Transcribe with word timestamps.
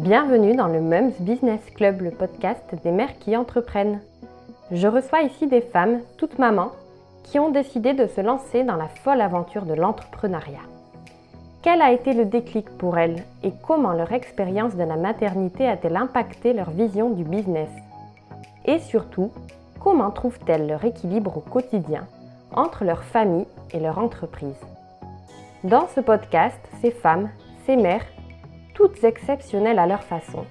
Bienvenue 0.00 0.56
dans 0.56 0.66
le 0.66 0.80
Mums 0.80 1.12
Business 1.20 1.60
Club, 1.74 2.00
le 2.00 2.10
podcast 2.10 2.64
des 2.82 2.90
mères 2.90 3.18
qui 3.18 3.36
entreprennent. 3.36 4.00
Je 4.70 4.86
reçois 4.86 5.20
ici 5.20 5.46
des 5.46 5.60
femmes, 5.60 6.00
toutes 6.16 6.38
mamans, 6.38 6.70
qui 7.22 7.38
ont 7.38 7.50
décidé 7.50 7.92
de 7.92 8.06
se 8.06 8.22
lancer 8.22 8.64
dans 8.64 8.76
la 8.76 8.88
folle 8.88 9.20
aventure 9.20 9.66
de 9.66 9.74
l'entrepreneuriat. 9.74 10.64
Quel 11.60 11.82
a 11.82 11.92
été 11.92 12.14
le 12.14 12.24
déclic 12.24 12.70
pour 12.78 12.96
elles 12.96 13.22
et 13.42 13.52
comment 13.66 13.92
leur 13.92 14.10
expérience 14.12 14.74
de 14.74 14.84
la 14.84 14.96
maternité 14.96 15.68
a-t-elle 15.68 15.96
impacté 15.96 16.54
leur 16.54 16.70
vision 16.70 17.10
du 17.10 17.24
business? 17.24 17.68
Et 18.64 18.78
surtout, 18.78 19.30
comment 19.80 20.10
trouvent-elles 20.10 20.66
leur 20.66 20.82
équilibre 20.82 21.36
au 21.36 21.40
quotidien 21.40 22.06
entre 22.56 22.86
leur 22.86 23.04
famille 23.04 23.46
et 23.74 23.80
leur 23.80 23.98
entreprise? 23.98 24.64
Dans 25.62 25.88
ce 25.94 26.00
podcast, 26.00 26.58
ces 26.80 26.90
femmes, 26.90 27.28
ces 27.66 27.76
mères, 27.76 28.06
toutes 28.80 29.04
exceptionnelles 29.04 29.78
à 29.78 29.86
leur 29.86 30.02
façon, 30.02 30.46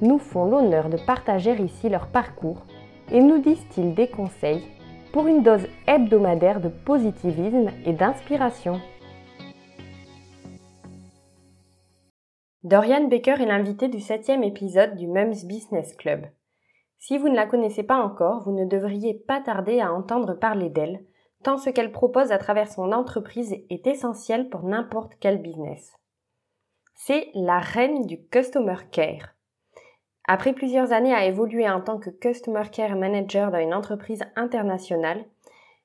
nous 0.00 0.18
font 0.18 0.46
l'honneur 0.46 0.88
de 0.88 0.96
partager 0.96 1.52
ici 1.62 1.88
leur 1.88 2.08
parcours 2.08 2.66
et 3.12 3.20
nous 3.20 3.38
disent-ils 3.38 3.94
des 3.94 4.08
conseils 4.08 4.64
pour 5.12 5.28
une 5.28 5.44
dose 5.44 5.68
hebdomadaire 5.86 6.60
de 6.60 6.70
positivisme 6.70 7.70
et 7.86 7.92
d'inspiration. 7.92 8.80
Dorian 12.64 13.06
Baker 13.06 13.40
est 13.40 13.46
l'invité 13.46 13.86
du 13.86 14.00
septième 14.00 14.42
épisode 14.42 14.96
du 14.96 15.06
Mums 15.06 15.46
Business 15.46 15.94
Club. 15.94 16.26
Si 16.98 17.16
vous 17.16 17.28
ne 17.28 17.36
la 17.36 17.46
connaissez 17.46 17.84
pas 17.84 18.02
encore, 18.02 18.42
vous 18.42 18.58
ne 18.58 18.64
devriez 18.64 19.14
pas 19.14 19.40
tarder 19.40 19.78
à 19.78 19.92
entendre 19.92 20.34
parler 20.34 20.68
d'elle, 20.68 21.04
tant 21.44 21.58
ce 21.58 21.70
qu'elle 21.70 21.92
propose 21.92 22.32
à 22.32 22.38
travers 22.38 22.72
son 22.72 22.90
entreprise 22.90 23.54
est 23.70 23.86
essentiel 23.86 24.48
pour 24.48 24.64
n'importe 24.64 25.12
quel 25.20 25.40
business. 25.40 25.92
C'est 27.00 27.30
la 27.32 27.60
reine 27.60 28.06
du 28.06 28.20
Customer 28.24 28.74
Care. 28.90 29.36
Après 30.26 30.52
plusieurs 30.52 30.92
années 30.92 31.14
à 31.14 31.26
évoluer 31.26 31.66
en 31.70 31.80
tant 31.80 31.98
que 31.98 32.10
Customer 32.10 32.64
Care 32.72 32.96
Manager 32.96 33.52
dans 33.52 33.60
une 33.60 33.72
entreprise 33.72 34.24
internationale, 34.34 35.24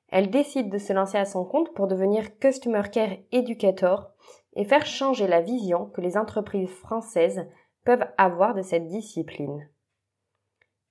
elle 0.08 0.28
décide 0.28 0.70
de 0.70 0.76
se 0.76 0.92
lancer 0.92 1.16
à 1.16 1.24
son 1.24 1.44
compte 1.44 1.72
pour 1.72 1.86
devenir 1.86 2.36
Customer 2.40 2.82
Care 2.92 3.16
Educator 3.30 4.10
et 4.54 4.64
faire 4.64 4.84
changer 4.84 5.28
la 5.28 5.40
vision 5.40 5.86
que 5.86 6.00
les 6.00 6.18
entreprises 6.18 6.68
françaises 6.68 7.46
peuvent 7.84 8.06
avoir 8.18 8.52
de 8.52 8.62
cette 8.62 8.88
discipline. 8.88 9.68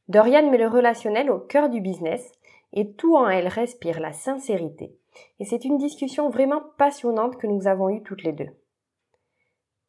Dorian 0.07 0.49
met 0.49 0.57
le 0.57 0.69
relationnel 0.69 1.29
au 1.29 1.39
cœur 1.39 1.69
du 1.69 1.81
business 1.81 2.31
et 2.71 2.93
tout 2.93 3.17
en 3.17 3.27
elle 3.27 3.49
respire 3.49 3.99
la 3.99 4.13
sincérité. 4.13 4.97
Et 5.39 5.45
c'est 5.45 5.65
une 5.65 5.77
discussion 5.77 6.29
vraiment 6.29 6.63
passionnante 6.77 7.37
que 7.37 7.45
nous 7.45 7.67
avons 7.67 7.89
eue 7.89 8.03
toutes 8.03 8.23
les 8.23 8.33
deux. 8.33 8.49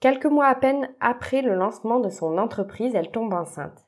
Quelques 0.04 0.26
mois 0.26 0.48
à 0.48 0.54
peine 0.54 0.90
après 1.00 1.40
le 1.40 1.54
lancement 1.54 1.98
de 1.98 2.10
son 2.10 2.36
entreprise, 2.36 2.94
elle 2.94 3.10
tombe 3.10 3.32
enceinte. 3.32 3.86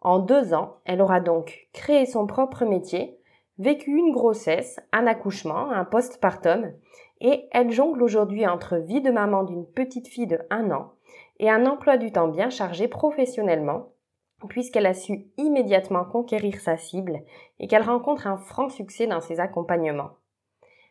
En 0.00 0.18
deux 0.18 0.54
ans, 0.54 0.76
elle 0.86 1.02
aura 1.02 1.20
donc 1.20 1.68
créé 1.74 2.06
son 2.06 2.26
propre 2.26 2.64
métier, 2.64 3.18
vécu 3.58 3.90
une 3.90 4.10
grossesse, 4.10 4.80
un 4.92 5.06
accouchement, 5.06 5.70
un 5.70 5.84
postpartum, 5.84 6.72
et 7.20 7.50
elle 7.52 7.70
jongle 7.70 8.02
aujourd'hui 8.02 8.46
entre 8.46 8.78
vie 8.78 9.02
de 9.02 9.10
maman 9.10 9.44
d'une 9.44 9.66
petite 9.66 10.08
fille 10.08 10.26
de 10.26 10.38
un 10.48 10.70
an 10.70 10.92
et 11.38 11.50
un 11.50 11.66
emploi 11.66 11.98
du 11.98 12.12
temps 12.12 12.28
bien 12.28 12.48
chargé 12.48 12.88
professionnellement, 12.88 13.90
puisqu'elle 14.48 14.86
a 14.86 14.94
su 14.94 15.26
immédiatement 15.36 16.06
conquérir 16.06 16.60
sa 16.60 16.78
cible 16.78 17.20
et 17.60 17.66
qu'elle 17.66 17.82
rencontre 17.82 18.26
un 18.26 18.38
franc 18.38 18.70
succès 18.70 19.06
dans 19.06 19.20
ses 19.20 19.38
accompagnements. 19.38 20.12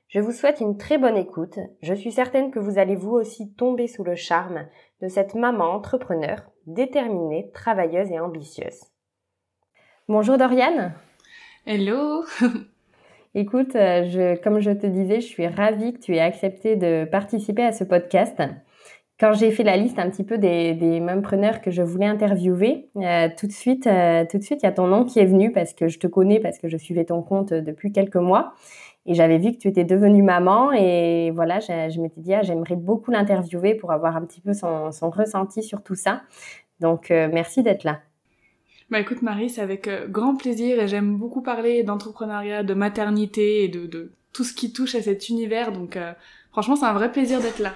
Je 0.10 0.22
vous 0.22 0.32
souhaite 0.32 0.62
une 0.62 0.78
très 0.78 0.98
bonne 0.98 1.18
écoute. 1.18 1.60
Je 1.82 1.94
suis 1.94 2.14
certaine 2.14 2.50
que 2.50 2.60
vous 2.60 2.78
allez 2.78 2.96
vous 2.96 3.12
aussi 3.12 3.54
tomber 3.56 3.88
sous 3.88 4.06
le 4.06 4.16
charme 4.16 4.66
de 5.02 5.10
cette 5.10 5.36
maman 5.36 5.66
entrepreneur, 5.66 6.44
déterminée, 6.66 7.52
travailleuse 7.54 8.10
et 8.12 8.20
ambitieuse. 8.20 8.86
Bonjour 10.08 10.38
Doriane. 10.38 10.94
Hello. 11.66 12.24
Écoute, 13.36 13.76
euh, 13.76 14.06
je, 14.06 14.42
comme 14.42 14.62
je 14.62 14.72
te 14.72 14.88
disais, 14.88 15.20
je 15.20 15.28
suis 15.28 15.46
ravie 15.46 15.92
que 15.92 16.00
tu 16.00 16.16
aies 16.16 16.22
accepté 16.22 16.78
de 16.78 17.04
participer 17.04 17.64
à 17.64 17.74
ce 17.74 17.84
podcast 17.84 18.42
quand 19.20 19.34
j'ai 19.34 19.52
fait 19.52 19.64
la 19.64 19.78
liste 19.78 19.98
un 19.98 20.10
petit 20.10 20.24
peu 20.24 20.38
des, 20.38 20.74
des 20.76 21.02
preneurs 21.24 21.62
que 21.62 21.72
je 21.72 21.82
voulais 21.82 22.06
interviewer, 22.06 22.90
euh, 22.98 23.30
tout 23.36 23.48
de 23.48 23.52
suite, 23.52 23.88
euh, 23.88 24.26
tout 24.30 24.38
de 24.38 24.44
suite, 24.44 24.62
il 24.62 24.66
y 24.66 24.70
a 24.70 24.72
ton 24.72 24.88
nom 24.88 25.06
qui 25.06 25.20
est 25.20 25.26
venu 25.26 25.52
parce 25.52 25.74
que 25.74 25.88
je 25.88 25.98
te 25.98 26.06
connais, 26.06 26.40
parce 26.40 26.60
que 26.60 26.68
je 26.68 26.78
suivais 26.78 27.06
ton 27.06 27.24
compte 27.24 27.52
depuis 27.52 27.92
quelques 27.92 28.18
mois 28.18 28.54
et 29.08 29.16
j'avais 29.16 29.38
vu 29.38 29.54
que 29.54 29.58
tu 29.58 29.68
étais 29.68 29.84
devenue 29.84 30.22
maman 30.22 30.72
et 30.72 31.32
voilà, 31.32 31.60
je, 31.60 31.90
je 31.90 32.00
m'étais 32.00 32.22
dit 32.22 32.34
ah, 32.34 32.44
j'aimerais 32.44 32.76
beaucoup 32.76 33.10
l'interviewer 33.10 33.74
pour 33.76 33.92
avoir 33.92 34.16
un 34.16 34.22
petit 34.26 34.42
peu 34.42 34.54
son, 34.54 34.92
son 34.92 35.10
ressenti 35.10 35.64
sur 35.64 35.82
tout 35.82 35.96
ça. 35.96 36.22
Donc 36.80 37.10
euh, 37.10 37.30
merci 37.32 37.64
d'être 37.64 37.84
là. 37.84 38.02
Bah 38.90 39.00
écoute 39.00 39.22
Marie, 39.22 39.50
c'est 39.50 39.62
avec 39.62 39.90
grand 40.10 40.36
plaisir 40.36 40.80
et 40.80 40.88
j'aime 40.88 41.18
beaucoup 41.18 41.42
parler 41.42 41.84
d'entrepreneuriat, 41.84 42.64
de 42.64 42.74
maternité 42.74 43.64
et 43.64 43.68
de, 43.68 43.86
de, 43.86 44.12
tout 44.32 44.44
ce 44.44 44.54
qui 44.54 44.72
touche 44.72 44.96
à 44.96 45.02
cet 45.02 45.30
univers. 45.30 45.72
Donc 45.72 45.98
franchement, 46.52 46.76
c'est 46.76 46.86
un 46.86 46.94
vrai 46.94 47.12
plaisir 47.12 47.42
d'être 47.42 47.60
là. 47.60 47.74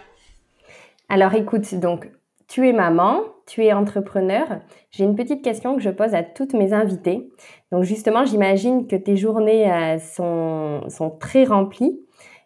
Alors 1.09 1.33
écoute, 1.33 1.75
donc 1.75 2.09
tu 2.47 2.67
es 2.67 2.73
maman, 2.73 3.23
tu 3.51 3.65
es 3.65 3.73
entrepreneur. 3.73 4.47
J'ai 4.91 5.03
une 5.03 5.15
petite 5.15 5.43
question 5.43 5.75
que 5.75 5.81
je 5.81 5.89
pose 5.89 6.13
à 6.13 6.23
toutes 6.23 6.53
mes 6.53 6.71
invitées. 6.71 7.29
Donc 7.73 7.83
justement, 7.83 8.23
j'imagine 8.23 8.87
que 8.87 8.95
tes 8.95 9.17
journées 9.17 9.69
euh, 9.69 9.99
sont, 9.99 10.87
sont 10.87 11.09
très 11.09 11.43
remplies. 11.43 11.99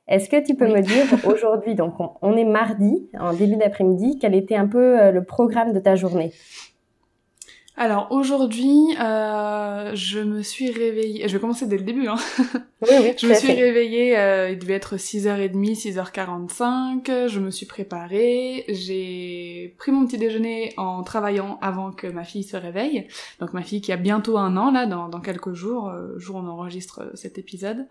Est-ce 0.07 0.29
que 0.29 0.43
tu 0.43 0.55
peux 0.55 0.67
me 0.67 0.81
dire 0.81 1.05
aujourd'hui, 1.27 1.75
donc 1.75 1.93
on, 2.23 2.35
est 2.35 2.43
mardi, 2.43 3.07
en 3.19 3.33
début 3.33 3.55
d'après-midi, 3.55 4.17
quel 4.19 4.33
était 4.33 4.55
un 4.55 4.65
peu 4.65 4.99
euh, 4.99 5.11
le 5.11 5.23
programme 5.23 5.73
de 5.73 5.79
ta 5.79 5.95
journée? 5.95 6.31
Alors 7.77 8.07
aujourd'hui, 8.11 8.95
euh, 9.01 9.91
je 9.95 10.19
me 10.19 10.41
suis 10.41 10.71
réveillée. 10.71 11.27
Je 11.27 11.33
vais 11.33 11.41
commencer 11.41 11.67
dès 11.67 11.77
le 11.77 11.83
début. 11.83 12.07
Hein. 12.07 12.15
Oui, 12.81 12.89
oui. 13.01 13.13
je 13.19 13.27
me 13.27 13.33
suis 13.33 13.51
réveillée. 13.51 14.17
Euh, 14.17 14.51
il 14.51 14.59
devait 14.59 14.75
être 14.75 14.95
6h30, 14.95 15.93
6h45. 15.93 17.27
Je 17.27 17.39
me 17.39 17.51
suis 17.51 17.65
préparée. 17.65 18.63
J'ai 18.69 19.75
pris 19.77 19.91
mon 19.91 20.05
petit 20.05 20.17
déjeuner 20.17 20.73
en 20.77 21.03
travaillant 21.03 21.59
avant 21.61 21.91
que 21.91 22.07
ma 22.07 22.23
fille 22.23 22.43
se 22.43 22.55
réveille. 22.55 23.07
Donc 23.39 23.51
ma 23.51 23.61
fille 23.61 23.81
qui 23.81 23.91
a 23.91 23.97
bientôt 23.97 24.37
un 24.37 24.55
an 24.55 24.71
là, 24.71 24.85
dans, 24.85 25.09
dans 25.09 25.19
quelques 25.19 25.53
jours, 25.53 25.89
euh, 25.89 26.17
jour 26.17 26.37
où 26.37 26.39
on 26.39 26.47
enregistre 26.47 27.11
cet 27.13 27.37
épisode. 27.37 27.87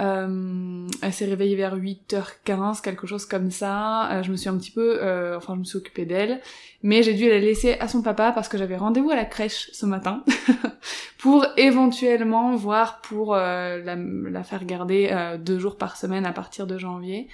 Euh, 0.00 0.88
elle 1.02 1.12
s'est 1.12 1.26
réveillée 1.26 1.54
vers 1.54 1.76
8h15, 1.76 2.80
quelque 2.80 3.06
chose 3.06 3.26
comme 3.26 3.50
ça. 3.50 4.10
Euh, 4.10 4.22
je 4.22 4.30
me 4.30 4.36
suis 4.36 4.48
un 4.48 4.56
petit 4.56 4.70
peu, 4.70 4.98
euh, 5.02 5.36
enfin 5.36 5.54
je 5.54 5.60
me 5.60 5.64
suis 5.64 5.76
occupée 5.76 6.06
d'elle, 6.06 6.40
mais 6.82 7.02
j'ai 7.02 7.14
dû 7.14 7.28
la 7.28 7.38
laisser 7.38 7.74
à 7.78 7.88
son 7.88 8.02
papa 8.02 8.32
parce 8.32 8.48
que 8.48 8.58
j'avais 8.58 8.76
rendez-vous 8.76 9.10
à 9.10 9.16
la 9.16 9.24
crèche 9.24 9.70
ce 9.72 9.86
matin 9.86 10.24
pour 11.18 11.46
éventuellement 11.56 12.56
voir 12.56 13.00
pour 13.02 13.36
la, 13.36 13.78
la, 13.78 14.42
faire 14.42 14.64
garder 14.64 15.36
deux 15.38 15.58
jours 15.58 15.76
par 15.76 15.96
semaine 15.96 16.26
à 16.26 16.32
partir 16.32 16.66
de 16.66 16.78
janvier. 16.78 17.28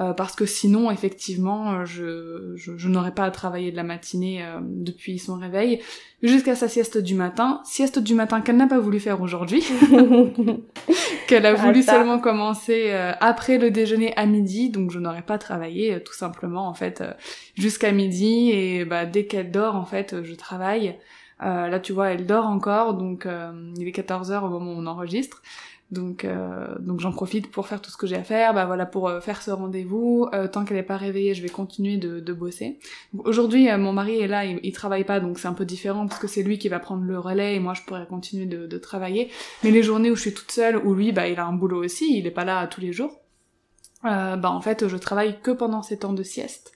Euh, 0.00 0.12
parce 0.12 0.36
que 0.36 0.46
sinon, 0.46 0.92
effectivement, 0.92 1.72
euh, 1.72 1.84
je, 1.84 2.52
je, 2.54 2.76
je 2.76 2.88
n'aurais 2.88 3.10
pas 3.10 3.24
à 3.24 3.32
travailler 3.32 3.72
de 3.72 3.76
la 3.76 3.82
matinée 3.82 4.44
euh, 4.44 4.60
depuis 4.62 5.18
son 5.18 5.34
réveil 5.34 5.80
jusqu'à 6.22 6.54
sa 6.54 6.68
sieste 6.68 6.98
du 6.98 7.14
matin. 7.14 7.60
Sieste 7.64 7.98
du 7.98 8.14
matin 8.14 8.40
qu'elle 8.40 8.58
n'a 8.58 8.68
pas 8.68 8.78
voulu 8.78 9.00
faire 9.00 9.20
aujourd'hui, 9.20 9.64
qu'elle 11.26 11.46
a 11.46 11.54
voulu 11.54 11.82
seulement 11.82 12.20
commencer 12.20 12.92
après 13.20 13.58
le 13.58 13.70
déjeuner 13.70 14.16
à 14.16 14.26
midi, 14.26 14.70
donc 14.70 14.90
je 14.90 14.98
n'aurais 14.98 15.22
pas 15.22 15.38
travaillé 15.38 16.02
tout 16.02 16.14
simplement 16.14 16.66
en 16.68 16.74
fait 16.74 17.04
jusqu'à 17.54 17.92
midi 17.92 18.50
et 18.50 18.84
bah, 18.84 19.06
dès 19.06 19.26
qu'elle 19.26 19.52
dort 19.52 19.76
en 19.76 19.84
fait, 19.84 20.22
je 20.24 20.34
travaille. 20.34 20.96
Là, 21.40 21.80
tu 21.80 21.92
vois, 21.92 22.10
elle 22.10 22.26
dort 22.26 22.46
encore, 22.46 22.94
donc 22.94 23.26
il 23.76 23.88
est 23.88 23.96
14h 23.96 24.44
au 24.44 24.48
moment 24.48 24.72
où 24.72 24.76
on 24.78 24.86
enregistre. 24.86 25.42
Donc, 25.90 26.26
euh, 26.26 26.74
donc 26.80 27.00
j'en 27.00 27.12
profite 27.12 27.50
pour 27.50 27.66
faire 27.66 27.80
tout 27.80 27.90
ce 27.90 27.96
que 27.96 28.06
j'ai 28.06 28.16
à 28.16 28.22
faire, 28.22 28.52
bah 28.52 28.66
voilà, 28.66 28.84
pour 28.84 29.08
euh, 29.08 29.20
faire 29.20 29.40
ce 29.40 29.50
rendez-vous. 29.50 30.28
Euh, 30.34 30.46
tant 30.46 30.64
qu'elle 30.64 30.76
n'est 30.76 30.82
pas 30.82 30.98
réveillée, 30.98 31.32
je 31.34 31.42
vais 31.42 31.48
continuer 31.48 31.96
de, 31.96 32.20
de 32.20 32.32
bosser. 32.34 32.78
Aujourd'hui, 33.16 33.68
mon 33.78 33.94
mari 33.94 34.20
est 34.20 34.26
là, 34.26 34.44
il, 34.44 34.60
il 34.62 34.72
travaille 34.72 35.04
pas, 35.04 35.18
donc 35.18 35.38
c'est 35.38 35.48
un 35.48 35.54
peu 35.54 35.64
différent 35.64 36.06
parce 36.06 36.20
que 36.20 36.26
c'est 36.26 36.42
lui 36.42 36.58
qui 36.58 36.68
va 36.68 36.78
prendre 36.78 37.04
le 37.04 37.18
relais 37.18 37.54
et 37.54 37.58
moi 37.58 37.72
je 37.72 37.82
pourrais 37.82 38.06
continuer 38.06 38.44
de, 38.44 38.66
de, 38.66 38.78
travailler. 38.78 39.30
Mais 39.64 39.70
les 39.70 39.82
journées 39.82 40.10
où 40.10 40.16
je 40.16 40.20
suis 40.20 40.34
toute 40.34 40.50
seule, 40.50 40.76
où 40.76 40.94
lui, 40.94 41.12
bah 41.12 41.26
il 41.26 41.38
a 41.38 41.46
un 41.46 41.54
boulot 41.54 41.82
aussi, 41.82 42.18
il 42.18 42.26
est 42.26 42.32
pas 42.32 42.44
là 42.44 42.66
tous 42.66 42.82
les 42.82 42.92
jours. 42.92 43.12
bah 44.02 44.38
en 44.44 44.60
fait, 44.60 44.88
je 44.88 44.96
travaille 44.96 45.40
que 45.40 45.50
pendant 45.50 45.82
ces 45.82 45.98
temps 45.98 46.12
de 46.12 46.22
sieste. 46.22 46.72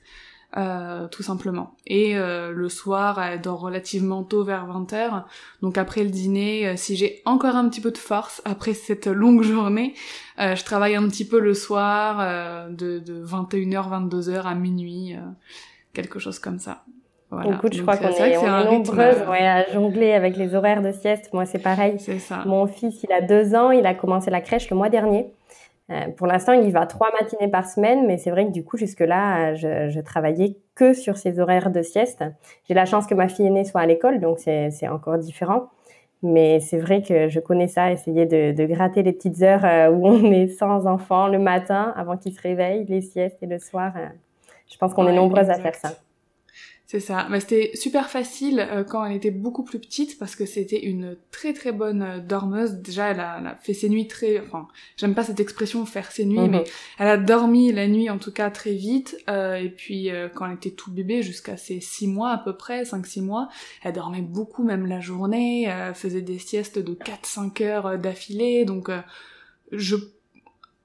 Euh, 0.59 1.09
tout 1.09 1.23
simplement. 1.23 1.77
Et 1.87 2.15
euh, 2.15 2.53
le 2.53 2.69
soir, 2.69 3.23
elle 3.23 3.41
dort 3.41 3.61
relativement 3.61 4.23
tôt 4.23 4.45
vers 4.45 4.67
20h. 4.67 5.23
Donc 5.63 5.79
après 5.79 6.05
le 6.05 6.11
dîner, 6.11 6.69
euh, 6.69 6.75
si 6.77 6.95
j'ai 6.95 7.23
encore 7.25 7.57
un 7.57 7.67
petit 7.71 7.81
peu 7.81 7.91
de 7.91 7.97
force 7.97 8.43
après 8.45 8.75
cette 8.75 9.07
longue 9.07 9.43
journée, 9.43 9.95
je 10.39 10.63
travaille 10.65 10.95
un 10.95 11.09
petit 11.09 11.27
peu 11.27 11.39
le 11.39 11.55
soir 11.55 12.69
de, 12.69 12.99
de 12.99 13.25
21h, 13.25 14.11
22h 14.11 14.43
à 14.43 14.55
minuit, 14.55 15.15
quelque 15.95 16.19
chose 16.19 16.39
comme 16.39 16.59
ça. 16.59 16.85
Voilà. 17.31 17.55
Écoute, 17.55 17.75
je 17.75 17.81
crois 17.83 17.97
qu'on 17.97 18.09
est, 18.09 18.65
nombreuses 18.65 19.29
ouais, 19.29 19.47
à 19.47 19.71
jongler 19.73 20.13
avec 20.13 20.37
les 20.37 20.55
horaires 20.55 20.83
de 20.83 20.91
sieste. 20.91 21.33
Moi, 21.33 21.47
c'est 21.47 21.61
pareil. 21.61 21.99
Ça. 22.01 22.43
Mon 22.45 22.67
fils, 22.67 23.03
il 23.05 23.13
a 23.13 23.21
deux 23.21 23.55
ans, 23.55 23.71
il 23.71 23.87
a 23.87 23.95
commencé 23.95 24.31
la 24.31 24.41
crèche 24.41 24.69
le 24.69 24.77
mois 24.77 24.91
dernier. 24.91 25.33
Pour 26.17 26.27
l'instant, 26.27 26.53
il 26.53 26.67
y 26.67 26.71
va 26.71 26.87
trois 26.87 27.11
matinées 27.21 27.49
par 27.49 27.67
semaine, 27.67 28.07
mais 28.07 28.19
c'est 28.19 28.31
vrai 28.31 28.47
que 28.47 28.53
du 28.53 28.65
coup, 28.65 28.77
jusque-là, 28.77 29.55
je, 29.55 29.89
je 29.91 30.01
travaillais 30.01 30.57
que 30.75 30.95
sur 30.95 31.17
ses 31.17 31.39
horaires 31.41 31.71
de 31.71 31.83
sieste. 31.83 32.25
J'ai 32.69 32.75
la 32.75 32.85
chance 32.85 33.07
que 33.07 33.15
ma 33.15 33.29
fille 33.29 33.47
aînée 33.47 33.65
soit 33.65 33.81
à 33.81 33.87
l'école, 33.87 34.21
donc 34.21 34.39
c'est 34.39 34.89
encore 34.89 35.19
différent. 35.19 35.69
Mais 36.23 36.61
c'est 36.61 36.79
vrai 36.79 37.03
que 37.03 37.29
je 37.29 37.41
connais 37.41 37.67
ça, 37.67 37.91
essayer 37.91 38.27
de, 38.27 38.53
de 38.53 38.65
gratter 38.65 39.03
les 39.03 39.13
petites 39.13 39.43
heures 39.43 39.65
euh, 39.65 39.91
où 39.91 40.07
on 40.07 40.31
est 40.31 40.47
sans 40.47 40.87
enfant 40.87 41.27
le 41.27 41.41
matin 41.41 41.93
avant 41.97 42.17
qu'ils 42.17 42.33
se 42.33 42.41
réveillent, 42.41 42.87
les 42.87 43.01
siestes 43.01 43.43
et 43.43 43.47
le 43.47 43.59
soir. 43.59 43.93
Euh, 43.97 44.07
je 44.71 44.79
pense 44.79 44.95
qu'on 44.95 45.09
est 45.09 45.13
nombreuses 45.13 45.51
à 45.51 45.55
faire 45.55 45.75
ça. 45.75 45.91
C'est 46.93 47.01
ça. 47.01 47.27
Mais 47.31 47.41
c'était 47.41 47.71
super 47.73 48.11
facile 48.11 48.61
euh, 48.61 48.85
quand 48.85 49.03
elle 49.03 49.17
était 49.17 49.31
beaucoup 49.31 49.63
plus 49.63 49.79
petite 49.79 50.19
parce 50.19 50.37
que 50.37 50.45
c'était 50.45 50.85
une 50.85 51.17
très 51.31 51.55
très 51.55 51.73
bonne 51.73 52.03
euh, 52.03 52.19
dormeuse. 52.19 52.73
Déjà, 52.73 53.13
elle 53.13 53.21
a, 53.21 53.57
fait 53.63 53.73
ses 53.73 53.89
nuits 53.89 54.09
très... 54.09 54.41
Enfin, 54.41 54.69
j'aime 54.99 55.15
pas 55.15 55.25
cette 55.25 55.41
expression 55.41 55.87
faire 55.87 56.13
ses 56.13 56.27
nuits, 56.27 56.41
mhm. 56.41 56.51
mais 56.51 56.65
elle 56.99 57.09
a 57.09 57.17
dormi 57.17 57.73
la 57.73 57.89
nuit 57.89 58.11
en 58.11 58.19
tout 58.19 58.31
cas 58.31 58.51
très 58.51 58.75
vite. 58.75 59.17
Euh, 59.31 59.55
et 59.55 59.71
puis 59.71 60.11
quand 60.35 60.45
elle 60.45 60.57
était 60.57 60.73
tout 60.73 60.93
bébé, 60.93 61.23
jusqu'à 61.23 61.57
ses 61.57 61.81
six 61.81 62.07
mois 62.07 62.33
à 62.33 62.37
peu 62.37 62.59
près, 62.59 62.83
5-6 62.83 63.23
mois, 63.23 63.49
elle 63.83 63.95
dormait 63.95 64.21
beaucoup 64.21 64.63
même 64.63 64.85
la 64.85 65.01
journée, 65.01 65.63
elle 65.63 65.95
faisait 65.95 66.21
des 66.21 66.39
siestes 66.39 66.79
de 66.79 66.93
4-5 66.93 67.63
heures 67.63 67.99
d'affilée. 67.99 68.67
Donc 68.67 68.91
je... 69.71 69.97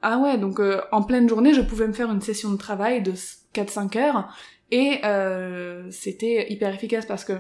Ah 0.02 0.20
ouais, 0.20 0.38
donc 0.38 0.62
en 0.94 1.02
pleine 1.02 1.28
journée, 1.28 1.54
je 1.54 1.60
pouvais 1.60 1.88
me 1.88 1.92
faire 1.94 2.10
une 2.10 2.22
session 2.22 2.50
de 2.50 2.58
travail 2.58 3.04
de 3.04 3.12
4-5 3.54 3.98
heures 3.98 4.34
et 4.72 5.00
euh, 5.06 5.88
c'était 5.92 6.52
hyper 6.52 6.74
efficace 6.74 7.06
parce 7.06 7.24
que 7.24 7.34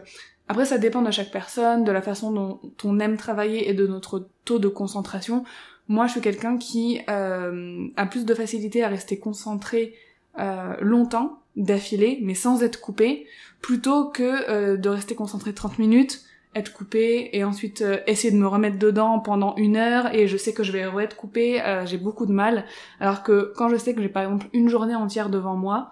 après 0.47 0.65
ça 0.65 0.77
dépend 0.77 1.01
de 1.01 1.11
chaque 1.11 1.31
personne, 1.31 1.83
de 1.83 1.91
la 1.91 2.01
façon 2.01 2.31
dont 2.31 2.59
on 2.83 2.99
aime 2.99 3.17
travailler 3.17 3.69
et 3.69 3.73
de 3.73 3.85
notre 3.85 4.27
taux 4.45 4.59
de 4.59 4.69
concentration. 4.69 5.43
Moi 5.89 6.07
je 6.07 6.13
suis 6.13 6.21
quelqu'un 6.21 6.57
qui 6.57 7.01
euh, 7.09 7.87
a 7.97 8.05
plus 8.05 8.25
de 8.25 8.33
facilité 8.33 8.83
à 8.83 8.87
rester 8.87 9.19
concentré 9.19 9.93
euh, 10.39 10.75
longtemps 10.81 11.39
d'affilée 11.55 12.19
mais 12.21 12.35
sans 12.35 12.63
être 12.63 12.79
coupé 12.79 13.25
plutôt 13.61 14.09
que 14.09 14.75
de 14.75 14.89
rester 14.89 15.15
concentré 15.15 15.53
30 15.53 15.79
minutes 15.79 16.23
être 16.55 16.73
coupé 16.73 17.29
et 17.33 17.43
ensuite 17.43 17.83
essayer 18.07 18.31
de 18.31 18.39
me 18.39 18.47
remettre 18.47 18.79
dedans 18.79 19.19
pendant 19.19 19.55
une 19.57 19.75
heure 19.75 20.13
et 20.15 20.27
je 20.27 20.37
sais 20.37 20.53
que 20.53 20.63
je 20.63 20.71
vais 20.71 20.85
re 20.85 21.01
être 21.01 21.15
coupé, 21.15 21.61
j'ai 21.85 21.97
beaucoup 21.97 22.25
de 22.25 22.31
mal. 22.31 22.65
Alors 22.99 23.21
que 23.21 23.53
quand 23.55 23.69
je 23.69 23.75
sais 23.75 23.93
que 23.93 24.01
j'ai 24.01 24.09
par 24.09 24.23
exemple 24.23 24.47
une 24.53 24.69
journée 24.69 24.95
entière 24.95 25.29
devant 25.29 25.55
moi, 25.55 25.91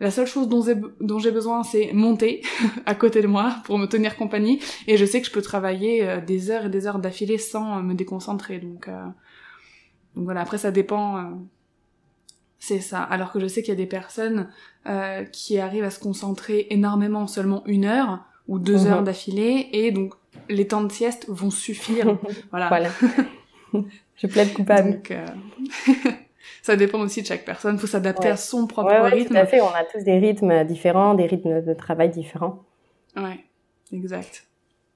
la 0.00 0.10
seule 0.10 0.26
chose 0.26 0.48
dont 0.48 1.18
j'ai 1.18 1.30
besoin, 1.30 1.62
c'est 1.62 1.92
monter 1.92 2.42
à 2.86 2.94
côté 2.94 3.22
de 3.22 3.28
moi 3.28 3.56
pour 3.64 3.78
me 3.78 3.86
tenir 3.86 4.16
compagnie. 4.16 4.60
Et 4.86 4.96
je 4.96 5.04
sais 5.04 5.20
que 5.20 5.26
je 5.26 5.32
peux 5.32 5.42
travailler 5.42 6.06
euh, 6.06 6.20
des 6.20 6.50
heures 6.50 6.66
et 6.66 6.68
des 6.68 6.86
heures 6.86 6.98
d'affilée 6.98 7.38
sans 7.38 7.78
euh, 7.78 7.82
me 7.82 7.94
déconcentrer. 7.94 8.58
Donc, 8.58 8.88
euh, 8.88 9.04
donc 10.16 10.24
voilà, 10.24 10.40
après 10.40 10.58
ça 10.58 10.72
dépend. 10.72 11.38
c'est 12.58 12.80
ça. 12.80 13.02
Alors 13.02 13.30
que 13.30 13.38
je 13.38 13.46
sais 13.46 13.62
qu'il 13.62 13.70
y 13.70 13.76
a 13.76 13.80
des 13.80 13.86
personnes 13.86 14.48
qui 15.32 15.58
arrivent 15.58 15.84
à 15.84 15.90
se 15.90 15.98
concentrer 15.98 16.66
énormément 16.70 17.26
seulement 17.26 17.62
une 17.66 17.84
heure 17.84 18.20
ou 18.48 18.58
deux 18.58 18.80
mhm. 18.80 18.86
heures 18.88 19.02
d'affilée. 19.02 19.68
Et 19.72 19.92
donc 19.92 20.14
les 20.48 20.66
temps 20.66 20.82
de 20.82 20.92
sieste 20.92 21.26
vont 21.28 21.50
suffire. 21.50 22.18
voilà. 22.50 22.68
voilà. 22.68 22.90
je 24.16 24.26
plaide 24.26 24.52
coupable. 24.52 24.90
Donc, 24.90 25.12
ça 26.64 26.76
dépend 26.76 26.98
aussi 27.00 27.20
de 27.20 27.26
chaque 27.26 27.44
personne. 27.44 27.74
Il 27.74 27.78
faut 27.78 27.86
s'adapter 27.86 28.28
à 28.28 28.38
son 28.38 28.66
propre 28.66 28.90
rythme. 29.12 29.34
Tout 29.34 29.38
à 29.38 29.44
fait. 29.44 29.60
On 29.60 29.74
a 29.74 29.84
tous 29.84 30.02
des 30.02 30.18
rythmes 30.18 30.64
différents, 30.64 31.12
des 31.12 31.26
rythmes 31.26 31.60
de 31.60 31.74
travail 31.74 32.08
différents. 32.08 32.60
Ouais, 33.14 33.44
exact. 33.92 34.46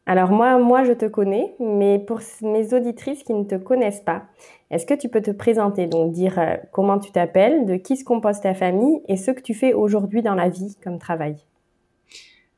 Alors 0.07 0.31
moi, 0.31 0.57
moi, 0.57 0.85
je 0.85 0.95
te 0.95 1.05
connais, 1.05 1.55
mais 1.61 1.99
pour 1.99 2.21
mes 2.41 2.73
auditrices 2.73 3.23
qui 3.23 3.35
ne 3.35 3.45
te 3.45 3.57
connaissent 3.57 4.01
pas, 4.01 4.23
est-ce 4.71 4.87
que 4.87 4.95
tu 4.95 5.11
peux 5.11 5.21
te 5.21 5.31
présenter, 5.31 5.87
donc 5.87 6.13
dire 6.13 6.39
euh, 6.39 6.57
comment 6.73 6.99
tu 6.99 7.13
t'appelles, 7.13 7.67
de 7.67 7.77
qui 7.77 7.99
se 7.99 8.05
compose 8.05 8.41
ta 8.41 8.55
famille 8.55 9.03
et 9.07 9.19
ce 9.19 9.31
que 9.31 9.43
tu 9.43 9.53
fais 9.53 9.75
aujourd'hui 9.75 10.23
dans 10.23 10.35
la 10.35 10.49
vie 10.49 10.75
comme 10.83 10.99
travail? 10.99 11.37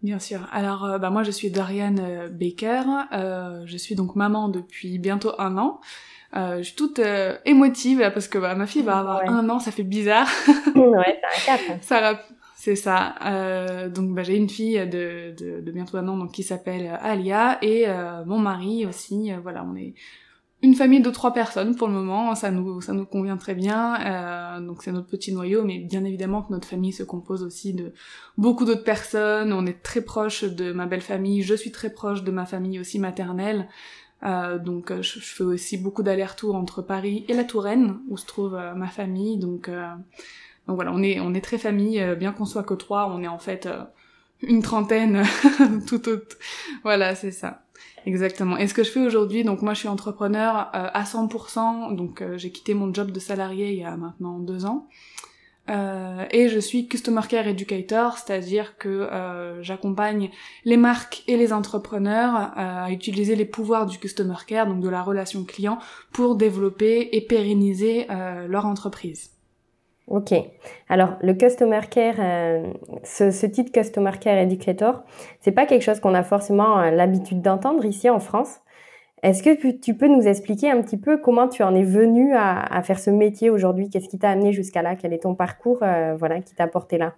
Bien 0.02 0.19
sûr. 0.19 0.41
Alors, 0.52 0.85
euh, 0.85 0.99
bah, 0.99 1.11
moi, 1.11 1.23
je 1.23 1.31
suis 1.31 1.50
Doriane 1.50 2.00
euh, 2.00 2.29
Baker. 2.29 2.82
je 3.67 3.76
suis 3.76 3.94
donc 3.94 4.17
maman 4.17 4.49
depuis 4.49 4.99
bientôt 4.99 5.32
un 5.38 5.58
an. 5.58 5.81
Euh, 6.37 6.58
je 6.58 6.62
suis 6.62 6.76
toute 6.76 7.00
euh, 7.00 7.37
émotive 7.44 8.08
parce 8.14 8.29
que 8.29 8.38
bah, 8.38 8.55
ma 8.55 8.67
fille 8.67 8.82
va 8.82 8.99
avoir 8.99 9.29
un 9.29 9.49
an, 9.49 9.58
ça 9.58 9.73
fait 9.73 9.82
bizarre. 9.82 10.29
ouais, 10.76 11.20
c'est 11.32 11.50
un 11.50 11.56
cap. 11.56 11.79
ça, 11.82 12.20
c'est 12.55 12.76
ça. 12.76 13.17
Euh, 13.25 13.88
donc 13.88 14.14
bah, 14.14 14.23
j'ai 14.23 14.37
une 14.37 14.49
fille 14.49 14.79
de, 14.79 15.35
de, 15.37 15.61
de, 15.61 15.73
bientôt 15.73 15.97
un 15.97 16.06
an 16.06 16.17
donc 16.17 16.32
qui 16.32 16.44
s'appelle 16.44 16.99
Alia 17.02 17.58
et 17.62 17.88
euh, 17.88 18.25
mon 18.26 18.38
mari 18.38 18.87
aussi. 18.87 19.32
voilà, 19.43 19.64
on 19.64 19.75
est 19.75 19.94
une 20.62 20.74
famille 20.74 21.00
de 21.00 21.10
trois 21.10 21.32
personnes 21.32 21.74
pour 21.74 21.88
le 21.88 21.94
moment. 21.94 22.34
Ça 22.34 22.50
nous 22.50 22.80
ça 22.80 22.92
nous 22.92 23.06
convient 23.06 23.36
très 23.36 23.54
bien. 23.54 24.60
donc 24.60 24.82
c'est 24.82 24.92
notre 24.92 25.06
petit 25.06 25.32
noyau, 25.32 25.64
mais 25.64 25.78
bien 25.78 26.04
évidemment 26.04 26.42
que 26.42 26.52
notre 26.52 26.68
famille 26.68 26.92
se 26.92 27.02
compose 27.02 27.42
aussi 27.42 27.72
de 27.72 27.92
beaucoup 28.36 28.64
d'autres 28.64 28.84
personnes. 28.84 29.52
On 29.52 29.64
est 29.66 29.82
très 29.82 30.02
proche 30.02 30.44
de 30.44 30.72
ma 30.72 30.86
belle 30.86 31.00
famille. 31.00 31.42
Je 31.42 31.54
suis 31.54 31.70
très 31.70 31.90
proche 31.90 32.24
de 32.24 32.30
ma 32.30 32.44
famille 32.44 32.78
aussi 32.78 32.98
maternelle. 32.98 33.68
Euh, 34.22 34.58
donc 34.58 34.90
euh, 34.90 35.00
je, 35.00 35.18
fais 35.18 35.44
aussi 35.44 35.78
beaucoup 35.78 36.02
d'allers-retours 36.02 36.54
entre 36.54 36.82
Paris 36.82 37.24
et 37.28 37.32
la 37.32 37.44
Touraine 37.44 38.00
où 38.08 38.18
se 38.18 38.26
trouve 38.26 38.54
euh, 38.54 38.74
ma 38.74 38.88
famille. 38.88 39.38
Donc, 39.38 39.68
euh, 39.68 39.88
donc 40.66 40.76
voilà, 40.76 40.92
on 40.92 41.02
est 41.02 41.20
on 41.20 41.32
est 41.34 41.40
très 41.40 41.58
famille, 41.58 42.02
bien 42.16 42.32
qu'on 42.32 42.44
soit 42.44 42.64
que 42.64 42.74
trois, 42.74 43.10
on 43.10 43.22
est 43.22 43.28
en 43.28 43.38
fait 43.38 43.68
une 44.42 44.62
trentaine 44.62 45.22
tout 45.88 46.08
autre. 46.08 46.36
Voilà, 46.82 47.14
c'est 47.14 47.30
ça. 47.32 47.62
Exactement. 48.06 48.56
Et 48.56 48.67
ce 48.67 48.75
que 48.75 48.82
je 48.82 48.91
fais 48.91 49.00
aujourd'hui, 49.00 49.44
donc 49.44 49.62
moi 49.62 49.75
je 49.75 49.81
suis 49.81 49.88
entrepreneur 49.88 50.70
à 50.73 51.02
100%, 51.05 51.94
donc 51.94 52.25
j'ai 52.37 52.50
quitté 52.50 52.73
mon 52.75 52.93
job 52.94 53.11
de 53.11 53.20
salarié 53.20 53.73
il 53.73 53.79
y 53.79 53.85
a 53.85 53.97
maintenant 53.97 54.38
deux 54.38 54.64
ans. 54.64 54.88
Euh, 55.70 56.25
et 56.31 56.49
je 56.49 56.58
suis 56.58 56.88
Customer 56.88 57.20
Care 57.29 57.47
Educator, 57.47 58.19
c'est-à-dire 58.19 58.76
que 58.79 58.88
euh, 58.88 59.62
j'accompagne 59.62 60.31
les 60.64 60.76
marques 60.76 61.23
et 61.29 61.37
les 61.37 61.52
entrepreneurs 61.52 62.52
euh, 62.56 62.85
à 62.87 62.91
utiliser 62.91 63.37
les 63.37 63.44
pouvoirs 63.44 63.87
du 63.87 63.99
Customer 63.99 64.35
Care, 64.47 64.67
donc 64.67 64.81
de 64.81 64.88
la 64.88 65.02
relation 65.02 65.44
client, 65.44 65.79
pour 66.12 66.35
développer 66.35 67.11
et 67.12 67.20
pérenniser 67.20 68.06
leur 68.49 68.67
entreprise. 68.67 69.31
Ok. 70.10 70.34
Alors 70.88 71.16
le 71.22 71.34
Customer 71.34 71.80
Care, 71.88 72.16
ce, 73.04 73.30
ce, 73.30 73.46
titre 73.46 73.72
Customer 73.72 74.10
Care 74.20 74.38
Educator, 74.38 75.02
c'est 75.40 75.52
pas 75.52 75.66
quelque 75.66 75.82
chose 75.82 76.00
qu'on 76.00 76.14
a 76.14 76.24
forcément 76.24 76.80
l'habitude 76.90 77.40
d'entendre 77.40 77.84
ici 77.84 78.10
en 78.10 78.18
France. 78.18 78.58
Est-ce 79.22 79.42
que 79.42 79.70
tu 79.70 79.94
peux 79.94 80.08
nous 80.08 80.26
expliquer 80.26 80.70
un 80.70 80.82
petit 80.82 80.96
peu 80.96 81.18
comment 81.18 81.46
tu 81.46 81.62
en 81.62 81.74
es 81.74 81.84
venu 81.84 82.34
à, 82.34 82.82
faire 82.82 82.98
ce 82.98 83.10
métier 83.10 83.50
aujourd'hui? 83.50 83.88
Qu'est-ce 83.88 84.08
qui 84.08 84.18
t'a 84.18 84.30
amené 84.30 84.52
jusqu'à 84.52 84.82
là? 84.82 84.96
Quel 84.96 85.12
est 85.12 85.23
ton 85.23 85.35
parcours 85.35 85.78
euh, 85.82 86.16
voilà, 86.18 86.40
qui 86.40 86.54
t'a 86.54 86.66
porté 86.66 86.99
là? 86.99 87.14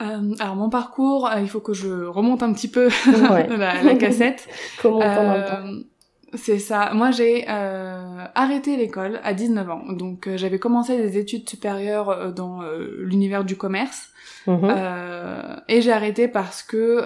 Euh, 0.00 0.34
alors 0.38 0.54
mon 0.54 0.70
parcours, 0.70 1.28
euh, 1.28 1.40
il 1.40 1.48
faut 1.48 1.60
que 1.60 1.72
je 1.72 2.04
remonte 2.04 2.42
un 2.42 2.52
petit 2.52 2.68
peu 2.68 2.88
la, 3.58 3.94
cassette. 3.96 4.46
comment 4.82 5.02
euh, 5.02 5.80
C'est 6.34 6.58
ça. 6.58 6.92
Moi 6.94 7.10
j'ai 7.10 7.46
arrêté 7.46 8.76
l'école 8.76 9.20
à 9.22 9.34
19 9.34 9.70
ans. 9.70 9.92
Donc 9.92 10.28
j'avais 10.36 10.58
commencé 10.58 10.96
des 10.96 11.18
études 11.18 11.48
supérieures 11.48 12.32
dans 12.32 12.60
l'univers 12.98 13.44
du 13.44 13.56
commerce. 13.56 14.10
Mhm. 14.46 15.62
et 15.68 15.82
j'ai 15.82 15.92
arrêté 15.92 16.26
parce 16.26 16.62
que 16.62 17.02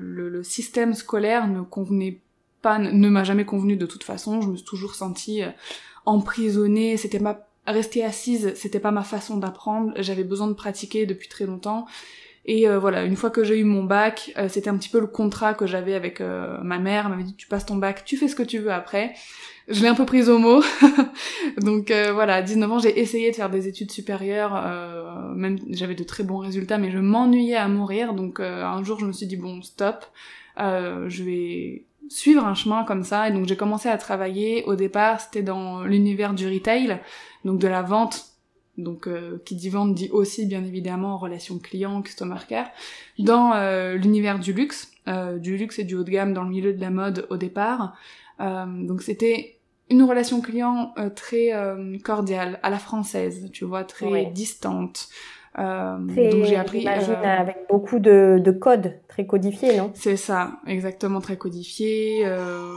le, 0.00 0.28
le, 0.30 0.42
système 0.42 0.94
scolaire 0.94 1.46
ne 1.46 1.60
convenait 1.60 2.20
pas 2.62 2.78
ne 2.78 3.08
m'a 3.08 3.24
jamais 3.24 3.44
convenu 3.44 3.76
de 3.76 3.86
toute 3.86 4.04
façon. 4.04 4.40
Je 4.40 4.48
me 4.48 4.56
suis 4.56 4.64
toujours 4.64 4.94
sentie 4.94 5.42
euh, 5.42 5.50
emprisonnée. 6.06 6.96
C'était 6.96 7.18
ma 7.18 7.46
rester 7.66 8.04
assise, 8.04 8.52
c'était 8.54 8.80
pas 8.80 8.90
ma 8.90 9.02
façon 9.02 9.36
d'apprendre. 9.36 9.92
J'avais 9.96 10.24
besoin 10.24 10.48
de 10.48 10.54
pratiquer 10.54 11.06
depuis 11.06 11.28
très 11.28 11.46
longtemps. 11.46 11.86
Et 12.46 12.68
euh, 12.68 12.78
voilà, 12.78 13.04
une 13.04 13.16
fois 13.16 13.30
que 13.30 13.44
j'ai 13.44 13.58
eu 13.58 13.64
mon 13.64 13.84
bac, 13.84 14.32
euh, 14.38 14.48
c'était 14.48 14.70
un 14.70 14.76
petit 14.76 14.88
peu 14.88 14.98
le 14.98 15.06
contrat 15.06 15.54
que 15.54 15.66
j'avais 15.66 15.94
avec 15.94 16.20
ma 16.20 16.78
mère. 16.78 17.04
Elle 17.04 17.10
m'avait 17.10 17.24
dit 17.24 17.34
tu 17.34 17.46
passes 17.46 17.66
ton 17.66 17.76
bac, 17.76 18.04
tu 18.04 18.16
fais 18.16 18.28
ce 18.28 18.36
que 18.36 18.42
tu 18.42 18.58
veux 18.58 18.72
après. 18.72 19.12
Je 19.68 19.82
l'ai 19.82 19.88
un 19.88 19.94
peu 19.94 20.06
prise 20.06 20.28
au 20.28 20.38
mot. 20.38 20.62
Donc 21.62 21.92
voilà, 22.12 22.36
à 22.36 22.42
19 22.42 22.72
ans, 22.72 22.78
j'ai 22.78 22.98
essayé 22.98 23.30
de 23.30 23.36
faire 23.36 23.50
des 23.50 23.68
études 23.68 23.90
supérieures. 23.90 24.52
même 25.36 25.58
j'avais 25.68 25.94
de 25.94 26.02
très 26.02 26.24
bons 26.24 26.38
résultats, 26.38 26.78
mais 26.78 26.90
je 26.90 26.98
m'ennuyais 26.98 27.56
à 27.56 27.68
mourir. 27.68 28.14
Donc 28.14 28.40
un 28.40 28.82
jour, 28.82 28.98
je 28.98 29.06
me 29.06 29.12
suis 29.12 29.26
dit 29.26 29.36
bon, 29.36 29.62
stop. 29.62 30.06
je 30.56 31.22
vais 31.22 31.84
suivre 32.08 32.44
un 32.44 32.54
chemin 32.54 32.84
comme 32.84 33.04
ça. 33.04 33.28
Et 33.28 33.32
donc 33.32 33.46
j'ai 33.46 33.56
commencé 33.56 33.88
à 33.88 33.96
travailler. 33.96 34.64
Au 34.64 34.74
départ, 34.74 35.20
c'était 35.20 35.42
dans 35.42 35.84
l'univers 35.84 36.34
du 36.34 36.48
retail, 36.48 36.98
donc 37.44 37.58
de 37.60 37.68
la 37.68 37.82
vente. 37.82 38.29
Donc 38.82 39.06
euh, 39.06 39.38
qui 39.44 39.54
dit 39.54 39.68
vente 39.68 39.94
dit 39.94 40.08
aussi 40.12 40.46
bien 40.46 40.64
évidemment 40.64 41.16
relation 41.16 41.58
client, 41.58 42.02
customer 42.02 42.38
care, 42.48 42.70
dans 43.18 43.52
euh, 43.54 43.94
l'univers 43.94 44.38
du 44.38 44.52
luxe, 44.52 44.90
euh, 45.08 45.38
du 45.38 45.56
luxe 45.56 45.78
et 45.78 45.84
du 45.84 45.94
haut 45.94 46.04
de 46.04 46.10
gamme 46.10 46.32
dans 46.32 46.44
le 46.44 46.50
milieu 46.50 46.72
de 46.72 46.80
la 46.80 46.90
mode 46.90 47.26
au 47.30 47.36
départ. 47.36 47.94
donc 48.38 49.02
c'était 49.02 49.56
une 49.90 50.04
relation 50.04 50.40
client 50.40 50.94
très 51.16 51.50
cordiale, 52.04 52.60
à 52.62 52.70
la 52.70 52.78
française, 52.78 53.50
tu 53.52 53.64
vois, 53.64 53.84
très 53.84 54.26
distante. 54.26 55.08
Euh, 55.58 55.98
donc 55.98 56.44
j'ai 56.44 56.56
appris. 56.56 56.86
Euh, 56.86 57.22
avec 57.22 57.56
beaucoup 57.68 57.98
de, 57.98 58.40
de 58.42 58.50
codes 58.52 58.94
très 59.08 59.26
codifiés, 59.26 59.76
non? 59.76 59.90
C'est 59.94 60.16
ça, 60.16 60.60
exactement 60.66 61.20
très 61.20 61.36
codifié. 61.36 62.22
Euh, 62.24 62.74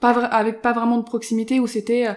pas 0.00 0.12
avec 0.26 0.62
pas 0.62 0.72
vraiment 0.72 0.96
de 0.96 1.04
proximité 1.04 1.60
où 1.60 1.66
c'était 1.66 2.08
euh, 2.08 2.14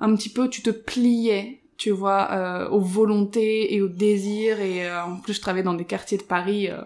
un 0.00 0.14
petit 0.16 0.30
peu 0.30 0.48
tu 0.48 0.62
te 0.62 0.70
pliais 0.70 1.59
tu 1.80 1.92
vois, 1.92 2.30
euh, 2.32 2.68
aux 2.68 2.80
volontés 2.80 3.74
et 3.74 3.80
aux 3.80 3.88
désirs. 3.88 4.60
Et 4.60 4.86
euh, 4.86 5.02
en 5.02 5.16
plus, 5.16 5.32
je 5.32 5.40
travaillais 5.40 5.64
dans 5.64 5.72
des 5.72 5.86
quartiers 5.86 6.18
de 6.18 6.22
Paris 6.22 6.68
euh, 6.68 6.82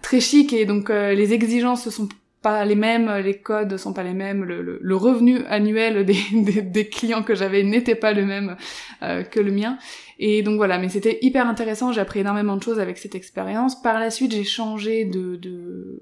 très 0.00 0.18
chics 0.18 0.54
et 0.54 0.64
donc 0.64 0.88
les 0.88 1.34
exigences 1.34 1.90
sont 1.90 2.08
pas 2.40 2.64
les 2.64 2.74
mêmes, 2.74 3.12
les 3.18 3.38
codes 3.38 3.76
sont 3.76 3.92
pas 3.92 4.02
les 4.02 4.14
mêmes, 4.14 4.44
le, 4.44 4.78
le, 4.80 4.96
revenu 4.96 5.44
annuel 5.44 6.06
des, 6.10 6.18
des, 6.32 6.62
des 6.62 6.88
clients 6.88 7.22
que 7.22 7.34
j'avais 7.34 7.62
n'était 7.62 7.96
pas 7.96 8.14
le 8.14 8.24
même 8.24 8.56
que 9.00 9.40
le 9.40 9.52
mien. 9.52 9.76
Et 10.18 10.42
donc 10.42 10.56
voilà, 10.56 10.78
mais 10.78 10.88
c'était 10.88 11.18
hyper 11.20 11.46
intéressant, 11.46 11.92
j'ai 11.92 12.00
appris 12.00 12.20
énormément 12.20 12.56
de 12.56 12.62
choses 12.62 12.80
avec 12.80 12.96
cette 12.96 13.14
expérience. 13.14 13.80
Par 13.80 14.00
la 14.00 14.10
suite, 14.10 14.32
j'ai 14.32 14.44
changé 14.44 15.04
de, 15.04 15.36
de, 15.36 16.00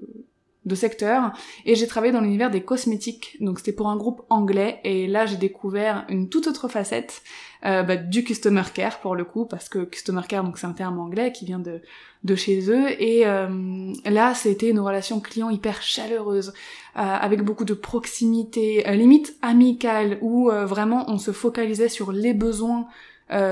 de 0.67 0.75
secteur 0.75 1.31
et 1.65 1.75
j'ai 1.75 1.87
travaillé 1.87 2.11
dans 2.13 2.21
l'univers 2.21 2.51
des 2.51 2.61
cosmétiques. 2.61 3.37
Donc 3.39 3.59
c'était 3.59 3.71
pour 3.71 3.89
un 3.89 3.95
groupe 3.95 4.21
anglais. 4.29 4.79
Et 4.83 5.07
là 5.07 5.25
j'ai 5.25 5.37
découvert 5.37 6.05
une 6.09 6.29
toute 6.29 6.47
autre 6.47 6.67
facette 6.67 7.23
euh, 7.65 7.83
bah, 7.83 7.95
du 7.95 8.23
customer 8.23 8.63
care 8.73 8.99
pour 8.99 9.15
le 9.15 9.23
coup. 9.23 9.45
Parce 9.45 9.69
que 9.69 9.85
customer 9.85 10.21
care 10.27 10.43
donc 10.43 10.57
c'est 10.57 10.67
un 10.67 10.73
terme 10.73 10.99
anglais 10.99 11.31
qui 11.31 11.45
vient 11.45 11.59
de 11.59 11.81
de 12.23 12.35
chez 12.35 12.69
eux. 12.69 12.89
Et 13.01 13.25
euh, 13.25 13.93
là 14.05 14.33
c'était 14.35 14.69
une 14.69 14.79
relation 14.79 15.19
client 15.19 15.49
hyper 15.49 15.81
chaleureuse 15.81 16.49
euh, 16.49 16.99
avec 16.99 17.41
beaucoup 17.41 17.65
de 17.65 17.73
proximité 17.73 18.83
limite 18.95 19.35
amicale 19.41 20.17
où 20.21 20.49
vraiment 20.49 21.09
on 21.09 21.17
se 21.17 21.31
focalisait 21.31 21.89
sur 21.89 22.11
les 22.11 22.33
besoins 22.33 22.87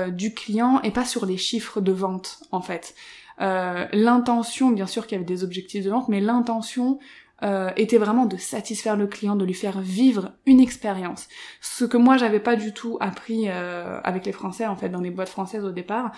du 0.08 0.32
client 0.32 0.80
et 0.82 0.90
pas 0.90 1.04
sur 1.04 1.26
les 1.26 1.36
chiffres 1.36 1.82
de 1.82 1.92
vente 1.92 2.38
en 2.50 2.62
fait 2.62 2.94
euh, 3.40 3.86
l'intention, 3.92 4.70
bien 4.70 4.86
sûr 4.86 5.06
qu'il 5.06 5.16
y 5.16 5.20
avait 5.20 5.24
des 5.24 5.44
objectifs 5.44 5.84
de 5.84 5.90
vente, 5.90 6.08
mais 6.08 6.20
l'intention 6.20 6.98
euh, 7.42 7.70
était 7.76 7.98
vraiment 7.98 8.24
de 8.24 8.38
satisfaire 8.38 8.96
le 8.96 9.06
client, 9.06 9.36
de 9.36 9.44
lui 9.44 9.52
faire 9.52 9.80
vivre 9.80 10.32
une 10.46 10.58
expérience. 10.58 11.28
Ce 11.60 11.84
que 11.84 11.98
moi 11.98 12.16
j'avais 12.16 12.40
pas 12.40 12.56
du 12.56 12.72
tout 12.72 12.96
appris 13.00 13.48
euh, 13.48 14.00
avec 14.04 14.24
les 14.24 14.32
Français 14.32 14.66
en 14.66 14.76
fait 14.76 14.88
dans 14.88 15.02
les 15.02 15.10
boîtes 15.10 15.28
françaises 15.28 15.64
au 15.64 15.70
départ. 15.70 16.12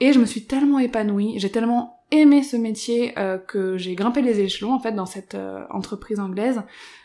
Et 0.00 0.14
je 0.14 0.18
me 0.18 0.24
suis 0.24 0.46
tellement 0.46 0.78
épanouie, 0.78 1.38
j'ai 1.38 1.50
tellement 1.50 2.02
aimé 2.10 2.42
ce 2.42 2.56
métier 2.56 3.12
euh, 3.18 3.36
que 3.36 3.76
j'ai 3.76 3.94
grimpé 3.94 4.22
les 4.22 4.40
échelons 4.40 4.72
en 4.72 4.78
fait 4.78 4.92
dans 4.92 5.04
cette 5.04 5.34
euh, 5.34 5.64
entreprise 5.70 6.18
anglaise. 6.18 6.62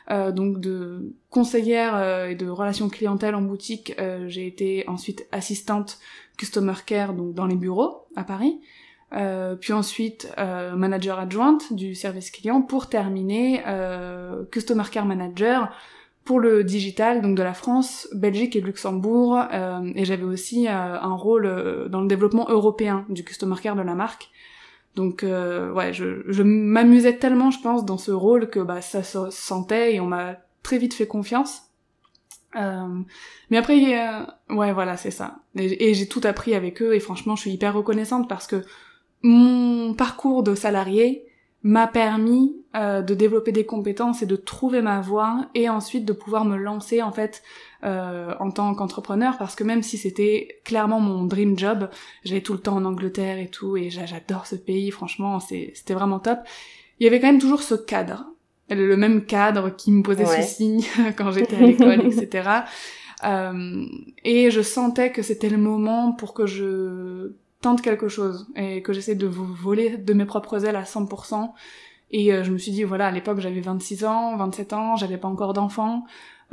donc 0.09 0.61
de 0.61 1.13
conseillère 1.29 2.29
et 2.29 2.35
de 2.35 2.47
relations 2.47 2.87
clientèle 2.87 3.35
en 3.35 3.41
boutique, 3.41 3.93
j'ai 4.27 4.47
été 4.47 4.85
ensuite 4.87 5.27
assistante 5.33 5.99
customer 6.37 6.75
care 6.85 7.13
donc 7.13 7.33
dans 7.33 7.45
les 7.45 7.57
bureaux 7.57 8.07
à 8.15 8.23
Paris. 8.23 8.61
Euh, 9.13 9.55
puis 9.55 9.71
ensuite 9.71 10.33
euh, 10.37 10.75
manager 10.75 11.17
adjointe 11.17 11.71
du 11.71 11.95
service 11.95 12.29
client 12.29 12.61
pour 12.61 12.89
terminer 12.89 13.63
euh, 13.65 14.43
customer 14.51 14.83
care 14.91 15.05
manager 15.05 15.71
pour 16.25 16.41
le 16.41 16.65
digital 16.65 17.21
donc 17.21 17.37
de 17.37 17.41
la 17.41 17.53
France, 17.53 18.09
Belgique 18.13 18.57
et 18.57 18.61
Luxembourg 18.61 19.39
euh, 19.53 19.91
et 19.95 20.03
j'avais 20.03 20.25
aussi 20.25 20.67
un 20.67 21.15
rôle 21.15 21.87
dans 21.89 22.01
le 22.01 22.07
développement 22.09 22.47
européen 22.49 23.05
du 23.07 23.23
customer 23.23 23.55
care 23.63 23.77
de 23.77 23.81
la 23.81 23.95
marque. 23.95 24.29
Donc 24.95 25.23
ouais, 25.23 25.93
je, 25.93 26.23
je 26.27 26.43
m'amusais 26.43 27.15
tellement 27.15 27.49
je 27.49 27.61
pense 27.61 27.85
dans 27.85 27.97
ce 27.97 28.11
rôle 28.11 28.49
que 28.49 28.59
bah 28.59 28.81
ça 28.81 29.03
se 29.03 29.29
sentait 29.29 29.95
et 29.95 30.01
on 30.01 30.07
m'a 30.07 30.35
très 30.63 30.79
vite 30.79 30.93
fait 30.93 31.07
confiance. 31.07 31.61
mais 32.53 33.57
après, 33.57 33.77
ouais, 34.49 34.73
voilà, 34.73 34.97
c'est 34.97 35.11
ça. 35.11 35.37
Et 35.55 35.93
j'ai 35.93 36.09
tout 36.09 36.21
appris 36.25 36.55
avec 36.55 36.81
eux 36.81 36.93
et 36.93 36.99
franchement, 36.99 37.37
je 37.37 37.41
suis 37.41 37.51
hyper 37.51 37.73
reconnaissante 37.73 38.27
parce 38.27 38.47
que 38.47 38.65
mon 39.21 39.93
parcours 39.93 40.43
de 40.43 40.55
salarié 40.55 41.27
m'a 41.63 41.87
permis 41.87 42.55
euh, 42.75 43.01
de 43.01 43.13
développer 43.13 43.51
des 43.51 43.65
compétences 43.65 44.21
et 44.21 44.25
de 44.25 44.35
trouver 44.35 44.81
ma 44.81 45.01
voie 45.01 45.47
et 45.55 45.67
ensuite 45.67 46.05
de 46.05 46.13
pouvoir 46.13 46.45
me 46.45 46.55
lancer 46.55 47.01
en 47.01 47.11
fait 47.11 47.41
euh, 47.83 48.33
en 48.39 48.51
tant 48.51 48.73
qu'entrepreneur 48.75 49.37
parce 49.37 49.55
que 49.55 49.63
même 49.63 49.83
si 49.83 49.97
c'était 49.97 50.59
clairement 50.63 50.99
mon 50.99 51.23
dream 51.23 51.57
job, 51.57 51.89
j'allais 52.23 52.41
tout 52.41 52.53
le 52.53 52.59
temps 52.59 52.75
en 52.75 52.85
Angleterre 52.85 53.39
et 53.39 53.47
tout 53.47 53.75
et 53.75 53.89
j'adore 53.89 54.45
ce 54.45 54.55
pays, 54.55 54.91
franchement 54.91 55.39
c'était 55.39 55.93
vraiment 55.93 56.19
top. 56.19 56.39
Il 56.99 57.03
y 57.03 57.07
avait 57.07 57.19
quand 57.19 57.27
même 57.27 57.39
toujours 57.39 57.63
ce 57.63 57.75
cadre, 57.75 58.27
le 58.69 58.95
même 58.95 59.25
cadre 59.25 59.75
qui 59.75 59.91
me 59.91 60.03
posait 60.03 60.25
souci 60.25 60.87
quand 61.17 61.31
j'étais 61.31 61.55
à 61.55 61.61
l'école, 61.61 62.05
etc. 62.05 62.49
Euh, 63.23 63.83
et 64.23 64.51
je 64.51 64.61
sentais 64.61 65.11
que 65.11 65.23
c'était 65.23 65.49
le 65.49 65.57
moment 65.57 66.11
pour 66.11 66.35
que 66.35 66.45
je 66.45 67.31
tente 67.61 67.81
quelque 67.81 68.07
chose 68.07 68.47
et 68.55 68.81
que 68.81 68.93
j'essaie 68.93 69.15
de 69.15 69.27
vous 69.27 69.45
voler 69.45 69.97
de 69.97 70.13
mes 70.13 70.25
propres 70.25 70.65
ailes 70.65 70.75
à 70.75 70.83
100%. 70.83 71.51
Et 72.11 72.31
euh, 72.31 72.43
je 72.43 72.51
me 72.51 72.57
suis 72.57 72.71
dit, 72.71 72.83
voilà, 72.83 73.07
à 73.07 73.11
l'époque 73.11 73.39
j'avais 73.39 73.59
26 73.59 74.05
ans, 74.05 74.37
27 74.37 74.73
ans, 74.73 74.95
j'avais 74.95 75.17
pas 75.17 75.27
encore 75.27 75.53
d'enfants. 75.53 76.03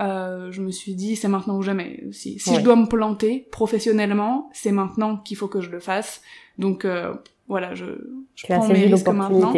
Euh, 0.01 0.51
je 0.51 0.61
me 0.61 0.73
suis 0.73 0.95
dit, 0.95 1.15
c'est 1.15 1.29
maintenant 1.29 1.57
ou 1.57 1.63
jamais. 1.63 2.03
Si, 2.11 2.39
si 2.39 2.55
je 2.57 2.61
dois 2.61 2.75
me 2.75 2.87
planter 2.87 3.47
professionnellement, 3.53 4.51
c'est 4.53 4.73
maintenant 4.73 5.17
qu'il 5.19 5.37
faut 5.37 5.47
que 5.47 5.61
je 5.61 5.71
le 5.71 5.79
fasse. 5.79 6.23
Donc 6.59 6.85
euh, 6.85 7.15
voilà, 7.49 7.75
je, 7.75 7.87
je 8.35 8.47
prends 8.47 8.67
mes 8.67 8.87
risques 8.87 9.07
maintenant. 9.09 9.55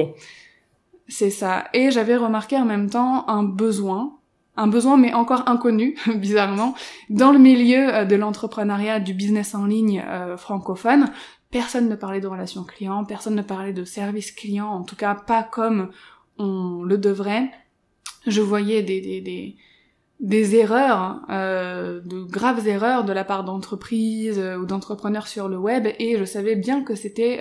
C'est 1.08 1.30
ça. 1.30 1.68
Et 1.72 1.90
j'avais 1.90 2.16
remarqué 2.16 2.56
en 2.56 2.64
même 2.64 2.90
temps 2.90 3.28
un 3.28 3.44
besoin 3.44 4.15
un 4.56 4.66
besoin 4.66 4.96
mais 4.96 5.12
encore 5.12 5.48
inconnu, 5.48 5.96
bizarrement, 6.16 6.74
dans 7.10 7.32
le 7.32 7.38
milieu 7.38 7.94
euh, 7.94 8.04
de 8.04 8.16
l'entrepreneuriat, 8.16 9.00
du 9.00 9.14
business 9.14 9.54
en 9.54 9.66
ligne 9.66 10.04
euh, 10.06 10.36
francophone. 10.36 11.10
Personne 11.50 11.88
ne 11.88 11.94
parlait 11.94 12.20
de 12.20 12.26
relations 12.26 12.64
clients, 12.64 13.04
personne 13.04 13.34
ne 13.34 13.42
parlait 13.42 13.72
de 13.72 13.84
service 13.84 14.32
client, 14.32 14.68
en 14.68 14.82
tout 14.82 14.96
cas 14.96 15.14
pas 15.14 15.42
comme 15.42 15.90
on 16.38 16.82
le 16.82 16.98
devrait. 16.98 17.50
Je 18.26 18.40
voyais 18.40 18.82
des, 18.82 19.00
des, 19.00 19.20
des, 19.20 19.56
des 20.18 20.56
erreurs, 20.56 21.20
euh, 21.30 22.00
de 22.00 22.24
graves 22.24 22.66
erreurs 22.66 23.04
de 23.04 23.12
la 23.12 23.24
part 23.24 23.44
d'entreprises 23.44 24.42
ou 24.60 24.66
d'entrepreneurs 24.66 25.28
sur 25.28 25.48
le 25.48 25.56
web 25.56 25.86
et 25.98 26.18
je 26.18 26.24
savais 26.24 26.56
bien 26.56 26.82
que 26.82 26.96
c'était 26.96 27.38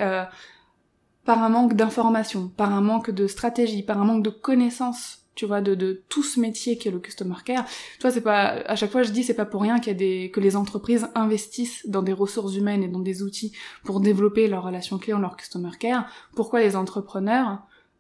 par 1.26 1.42
un 1.42 1.50
manque 1.50 1.74
d'information, 1.74 2.50
par 2.56 2.72
un 2.72 2.82
manque 2.82 3.10
de 3.10 3.26
stratégie, 3.26 3.82
par 3.82 4.00
un 4.00 4.06
manque 4.06 4.24
de 4.24 4.30
connaissances 4.30 5.25
tu 5.36 5.46
vois, 5.46 5.62
de, 5.62 5.76
de 5.76 6.02
tout 6.10 6.24
ce 6.24 6.40
métier 6.40 6.78
qui 6.78 6.88
est 6.88 6.92
le 6.92 7.00
customer 7.00 7.36
care. 7.44 7.66
Tu 7.66 8.02
vois, 8.02 8.12
c'est 8.12 8.22
pas, 8.22 8.64
à 8.66 8.76
chaque 8.76 8.92
fois 8.92 9.04
je 9.04 9.12
dis, 9.12 9.24
c'est 9.24 9.34
pas 9.34 9.46
pour 9.46 9.62
rien 9.62 9.80
qu'il 9.80 9.88
y 9.94 9.96
a 9.96 10.00
des, 10.00 10.32
que 10.32 10.40
les 10.40 10.56
entreprises 10.56 11.08
investissent 11.14 11.88
dans 11.88 12.02
des 12.02 12.14
ressources 12.14 12.56
humaines 12.56 12.84
et 12.84 12.88
dans 12.88 13.00
des 13.00 13.22
outils 13.22 13.52
pour 13.84 14.00
développer 14.00 14.48
leur 14.48 14.64
relation 14.64 14.98
client, 14.98 15.20
leur 15.20 15.38
customer 15.38 15.72
care. 15.80 16.08
Pourquoi 16.36 16.62
les 16.62 16.76
entrepreneurs 16.76 17.60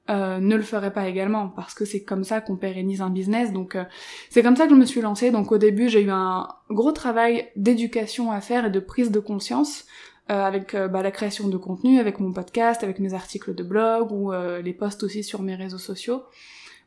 euh, 0.10 0.40
ne 0.40 0.56
le 0.56 0.64
feraient 0.64 0.94
pas 0.94 1.08
également? 1.08 1.50
Parce 1.50 1.74
que 1.74 1.86
c'est 1.86 2.04
comme 2.04 2.24
ça 2.24 2.42
qu'on 2.42 2.56
pérennise 2.56 3.02
un 3.02 3.10
business. 3.10 3.52
Donc, 3.52 3.76
euh, 3.76 3.84
c'est 4.30 4.44
comme 4.44 4.56
ça 4.56 4.66
que 4.66 4.72
je 4.72 4.80
me 4.80 4.86
suis 4.86 5.02
lancée. 5.02 5.32
Donc, 5.32 5.52
au 5.52 5.58
début, 5.58 5.90
j'ai 5.90 6.02
eu 6.02 6.12
un 6.12 6.48
gros 6.70 6.92
travail 6.92 7.50
d'éducation 7.56 8.32
à 8.32 8.42
faire 8.42 8.66
et 8.66 8.72
de 8.72 8.80
prise 8.80 9.12
de 9.12 9.20
conscience. 9.20 9.86
Euh, 10.32 10.42
avec 10.42 10.74
euh, 10.74 10.88
bah, 10.88 11.04
la 11.04 11.12
création 11.12 11.50
de 11.50 11.58
contenu, 11.58 12.00
avec 12.00 12.20
mon 12.20 12.34
podcast, 12.34 12.84
avec 12.84 12.98
mes 12.98 13.14
articles 13.14 13.54
de 13.54 13.62
blog 13.62 14.12
ou 14.12 14.34
euh, 14.34 14.60
les 14.60 14.74
posts 14.74 15.04
aussi 15.04 15.24
sur 15.24 15.44
mes 15.44 15.54
réseaux 15.54 15.78
sociaux 15.78 16.24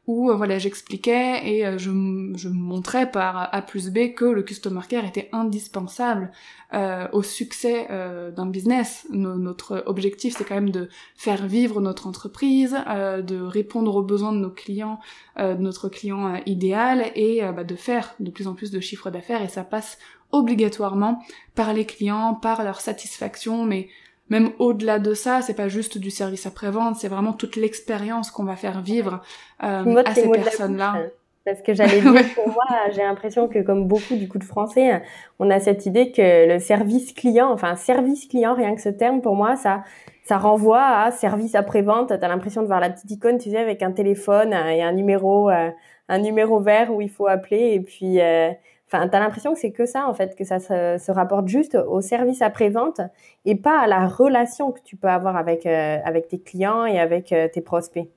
où 0.09 0.31
euh, 0.31 0.35
voilà 0.35 0.59
j'expliquais 0.59 1.43
et 1.45 1.67
euh, 1.67 1.77
je, 1.79 1.91
je, 2.35 2.49
montrais 2.49 3.11
par 3.11 3.55
A 3.55 3.63
plus 3.63 3.91
B 3.91 4.15
que 4.15 4.25
le 4.25 4.43
customer 4.43 4.81
care 4.89 5.05
était 5.05 5.29
indispensable 5.33 6.33
euh, 6.73 7.07
au 7.13 7.23
succès 7.23 7.87
euh, 7.91 8.31
d'un 8.31 8.47
business. 8.47 9.07
notre 9.11 9.85
objectif 9.87 10.35
c'est 10.37 10.45
quand 10.45 10.55
même 10.55 10.71
de 10.71 10.89
faire 11.15 11.47
vivre 11.47 11.81
notre 11.81 12.07
entreprise, 12.07 12.73
de 12.73 13.41
répondre 13.41 13.95
aux 13.97 14.03
besoins 14.03 14.33
de 14.33 14.39
nos 14.39 14.51
clients, 14.51 14.99
de 15.39 15.55
notre 15.55 15.91
client 15.91 16.41
idéal 16.47 17.13
et 17.15 17.43
bah, 17.55 17.65
de 17.65 17.77
faire 17.77 18.15
de 18.19 18.31
plus 18.31 18.49
en 18.49 18.55
plus 18.55 18.71
de 18.71 18.81
chiffres 18.81 19.11
d'affaires 19.11 19.43
et 19.43 19.49
ça 19.49 19.63
passe 19.63 19.99
obligatoirement 20.33 21.23
par 21.55 21.75
les 21.75 21.85
clients, 21.85 22.35
par 22.35 22.65
leur 22.65 22.81
satisfaction, 22.81 23.65
mais 23.65 23.89
même 24.31 24.51
au-delà 24.59 24.99
de 24.99 25.15
ça, 25.15 25.43
c'est 25.43 25.55
pas 25.55 25.69
juste 25.69 25.99
du 25.99 26.11
service 26.11 26.47
après-vente, 26.47 26.97
c'est 26.97 27.09
vraiment 27.09 27.33
toute 27.33 27.57
l'expérience 27.57 28.31
qu'on 28.31 28.45
va 28.45 28.57
faire 28.57 28.81
vivre 28.83 29.23
euh, 29.63 30.03
à 30.05 30.15
ces 30.15 30.29
personnes-là. 30.29 30.95
Hein. 30.97 31.07
Parce 31.45 31.63
que 31.63 31.73
j'allais 31.73 32.01
dire, 32.03 32.25
pour 32.35 32.49
moi, 32.49 32.65
j'ai 32.95 33.03
l'impression 33.03 33.49
que 33.49 33.61
comme 33.61 33.89
beaucoup 33.89 34.17
du 34.17 34.29
coup 34.29 34.39
de 34.39 34.45
français, 34.45 35.03
on 35.39 35.51
a 35.51 35.61
cette 35.61 35.87
idée 35.87 36.13
que 36.13 36.47
le 36.47 36.59
service 36.59 37.13
client, 37.13 37.51
enfin 37.51 37.75
service 37.75 38.27
client, 38.27 38.55
rien 38.55 38.75
que 38.75 38.83
ce 38.83 38.91
terme, 38.91 39.23
pour 39.23 39.35
moi, 39.35 39.57
ça, 39.57 39.83
ça 40.25 40.37
renvoie 40.37 40.85
à 40.85 41.11
service 41.11 41.55
après-vente. 41.55 42.09
T'as 42.21 42.29
l'impression 42.29 42.61
de 42.61 42.67
voir 42.67 42.81
la 42.81 42.91
petite 42.91 43.11
icône, 43.11 43.39
tu 43.39 43.51
sais, 43.51 43.57
avec 43.57 43.83
un 43.83 43.93
téléphone 43.93 44.53
et 44.53 44.83
un 44.83 44.93
numéro, 44.93 45.49
euh, 45.49 45.71
un 46.11 46.19
numéro 46.19 46.61
vert 46.61 46.93
où 46.95 47.01
il 47.01 47.09
faut 47.09 47.27
appeler 47.27 47.73
et 47.73 47.81
puis 47.81 48.21
euh, 48.21 48.51
Enfin, 48.91 49.07
t'as 49.07 49.21
l'impression 49.21 49.53
que 49.53 49.61
c'est 49.61 49.71
que 49.71 49.85
ça, 49.85 50.09
en 50.09 50.15
fait, 50.15 50.35
que 50.35 50.45
ça 50.45 50.59
se, 50.59 51.11
rapporte 51.11 51.47
juste 51.47 51.77
au 51.77 52.01
service 52.01 52.41
après-vente 52.41 53.03
et 53.45 53.55
pas 53.55 53.79
à 53.79 53.87
la 53.87 54.09
relation 54.09 54.73
que 54.73 54.81
tu 54.83 54.97
peux 54.97 55.09
avoir 55.09 55.37
avec, 55.37 55.67
euh, 55.67 55.99
avec 56.05 56.29
tes 56.29 56.39
clients 56.39 56.87
et 56.87 56.99
avec 56.99 57.33
euh, 57.33 57.49
tes 57.53 57.61
prospects. 57.61 58.09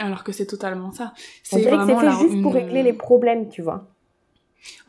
Alors 0.00 0.24
que 0.24 0.32
c'est 0.32 0.46
totalement 0.46 0.90
ça. 0.90 1.12
C'est 1.44 1.62
vraiment 1.62 1.86
que 1.86 2.00
c'est 2.00 2.10
fait 2.10 2.28
juste 2.28 2.42
pour 2.42 2.54
régler 2.54 2.82
les 2.82 2.92
problèmes, 2.92 3.48
tu 3.48 3.62
vois. 3.62 3.86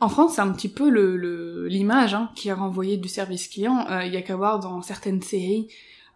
En 0.00 0.08
France, 0.08 0.34
c'est 0.34 0.40
un 0.40 0.50
petit 0.52 0.68
peu 0.68 0.90
le 0.90 1.68
l'image 1.68 2.14
hein, 2.14 2.30
qui 2.34 2.48
est 2.48 2.52
renvoyée 2.52 2.96
du 2.96 3.08
service 3.08 3.46
client. 3.46 3.86
Euh, 3.90 4.04
il 4.04 4.12
y 4.12 4.16
a 4.16 4.22
qu'à 4.22 4.36
voir 4.36 4.58
dans 4.58 4.82
certaines 4.82 5.22
séries 5.22 5.68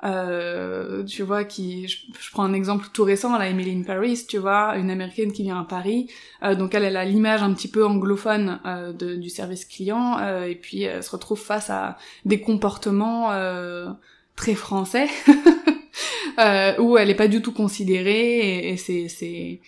euh, 0.03 1.03
tu 1.05 1.23
vois, 1.23 1.45
qui, 1.45 1.89
je, 1.89 2.31
prends 2.33 2.45
un 2.45 2.53
exemple 2.53 2.87
tout 2.93 3.05
récent, 3.05 3.37
la 3.39 3.49
Emily 3.49 3.73
in 3.73 3.83
Paris, 3.83 4.27
tu 4.29 4.39
vois, 4.39 4.77
une 4.77 4.91
américaine 4.91 5.33
qui 5.33 5.43
vient 5.43 5.61
à 5.61 5.65
Paris, 5.65 6.11
euh, 6.43 6.55
donc 6.55 6.75
elle, 6.75 6.85
elle 6.85 6.97
a 6.97 7.05
l'image 7.05 7.43
un 7.43 7.55
petit 7.55 7.69
peu 7.69 7.87
anglophone 7.87 8.61
euh, 8.67 8.93
de, 8.93 9.15
du 9.15 9.31
service 9.31 9.65
client, 9.65 10.19
euh, 10.19 10.47
et 10.47 10.57
puis 10.57 10.83
elle 10.83 11.03
se 11.03 11.11
retrouve 11.11 11.41
face 11.41 11.71
à 11.71 11.97
des 12.25 12.41
comportements 12.41 13.33
euh, 13.33 13.89
très 14.37 14.55
français, 14.55 15.07
où 16.79 16.99
elle 16.99 17.11
est 17.11 17.15
pas 17.15 17.29
du 17.29 17.41
tout 17.41 17.53
considérée, 17.53 18.39
et, 18.41 18.73
et 18.73 18.77
c'est, 19.09 19.61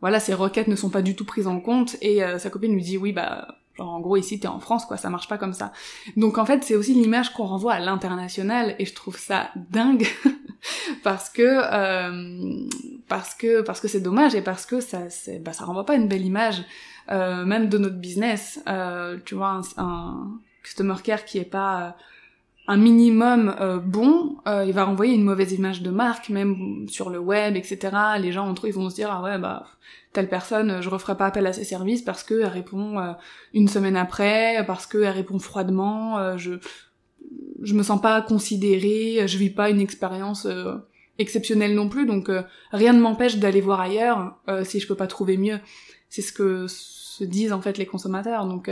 voilà, 0.00 0.20
ses 0.20 0.34
requêtes 0.34 0.68
ne 0.68 0.76
sont 0.76 0.90
pas 0.90 1.02
du 1.02 1.14
tout 1.14 1.24
prises 1.24 1.48
en 1.48 1.60
compte, 1.60 1.96
et 2.00 2.20
sa 2.38 2.48
copine 2.48 2.74
lui 2.74 2.82
dit 2.82 2.96
oui 2.96 3.12
bah 3.12 3.61
Genre 3.76 3.88
en 3.88 4.00
gros 4.00 4.16
ici 4.16 4.38
t'es 4.38 4.48
en 4.48 4.60
France 4.60 4.84
quoi, 4.84 4.96
ça 4.96 5.10
marche 5.10 5.28
pas 5.28 5.38
comme 5.38 5.54
ça. 5.54 5.72
Donc 6.16 6.38
en 6.38 6.44
fait 6.44 6.62
c'est 6.62 6.76
aussi 6.76 6.94
l'image 6.94 7.32
qu'on 7.32 7.46
renvoie 7.46 7.74
à 7.74 7.80
l'international 7.80 8.74
et 8.78 8.86
je 8.86 8.94
trouve 8.94 9.18
ça 9.18 9.50
dingue 9.70 10.06
parce 11.02 11.30
que 11.30 11.42
euh, 11.42 12.66
parce 13.08 13.34
que 13.34 13.62
parce 13.62 13.80
que 13.80 13.88
c'est 13.88 14.00
dommage 14.00 14.34
et 14.34 14.42
parce 14.42 14.66
que 14.66 14.80
ça 14.80 15.08
c'est 15.10 15.38
bah 15.38 15.52
ça 15.52 15.64
renvoie 15.64 15.86
pas 15.86 15.94
une 15.94 16.08
belle 16.08 16.24
image 16.24 16.64
euh, 17.10 17.44
même 17.44 17.68
de 17.68 17.78
notre 17.78 17.96
business. 17.96 18.60
Euh, 18.68 19.18
tu 19.24 19.34
vois 19.34 19.60
un, 19.76 19.82
un, 19.82 20.30
customer 20.62 20.94
care 21.02 21.24
qui 21.24 21.38
est 21.38 21.44
pas 21.44 21.96
un 22.68 22.76
minimum 22.76 23.82
bon, 23.84 24.36
euh, 24.46 24.64
il 24.64 24.72
va 24.72 24.84
renvoyer 24.84 25.14
une 25.14 25.24
mauvaise 25.24 25.52
image 25.52 25.82
de 25.82 25.90
marque, 25.90 26.28
même 26.28 26.86
sur 26.88 27.10
le 27.10 27.18
web, 27.18 27.56
etc. 27.56 27.90
Les 28.20 28.30
gens 28.30 28.48
entre 28.48 28.66
eux, 28.66 28.68
ils 28.68 28.74
vont 28.74 28.88
se 28.88 28.94
dire 28.94 29.10
ah 29.10 29.22
ouais 29.22 29.38
bah 29.38 29.66
telle 30.12 30.28
personne, 30.28 30.80
je 30.80 30.88
referai 30.88 31.16
pas 31.16 31.26
appel 31.26 31.46
à 31.46 31.52
ses 31.52 31.64
services 31.64 32.02
parce 32.02 32.22
que 32.22 32.40
elle 32.40 32.46
répond 32.46 32.98
euh, 32.98 33.12
une 33.54 33.68
semaine 33.68 33.96
après, 33.96 34.64
parce 34.66 34.86
que 34.86 34.98
elle 34.98 35.14
répond 35.14 35.38
froidement, 35.38 36.36
je 36.36 36.52
je 37.62 37.74
me 37.74 37.82
sens 37.82 38.00
pas 38.00 38.20
considérée, 38.20 39.26
je 39.26 39.38
vis 39.38 39.50
pas 39.50 39.70
une 39.70 39.80
expérience 39.80 40.48
exceptionnelle 41.18 41.74
non 41.74 41.88
plus, 41.88 42.06
donc 42.06 42.28
rien 42.72 42.92
ne 42.92 43.00
m'empêche 43.00 43.36
d'aller 43.36 43.60
voir 43.60 43.80
ailleurs 43.80 44.36
si 44.64 44.80
je 44.80 44.88
peux 44.88 44.96
pas 44.96 45.06
trouver 45.06 45.36
mieux. 45.36 45.60
C'est 46.08 46.22
ce 46.22 46.32
que 46.32 46.66
se 46.66 47.22
disent 47.24 47.52
en 47.52 47.62
fait 47.62 47.78
les 47.78 47.86
consommateurs, 47.86 48.46
donc 48.46 48.68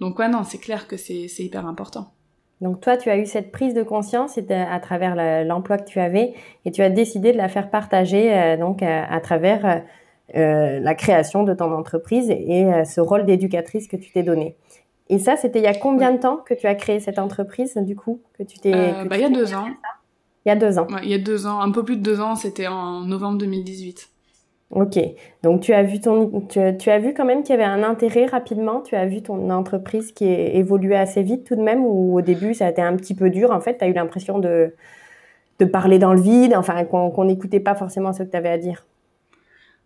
donc 0.00 0.18
ouais 0.20 0.28
non 0.28 0.44
c'est 0.44 0.58
clair 0.58 0.86
que 0.86 0.96
c'est 0.96 1.26
c'est 1.26 1.42
hyper 1.42 1.66
important. 1.66 2.14
Donc 2.60 2.80
toi, 2.80 2.96
tu 2.96 3.08
as 3.08 3.18
eu 3.18 3.26
cette 3.26 3.52
prise 3.52 3.72
de 3.72 3.82
conscience 3.82 4.38
à 4.50 4.80
travers 4.80 5.44
l'emploi 5.44 5.78
que 5.78 5.84
tu 5.84 6.00
avais 6.00 6.34
et 6.64 6.72
tu 6.72 6.82
as 6.82 6.90
décidé 6.90 7.32
de 7.32 7.36
la 7.36 7.48
faire 7.48 7.70
partager 7.70 8.34
euh, 8.34 8.56
donc 8.56 8.82
à, 8.82 9.20
travers 9.20 9.84
euh, 10.36 10.80
la 10.80 10.94
création 10.94 11.42
de 11.44 11.54
ton 11.54 11.72
entreprise 11.72 12.30
et 12.30 12.64
euh, 12.64 12.84
ce 12.84 13.00
rôle 13.00 13.24
d'éducatrice 13.24 13.88
que 13.88 13.96
tu 13.96 14.10
t'es 14.10 14.22
donné. 14.22 14.56
Et 15.08 15.18
ça, 15.18 15.36
c'était 15.36 15.60
il 15.60 15.64
y 15.64 15.68
a 15.68 15.74
combien 15.74 16.12
de 16.12 16.18
temps 16.18 16.36
que 16.36 16.54
tu 16.54 16.66
as 16.66 16.74
créé 16.74 17.00
cette 17.00 17.18
entreprise 17.18 17.76
du 17.78 17.96
coup 17.96 18.20
que 18.36 18.42
tu 18.42 18.58
t'es 18.58 18.72
bah, 18.72 19.16
Il 19.16 19.20
y 19.20 19.24
a 19.24 19.30
deux 19.30 19.54
ans. 19.54 19.66
Il 20.44 20.48
y 20.48 20.52
a 20.52 20.56
deux 20.56 20.78
ans. 20.78 20.86
il 21.02 21.08
y 21.08 21.14
a 21.14 21.18
deux 21.18 21.46
ans, 21.46 21.60
un 21.60 21.70
peu 21.70 21.82
plus 21.82 21.96
de 21.96 22.02
deux 22.02 22.20
ans. 22.20 22.34
C'était 22.34 22.66
en 22.66 23.00
novembre 23.00 23.38
2018. 23.38 24.10
Ok, 24.70 24.98
donc 25.42 25.62
tu 25.62 25.72
as 25.72 25.82
vu 25.82 25.98
ton, 25.98 26.42
tu, 26.46 26.60
as 26.60 26.98
vu 26.98 27.14
quand 27.14 27.24
même 27.24 27.42
qu'il 27.42 27.54
y 27.54 27.58
avait 27.58 27.64
un 27.64 27.82
intérêt 27.82 28.26
rapidement? 28.26 28.82
Tu 28.82 28.96
as 28.96 29.06
vu 29.06 29.22
ton 29.22 29.48
entreprise 29.48 30.12
qui 30.12 30.26
évolué 30.26 30.94
assez 30.94 31.22
vite 31.22 31.44
tout 31.44 31.56
de 31.56 31.62
même, 31.62 31.82
ou 31.82 32.18
au 32.18 32.20
début 32.20 32.52
ça 32.52 32.66
a 32.66 32.70
été 32.70 32.82
un 32.82 32.94
petit 32.96 33.14
peu 33.14 33.30
dur? 33.30 33.50
En 33.50 33.60
fait, 33.60 33.78
tu 33.78 33.84
as 33.84 33.88
eu 33.88 33.94
l'impression 33.94 34.38
de, 34.38 34.74
de 35.58 35.64
parler 35.64 35.98
dans 35.98 36.12
le 36.12 36.20
vide, 36.20 36.54
enfin 36.54 36.84
qu'on 36.84 37.24
n'écoutait 37.24 37.60
pas 37.60 37.74
forcément 37.74 38.12
ce 38.12 38.24
que 38.24 38.30
tu 38.30 38.36
avais 38.36 38.50
à 38.50 38.58
dire. 38.58 38.84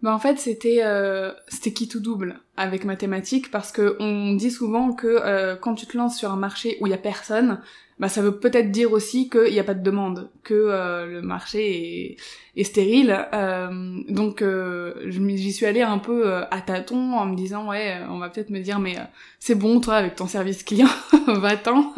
Bah 0.02 0.12
en 0.12 0.18
fait 0.18 0.38
c'était 0.38 0.80
euh, 0.82 1.32
c'était 1.46 1.72
qui 1.72 1.86
tout 1.86 2.00
double 2.00 2.40
avec 2.56 2.84
mathématiques 2.84 3.52
parce 3.52 3.70
que 3.70 3.96
on 4.00 4.34
dit 4.34 4.50
souvent 4.50 4.92
que 4.92 5.06
euh, 5.06 5.54
quand 5.54 5.74
tu 5.74 5.86
te 5.86 5.96
lances 5.96 6.18
sur 6.18 6.32
un 6.32 6.36
marché 6.36 6.76
où 6.80 6.88
il 6.88 6.90
y 6.90 6.94
a 6.94 6.98
personne, 6.98 7.60
bah 8.00 8.08
ça 8.08 8.20
veut 8.20 8.36
peut-être 8.36 8.72
dire 8.72 8.90
aussi 8.90 9.30
qu'il 9.30 9.52
n'y 9.52 9.60
a 9.60 9.64
pas 9.64 9.74
de 9.74 9.82
demande, 9.82 10.28
que 10.42 10.54
euh, 10.54 11.06
le 11.06 11.22
marché 11.22 12.14
est, 12.14 12.16
est 12.56 12.64
stérile. 12.64 13.28
Euh, 13.32 14.00
donc 14.08 14.42
euh, 14.42 15.08
j'y 15.08 15.52
suis 15.52 15.66
allée 15.66 15.82
un 15.82 15.98
peu 15.98 16.42
à 16.50 16.60
tâtons 16.62 17.14
en 17.16 17.26
me 17.26 17.36
disant 17.36 17.68
ouais 17.68 17.98
on 18.10 18.18
va 18.18 18.28
peut-être 18.28 18.50
me 18.50 18.58
dire 18.58 18.80
mais 18.80 18.96
c'est 19.38 19.54
bon 19.54 19.78
toi 19.78 19.94
avec 19.94 20.16
ton 20.16 20.26
service 20.26 20.64
client 20.64 20.88
va-t'en. 21.28 21.94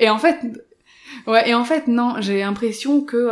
Et 0.00 0.10
en 0.10 0.18
fait 0.18 0.40
ouais 1.28 1.48
et 1.48 1.54
en 1.54 1.64
fait 1.64 1.86
non 1.86 2.16
j'ai 2.18 2.40
l'impression 2.40 3.04
que 3.04 3.30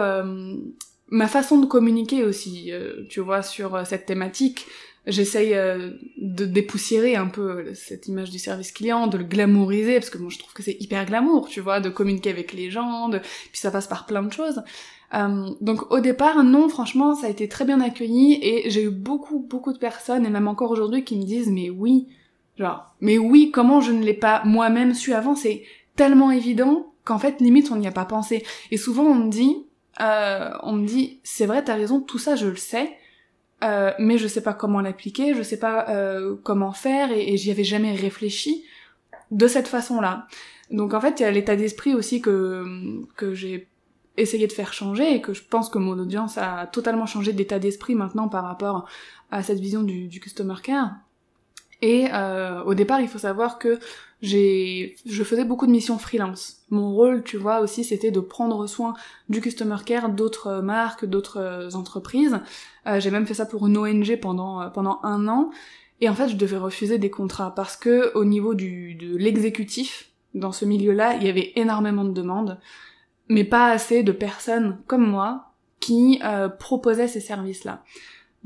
ma 1.09 1.29
façon 1.29 1.59
de 1.59 1.66
communiquer 1.66 2.25
aussi 2.25 2.73
tu 3.09 3.21
vois 3.21 3.42
sur 3.42 3.87
cette 3.87 4.07
thématique 4.07 4.66
j'essaye 5.07 5.55
euh, 5.55 5.90
de 6.19 6.45
dépoussiérer 6.45 7.16
un 7.16 7.29
peu 7.29 7.73
cette 7.75 8.09
image 8.09 8.31
du 8.31 8.38
service 8.38 8.73
client, 8.73 9.07
de 9.07 9.19
le 9.19 9.25
glamouriser, 9.25 9.95
parce 9.95 10.11
que 10.11 10.19
moi 10.19 10.31
je 10.31 10.38
trouve 10.38 10.53
que 10.53 10.62
c'est 10.62 10.77
hyper 10.81 11.05
glamour, 11.07 11.49
tu 11.49 11.61
vois, 11.61 11.81
de 11.81 11.88
communiquer 11.88 12.31
avec 12.31 12.53
les 12.53 12.71
gens, 12.71 13.09
de... 13.09 13.19
puis 13.19 13.61
ça 13.61 13.71
passe 13.71 13.87
par 13.87 14.07
plein 14.07 14.23
de 14.23 14.33
choses. 14.33 14.62
Euh, 15.14 15.51
donc 15.61 15.90
au 15.92 16.01
départ, 16.01 16.42
non, 16.42 16.69
franchement, 16.69 17.14
ça 17.14 17.29
a 17.29 17.31
été 17.31 17.49
très 17.49 17.64
bien 17.64 17.81
accueilli, 17.81 18.38
et 18.42 18.71
j'ai 18.71 18.85
eu 18.85 18.90
beaucoup, 18.90 19.38
beaucoup 19.38 19.73
de 19.73 19.79
personnes, 19.79 20.27
et 20.27 20.31
même 20.31 20.49
encore 20.49 20.73
aujourd'hui, 20.73 21.05
qui 21.05 21.16
me 21.16 21.25
disent, 21.25 21.51
mais 21.51 21.71
oui, 21.71 22.09
genre, 22.59 22.92
mais 23.01 23.19
oui, 23.19 23.51
comment 23.53 23.81
je 23.81 23.92
ne 23.92 24.05
l'ai 24.05 24.14
pas 24.14 24.42
moi-même 24.45 24.95
su 24.95 25.12
avant, 25.12 25.37
c'est 25.37 25.62
tellement 25.95 26.33
évident 26.33 26.92
qu'en 27.05 27.19
fait, 27.19 27.40
limite, 27.40 27.71
on 27.71 27.77
n'y 27.77 27.87
a 27.87 27.92
pas 27.92 28.05
pensé. 28.05 28.45
Et 28.73 28.77
souvent, 28.77 29.05
on 29.05 29.14
me 29.14 29.31
dit, 29.31 29.64
euh, 30.01 30.51
on 30.63 30.73
me 30.73 30.87
dit, 30.87 31.21
c'est 31.23 31.47
vrai, 31.47 31.65
t'as 31.65 31.75
raison, 31.75 32.01
tout 32.01 32.19
ça, 32.19 32.37
je 32.37 32.47
le 32.47 32.57
sais, 32.57 32.97
euh, 33.65 33.93
mais 33.99 34.19
je 34.19 34.27
sais 34.27 34.43
pas 34.43 34.55
comment 34.55 34.81
l'appliquer, 34.81 35.35
je 35.35 35.43
sais 35.43 35.59
pas 35.59 35.89
euh, 35.89 36.37
comment 36.43 36.73
faire 36.73 37.11
et, 37.13 37.37
j'y 37.37 37.51
avais 37.51 37.65
jamais 37.65 37.95
réfléchi 37.95 38.65
de 39.31 39.47
cette 39.47 39.69
façon-là. 39.69 40.27
Donc 40.71 40.95
en 40.95 41.01
fait, 41.01 41.21
il 41.21 41.23
y 41.23 41.27
a 41.27 41.31
l'état 41.31 41.57
d'esprit 41.57 41.95
aussi 41.95 42.21
que 42.21 42.65
que 43.17 43.35
j'ai 43.35 43.69
essayé 44.17 44.47
de 44.47 44.53
faire 44.53 44.73
changer 44.73 45.15
et 45.15 45.21
que 45.21 45.35
je 45.35 45.43
pense 45.43 45.69
que 45.69 45.79
mon 45.79 45.99
audience 45.99 46.39
a 46.39 46.67
totalement 46.67 47.07
changé 47.07 47.33
d'état 47.33 47.59
d'esprit 47.59 47.95
maintenant 47.95 48.29
par 48.29 48.45
rapport 48.45 48.89
à 49.31 49.43
cette 49.43 49.61
vision 49.61 49.83
du, 49.83 50.09
du 50.09 50.21
customer 50.21 50.55
care. 50.63 50.95
Et 51.83 52.09
euh, 52.13 52.63
au 52.65 52.75
départ, 52.75 53.01
il 53.01 53.09
faut 53.09 53.19
savoir 53.19 53.59
que 53.59 53.79
j'ai, 54.22 54.96
je 55.05 55.22
faisais 55.24 55.44
beaucoup 55.44 55.66
de 55.66 55.72
missions 55.72 55.98
freelance. 55.98 56.62
Mon 56.70 56.94
rôle, 56.94 57.22
tu 57.22 57.37
vois, 57.37 57.61
aussi, 57.61 57.85
c'était 57.85 58.11
de 58.11 58.20
prendre 58.20 58.66
soin 58.66 58.94
du 59.29 59.40
customer 59.40 59.76
care 59.85 60.09
d'autres 60.09 60.61
marques, 60.62 61.05
d'autres 61.05 61.68
entreprises. 61.74 62.40
Euh, 62.87 62.98
j'ai 62.98 63.11
même 63.11 63.26
fait 63.26 63.35
ça 63.35 63.46
pour 63.46 63.66
une 63.66 63.76
ONG 63.76 64.18
pendant 64.20 64.62
euh, 64.62 64.68
pendant 64.68 65.00
un 65.02 65.29
an. 65.29 65.50
Et 66.00 66.09
en 66.09 66.14
fait, 66.14 66.29
je 66.29 66.37
devais 66.37 66.57
refuser 66.57 66.98
des 66.98 67.11
contrats 67.11 67.55
parce 67.55 67.76
que 67.76 68.12
au 68.14 68.24
niveau 68.24 68.55
de 68.55 69.16
l'exécutif 69.16 70.11
dans 70.35 70.52
ce 70.52 70.64
milieu-là, 70.64 71.14
il 71.14 71.24
y 71.24 71.29
avait 71.29 71.52
énormément 71.57 72.05
de 72.05 72.12
demandes, 72.12 72.59
mais 73.29 73.44
pas 73.44 73.70
assez 73.70 74.02
de 74.02 74.12
personnes 74.12 74.79
comme 74.87 75.07
moi 75.07 75.52
qui 75.81 76.20
euh, 76.24 76.48
proposaient 76.48 77.09
ces 77.09 77.20
services-là. 77.20 77.83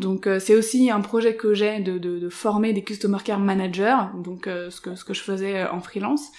Donc 0.00 0.26
euh, 0.26 0.40
c'est 0.40 0.56
aussi 0.56 0.90
un 0.90 1.00
projet 1.00 1.36
que 1.36 1.54
j'ai 1.54 1.80
de, 1.80 1.98
de, 1.98 2.18
de, 2.18 2.28
former 2.28 2.72
des 2.72 2.82
customer 2.82 3.18
care 3.22 3.38
managers, 3.38 3.98
donc 4.24 4.46
euh, 4.46 4.70
ce, 4.70 4.80
que, 4.80 4.94
ce 4.94 5.04
que 5.04 5.14
je 5.14 5.20
faisais 5.20 5.58
euh, 5.58 5.72
en 5.72 5.80
freelance, 5.80 6.32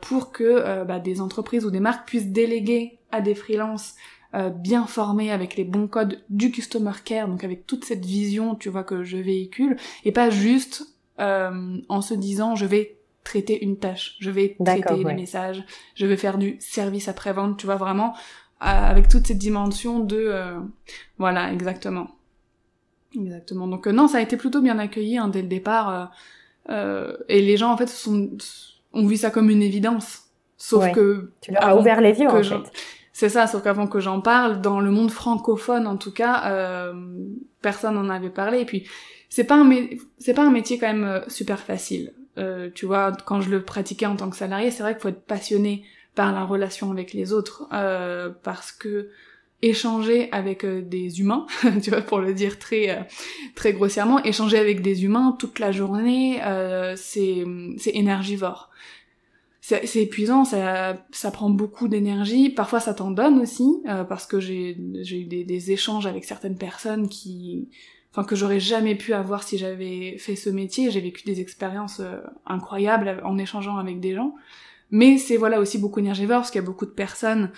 pour 0.00 0.32
que 0.32 0.82
bah, 0.84 0.98
des 0.98 1.20
entreprises 1.20 1.66
ou 1.66 1.70
des 1.70 1.78
marques 1.78 2.08
puissent 2.08 2.32
déléguer 2.32 2.98
à 3.10 3.20
des 3.20 3.34
freelances 3.34 3.96
bien 4.54 4.86
formés 4.86 5.30
avec 5.30 5.56
les 5.56 5.64
bons 5.64 5.88
codes 5.88 6.24
du 6.30 6.50
customer 6.50 6.92
care, 7.04 7.28
donc 7.28 7.44
avec 7.44 7.66
toute 7.66 7.84
cette 7.84 8.02
vision, 8.06 8.54
tu 8.54 8.70
vois, 8.70 8.82
que 8.82 9.02
je 9.02 9.18
véhicule, 9.18 9.76
et 10.06 10.12
pas 10.12 10.30
juste 10.30 10.86
en 11.18 12.00
se 12.00 12.14
disant 12.14 12.54
je 12.54 12.64
vais 12.64 12.96
traiter 13.24 13.62
une 13.62 13.76
tâche, 13.76 14.16
je 14.20 14.30
vais 14.30 14.56
traiter 14.64 15.04
les 15.04 15.14
messages, 15.14 15.62
je 15.96 16.06
vais 16.06 16.16
faire 16.16 16.38
du 16.38 16.56
service 16.58 17.08
après-vente, 17.08 17.58
tu 17.58 17.66
vois, 17.66 17.76
vraiment 17.76 18.14
avec 18.58 19.08
toute 19.08 19.26
cette 19.26 19.36
dimension 19.36 20.00
de... 20.00 20.54
voilà, 21.18 21.52
exactement. 21.52 22.08
Exactement. 23.14 23.66
Donc 23.66 23.86
euh, 23.86 23.92
non, 23.92 24.08
ça 24.08 24.18
a 24.18 24.20
été 24.20 24.36
plutôt 24.36 24.60
bien 24.60 24.78
accueilli 24.78 25.18
hein, 25.18 25.28
dès 25.28 25.42
le 25.42 25.48
départ. 25.48 25.88
Euh, 25.88 26.04
euh, 26.70 27.16
et 27.28 27.42
les 27.42 27.56
gens 27.56 27.72
en 27.72 27.76
fait 27.76 27.88
sont, 27.88 28.30
ont 28.92 29.06
vu 29.06 29.16
ça 29.16 29.30
comme 29.30 29.50
une 29.50 29.62
évidence. 29.62 30.24
Sauf 30.56 30.92
que 30.92 31.32
tu 31.40 31.50
leur 31.50 31.64
as 31.64 31.76
ouvert 31.76 32.00
les 32.00 32.20
yeux 32.20 32.28
en 32.28 32.42
fait. 32.42 32.70
C'est 33.12 33.28
ça, 33.28 33.46
sauf 33.46 33.62
qu'avant 33.62 33.86
que 33.86 34.00
j'en 34.00 34.20
parle, 34.20 34.60
dans 34.60 34.80
le 34.80 34.90
monde 34.90 35.10
francophone 35.10 35.86
en 35.86 35.96
tout 35.96 36.12
cas, 36.12 36.44
euh, 36.46 36.94
personne 37.60 37.94
n'en 37.94 38.08
avait 38.08 38.30
parlé. 38.30 38.60
Et 38.60 38.64
puis 38.64 38.88
c'est 39.28 39.44
pas 39.44 39.56
un 39.56 39.70
c'est 40.18 40.34
pas 40.34 40.44
un 40.44 40.50
métier 40.50 40.78
quand 40.78 40.86
même 40.86 41.04
euh, 41.04 41.20
super 41.28 41.58
facile. 41.58 42.12
Euh, 42.38 42.70
tu 42.74 42.86
vois, 42.86 43.12
quand 43.26 43.42
je 43.42 43.50
le 43.50 43.62
pratiquais 43.62 44.06
en 44.06 44.16
tant 44.16 44.30
que 44.30 44.36
salarié, 44.36 44.70
c'est 44.70 44.82
vrai 44.82 44.94
qu'il 44.94 45.02
faut 45.02 45.08
être 45.08 45.26
passionné 45.26 45.84
par 46.14 46.32
la 46.32 46.44
relation 46.44 46.90
avec 46.90 47.12
les 47.12 47.32
autres, 47.32 47.66
parce 48.42 48.70
que 48.70 49.08
échanger 49.62 50.28
avec 50.32 50.64
euh, 50.64 50.82
des 50.82 51.20
humains, 51.20 51.46
tu 51.82 51.90
vois, 51.90 52.02
pour 52.02 52.18
le 52.18 52.34
dire 52.34 52.58
très 52.58 52.90
euh, 52.90 53.02
très 53.54 53.72
grossièrement, 53.72 54.22
échanger 54.24 54.58
avec 54.58 54.82
des 54.82 55.04
humains 55.04 55.36
toute 55.38 55.60
la 55.60 55.72
journée, 55.72 56.42
euh, 56.44 56.94
c'est 56.96 57.44
c'est 57.78 57.94
énergivore. 57.94 58.68
C'est 59.64 60.02
épuisant, 60.02 60.44
ça 60.44 61.06
ça 61.12 61.30
prend 61.30 61.48
beaucoup 61.48 61.86
d'énergie. 61.86 62.50
Parfois, 62.50 62.80
ça 62.80 62.94
t'en 62.94 63.12
donne 63.12 63.38
aussi, 63.38 63.80
parce 64.08 64.26
que 64.26 64.40
j'ai 64.40 64.76
j'ai 65.02 65.20
eu 65.20 65.24
des, 65.24 65.44
des, 65.44 65.70
échanges 65.70 66.04
avec 66.04 66.24
certaines 66.24 66.58
personnes 66.58 67.08
qui, 67.08 67.68
enfin 68.10 68.24
que 68.24 68.34
j'aurais 68.34 68.58
jamais 68.58 68.96
pu 68.96 69.14
avoir 69.14 69.44
si 69.44 69.58
j'avais 69.58 70.18
fait 70.18 70.34
ce 70.34 70.50
métier. 70.50 70.90
J'ai 70.90 71.00
vécu 71.00 71.22
des 71.24 71.40
expériences 71.40 72.02
incroyables 72.44 73.22
en 73.24 73.38
échangeant 73.38 73.76
avec 73.76 74.00
des 74.00 74.16
gens. 74.16 74.34
Mais 74.92 75.16
c'est 75.16 75.38
voilà 75.38 75.58
aussi 75.58 75.78
beaucoup 75.78 76.00
énergivore 76.00 76.40
parce 76.40 76.50
qu'il 76.50 76.60
y 76.60 76.64
a 76.64 76.66
beaucoup 76.66 76.84
de 76.84 76.90
personnes 76.90 77.50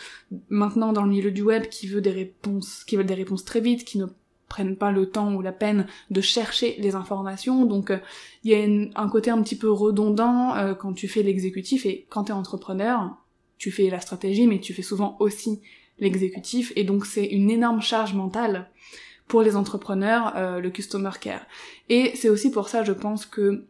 maintenant 0.49 0.93
dans 0.93 1.03
le 1.03 1.11
milieu 1.11 1.33
du 1.33 1.43
web 1.43 1.67
qui 1.69 1.89
veulent 1.89 2.01
des 2.01 2.11
réponses, 2.11 2.85
qui 2.85 2.97
veulent 2.97 3.07
des 3.07 3.15
réponses 3.15 3.45
très 3.45 3.61
vite, 3.61 3.85
qui 3.85 3.99
ne 3.99 4.07
prennent 4.49 4.77
pas 4.77 4.93
le 4.93 5.11
temps 5.11 5.35
ou 5.35 5.43
la 5.43 5.51
peine 5.51 5.89
de 6.11 6.21
chercher 6.21 6.77
les 6.79 6.95
informations. 6.95 7.65
Donc 7.65 7.91
euh, 7.91 7.99
il 8.45 8.53
y 8.53 8.55
a 8.55 9.01
un 9.01 9.09
côté 9.09 9.33
un 9.33 9.43
petit 9.43 9.57
peu 9.57 9.69
redondant 9.69 10.55
euh, 10.55 10.75
quand 10.75 10.93
tu 10.93 11.09
fais 11.09 11.25
l'exécutif 11.25 11.87
et 11.87 12.07
quand 12.09 12.25
tu 12.25 12.31
es 12.31 12.35
entrepreneur, 12.35 13.17
tu 13.59 13.73
fais 13.73 13.91
la 13.91 13.99
stratégie 13.99 14.47
mais 14.47 14.61
tu 14.61 14.73
fais 14.73 14.83
souvent 14.83 15.17
aussi 15.19 15.61
l'exécutif 15.99 16.73
et 16.77 16.85
donc 16.85 17.05
c'est 17.05 17.27
une 17.27 17.51
énorme 17.51 17.81
charge 17.81 18.15
mentale 18.15 18.71
pour 19.27 19.43
les 19.43 19.57
entrepreneurs 19.57 20.35
euh, 20.37 20.61
le 20.61 20.71
customer 20.71 21.11
care. 21.21 21.45
Et 21.89 22.13
c'est 22.15 22.29
aussi 22.29 22.53
pour 22.53 22.69
ça 22.69 22.85
je 22.85 22.93
pense 22.93 23.27
que 23.27 23.65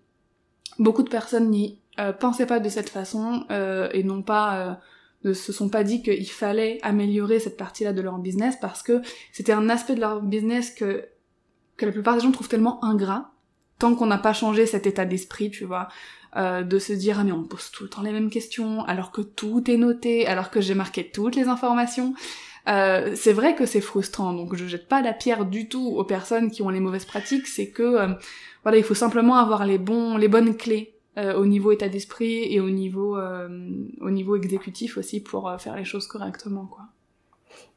beaucoup 0.79 1.03
de 1.03 1.09
personnes 1.09 1.49
n'y 1.49 1.79
pensaient 2.19 2.47
pas 2.47 2.61
de 2.61 2.69
cette 2.69 2.89
façon 2.89 3.47
et 3.51 4.03
n'ont 4.03 4.23
pas 4.23 4.81
ne 5.25 5.33
se 5.33 5.53
sont 5.53 5.69
pas 5.69 5.85
dit 5.85 6.03
qu'il 6.03 6.31
fallait 6.31 6.79
améliorer 6.83 7.41
cette 7.41 7.57
partie-là 7.57 7.93
de 7.93 8.03
leur 8.03 8.19
business 8.19 8.57
parce 8.61 8.83
que 8.83 9.01
c'était 9.33 9.53
un 9.53 9.69
aspect 9.69 9.95
de 9.95 10.01
leur 10.01 10.21
business 10.21 10.71
que, 10.71 11.07
que 11.77 11.87
la 11.87 11.93
plupart 11.93 12.15
des 12.15 12.21
gens 12.21 12.31
trouvent 12.31 12.49
tellement 12.49 12.85
ingrat 12.85 13.31
tant 13.79 13.95
qu'on 13.95 14.07
n'a 14.07 14.19
pas 14.19 14.33
changé 14.33 14.67
cet 14.67 14.87
état 14.87 15.05
d'esprit, 15.05 15.51
tu 15.51 15.65
vois, 15.65 15.89
euh, 16.37 16.63
de 16.63 16.79
se 16.79 16.93
dire 16.93 17.19
ah 17.19 17.25
mais 17.25 17.33
on 17.33 17.45
pose 17.45 17.71
tout 17.71 17.85
le 17.85 17.89
temps 17.89 18.03
les 18.03 18.13
mêmes 18.13 18.31
questions 18.31 18.85
alors 18.85 19.11
que 19.11 19.21
tout 19.21 19.69
est 19.71 19.77
noté, 19.77 20.27
alors 20.27 20.51
que 20.51 20.61
j'ai 20.61 20.75
marqué 20.75 21.11
toutes 21.11 21.37
les 21.37 21.49
informations. 21.49 22.15
Euh, 22.67 23.13
c'est 23.15 23.33
vrai 23.33 23.55
que 23.55 23.67
c'est 23.67 23.83
frustrant, 23.83 24.33
donc 24.33 24.55
je 24.55 24.67
jette 24.67 24.89
pas 24.89 25.03
la 25.03 25.13
pierre 25.13 25.45
du 25.45 25.69
tout 25.69 25.87
aux 25.87 26.05
personnes 26.05 26.51
qui 26.51 26.63
ont 26.63 26.71
les 26.71 26.81
mauvaises 26.81 27.05
pratiques, 27.05 27.47
c'est 27.47 27.69
que 27.69 27.83
euh, 27.83 28.09
voilà, 28.63 28.79
il 28.79 28.85
faut 28.85 28.95
simplement 28.95 29.37
avoir 29.37 29.67
les 29.67 29.77
bons, 29.77 30.17
les 30.17 30.29
bonnes 30.29 30.57
clés 30.57 30.94
euh, 31.17 31.35
au 31.37 31.47
niveau 31.47 31.71
état 31.71 31.89
d'esprit 31.89 32.53
et 32.53 32.61
au 32.61 32.71
niveau 32.71 33.17
euh, 33.17 33.49
au 34.01 34.11
niveau 34.11 34.35
exécutif 34.35 34.99
aussi 34.99 35.23
pour 35.23 35.49
euh, 35.49 35.59
faire 35.59 35.77
les 35.77 35.85
choses 35.85 36.09
correctement 36.09 36.67
quoi. 36.67 36.85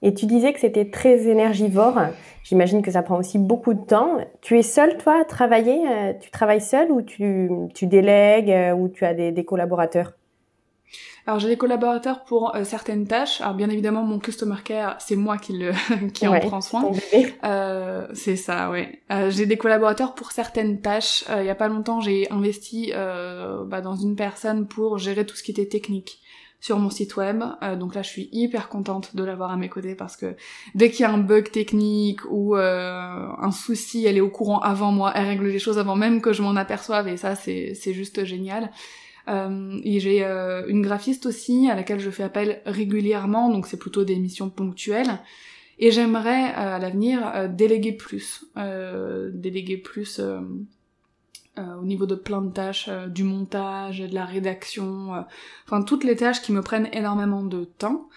Et 0.01 0.13
tu 0.15 0.25
disais 0.25 0.53
que 0.53 0.59
c'était 0.59 0.89
très 0.89 1.27
énergivore. 1.27 1.99
J'imagine 2.43 2.81
que 2.81 2.89
ça 2.89 3.03
prend 3.03 3.19
aussi 3.19 3.37
beaucoup 3.37 3.75
de 3.75 3.83
temps. 3.83 4.17
Tu 4.41 4.57
es 4.57 4.63
seule, 4.63 4.97
toi, 4.97 5.21
à 5.21 5.25
travailler 5.25 5.79
Tu 6.19 6.31
travailles 6.31 6.61
seule 6.61 6.91
ou 6.91 7.03
tu, 7.03 7.49
tu 7.75 7.85
délègues 7.85 8.75
ou 8.75 8.89
tu 8.89 9.05
as 9.05 9.13
des, 9.13 9.31
des 9.31 9.45
collaborateurs? 9.45 10.13
Alors 11.25 11.39
j'ai 11.39 11.49
des 11.49 11.57
collaborateurs 11.57 12.23
pour 12.23 12.55
euh, 12.55 12.63
certaines 12.63 13.05
tâches. 13.05 13.41
Alors 13.41 13.53
bien 13.53 13.69
évidemment 13.69 14.03
mon 14.03 14.17
customer 14.17 14.55
care 14.63 14.95
c'est 14.99 15.17
moi 15.17 15.37
qui 15.37 15.53
le 15.53 15.71
qui 16.13 16.27
en 16.27 16.39
prend 16.39 16.61
soin. 16.61 16.91
Euh, 17.43 18.07
c'est 18.13 18.37
ça, 18.37 18.69
ouais. 18.69 19.01
Euh, 19.11 19.29
j'ai 19.29 19.45
des 19.45 19.57
collaborateurs 19.57 20.15
pour 20.15 20.31
certaines 20.31 20.79
tâches. 20.81 21.25
Euh, 21.29 21.43
il 21.43 21.45
y 21.45 21.49
a 21.49 21.55
pas 21.55 21.67
longtemps 21.67 21.99
j'ai 21.99 22.31
investi 22.31 22.93
bah, 22.93 23.81
dans 23.81 23.95
une 23.95 24.15
personne 24.15 24.67
pour 24.67 24.97
gérer 24.97 25.25
tout 25.25 25.35
ce 25.35 25.43
qui 25.43 25.51
était 25.51 25.67
technique 25.67 26.21
sur 26.59 26.79
mon 26.79 26.89
site 26.89 27.17
web. 27.17 27.43
donc 27.77 27.93
là, 27.93 28.01
je 28.01 28.09
suis 28.09 28.29
hyper 28.31 28.67
contente 28.67 29.15
de 29.15 29.23
l'avoir 29.23 29.51
à 29.51 29.57
mes 29.57 29.69
côtés 29.69 29.93
parce 29.93 30.17
que 30.17 30.35
dès 30.73 30.89
qu'il 30.89 31.01
y 31.01 31.03
a 31.03 31.11
un 31.11 31.19
bug 31.19 31.51
technique 31.51 32.21
ou 32.29 32.55
un 32.55 33.51
souci, 33.51 34.05
elle 34.05 34.17
est 34.17 34.21
au 34.21 34.29
courant 34.29 34.59
avant 34.59 34.91
moi, 34.91 35.11
elle 35.13 35.27
règle 35.27 35.47
les 35.47 35.59
choses 35.59 35.77
avant 35.77 35.95
même 35.95 36.19
que 36.19 36.33
je 36.33 36.41
m'en 36.41 36.55
aperçoive 36.55 37.07
et 37.07 37.17
ça, 37.17 37.35
c'est 37.35 37.93
juste 37.93 38.23
génial. 38.25 38.71
Euh, 39.27 39.79
et 39.83 39.99
j'ai 39.99 40.23
euh, 40.23 40.65
une 40.67 40.81
graphiste 40.81 41.25
aussi 41.25 41.69
à 41.69 41.75
laquelle 41.75 41.99
je 41.99 42.09
fais 42.09 42.23
appel 42.23 42.61
régulièrement, 42.65 43.49
donc 43.49 43.67
c'est 43.67 43.77
plutôt 43.77 44.03
des 44.03 44.17
missions 44.17 44.49
ponctuelles. 44.49 45.19
Et 45.79 45.91
j'aimerais 45.91 46.51
euh, 46.51 46.75
à 46.75 46.79
l'avenir 46.79 47.49
déléguer 47.49 47.91
plus, 47.91 48.45
déléguer 48.55 49.77
plus 49.77 50.19
au 51.59 51.83
niveau 51.83 52.05
de 52.05 52.15
plein 52.15 52.41
de 52.41 52.51
tâches, 52.51 52.89
du 53.07 53.23
montage, 53.23 53.99
de 53.99 54.13
la 54.13 54.25
rédaction, 54.25 55.25
enfin 55.65 55.81
toutes 55.81 56.03
les 56.03 56.15
tâches 56.15 56.41
qui 56.41 56.51
me 56.51 56.61
prennent 56.61 56.89
énormément 56.93 57.43
de 57.43 57.63
temps 57.63 58.09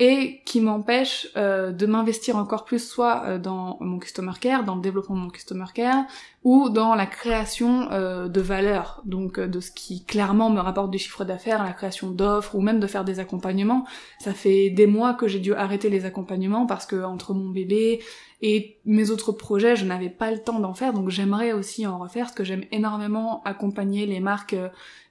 et 0.00 0.42
qui 0.44 0.60
m'empêche 0.60 1.28
euh, 1.36 1.70
de 1.70 1.86
m'investir 1.86 2.36
encore 2.36 2.64
plus 2.64 2.84
soit 2.84 3.22
euh, 3.26 3.38
dans 3.38 3.76
mon 3.80 4.00
customer 4.00 4.32
care, 4.40 4.64
dans 4.64 4.74
le 4.74 4.82
développement 4.82 5.14
de 5.14 5.20
mon 5.20 5.30
customer 5.30 5.66
care, 5.72 6.04
ou 6.42 6.68
dans 6.68 6.96
la 6.96 7.06
création 7.06 7.88
euh, 7.92 8.26
de 8.26 8.40
valeur, 8.40 9.02
donc 9.04 9.38
de 9.38 9.60
ce 9.60 9.70
qui 9.70 10.04
clairement 10.04 10.50
me 10.50 10.58
rapporte 10.58 10.90
du 10.90 10.98
chiffre 10.98 11.24
d'affaires, 11.24 11.62
la 11.62 11.72
création 11.72 12.10
d'offres, 12.10 12.56
ou 12.56 12.60
même 12.60 12.80
de 12.80 12.88
faire 12.88 13.04
des 13.04 13.20
accompagnements. 13.20 13.86
Ça 14.18 14.34
fait 14.34 14.68
des 14.70 14.88
mois 14.88 15.14
que 15.14 15.28
j'ai 15.28 15.38
dû 15.38 15.54
arrêter 15.54 15.88
les 15.90 16.06
accompagnements 16.06 16.66
parce 16.66 16.86
que 16.86 17.04
entre 17.04 17.32
mon 17.32 17.50
bébé 17.50 18.02
et 18.42 18.78
mes 18.84 19.10
autres 19.10 19.30
projets, 19.30 19.76
je 19.76 19.84
n'avais 19.84 20.10
pas 20.10 20.32
le 20.32 20.38
temps 20.38 20.58
d'en 20.58 20.74
faire, 20.74 20.92
donc 20.92 21.08
j'aimerais 21.08 21.52
aussi 21.52 21.86
en 21.86 21.98
refaire, 21.98 22.24
parce 22.24 22.34
que 22.34 22.44
j'aime 22.44 22.64
énormément 22.72 23.42
accompagner 23.44 24.06
les 24.06 24.20
marques 24.20 24.56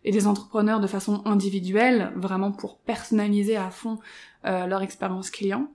et 0.05 0.11
les 0.11 0.27
entrepreneurs 0.27 0.81
de 0.81 0.87
façon 0.87 1.21
individuelle, 1.25 2.11
vraiment 2.15 2.51
pour 2.51 2.77
personnaliser 2.77 3.55
à 3.55 3.69
fond 3.69 3.97
euh, 4.45 4.65
leur 4.65 4.81
expérience 4.81 5.29
client 5.29 5.67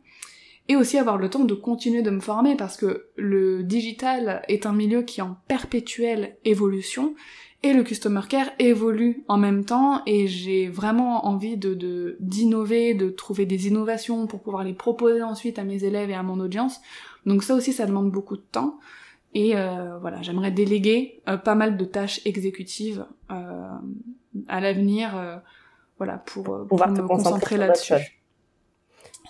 et 0.69 0.77
aussi 0.77 0.99
avoir 0.99 1.17
le 1.17 1.31
temps 1.31 1.45
de 1.45 1.55
continuer 1.55 2.03
de 2.03 2.11
me 2.11 2.21
former 2.21 2.55
parce 2.55 2.77
que 2.77 3.07
le 3.17 3.63
digital 3.63 4.43
est 4.49 4.67
un 4.67 4.73
milieu 4.73 5.03
qui 5.03 5.21
est 5.21 5.23
en 5.23 5.39
perpétuelle 5.49 6.37
évolution 6.45 7.15
et 7.63 7.73
le 7.73 7.83
customer 7.83 8.21
care 8.29 8.51
évolue 8.59 9.25
en 9.27 9.39
même 9.39 9.65
temps 9.65 10.03
et 10.07 10.29
j'ai 10.29 10.69
vraiment 10.69 11.27
envie 11.27 11.57
de 11.57 12.17
d'innover, 12.21 12.95
de, 12.95 13.09
trouver 13.09 13.47
des 13.47 13.67
innovations 13.67 14.27
pour 14.27 14.43
pouvoir 14.43 14.63
les 14.63 14.75
proposer 14.75 15.23
ensuite 15.23 15.59
à 15.59 15.65
mes 15.65 15.83
élèves 15.85 16.11
et 16.11 16.15
à 16.15 16.23
mon 16.23 16.39
audience. 16.39 16.81
Donc 17.27 17.43
ça 17.43 17.55
aussi 17.55 17.73
ça 17.73 17.87
demande 17.87 18.11
beaucoup 18.11 18.37
de 18.37 18.45
temps 18.53 18.79
et 19.35 19.57
euh, 19.57 19.99
voilà 19.99 20.21
j'aimerais 20.23 20.51
déléguer 20.51 21.23
euh, 21.29 21.37
pas 21.37 21.55
mal 21.55 21.77
de 21.77 21.85
tâches 21.85 22.21
exécutives 22.27 23.07
à 23.29 24.61
l'avenir 24.61 25.41
voilà 25.97 26.19
pour, 26.19 26.45
pour, 26.69 26.87
me 26.87 27.07
concentrer 27.07 27.57
là-dessus. 27.57 28.18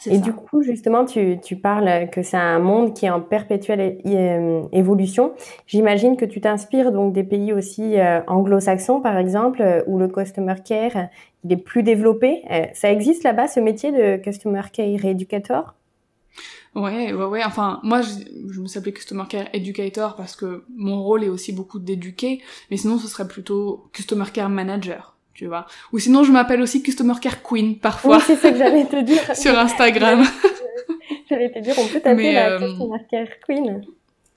Et 0.07 0.19
du 0.19 0.33
coup, 0.33 0.63
justement, 0.63 1.05
tu, 1.05 1.39
tu 1.43 1.57
parles 1.57 2.09
que 2.11 2.23
c'est 2.23 2.37
un 2.37 2.59
monde 2.59 2.95
qui 2.95 3.07
est 3.07 3.11
en 3.11 3.21
perpétuelle 3.21 3.99
euh, 4.07 4.63
évolution. 4.73 5.33
J'imagine 5.67 6.17
que 6.17 6.25
tu 6.25 6.41
t'inspires 6.41 6.93
donc 6.93 7.13
des 7.13 7.25
pays 7.25 7.53
aussi 7.53 7.99
euh, 7.99 8.21
anglo-saxons, 8.27 9.01
par 9.01 9.17
exemple, 9.17 9.63
euh, 9.63 9.83
où 9.87 9.99
le 9.99 10.09
customer 10.09 10.55
care 10.65 11.09
il 11.45 11.53
est 11.53 11.57
plus 11.57 11.85
développé. 11.85 12.43
ça 12.75 12.91
existe 12.91 13.23
là-bas, 13.23 13.47
ce 13.47 13.61
métier 13.61 13.93
de 13.93 14.21
customer 14.21 14.63
care 14.73 15.05
educator? 15.05 15.75
Ouais, 16.75 17.13
ouais, 17.13 17.25
ouais. 17.25 17.45
Enfin, 17.45 17.81
moi, 17.85 18.03
je, 18.03 18.11
je 18.51 18.61
me 18.61 18.67
s'appelais 18.67 18.93
Customer 18.93 19.25
Care 19.29 19.47
Educator 19.53 20.17
parce 20.17 20.37
que 20.37 20.65
mon 20.77 21.03
rôle 21.03 21.25
est 21.25 21.29
aussi 21.29 21.53
beaucoup 21.53 21.79
d'éduquer, 21.79 22.43
mais 22.71 22.77
sinon, 22.77 22.99
ce 22.99 23.09
serait 23.09 23.27
plutôt 23.27 23.89
Customer 23.93 24.27
Care 24.33 24.51
Manager 24.51 25.18
tu 25.39 25.47
vois. 25.47 25.67
Ou 25.93 26.01
sinon, 26.01 26.25
je 26.25 26.33
m'appelle 26.33 26.61
aussi 26.61 26.83
Customer 26.83 27.15
Care 27.23 27.45
Queen 27.45 27.79
parfois. 27.79 28.17
Oui, 28.17 28.23
c'est 28.27 28.35
ce 28.35 28.49
que 28.49 28.57
j'allais 28.57 28.87
te 28.87 29.01
dire. 29.03 29.23
sur 29.37 29.57
Instagram. 29.57 30.25
j'allais 31.31 31.53
te 31.53 31.61
dire, 31.61 31.75
on 31.79 31.87
peut 31.87 32.01
t'appeler 32.01 32.33
la 32.33 32.51
euh, 32.51 32.59
Customer 32.59 32.99
Care 33.09 33.29
Queen. 33.47 33.85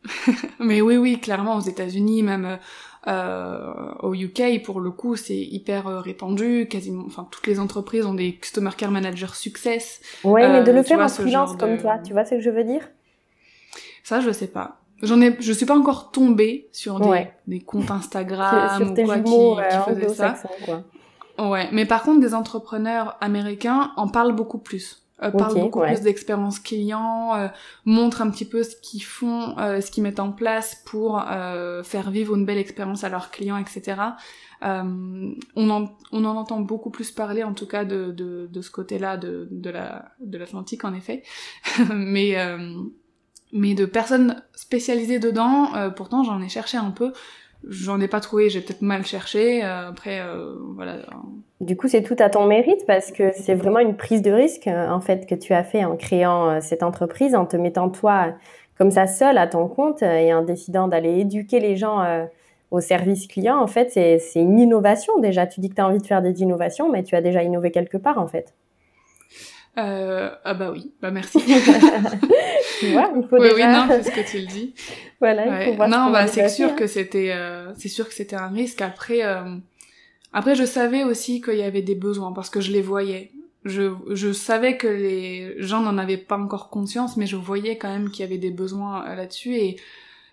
Mais 0.60 0.80
oui, 0.82 0.98
oui, 0.98 1.20
clairement, 1.20 1.58
aux 1.58 1.62
États-Unis, 1.62 2.22
même 2.22 2.60
euh, 3.08 3.74
au 4.04 4.14
UK, 4.14 4.62
pour 4.64 4.80
le 4.80 4.92
coup, 4.92 5.16
c'est 5.16 5.40
hyper 5.40 5.88
euh, 5.88 6.02
répandu. 6.02 6.68
Quasiment, 6.70 7.04
enfin, 7.08 7.28
toutes 7.32 7.48
les 7.48 7.60
entreprises 7.60 8.06
ont 8.06 8.14
des 8.14 8.36
Customer 8.36 8.70
Care 8.78 8.92
Manager 8.92 9.34
Success. 9.34 10.02
Oui, 10.24 10.42
mais 10.48 10.62
de 10.62 10.72
le 10.72 10.84
faire 10.84 11.00
en 11.00 11.08
freelance 11.08 11.56
comme 11.58 11.80
toi, 11.80 11.98
tu 11.98 12.14
vois 12.14 12.26
ce 12.26 12.36
que 12.36 12.42
je 12.42 12.52
veux 12.52 12.64
dire? 12.64 12.88
Ça, 14.04 14.20
je 14.20 14.30
sais 14.30 14.48
pas. 14.48 14.81
J'en 15.04 15.22
ai, 15.22 15.36
je 15.40 15.52
suis 15.54 15.66
pas 15.66 15.78
encore 15.78 16.12
tombée 16.12 16.70
sur 16.72 17.00
des, 17.00 17.28
des 17.48 17.60
comptes 17.60 17.92
Instagram 17.92 18.92
ou 18.92 18.94
quoi 18.94 19.18
qui, 19.18 19.24
qui 19.24 19.96
faisaient 19.96 20.10
ça. 20.10 20.36
Quoi. 20.66 20.84
Ouais, 21.50 21.70
mais 21.72 21.86
par 21.86 22.04
contre, 22.04 22.20
des 22.20 22.34
entrepreneurs 22.34 23.18
américains 23.22 23.94
en 23.98 24.08
parlent 24.08 24.36
beaucoup 24.36 24.60
plus. 24.60 25.02
Euh, 25.24 25.30
parlent 25.30 25.60
beaucoup 25.60 25.82
plus 25.82 26.02
d'expérience 26.02 26.60
client, 26.60 27.36
euh, 27.36 27.48
montrent 27.86 28.24
un 28.24 28.32
petit 28.32 28.46
peu 28.46 28.64
ce 28.64 28.76
qu'ils 28.76 29.04
font, 29.04 29.56
euh, 29.60 29.80
ce 29.80 29.92
qu'ils 29.92 30.02
mettent 30.02 30.20
en 30.20 30.32
place 30.32 30.82
pour 30.86 31.20
euh, 31.20 31.84
faire 31.84 32.10
vivre 32.10 32.36
une 32.36 32.46
belle 32.46 32.58
expérience 32.58 33.04
à 33.04 33.10
leurs 33.10 33.30
clients, 33.30 33.58
etc. 33.58 33.98
On, 34.64 35.36
en, 35.70 35.92
on 36.12 36.26
en 36.26 36.36
entend 36.36 36.60
beaucoup 36.60 36.92
plus 36.92 37.12
parler, 37.12 37.44
en 37.44 37.54
tout 37.54 37.68
cas, 37.68 37.86
de, 37.86 38.12
de, 38.12 38.48
de 38.52 38.62
ce 38.62 38.70
côté-là 38.70 39.18
de, 39.18 39.48
de 39.50 39.70
la 39.72 40.12
de 40.20 40.38
l'Atlantique, 40.38 40.86
en 40.86 40.94
effet. 40.94 41.24
mais 41.94 42.36
mais 43.54 43.74
de 43.74 43.86
personnes 43.86 44.42
spécialisées 44.54 45.20
dedans, 45.20 45.70
pourtant 45.96 46.24
j'en 46.24 46.42
ai 46.42 46.50
cherché 46.50 46.78
un 46.78 46.92
peu. 46.92 47.14
J'en 47.68 48.02
ai 48.02 48.08
pas 48.08 48.20
trouvé, 48.20 48.50
j'ai 48.50 48.60
peut-être 48.60 48.82
mal 48.82 49.06
cherché. 49.06 49.64
Euh, 49.64 49.90
après, 49.90 50.20
euh, 50.20 50.56
voilà. 50.76 50.98
Du 51.60 51.78
coup, 51.78 51.88
c'est 51.88 52.02
tout 52.02 52.16
à 52.18 52.30
ton 52.30 52.46
mérite 52.48 52.86
parce 52.88 53.12
que 53.12 53.32
c'est 53.34 53.54
vraiment 53.54 53.80
une 53.80 53.96
prise 53.96 54.24
de 54.24 54.32
risque 54.32 54.68
euh, 54.68 54.90
en 54.90 55.00
fait 55.00 55.28
que 55.28 55.36
tu 55.36 55.54
as 55.54 55.64
fait 55.64 55.86
en 55.86 55.96
créant 55.96 56.60
cette 56.60 56.82
entreprise, 56.82 57.36
en 57.36 57.46
te 57.46 57.58
mettant 57.58 57.90
toi 57.90 58.34
comme 58.78 58.90
ça 58.90 59.06
seul 59.06 59.38
à 59.38 59.46
ton 59.46 59.68
compte 59.68 60.02
et 60.02 60.34
en 60.34 60.42
décidant 60.42 60.88
d'aller 60.88 61.20
éduquer 61.20 61.60
les 61.60 61.76
gens 61.76 62.04
au 62.72 62.82
service 62.82 63.28
client. 63.28 63.60
En 63.60 63.68
fait, 63.68 63.92
c'est 63.92 64.42
une 64.42 64.58
innovation 64.58 65.20
déjà. 65.20 65.46
Tu 65.46 65.60
dis 65.60 65.70
que 65.70 65.76
tu 65.76 65.82
as 65.82 65.88
envie 65.88 66.00
de 66.00 66.08
faire 66.08 66.24
des 66.24 66.42
innovations, 66.42 66.92
mais 66.92 67.04
tu 67.04 67.16
as 67.16 67.22
déjà 67.22 67.44
innové 67.44 67.70
quelque 67.70 67.98
part 67.98 68.18
en 68.18 68.28
fait. 68.28 68.56
Euh, 69.78 70.30
ah 70.44 70.54
bah 70.54 70.72
oui, 70.72 70.92
bah 71.02 71.12
merci. 71.12 71.40
tu 72.80 72.92
vois, 72.92 73.12
il 73.16 73.28
faut 73.28 73.38
oui, 73.38 73.50
déjà... 73.50 73.56
Oui, 73.56 73.64
non, 73.64 73.86
c'est 73.90 74.04
ce 74.04 74.12
que 74.12 74.30
tu 74.30 74.40
le 74.40 74.48
dis. 74.48 74.74
voilà, 75.22 75.64
il 75.64 75.70
faut 75.70 75.76
voir 75.76 75.88
Non, 75.88 76.12
bah 76.12 76.28
c'est 76.28 76.50
sûr 76.50 76.76
que 76.76 76.88
c'était, 76.88 77.32
euh, 77.32 77.74
c'est 77.78 77.90
sûr 77.90 78.08
que 78.08 78.14
c'était 78.14 78.36
un 78.36 78.50
risque. 78.50 78.82
Après, 78.82 79.24
euh, 79.24 79.56
après, 80.34 80.56
je 80.56 80.66
savais 80.66 81.04
aussi 81.04 81.42
qu'il 81.42 81.58
y 81.58 81.64
avait 81.64 81.82
des 81.82 81.96
besoins 81.96 82.32
parce 82.32 82.50
que 82.50 82.62
je 82.62 82.72
les 82.72 82.82
voyais. 82.82 83.32
Je, 83.64 83.94
je 84.10 84.34
savais 84.34 84.78
que 84.78 84.88
les 84.88 85.62
gens 85.62 85.82
n'en 85.82 85.98
avaient 85.98 86.18
pas 86.18 86.38
encore 86.38 86.70
conscience, 86.70 87.18
mais 87.18 87.28
je 87.28 87.36
voyais 87.36 87.78
quand 87.78 87.90
même 87.90 88.10
qu'il 88.10 88.22
y 88.22 88.28
avait 88.28 88.40
des 88.40 88.50
besoins 88.50 89.06
euh, 89.06 89.16
là-dessus. 89.16 89.56
Et 89.56 89.78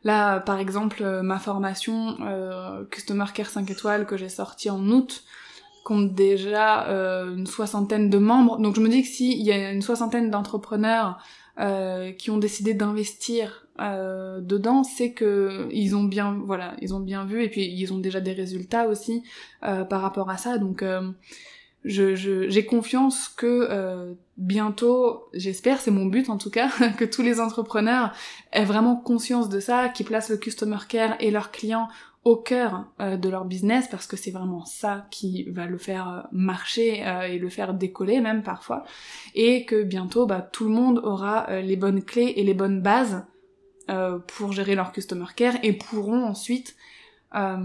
là, 0.04 0.40
par 0.40 0.58
exemple, 0.58 1.02
euh, 1.02 1.22
ma 1.22 1.38
formation 1.38 2.16
euh, 2.22 2.84
Customer 2.90 3.26
Care 3.34 3.50
5 3.50 3.70
étoiles 3.70 4.06
que 4.06 4.16
j'ai 4.16 4.28
sortie 4.28 4.70
en 4.70 4.88
août 4.88 5.24
compte 5.88 6.12
déjà 6.12 6.86
euh, 6.88 7.34
une 7.34 7.46
soixantaine 7.46 8.10
de 8.10 8.18
membres. 8.18 8.58
Donc 8.58 8.76
je 8.76 8.82
me 8.82 8.90
dis 8.90 9.00
que 9.00 9.08
s'il 9.08 9.40
y 9.40 9.50
a 9.50 9.72
une 9.72 9.80
soixantaine 9.80 10.30
d'entrepreneurs 10.30 11.18
euh, 11.58 12.12
qui 12.12 12.30
ont 12.30 12.36
décidé 12.36 12.74
d'investir 12.74 13.66
euh, 13.80 14.42
dedans, 14.42 14.84
c'est 14.84 15.12
que 15.12 15.66
ils 15.72 15.96
ont 15.96 16.04
bien, 16.04 16.38
voilà, 16.44 16.74
ils 16.82 16.94
ont 16.94 17.00
bien 17.00 17.24
vu 17.24 17.42
et 17.42 17.48
puis 17.48 17.64
ils 17.64 17.90
ont 17.94 17.98
déjà 17.98 18.20
des 18.20 18.34
résultats 18.34 18.86
aussi 18.86 19.22
euh, 19.64 19.84
par 19.84 20.02
rapport 20.02 20.28
à 20.28 20.36
ça. 20.36 20.58
Donc 20.58 20.82
euh, 20.82 21.10
je, 21.84 22.14
j'ai 22.14 22.66
confiance 22.66 23.30
que 23.30 23.66
euh, 23.70 24.12
bientôt, 24.36 25.24
j'espère, 25.32 25.80
c'est 25.80 25.90
mon 25.90 26.04
but 26.04 26.28
en 26.28 26.36
tout 26.36 26.50
cas, 26.50 26.68
que 26.98 27.06
tous 27.06 27.22
les 27.22 27.40
entrepreneurs 27.40 28.12
aient 28.52 28.66
vraiment 28.66 28.94
conscience 28.96 29.48
de 29.48 29.58
ça, 29.58 29.88
qui 29.88 30.04
placent 30.04 30.28
le 30.28 30.36
customer 30.36 30.78
care 30.86 31.16
et 31.18 31.30
leurs 31.30 31.50
clients 31.50 31.88
au 32.24 32.36
cœur 32.36 32.86
euh, 33.00 33.16
de 33.16 33.28
leur 33.28 33.44
business 33.44 33.88
parce 33.88 34.06
que 34.06 34.16
c'est 34.16 34.30
vraiment 34.30 34.64
ça 34.64 35.06
qui 35.10 35.44
va 35.50 35.66
le 35.66 35.78
faire 35.78 36.28
marcher 36.32 37.06
euh, 37.06 37.22
et 37.22 37.38
le 37.38 37.48
faire 37.48 37.74
décoller 37.74 38.20
même 38.20 38.42
parfois 38.42 38.84
et 39.34 39.64
que 39.64 39.82
bientôt 39.82 40.26
bah, 40.26 40.40
tout 40.40 40.64
le 40.64 40.70
monde 40.70 41.00
aura 41.04 41.48
euh, 41.48 41.60
les 41.60 41.76
bonnes 41.76 42.02
clés 42.02 42.34
et 42.36 42.44
les 42.44 42.54
bonnes 42.54 42.82
bases 42.82 43.24
euh, 43.90 44.18
pour 44.18 44.52
gérer 44.52 44.74
leur 44.74 44.92
customer 44.92 45.24
care 45.34 45.54
et 45.62 45.72
pourront 45.72 46.22
ensuite 46.22 46.76
euh, 47.34 47.56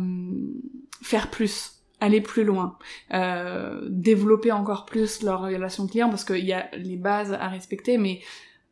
faire 1.01 1.29
plus, 1.29 1.81
aller 1.99 2.21
plus 2.21 2.45
loin, 2.45 2.77
euh, 3.13 3.81
développer 3.89 4.53
encore 4.53 4.85
plus 4.85 5.21
leur 5.21 5.41
relation 5.41 5.85
client 5.85 6.09
parce 6.09 6.23
qu'il 6.23 6.45
y 6.45 6.53
a 6.53 6.73
les 6.77 6.95
bases 6.95 7.33
à 7.33 7.49
respecter, 7.49 7.97
mais 7.97 8.21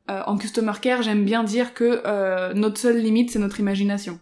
en 0.07 0.37
customer 0.37 0.73
care, 0.81 1.03
j'aime 1.03 1.23
bien 1.23 1.41
dire 1.41 1.73
que 1.73 2.53
notre 2.53 2.77
seule 2.77 2.97
limite, 2.97 3.31
c'est 3.31 3.39
notre 3.39 3.61
imagination. 3.61 4.19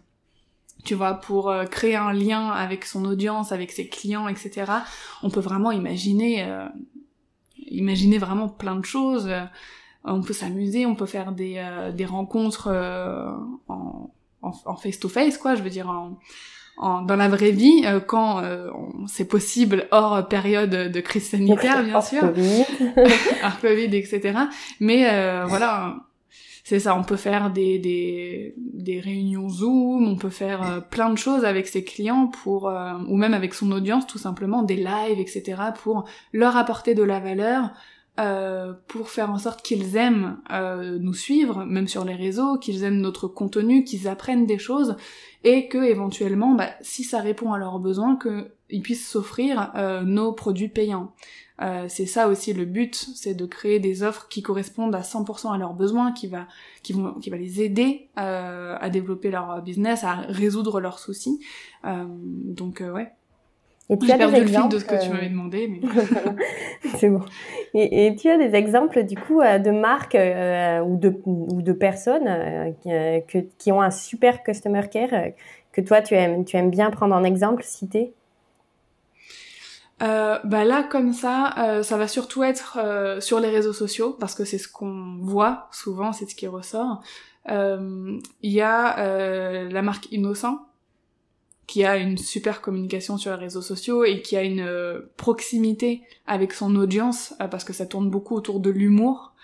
Tu 0.84 0.94
vois, 0.94 1.14
pour 1.14 1.52
créer 1.70 1.96
un 1.96 2.12
lien 2.12 2.48
avec 2.48 2.84
son 2.84 3.04
audience, 3.04 3.52
avec 3.52 3.70
ses 3.70 3.88
clients, 3.88 4.28
etc. 4.28 4.72
On 5.22 5.30
peut 5.30 5.40
vraiment 5.40 5.72
imaginer, 5.72 6.46
imaginer 7.68 8.18
vraiment 8.18 8.48
plein 8.48 8.76
de 8.76 8.84
choses 8.84 9.30
on 10.04 10.22
peut 10.22 10.32
s'amuser, 10.32 10.86
on 10.86 10.94
peut 10.94 11.06
faire 11.06 11.32
des, 11.32 11.56
euh, 11.58 11.92
des 11.92 12.06
rencontres 12.06 12.68
euh, 12.68 13.30
en, 13.68 14.10
en, 14.42 14.76
face-to-face, 14.76 15.38
quoi, 15.38 15.54
je 15.54 15.62
veux 15.62 15.70
dire, 15.70 15.88
en, 15.88 16.18
en, 16.78 17.02
dans 17.02 17.16
la 17.16 17.28
vraie 17.28 17.50
vie, 17.50 17.82
euh, 17.84 18.00
quand 18.00 18.42
euh, 18.42 18.70
c'est 19.06 19.26
possible, 19.26 19.86
hors 19.90 20.26
période 20.28 20.70
de 20.70 21.00
crise 21.00 21.28
sanitaire, 21.28 21.84
bien 21.84 22.00
sûr, 22.00 22.22
hors 23.44 23.60
Covid, 23.60 23.94
etc. 23.96 24.38
Mais 24.80 25.44
voilà, 25.46 25.96
c'est 26.70 26.80
ça, 26.80 26.96
on 26.96 27.02
peut 27.02 27.16
faire 27.16 27.50
des, 27.50 27.78
des, 27.78 28.54
des 28.56 29.00
réunions 29.00 29.48
Zoom, 29.48 30.06
on 30.06 30.16
peut 30.16 30.30
faire 30.30 30.86
plein 30.88 31.10
de 31.10 31.18
choses 31.18 31.44
avec 31.44 31.66
ses 31.66 31.82
clients 31.82 32.28
pour, 32.28 32.72
ou 33.08 33.16
même 33.16 33.34
avec 33.34 33.54
son 33.54 33.72
audience, 33.72 34.06
tout 34.06 34.18
simplement, 34.18 34.62
des 34.62 34.76
lives, 34.76 35.18
etc., 35.18 35.60
pour 35.82 36.04
leur 36.32 36.56
apporter 36.56 36.94
de 36.94 37.02
la 37.02 37.18
valeur, 37.18 37.70
euh, 38.20 38.74
pour 38.88 39.08
faire 39.08 39.30
en 39.30 39.38
sorte 39.38 39.62
qu'ils 39.62 39.96
aiment 39.96 40.40
euh, 40.52 40.98
nous 41.00 41.14
suivre, 41.14 41.64
même 41.64 41.88
sur 41.88 42.04
les 42.04 42.14
réseaux, 42.14 42.58
qu'ils 42.58 42.84
aiment 42.84 43.00
notre 43.00 43.28
contenu, 43.28 43.82
qu'ils 43.82 44.08
apprennent 44.08 44.44
des 44.44 44.58
choses, 44.58 44.96
et 45.42 45.68
que 45.68 45.78
éventuellement, 45.78 46.54
bah, 46.54 46.68
si 46.82 47.02
ça 47.02 47.20
répond 47.20 47.54
à 47.54 47.58
leurs 47.58 47.78
besoins, 47.78 48.18
qu'ils 48.18 48.82
puissent 48.82 49.08
s'offrir 49.08 49.72
euh, 49.74 50.02
nos 50.02 50.32
produits 50.32 50.68
payants. 50.68 51.12
C'est 51.88 52.06
ça 52.06 52.28
aussi 52.28 52.52
le 52.54 52.64
but, 52.64 52.94
c'est 53.14 53.34
de 53.34 53.44
créer 53.44 53.80
des 53.80 54.02
offres 54.02 54.28
qui 54.28 54.42
correspondent 54.42 54.94
à 54.94 55.02
100% 55.02 55.52
à 55.52 55.58
leurs 55.58 55.74
besoins, 55.74 56.12
qui 56.12 56.26
va, 56.26 56.46
qui 56.82 56.94
vont, 56.94 57.14
qui 57.14 57.28
va 57.28 57.36
les 57.36 57.60
aider 57.62 58.08
à 58.16 58.88
développer 58.90 59.30
leur 59.30 59.60
business, 59.62 60.04
à 60.04 60.14
résoudre 60.28 60.80
leurs 60.80 60.98
soucis. 60.98 61.40
donc 61.84 62.82
ouais, 62.82 63.12
et 63.90 63.98
tu 63.98 64.12
as 64.12 64.18
perdu 64.18 64.34
des 64.34 64.42
exemples, 64.42 64.74
le 64.74 64.78
fil 64.78 64.88
de 64.88 64.96
ce 64.96 64.98
que 64.98 65.04
tu 65.04 65.10
m'avais 65.10 65.28
demandé. 65.28 65.68
Mais... 65.68 65.80
c'est 66.96 67.10
bon. 67.10 67.22
Et, 67.74 68.06
et, 68.06 68.14
tu 68.14 68.28
as 68.30 68.38
des 68.38 68.54
exemples 68.54 69.02
du 69.02 69.16
coup 69.16 69.40
euh, 69.40 69.58
de 69.58 69.72
marques 69.72 70.14
euh, 70.14 70.80
ou, 70.80 70.96
de, 70.96 71.20
ou 71.26 71.60
de 71.60 71.72
personnes 71.72 72.28
euh, 72.28 73.20
qui, 73.26 73.48
qui, 73.58 73.72
ont 73.72 73.82
un 73.82 73.90
super 73.90 74.44
customer 74.44 74.82
care 74.90 75.32
que 75.72 75.80
toi 75.80 76.02
tu 76.02 76.14
aimes, 76.14 76.44
tu 76.44 76.56
aimes 76.56 76.70
bien 76.70 76.90
prendre 76.90 77.16
en 77.16 77.24
exemple, 77.24 77.64
citer? 77.64 78.12
Euh, 80.02 80.38
bah 80.44 80.64
là 80.64 80.82
comme 80.82 81.12
ça, 81.12 81.80
ça 81.82 81.96
va 81.96 82.08
surtout 82.08 82.42
être 82.42 82.78
sur 83.20 83.40
les 83.40 83.50
réseaux 83.50 83.72
sociaux 83.72 84.16
parce 84.18 84.34
que 84.34 84.44
c'est 84.44 84.58
ce 84.58 84.68
qu'on 84.68 85.18
voit 85.20 85.68
souvent, 85.72 86.12
c'est 86.12 86.28
ce 86.28 86.34
qui 86.34 86.46
ressort. 86.46 87.02
Il 87.48 88.20
y 88.42 88.60
a 88.60 89.64
la 89.68 89.82
marque 89.82 90.10
Innocent 90.12 90.58
qui 91.70 91.84
a 91.84 91.98
une 91.98 92.18
super 92.18 92.62
communication 92.62 93.16
sur 93.16 93.30
les 93.30 93.36
réseaux 93.44 93.62
sociaux 93.62 94.02
et 94.02 94.22
qui 94.22 94.36
a 94.36 94.42
une 94.42 94.58
euh, 94.58 95.02
proximité 95.16 96.02
avec 96.26 96.52
son 96.52 96.74
audience 96.74 97.32
euh, 97.40 97.46
parce 97.46 97.62
que 97.62 97.72
ça 97.72 97.86
tourne 97.86 98.10
beaucoup 98.10 98.34
autour 98.34 98.58
de 98.58 98.70
l'humour. 98.70 99.34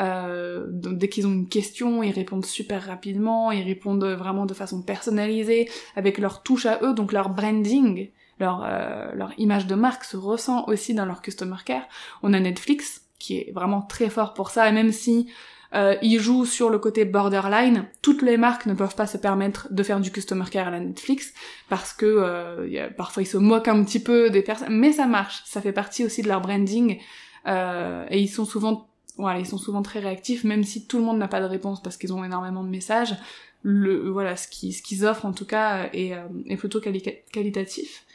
Euh, 0.00 0.66
dès 0.68 1.08
qu'ils 1.08 1.28
ont 1.28 1.32
une 1.32 1.48
question, 1.48 2.02
ils 2.02 2.10
répondent 2.10 2.44
super 2.44 2.82
rapidement, 2.84 3.52
ils 3.52 3.62
répondent 3.62 4.04
vraiment 4.04 4.46
de 4.46 4.52
façon 4.52 4.82
personnalisée 4.82 5.70
avec 5.94 6.18
leur 6.18 6.42
touche 6.42 6.66
à 6.66 6.80
eux, 6.82 6.92
donc 6.92 7.12
leur 7.12 7.28
branding, 7.28 8.10
leur 8.38 8.64
euh, 8.64 9.12
leur 9.14 9.32
image 9.38 9.66
de 9.66 9.74
marque 9.74 10.04
se 10.04 10.16
ressent 10.16 10.64
aussi 10.66 10.94
dans 10.94 11.06
leur 11.06 11.22
customer 11.22 11.56
care. 11.64 11.86
On 12.22 12.32
a 12.32 12.40
Netflix 12.40 13.02
qui 13.18 13.38
est 13.38 13.52
vraiment 13.54 13.82
très 13.82 14.10
fort 14.10 14.34
pour 14.34 14.50
ça, 14.50 14.68
et 14.68 14.72
même 14.72 14.92
si 14.92 15.28
euh, 15.74 15.96
il 16.02 16.20
joue 16.20 16.44
sur 16.44 16.70
le 16.70 16.78
côté 16.78 17.04
borderline. 17.04 17.86
Toutes 18.02 18.22
les 18.22 18.36
marques 18.36 18.66
ne 18.66 18.74
peuvent 18.74 18.94
pas 18.94 19.06
se 19.06 19.18
permettre 19.18 19.68
de 19.70 19.82
faire 19.82 20.00
du 20.00 20.10
customer 20.10 20.44
care 20.50 20.68
à 20.68 20.70
la 20.70 20.80
Netflix 20.80 21.34
parce 21.68 21.92
que 21.92 22.06
euh, 22.06 22.88
parfois 22.96 23.22
ils 23.22 23.26
se 23.26 23.36
moquent 23.36 23.68
un 23.68 23.84
petit 23.84 24.00
peu 24.00 24.30
des 24.30 24.42
personnes, 24.42 24.74
mais 24.76 24.92
ça 24.92 25.06
marche. 25.06 25.42
Ça 25.44 25.60
fait 25.60 25.72
partie 25.72 26.04
aussi 26.04 26.22
de 26.22 26.28
leur 26.28 26.40
branding 26.40 26.98
euh, 27.46 28.06
et 28.10 28.20
ils 28.20 28.28
sont 28.28 28.44
souvent, 28.44 28.88
voilà, 29.16 29.38
ils 29.38 29.46
sont 29.46 29.58
souvent 29.58 29.82
très 29.82 30.00
réactifs, 30.00 30.44
même 30.44 30.64
si 30.64 30.86
tout 30.86 30.98
le 30.98 31.04
monde 31.04 31.18
n'a 31.18 31.28
pas 31.28 31.40
de 31.40 31.46
réponse 31.46 31.82
parce 31.82 31.96
qu'ils 31.96 32.12
ont 32.12 32.24
énormément 32.24 32.64
de 32.64 32.70
messages. 32.70 33.14
Le 33.62 34.08
voilà, 34.10 34.36
ce 34.36 34.46
qu'ils 34.48 35.06
offrent 35.06 35.26
en 35.26 35.32
tout 35.32 35.46
cas 35.46 35.88
est, 35.92 36.12
euh, 36.12 36.26
est 36.46 36.56
plutôt 36.56 36.80
qualitatif. 36.80 38.05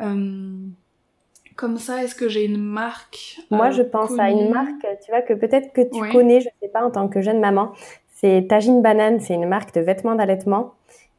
Euh, 0.00 0.68
comme 1.56 1.78
ça, 1.78 2.02
est-ce 2.02 2.14
que 2.14 2.28
j'ai 2.28 2.44
une 2.44 2.58
marque 2.58 3.38
Moi, 3.50 3.70
je 3.70 3.82
pense 3.82 4.18
à 4.18 4.30
une 4.30 4.50
marque, 4.50 4.86
tu 5.04 5.10
vois, 5.10 5.22
que 5.22 5.34
peut-être 5.34 5.72
que 5.72 5.82
tu 5.82 6.10
connais, 6.10 6.40
je 6.40 6.48
sais 6.60 6.68
pas, 6.68 6.84
en 6.84 6.90
tant 6.90 7.08
que 7.08 7.20
jeune 7.20 7.40
maman. 7.40 7.72
C'est 8.08 8.46
Tagine 8.48 8.82
Banane, 8.82 9.20
c'est 9.20 9.34
une 9.34 9.48
marque 9.48 9.74
de 9.74 9.80
vêtements 9.80 10.14
d'allaitement 10.14 10.74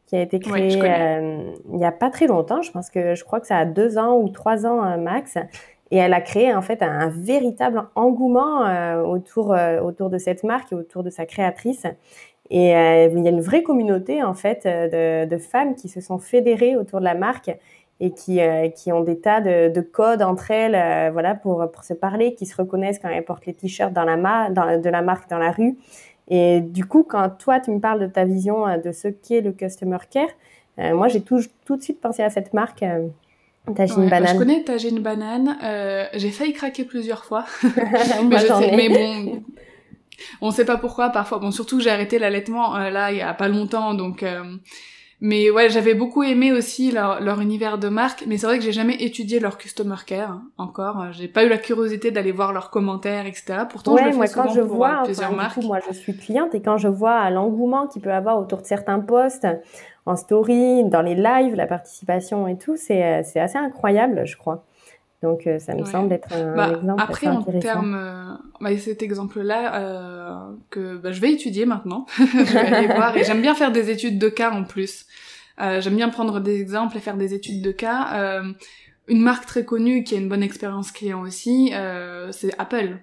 qui 0.07 0.15
a 0.15 0.21
été 0.21 0.39
créée 0.39 0.79
euh, 0.81 1.53
il 1.73 1.79
y 1.79 1.85
a 1.85 1.91
pas 1.91 2.09
très 2.09 2.27
longtemps. 2.27 2.61
Je 2.61 2.71
pense 2.71 2.89
que 2.89 3.15
je 3.15 3.23
crois 3.23 3.39
que 3.39 3.47
ça 3.47 3.57
a 3.57 3.65
deux 3.65 3.97
ans 3.97 4.17
ou 4.19 4.29
trois 4.29 4.65
ans 4.65 4.85
euh, 4.85 4.97
max. 4.97 5.37
Et 5.91 5.97
elle 5.97 6.13
a 6.13 6.21
créé 6.21 6.53
en 6.53 6.61
fait 6.61 6.81
un, 6.81 7.09
véritable 7.09 7.83
engouement 7.95 8.65
euh, 8.65 9.01
autour, 9.01 9.55
autour 9.83 10.09
de 10.09 10.17
cette 10.17 10.43
marque 10.43 10.71
et 10.71 10.75
autour 10.75 11.03
de 11.03 11.09
sa 11.09 11.25
créatrice. 11.25 11.85
Et 12.49 12.69
il 12.69 13.19
y 13.23 13.27
a 13.27 13.29
une 13.29 13.41
vraie 13.41 13.63
communauté 13.63 14.21
en 14.21 14.33
fait 14.33 14.65
de, 14.65 15.25
de 15.25 15.37
femmes 15.37 15.75
qui 15.75 15.89
se 15.89 16.01
sont 16.01 16.19
fédérées 16.19 16.75
autour 16.75 16.99
de 16.99 17.05
la 17.05 17.15
marque 17.15 17.51
et 18.03 18.11
qui, 18.11 18.41
euh, 18.41 18.67
qui 18.67 18.91
ont 18.91 19.01
des 19.01 19.17
tas 19.17 19.39
de, 19.39 19.73
de 19.73 19.79
codes 19.79 20.21
entre 20.21 20.51
elles, 20.51 20.75
euh, 20.75 21.09
voilà, 21.13 21.35
pour, 21.35 21.71
pour 21.71 21.85
se 21.85 21.93
parler, 21.93 22.35
qui 22.35 22.45
se 22.45 22.53
reconnaissent 22.53 22.99
quand 22.99 23.07
elles 23.07 23.23
portent 23.23 23.45
les 23.45 23.53
t-shirts 23.53 23.93
dans 23.93 24.03
la 24.03 24.17
ma 24.17 24.49
dans, 24.49 24.79
de 24.79 24.89
la 24.89 25.01
marque 25.01 25.29
dans 25.29 25.37
la 25.37 25.51
rue. 25.51 25.77
Et 26.27 26.59
du 26.59 26.83
coup, 26.83 27.03
quand 27.03 27.29
toi, 27.29 27.61
tu 27.61 27.71
me 27.71 27.79
parles 27.79 28.01
de 28.01 28.07
ta 28.07 28.25
vision 28.25 28.67
euh, 28.67 28.77
de 28.77 28.91
ce 28.91 29.07
qu'est 29.07 29.39
le 29.39 29.53
customer 29.53 29.99
care, 30.11 30.27
moi, 30.77 31.07
j'ai 31.07 31.21
tout, 31.21 31.39
tout 31.65 31.77
de 31.77 31.83
suite 31.83 32.01
pensé 32.01 32.23
à 32.23 32.31
cette 32.31 32.51
marque. 32.51 32.83
Tagine 33.75 34.09
Banane. 34.09 34.33
Je 34.33 34.39
connais 34.39 34.63
Tagine 34.63 34.99
Banane. 35.01 35.55
J'ai 36.15 36.31
failli 36.31 36.51
craquer 36.51 36.83
plusieurs 36.83 37.23
fois. 37.25 37.45
mais, 37.63 38.39
je 38.39 38.47
sais, 38.47 38.75
mais 38.75 38.89
bon, 38.89 39.43
on 40.41 40.49
sait 40.49 40.65
pas 40.65 40.77
pourquoi 40.77 41.11
parfois. 41.11 41.37
Bon, 41.37 41.51
surtout 41.51 41.79
j'ai 41.79 41.91
arrêté 41.91 42.17
l'allaitement 42.17 42.75
là 42.75 43.11
il 43.11 43.19
y 43.19 43.21
a 43.21 43.35
pas 43.35 43.49
longtemps, 43.49 43.93
donc 43.93 44.25
mais 45.25 45.49
ouais, 45.49 45.69
j'avais 45.69 45.93
beaucoup 45.93 46.21
aimé 46.21 46.51
aussi 46.51 46.91
leur, 46.91 47.21
leur 47.21 47.39
univers 47.39 47.77
de 47.77 47.87
marque, 47.87 48.25
mais 48.27 48.35
c'est 48.35 48.45
vrai 48.45 48.57
que 48.57 48.63
j'ai 48.65 48.73
jamais 48.73 48.95
étudié 48.95 49.39
leur 49.39 49.57
customer 49.57 49.95
care 50.05 50.31
hein, 50.31 50.43
encore. 50.57 51.13
J'ai 51.13 51.29
pas 51.29 51.45
eu 51.45 51.47
la 51.47 51.57
curiosité 51.57 52.11
d'aller 52.11 52.33
voir 52.33 52.51
leurs 52.51 52.69
commentaires, 52.69 53.25
etc. 53.25 53.59
Pourtant, 53.69 53.95
je 53.95 54.03
le 54.03 54.11
fais 54.11 54.17
moi, 54.17 54.27
quand 54.27 54.49
je 54.49 54.59
pour 54.59 54.75
vois, 54.75 54.99
euh, 54.99 55.05
plusieurs 55.05 55.33
marques. 55.33 55.61
Coup, 55.61 55.65
moi, 55.65 55.79
je 55.87 55.93
suis 55.93 56.13
cliente 56.13 56.53
et 56.55 56.61
quand 56.61 56.77
je 56.77 56.89
vois 56.89 57.29
l'engouement 57.29 57.87
qu'il 57.87 58.01
peut 58.01 58.11
avoir 58.11 58.37
autour 58.37 58.59
de 58.63 58.65
certains 58.65 58.99
posts, 58.99 59.47
en 60.05 60.17
story, 60.17 60.83
dans 60.89 61.01
les 61.01 61.15
lives, 61.15 61.55
la 61.55 61.67
participation 61.67 62.45
et 62.49 62.57
tout, 62.57 62.75
c'est 62.75 63.05
euh, 63.05 63.21
c'est 63.23 63.39
assez 63.39 63.57
incroyable, 63.57 64.23
je 64.25 64.35
crois. 64.35 64.65
Donc 65.23 65.47
euh, 65.47 65.57
ça 65.57 65.73
me 65.73 65.85
semble 65.85 66.13
être 66.13 66.31
un 66.33 66.55
bah, 66.55 66.73
exemple 66.75 67.01
après, 67.01 67.27
en 67.27 67.41
termes, 67.43 67.95
euh, 67.95 68.35
bah, 68.61 68.77
cet 68.77 69.01
exemple-là 69.01 69.75
euh, 69.75 70.55
que 70.69 70.97
bah, 70.97 71.11
je 71.11 71.21
vais 71.21 71.31
étudier 71.31 71.65
maintenant, 71.65 72.05
je 72.17 72.53
vais 72.53 72.59
aller 72.59 72.87
voir. 72.87 73.17
Et 73.17 73.23
j'aime 73.23 73.41
bien 73.41 73.55
faire 73.55 73.71
des 73.71 73.89
études 73.89 74.19
de 74.19 74.29
cas 74.29 74.51
en 74.51 74.65
plus. 74.65 75.05
Euh, 75.61 75.79
j'aime 75.79 75.95
bien 75.95 76.09
prendre 76.09 76.39
des 76.41 76.59
exemples 76.59 76.97
et 76.97 76.99
faire 76.99 77.17
des 77.17 77.33
études 77.33 77.61
de 77.61 77.71
cas. 77.71 78.43
une 79.07 79.21
marque 79.21 79.45
très 79.45 79.65
connue 79.65 80.03
qui 80.03 80.15
a 80.15 80.17
une 80.17 80.29
bonne 80.29 80.43
expérience 80.43 80.91
client 80.91 81.21
aussi, 81.21 81.73
c'est 82.31 82.53
Apple 82.59 82.99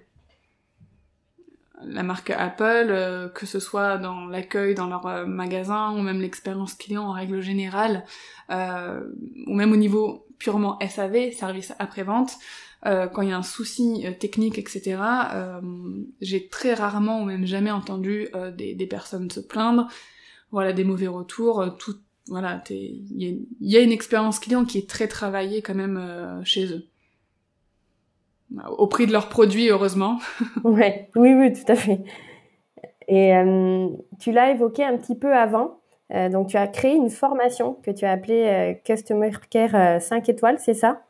la 1.83 2.03
marque 2.03 2.29
Apple, 2.29 2.87
euh, 2.89 3.29
que 3.29 3.45
ce 3.45 3.59
soit 3.59 3.97
dans 3.97 4.25
l'accueil 4.27 4.75
dans 4.75 4.87
leur 4.87 5.05
euh, 5.07 5.25
magasin 5.25 5.91
ou 5.91 6.01
même 6.01 6.21
l'expérience 6.21 6.73
client 6.73 7.03
en 7.03 7.11
règle 7.11 7.41
générale, 7.41 8.05
euh, 8.51 9.01
ou 9.47 9.53
même 9.53 9.71
au 9.71 9.77
niveau 9.77 10.27
purement 10.41 10.79
SAV, 10.79 11.31
service 11.31 11.73
après-vente, 11.79 12.37
quand 12.83 13.21
il 13.21 13.29
y 13.29 13.31
a 13.31 13.37
un 13.37 13.43
souci 13.43 14.05
technique, 14.19 14.57
etc., 14.57 14.97
j'ai 16.19 16.47
très 16.47 16.73
rarement 16.73 17.21
ou 17.21 17.25
même 17.25 17.45
jamais 17.45 17.69
entendu 17.69 18.27
des, 18.57 18.87
personnes 18.87 19.29
se 19.29 19.39
plaindre, 19.39 19.87
voilà, 20.49 20.73
des 20.73 20.83
mauvais 20.83 21.05
retours, 21.05 21.63
tout, 21.77 21.95
voilà, 22.27 22.63
il 22.71 23.45
y, 23.59 23.77
a 23.77 23.81
une 23.81 23.91
expérience 23.91 24.39
client 24.39 24.65
qui 24.65 24.79
est 24.79 24.89
très 24.89 25.07
travaillée 25.07 25.61
quand 25.61 25.75
même 25.75 26.41
chez 26.43 26.73
eux 26.73 26.87
au 28.77 28.87
prix 28.87 29.07
de 29.07 29.11
leurs 29.11 29.29
produits, 29.29 29.69
heureusement. 29.69 30.19
ouais, 30.63 31.09
oui, 31.15 31.33
oui, 31.33 31.53
tout 31.53 31.71
à 31.71 31.75
fait. 31.75 32.01
Et 33.07 33.35
euh, 33.35 33.89
tu 34.19 34.31
l'as 34.31 34.51
évoqué 34.51 34.83
un 34.83 34.97
petit 34.97 35.15
peu 35.15 35.33
avant. 35.33 35.80
Euh, 36.13 36.29
donc, 36.29 36.47
tu 36.47 36.57
as 36.57 36.67
créé 36.67 36.95
une 36.95 37.09
formation 37.09 37.77
que 37.83 37.91
tu 37.91 38.05
as 38.05 38.11
appelée 38.11 38.43
euh, 38.47 38.73
Customer 38.83 39.31
Care 39.49 40.01
5 40.01 40.29
étoiles, 40.29 40.59
c'est 40.59 40.73
ça? 40.73 41.01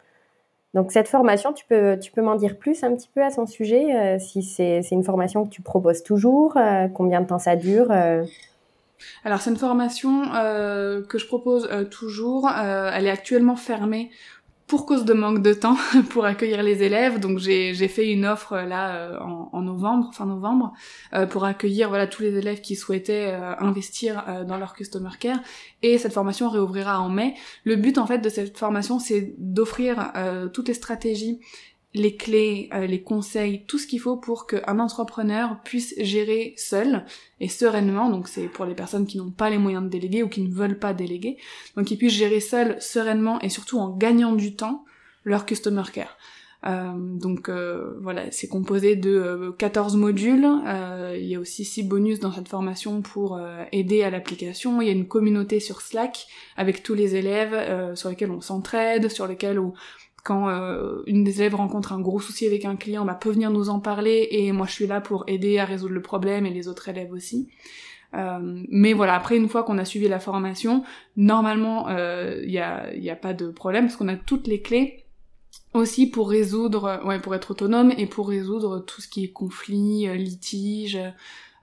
Donc, 0.74 0.92
cette 0.92 1.08
formation, 1.08 1.54
tu 1.54 1.66
peux, 1.66 1.98
tu 2.00 2.12
peux 2.12 2.22
m'en 2.22 2.36
dire 2.36 2.58
plus 2.58 2.84
un 2.84 2.96
petit 2.96 3.10
peu 3.14 3.24
à 3.24 3.30
son 3.30 3.46
sujet 3.46 4.18
Si 4.20 4.42
c'est 4.42 4.82
une 4.92 5.04
formation 5.04 5.44
que 5.44 5.50
tu 5.50 5.62
proposes 5.62 6.02
toujours, 6.02 6.58
combien 6.94 7.20
de 7.20 7.28
temps 7.28 7.40
ça 7.40 7.56
dure 7.58 7.92
alors 9.26 9.42
c'est 9.42 9.50
une 9.50 9.58
formation 9.58 10.26
que 10.32 11.18
je 11.18 11.26
propose 11.26 11.68
toujours. 11.90 12.48
elle 12.50 13.06
est 13.06 13.10
actuellement 13.10 13.58
fermée 13.58 14.12
pour 14.72 14.86
cause 14.86 15.04
de 15.04 15.12
manque 15.12 15.42
de 15.42 15.54
temps 15.54 15.76
pour 16.12 16.24
accueillir 16.24 16.64
les 16.64 16.82
élèves. 16.82 17.20
Donc 17.20 17.40
j'ai 17.40 17.88
fait 17.90 18.10
une 18.10 18.26
offre 18.26 18.54
euh, 18.54 18.66
là 18.66 18.96
euh, 18.96 19.20
en, 19.20 19.62
novembre, 19.62 20.12
fin 20.14 20.26
novembre, 20.26 20.72
euh, 21.14 21.26
pour 21.26 21.44
accueillir 21.44 21.90
voilà 21.90 22.08
tous 22.08 22.22
les 22.22 22.38
élèves 22.38 22.62
qui 22.62 22.78
souhaitaient 22.78 23.34
investir 23.60 24.24
dans 24.48 24.56
leur 24.56 24.74
customer 24.74 25.10
care. 25.20 25.42
Et 25.82 25.98
cette 25.98 26.14
formation 26.14 26.50
réouvrira 26.50 27.02
en 27.02 27.10
mai. 27.10 27.36
Le 27.66 27.76
but 27.76 27.98
en 27.98 28.08
fait 28.08 28.20
de 28.20 28.30
cette 28.30 28.58
formation, 28.58 28.98
c'est 28.98 29.36
d'offrir 29.38 30.14
toutes 30.54 30.70
les 30.70 30.74
stratégies 30.74 31.42
les 31.94 32.16
clés, 32.16 32.70
euh, 32.74 32.88
les 32.88 33.02
conseils, 33.02 33.66
tout 33.68 33.78
ce 33.78 33.86
qu'il 33.86 34.00
faut 34.00 34.16
pour 34.16 34.48
qu'un 34.48 34.80
entrepreneur 34.80 35.58
puisse 35.64 35.94
gérer 35.98 36.54
seul 36.56 37.06
et 37.40 37.50
sereinement, 37.50 38.10
donc 38.10 38.28
c'est 38.28 38.48
pour 38.48 38.66
les 38.66 38.76
personnes 38.76 39.06
qui 39.06 39.18
n'ont 39.18 39.32
pas 39.32 39.50
les 39.50 39.58
moyens 39.58 39.84
de 39.84 39.90
déléguer 39.90 40.24
ou 40.24 40.30
qui 40.30 40.42
ne 40.42 40.54
veulent 40.54 40.80
pas 40.80 40.94
déléguer, 40.94 41.38
donc 41.76 41.86
qu'ils 41.86 41.98
puissent 41.98 42.14
gérer 42.14 42.40
seul, 42.40 42.82
sereinement 42.82 43.42
et 43.42 43.50
surtout 43.50 43.78
en 43.80 43.90
gagnant 43.90 44.34
du 44.34 44.56
temps 44.56 44.86
leur 45.26 45.46
customer 45.46 45.84
care. 45.92 46.18
Euh, 46.64 46.92
donc 46.96 47.50
euh, 47.50 47.98
voilà, 48.02 48.30
c'est 48.32 48.48
composé 48.48 48.96
de 48.96 49.54
14 49.58 49.98
modules, 49.98 50.48
il 51.18 51.26
y 51.26 51.36
a 51.36 51.40
aussi 51.40 51.66
6 51.66 51.84
bonus 51.84 52.20
dans 52.20 52.32
cette 52.32 52.48
formation 52.48 53.02
pour 53.02 53.42
aider 53.74 54.04
à 54.04 54.10
l'application, 54.10 54.82
il 54.82 54.88
y 54.88 54.90
a 54.90 54.94
une 54.94 55.08
communauté 55.08 55.60
sur 55.60 55.82
Slack 55.82 56.28
avec 56.56 56.84
tous 56.84 56.94
les 56.94 57.16
élèves 57.16 57.96
sur 57.96 58.10
lesquels 58.10 58.32
on 58.32 58.40
s'entraide, 58.40 59.10
sur 59.10 59.28
lesquels 59.28 59.60
on, 59.60 59.74
quand 60.24 60.50
euh, 60.50 61.02
une 61.08 61.24
des 61.24 61.42
élèves 61.42 61.56
rencontre 61.56 61.94
un 61.94 62.00
gros 62.00 62.20
souci 62.20 62.46
avec 62.46 62.66
un 62.66 62.76
client, 62.76 63.06
bah, 63.06 63.14
peut 63.14 63.32
venir 63.32 63.50
nous 63.50 63.70
en 63.70 63.80
parler 63.80 64.28
et 64.32 64.52
moi 64.52 64.68
je 64.68 64.74
suis 64.74 64.88
là 64.88 65.02
pour 65.02 65.24
aider 65.28 65.58
à 65.58 65.66
résoudre 65.66 65.94
le 65.94 66.02
problème 66.02 66.46
et 66.46 66.52
les 66.52 66.68
autres 66.68 66.90
élèves 66.90 67.12
aussi. 67.12 67.50
Euh, 68.14 68.64
mais 68.70 68.94
voilà, 68.94 69.16
après 69.16 69.38
une 69.38 69.48
fois 69.48 69.64
qu'on 69.64 69.78
a 69.78 69.86
suivi 69.86 70.08
la 70.08 70.20
formation, 70.20 70.84
normalement 71.16 71.90
il 71.90 71.96
euh, 71.96 72.46
y, 72.46 72.60
a, 72.60 72.94
y 72.94 73.10
a 73.10 73.16
pas 73.16 73.34
de 73.34 73.50
problème 73.50 73.86
parce 73.86 73.96
qu'on 73.96 74.10
a 74.10 74.18
toutes 74.18 74.48
les 74.48 74.62
clés 74.62 75.06
aussi 75.74 76.10
pour 76.10 76.30
résoudre, 76.30 77.02
ouais, 77.06 77.20
pour 77.20 77.34
être 77.34 77.52
autonome 77.52 77.94
et 77.98 78.06
pour 78.06 78.28
résoudre 78.28 78.80
tout 78.80 79.02
ce 79.02 79.08
qui 79.08 79.24
est 79.24 79.32
conflit, 79.32 80.08
litige, 80.18 81.00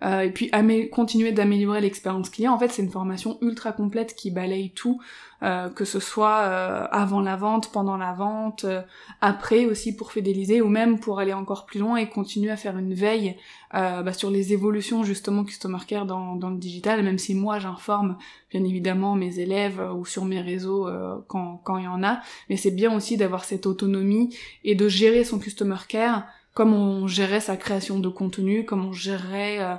euh, 0.03 0.21
et 0.21 0.31
puis 0.31 0.51
continuer 0.91 1.33
d'améliorer 1.33 1.81
l'expérience 1.81 2.31
client. 2.31 2.53
En 2.53 2.59
fait, 2.59 2.69
c'est 2.69 2.83
une 2.83 2.91
formation 2.91 3.39
ultra 3.41 3.73
complète 3.73 4.15
qui 4.15 4.31
balaye 4.31 4.71
tout, 4.71 5.01
euh, 5.45 5.69
que 5.69 5.85
ce 5.85 6.01
soit 6.01 6.41
euh, 6.41 6.87
avant 6.91 7.21
la 7.21 7.37
vente, 7.37 7.71
pendant 7.71 7.97
la 7.97 8.13
vente, 8.13 8.65
euh, 8.65 8.83
après 9.21 9.67
aussi 9.67 9.95
pour 9.95 10.11
fidéliser, 10.11 10.61
ou 10.61 10.69
même 10.69 10.99
pour 10.99 11.21
aller 11.21 11.33
encore 11.33 11.65
plus 11.65 11.79
loin 11.79 11.97
et 11.97 12.09
continuer 12.09 12.51
à 12.51 12.57
faire 12.57 12.77
une 12.77 12.93
veille 12.93 13.37
bah, 13.71 14.15
sur 14.15 14.31
les 14.31 14.55
évolutions 14.55 15.05
justement 15.05 15.45
Customer 15.45 15.79
Care 15.87 16.07
dans, 16.07 16.37
dans 16.37 16.49
le 16.49 16.57
digital, 16.57 17.03
même 17.03 17.19
si 17.19 17.35
moi 17.35 17.59
j'informe 17.59 18.17
bien 18.51 18.65
évidemment 18.65 19.15
mes 19.15 19.41
élèves 19.41 19.81
ou 19.95 20.07
sur 20.07 20.25
mes 20.25 20.41
réseaux 20.41 20.89
quand, 21.27 21.61
quand 21.65 21.77
il 21.77 21.85
y 21.85 21.89
en 21.89 22.03
a, 22.03 22.21
mais 22.49 22.57
c'est 22.57 22.71
bien 22.71 22.97
aussi 22.97 23.19
d'avoir 23.19 23.45
cette 23.45 23.67
autonomie 23.67 24.35
et 24.65 24.75
de 24.75 24.89
gérer 24.89 25.23
son 25.23 25.39
Customer 25.39 25.77
Care 25.87 26.25
comme 26.59 26.75
on 26.75 27.07
gérait 27.07 27.39
sa 27.39 27.57
création 27.57 28.01
de 28.01 28.09
contenu, 28.09 28.65
comme 28.65 28.85
on 28.85 28.93
gérait 28.93 29.61
euh, 29.61 29.77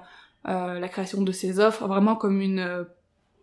euh, 0.48 0.80
la 0.80 0.88
création 0.88 1.22
de 1.22 1.32
ses 1.34 1.60
offres, 1.60 1.86
vraiment 1.86 2.16
comme 2.16 2.40
une 2.40 2.60
euh, 2.60 2.86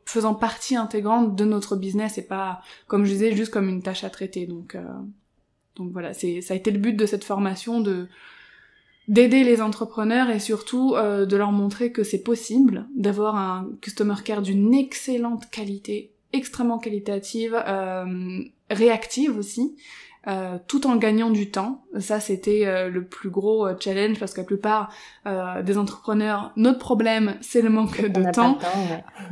faisant 0.07 0.35
partie 0.35 0.75
intégrante 0.75 1.37
de 1.37 1.45
notre 1.45 1.77
business 1.77 2.17
et 2.17 2.27
pas, 2.27 2.63
comme 2.87 3.05
je 3.05 3.13
disais, 3.13 3.37
juste 3.37 3.53
comme 3.53 3.69
une 3.69 3.83
tâche 3.83 4.05
à 4.05 4.09
traiter. 4.09 4.47
Donc, 4.47 4.75
donc 5.75 5.93
voilà, 5.93 6.15
c'est 6.15 6.41
ça 6.41 6.55
a 6.55 6.57
été 6.57 6.71
le 6.71 6.79
but 6.79 6.95
de 6.95 7.05
cette 7.05 7.25
formation 7.25 7.83
de 7.83 8.09
d'aider 9.07 9.45
les 9.45 9.61
entrepreneurs 9.61 10.31
et 10.31 10.39
surtout 10.39 10.95
de 10.95 11.37
leur 11.37 11.53
montrer 11.53 11.93
que 11.93 12.05
c'est 12.05 12.23
possible 12.23 12.87
d'avoir 12.97 13.37
un 13.37 13.69
customer 13.83 14.15
care 14.25 14.41
d'une 14.41 14.73
excellente 14.73 15.51
qualité, 15.51 16.15
extrêmement 16.33 16.79
qualitative, 16.79 17.55
réactive 18.71 19.37
aussi, 19.37 19.77
euh, 20.29 20.59
tout 20.67 20.89
en 20.89 20.97
gagnant 20.97 21.31
du 21.31 21.53
temps. 21.53 21.85
Ça, 22.01 22.19
c'était 22.19 22.67
euh, 22.67 22.91
le 22.91 23.05
plus 23.05 23.31
gros 23.31 23.65
euh, 23.65 23.75
challenge 23.79 24.19
parce 24.19 24.35
que 24.35 24.41
la 24.41 24.47
plupart 24.47 24.93
des 25.65 25.77
entrepreneurs, 25.77 26.53
notre 26.55 26.79
problème, 26.79 27.35
c'est 27.41 27.61
le 27.61 27.69
manque 27.69 28.01
de 28.01 28.31
temps. 28.31 28.59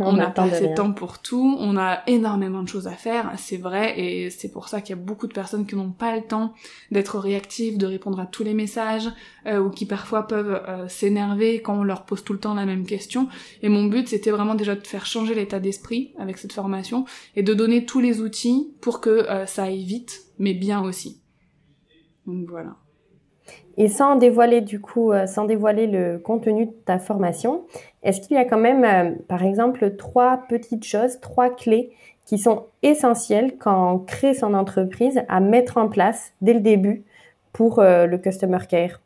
On 0.01 0.13
n'a 0.13 0.29
pas 0.29 0.43
assez 0.43 0.69
de 0.69 0.75
temps 0.75 0.93
pour 0.93 1.21
tout. 1.21 1.57
On 1.61 1.77
a 1.77 2.01
énormément 2.09 2.63
de 2.63 2.69
choses 2.69 2.89
à 2.89 2.93
faire, 2.93 3.33
c'est 3.37 3.59
vrai, 3.59 3.99
et 4.01 4.31
c'est 4.31 4.51
pour 4.51 4.69
ça 4.69 4.81
qu'il 4.81 4.97
y 4.97 4.99
a 4.99 5.01
beaucoup 5.01 5.29
de 5.29 5.33
personnes 5.33 5.67
qui 5.67 5.77
n'ont 5.77 5.93
pas 5.93 6.17
le 6.17 6.23
temps 6.23 6.53
d'être 6.91 7.21
réactives, 7.21 7.79
de 7.79 7.87
répondre 7.87 8.19
à 8.19 8.27
tous 8.27 8.43
les 8.43 8.55
messages, 8.55 9.09
ou 9.47 9.71
qui 9.71 9.87
parfois 9.87 10.27
peuvent 10.27 10.61
s'énerver 10.89 11.63
quand 11.63 11.79
on 11.79 11.85
leur 11.85 12.05
pose 12.05 12.25
tout 12.25 12.33
le 12.33 12.41
temps 12.41 12.55
la 12.55 12.67
même 12.67 12.87
question. 12.87 13.29
Et 13.63 13.69
mon 13.69 13.85
but, 13.85 14.09
c'était 14.09 14.33
vraiment 14.33 14.57
déjà 14.57 14.75
de 14.75 14.85
faire 14.85 15.07
changer 15.07 15.35
l'état 15.37 15.61
d'esprit 15.61 16.13
avec 16.19 16.39
cette 16.39 16.53
formation 16.53 17.05
et 17.37 17.45
de 17.45 17.55
donner 17.55 17.87
tous 17.87 18.01
les 18.01 18.21
outils 18.21 18.75
pour 18.81 19.01
que 19.01 19.29
ça 19.47 19.63
aille 19.63 19.85
vite 19.85 20.24
mais 20.39 20.55
bien 20.55 20.83
aussi. 20.83 21.21
Donc 22.27 22.49
voilà. 22.49 22.77
Et 23.77 23.89
sans 23.89 24.17
dévoiler 24.17 24.61
du 24.61 24.81
coup, 24.81 25.13
euh, 25.13 25.27
sans 25.27 25.45
dévoiler 25.45 25.87
le 25.87 26.19
contenu 26.19 26.67
de 26.67 26.73
ta 26.85 26.99
formation, 26.99 27.67
est-ce 28.03 28.21
qu'il 28.21 28.37
y 28.37 28.41
a 28.41 28.45
quand 28.45 28.59
même, 28.59 28.85
euh, 28.85 29.15
par 29.29 29.43
exemple, 29.43 29.97
trois 29.97 30.45
petites 30.49 30.85
choses, 30.85 31.19
trois 31.21 31.51
clés 31.51 31.93
qui 32.25 32.39
sont 32.39 32.67
essentielles 32.83 33.59
quand 33.59 33.95
on 33.95 33.99
crée 33.99 34.35
son 34.35 34.55
entreprise 34.55 35.21
à 35.29 35.41
mettre 35.41 35.77
en 35.77 35.89
place 35.89 36.33
dès 36.41 36.55
le 36.55 36.61
début 36.61 37.05
pour 37.53 37.81
euh, 37.81 38.07
le 38.07 38.17
customer 38.19 38.61
care? 38.69 39.01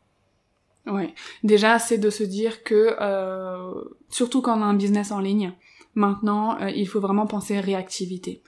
Oui, 0.86 1.12
déjà 1.42 1.78
c'est 1.78 1.98
de 1.98 2.08
se 2.08 2.22
dire 2.22 2.62
que, 2.62 2.96
surtout 4.08 4.40
quand 4.40 4.58
on 4.58 4.62
a 4.62 4.66
un 4.66 4.74
business 4.74 5.12
en 5.12 5.18
ligne, 5.18 5.52
maintenant 5.94 6.56
il 6.60 6.88
faut 6.88 7.00
vraiment 7.00 7.26
penser 7.26 7.60
réactivité 7.60 8.42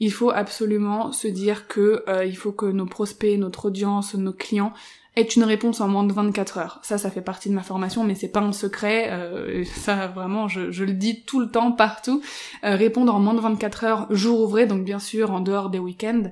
il 0.00 0.12
faut 0.12 0.30
absolument 0.30 1.12
se 1.12 1.28
dire 1.28 1.68
que 1.68 2.04
euh, 2.08 2.24
il 2.24 2.36
faut 2.36 2.52
que 2.52 2.66
nos 2.66 2.86
prospects, 2.86 3.38
notre 3.38 3.66
audience, 3.66 4.14
nos 4.14 4.32
clients 4.32 4.72
aient 5.16 5.22
une 5.22 5.44
réponse 5.44 5.80
en 5.80 5.86
moins 5.86 6.02
de 6.02 6.12
24 6.12 6.58
heures. 6.58 6.80
Ça, 6.82 6.98
ça 6.98 7.08
fait 7.08 7.22
partie 7.22 7.48
de 7.48 7.54
ma 7.54 7.62
formation, 7.62 8.02
mais 8.02 8.16
c'est 8.16 8.32
pas 8.32 8.40
un 8.40 8.52
secret. 8.52 9.10
Euh, 9.10 9.64
ça, 9.64 10.08
vraiment, 10.08 10.48
je, 10.48 10.84
le 10.84 10.92
dis 10.92 11.22
tout 11.24 11.38
le 11.38 11.48
temps, 11.48 11.70
partout. 11.70 12.20
Euh, 12.64 12.74
répondre 12.74 13.14
en 13.14 13.20
moins 13.20 13.34
de 13.34 13.40
24 13.40 13.84
heures, 13.84 14.06
jour 14.10 14.40
ouvré, 14.40 14.66
donc 14.66 14.84
bien 14.84 14.98
sûr 14.98 15.30
en 15.30 15.40
dehors 15.40 15.70
des 15.70 15.78
week-ends, 15.78 16.30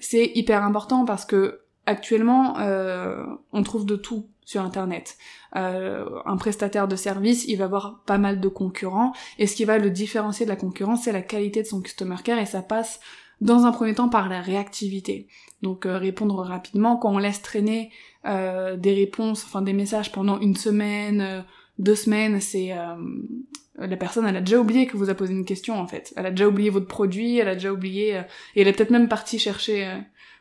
c'est 0.00 0.30
hyper 0.34 0.62
important 0.62 1.06
parce 1.06 1.24
que 1.24 1.60
actuellement, 1.86 2.56
on 3.52 3.62
trouve 3.62 3.86
de 3.86 3.96
tout 3.96 4.28
sur 4.46 4.62
Internet. 4.62 5.18
Euh, 5.56 6.06
un 6.24 6.36
prestataire 6.36 6.88
de 6.88 6.96
service, 6.96 7.44
il 7.48 7.56
va 7.56 7.64
avoir 7.64 8.02
pas 8.06 8.16
mal 8.16 8.40
de 8.40 8.48
concurrents, 8.48 9.12
et 9.38 9.46
ce 9.46 9.56
qui 9.56 9.64
va 9.64 9.76
le 9.76 9.90
différencier 9.90 10.46
de 10.46 10.50
la 10.50 10.56
concurrence, 10.56 11.02
c'est 11.02 11.12
la 11.12 11.20
qualité 11.20 11.62
de 11.62 11.66
son 11.66 11.82
customer 11.82 12.16
care, 12.24 12.38
et 12.38 12.46
ça 12.46 12.62
passe 12.62 13.00
dans 13.40 13.66
un 13.66 13.72
premier 13.72 13.94
temps 13.94 14.08
par 14.08 14.30
la 14.30 14.40
réactivité. 14.40 15.26
Donc 15.62 15.84
euh, 15.84 15.98
répondre 15.98 16.36
rapidement, 16.36 16.96
quand 16.96 17.12
on 17.12 17.18
laisse 17.18 17.42
traîner 17.42 17.90
euh, 18.24 18.76
des 18.76 18.94
réponses, 18.94 19.44
enfin 19.44 19.62
des 19.62 19.72
messages 19.72 20.12
pendant 20.12 20.38
une 20.38 20.56
semaine, 20.56 21.44
deux 21.78 21.96
semaines, 21.96 22.40
c'est 22.40 22.72
la 23.78 23.96
personne, 23.98 24.26
elle 24.26 24.36
a 24.36 24.40
déjà 24.40 24.58
oublié 24.58 24.86
que 24.86 24.96
vous 24.96 25.10
a 25.10 25.14
posé 25.14 25.34
une 25.34 25.44
question 25.44 25.78
en 25.78 25.86
fait. 25.86 26.14
Elle 26.16 26.26
a 26.26 26.30
déjà 26.30 26.46
oublié 26.46 26.70
votre 26.70 26.86
produit, 26.86 27.38
elle 27.38 27.48
a 27.48 27.54
déjà 27.54 27.72
oublié, 27.72 28.22
et 28.54 28.60
elle 28.62 28.68
est 28.68 28.72
peut-être 28.72 28.90
même 28.90 29.08
partie 29.08 29.38
chercher 29.38 29.90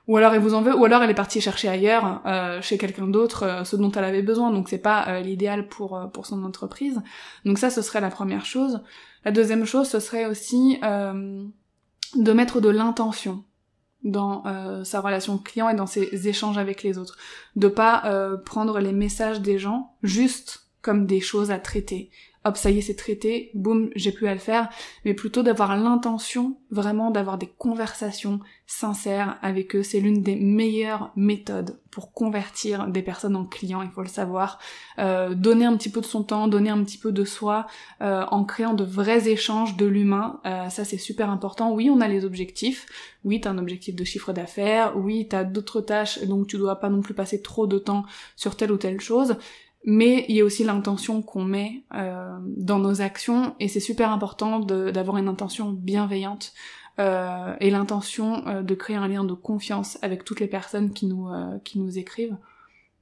ou 0.07 0.17
alors 0.17 0.33
elle 0.33 0.41
vous 0.41 0.53
en 0.53 0.61
veut, 0.61 0.75
ou 0.75 0.85
alors 0.85 1.01
elle 1.01 1.09
est 1.09 1.15
partie 1.15 1.41
chercher 1.41 1.67
ailleurs, 1.67 2.21
euh, 2.25 2.61
chez 2.61 2.77
quelqu'un 2.77 3.07
d'autre, 3.07 3.43
euh, 3.43 3.63
ce 3.63 3.75
dont 3.75 3.91
elle 3.91 4.03
avait 4.03 4.21
besoin, 4.21 4.51
donc 4.51 4.69
c'est 4.69 4.77
pas 4.77 5.07
euh, 5.07 5.19
l'idéal 5.21 5.67
pour, 5.67 5.99
pour 6.13 6.25
son 6.25 6.43
entreprise. 6.43 7.01
Donc 7.43 7.57
ça, 7.57 7.69
ce 7.69 7.81
serait 7.81 8.01
la 8.01 8.11
première 8.11 8.45
chose. 8.45 8.81
La 9.23 9.31
deuxième 9.31 9.65
chose, 9.65 9.87
ce 9.89 9.99
serait 9.99 10.25
aussi 10.25 10.79
de 10.81 12.33
mettre 12.33 12.61
de 12.61 12.69
l'intention 12.69 13.43
dans 14.03 14.43
sa 14.83 15.01
relation 15.01 15.39
client 15.39 15.67
et 15.67 15.73
dans 15.73 15.87
ses 15.87 16.27
échanges 16.27 16.59
avec 16.59 16.83
les 16.83 16.99
autres. 16.99 17.17
De 17.55 17.67
pas 17.67 18.03
prendre 18.45 18.79
les 18.79 18.93
messages 18.93 19.41
des 19.41 19.57
gens 19.57 19.95
juste 20.03 20.67
comme 20.83 21.07
des 21.07 21.21
choses 21.21 21.49
à 21.49 21.57
traiter, 21.57 22.11
hop, 22.45 22.57
ça 22.57 22.71
y 22.71 22.77
est, 22.77 22.81
c'est 22.81 22.95
traité, 22.95 23.51
boum, 23.53 23.89
j'ai 23.95 24.11
plus 24.11 24.27
à 24.27 24.33
le 24.33 24.39
faire, 24.39 24.69
mais 25.03 25.13
plutôt 25.13 25.43
d'avoir 25.43 25.75
l'intention 25.75 26.57
vraiment 26.71 27.09
d'avoir 27.09 27.37
des 27.37 27.49
conversations 27.57 28.39
sincères 28.67 29.37
avec 29.41 29.75
eux. 29.75 29.83
C'est 29.83 29.99
l'une 29.99 30.21
des 30.21 30.35
meilleures 30.35 31.11
méthodes 31.15 31.79
pour 31.89 32.11
convertir 32.11 32.87
des 32.87 33.01
personnes 33.01 33.35
en 33.35 33.45
clients, 33.45 33.81
il 33.81 33.89
faut 33.89 34.01
le 34.01 34.09
savoir. 34.09 34.59
Euh, 34.99 35.33
donner 35.33 35.65
un 35.65 35.77
petit 35.77 35.89
peu 35.89 36.01
de 36.01 36.05
son 36.05 36.23
temps, 36.23 36.47
donner 36.47 36.69
un 36.69 36.83
petit 36.83 36.97
peu 36.97 37.11
de 37.11 37.23
soi, 37.23 37.67
euh, 38.01 38.25
en 38.31 38.43
créant 38.43 38.73
de 38.73 38.83
vrais 38.83 39.29
échanges 39.29 39.77
de 39.77 39.85
l'humain, 39.85 40.41
euh, 40.45 40.69
ça 40.69 40.83
c'est 40.83 40.97
super 40.97 41.29
important. 41.29 41.73
Oui, 41.73 41.89
on 41.89 42.01
a 42.01 42.07
les 42.07 42.25
objectifs, 42.25 42.85
oui, 43.23 43.39
t'as 43.39 43.51
un 43.51 43.57
objectif 43.57 43.95
de 43.95 44.03
chiffre 44.03 44.33
d'affaires, 44.33 44.97
oui, 44.97 45.27
t'as 45.29 45.45
d'autres 45.45 45.79
tâches, 45.79 46.21
donc 46.23 46.47
tu 46.47 46.57
dois 46.57 46.79
pas 46.81 46.89
non 46.89 47.01
plus 47.01 47.13
passer 47.13 47.41
trop 47.41 47.65
de 47.65 47.79
temps 47.79 48.03
sur 48.35 48.57
telle 48.57 48.73
ou 48.73 48.77
telle 48.77 48.99
chose, 48.99 49.37
mais 49.85 50.25
il 50.27 50.35
y 50.35 50.41
a 50.41 50.43
aussi 50.43 50.63
l'intention 50.63 51.21
qu'on 51.21 51.43
met 51.43 51.83
euh, 51.93 52.37
dans 52.57 52.79
nos 52.79 53.01
actions 53.01 53.55
et 53.59 53.67
c'est 53.67 53.79
super 53.79 54.11
important 54.11 54.59
d'avoir 54.59 55.17
une 55.17 55.27
intention 55.27 55.71
bienveillante 55.71 56.53
euh, 56.99 57.55
et 57.59 57.69
l'intention 57.69 58.47
euh, 58.47 58.63
de 58.63 58.73
créer 58.73 58.95
un 58.95 59.07
lien 59.07 59.23
de 59.23 59.33
confiance 59.33 59.99
avec 60.01 60.23
toutes 60.23 60.39
les 60.39 60.47
personnes 60.47 60.91
qui 60.91 61.05
nous 61.05 61.29
qui 61.63 61.79
nous 61.79 61.99
écrivent 61.99 62.35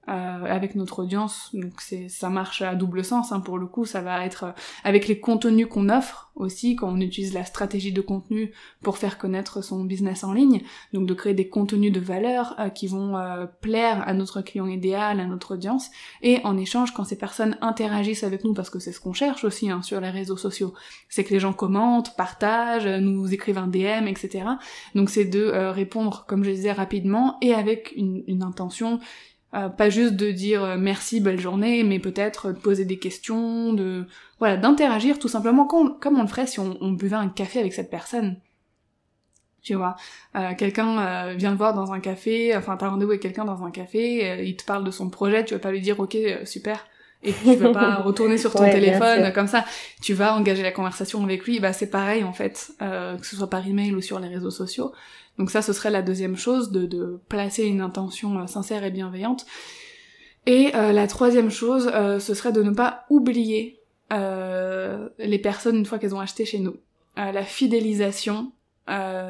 euh, 0.09 0.11
avec 0.11 0.75
notre 0.75 1.03
audience. 1.03 1.49
Donc 1.53 1.79
c'est 1.79 2.09
ça 2.09 2.27
marche 2.27 2.61
à 2.61 2.75
double 2.75 3.05
sens 3.05 3.31
hein, 3.31 3.39
pour 3.39 3.57
le 3.57 3.67
coup, 3.67 3.85
ça 3.85 4.01
va 4.01 4.25
être 4.25 4.43
euh, 4.43 4.51
avec 4.83 5.07
les 5.07 5.17
contenus 5.17 5.65
qu'on 5.67 5.87
offre 5.87 6.29
aussi 6.35 6.75
quand 6.75 6.89
on 6.89 6.99
utilise 6.99 7.33
la 7.33 7.45
stratégie 7.45 7.93
de 7.93 8.01
contenu 8.01 8.51
pour 8.81 8.97
faire 8.97 9.17
connaître 9.17 9.63
son 9.63 9.85
business 9.85 10.25
en 10.25 10.33
ligne. 10.33 10.61
Donc 10.91 11.05
de 11.05 11.13
créer 11.13 11.33
des 11.33 11.47
contenus 11.47 11.93
de 11.93 12.01
valeur 12.01 12.53
euh, 12.59 12.67
qui 12.67 12.87
vont 12.87 13.13
plaire 13.61 14.05
à 14.05 14.13
notre 14.13 14.41
client 14.41 14.67
idéal, 14.67 15.21
à 15.21 15.25
notre 15.25 15.53
audience 15.53 15.89
et 16.21 16.41
en 16.43 16.57
échange 16.57 16.93
quand 16.93 17.05
ces 17.05 17.17
personnes 17.17 17.57
interagissent 17.61 18.25
avec 18.25 18.43
nous 18.43 18.53
parce 18.53 18.69
que 18.69 18.79
c'est 18.79 18.91
ce 18.91 18.99
qu'on 18.99 19.13
cherche 19.13 19.45
aussi 19.45 19.69
hein, 19.69 19.81
sur 19.83 20.01
les 20.01 20.09
réseaux 20.09 20.35
sociaux, 20.35 20.73
c'est 21.07 21.23
que 21.23 21.33
les 21.33 21.39
gens 21.39 21.53
commentent, 21.53 22.17
partagent, 22.17 22.87
nous 22.87 23.33
écrivent 23.33 23.57
un 23.57 23.67
DM, 23.67 24.07
etc. 24.07 24.43
Donc 24.95 25.09
c'est 25.09 25.23
de 25.23 25.45
répondre 25.69 26.25
comme 26.27 26.43
je 26.43 26.51
disais 26.51 26.73
rapidement 26.73 27.37
et 27.41 27.53
avec 27.53 27.93
une, 27.95 28.25
une 28.27 28.43
intention 28.43 28.99
euh, 29.55 29.69
pas 29.69 29.89
juste 29.89 30.15
de 30.15 30.31
dire 30.31 30.63
euh, 30.63 30.77
merci, 30.77 31.19
belle 31.19 31.39
journée, 31.39 31.83
mais 31.83 31.99
peut-être 31.99 32.51
de 32.51 32.57
poser 32.57 32.85
des 32.85 32.97
questions, 32.97 33.73
de 33.73 34.07
voilà, 34.39 34.57
d'interagir 34.57 35.19
tout 35.19 35.27
simplement 35.27 35.65
comme, 35.65 35.97
on 36.03 36.21
le 36.21 36.27
ferait 36.27 36.47
si 36.47 36.59
on, 36.59 36.91
buvait 36.91 37.15
un 37.15 37.29
café 37.29 37.59
avec 37.59 37.73
cette 37.73 37.91
personne. 37.91 38.39
Tu 39.61 39.75
vois, 39.75 39.95
euh, 40.35 40.53
quelqu'un 40.57 41.33
vient 41.35 41.53
te 41.53 41.57
voir 41.57 41.73
dans 41.73 41.93
un 41.93 42.01
café, 42.01 42.55
enfin 42.57 42.75
t'as 42.75 42.89
rendez-vous 42.89 43.11
avec 43.11 43.21
quelqu'un 43.21 43.45
dans 43.45 43.63
un 43.63 43.71
café, 43.71 44.43
il 44.45 44.57
te 44.57 44.65
parle 44.65 44.83
de 44.83 44.91
son 44.91 45.09
projet, 45.09 45.45
tu 45.45 45.53
vas 45.53 45.59
pas 45.59 45.71
lui 45.71 45.79
dire 45.79 45.99
ok 45.99 46.17
super, 46.43 46.85
et 47.23 47.33
tu 47.33 47.55
vas 47.55 47.71
pas 47.71 47.95
retourner 48.03 48.37
sur 48.37 48.51
ton 48.51 48.69
téléphone 48.69 49.31
comme 49.33 49.47
ça. 49.47 49.65
Tu 50.01 50.13
vas 50.13 50.35
engager 50.35 50.63
la 50.63 50.71
conversation 50.71 51.23
avec 51.23 51.45
lui. 51.45 51.59
Bah 51.59 51.73
c'est 51.73 51.89
pareil 51.89 52.23
en 52.23 52.33
fait, 52.33 52.71
que 52.79 53.25
ce 53.25 53.35
soit 53.35 53.49
par 53.49 53.67
email 53.67 53.93
ou 53.93 54.01
sur 54.01 54.19
les 54.19 54.27
réseaux 54.27 54.51
sociaux. 54.51 54.93
Donc 55.37 55.49
ça, 55.49 55.61
ce 55.61 55.73
serait 55.73 55.89
la 55.89 56.01
deuxième 56.01 56.37
chose, 56.37 56.71
de, 56.71 57.19
placer 57.27 57.63
une 57.63 57.81
intention 57.81 58.39
euh, 58.39 58.47
sincère 58.47 58.83
et 58.83 58.91
bienveillante. 58.91 59.45
Et 60.45 60.75
euh, 60.75 60.91
la 60.91 61.07
troisième 61.07 61.49
chose, 61.49 61.89
euh, 61.93 62.19
ce 62.19 62.33
serait 62.33 62.51
de 62.51 62.63
ne 62.63 62.71
pas 62.71 63.05
oublier 63.09 63.79
les 65.17 65.39
personnes 65.39 65.77
une 65.77 65.87
fois 65.87 65.97
qu'elles 65.97 66.13
ont 66.13 66.19
acheté 66.19 66.45
chez 66.45 66.59
nous. 66.59 66.75
la 67.15 67.43
fidélisation, 67.43 68.51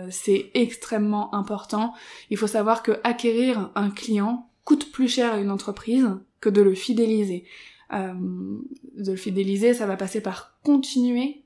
c'est 0.10 0.52
extrêmement 0.56 1.34
important. 1.34 1.94
Il 2.30 2.36
faut 2.36 2.48
savoir 2.48 2.84
que 2.84 3.00
acquérir 3.06 3.72
un 3.76 3.90
client 3.92 4.50
coûte 4.66 4.92
plus 4.92 5.08
cher 5.08 5.36
à 5.36 5.38
une 5.38 5.52
entreprise 5.52 6.10
que 6.42 6.50
de 6.50 6.62
le 6.62 6.76
fidéliser. 6.76 7.46
De 7.94 9.12
le 9.12 9.16
fidéliser, 9.16 9.74
ça 9.74 9.86
va 9.86 9.98
passer 9.98 10.22
par 10.22 10.58
continuer 10.64 11.44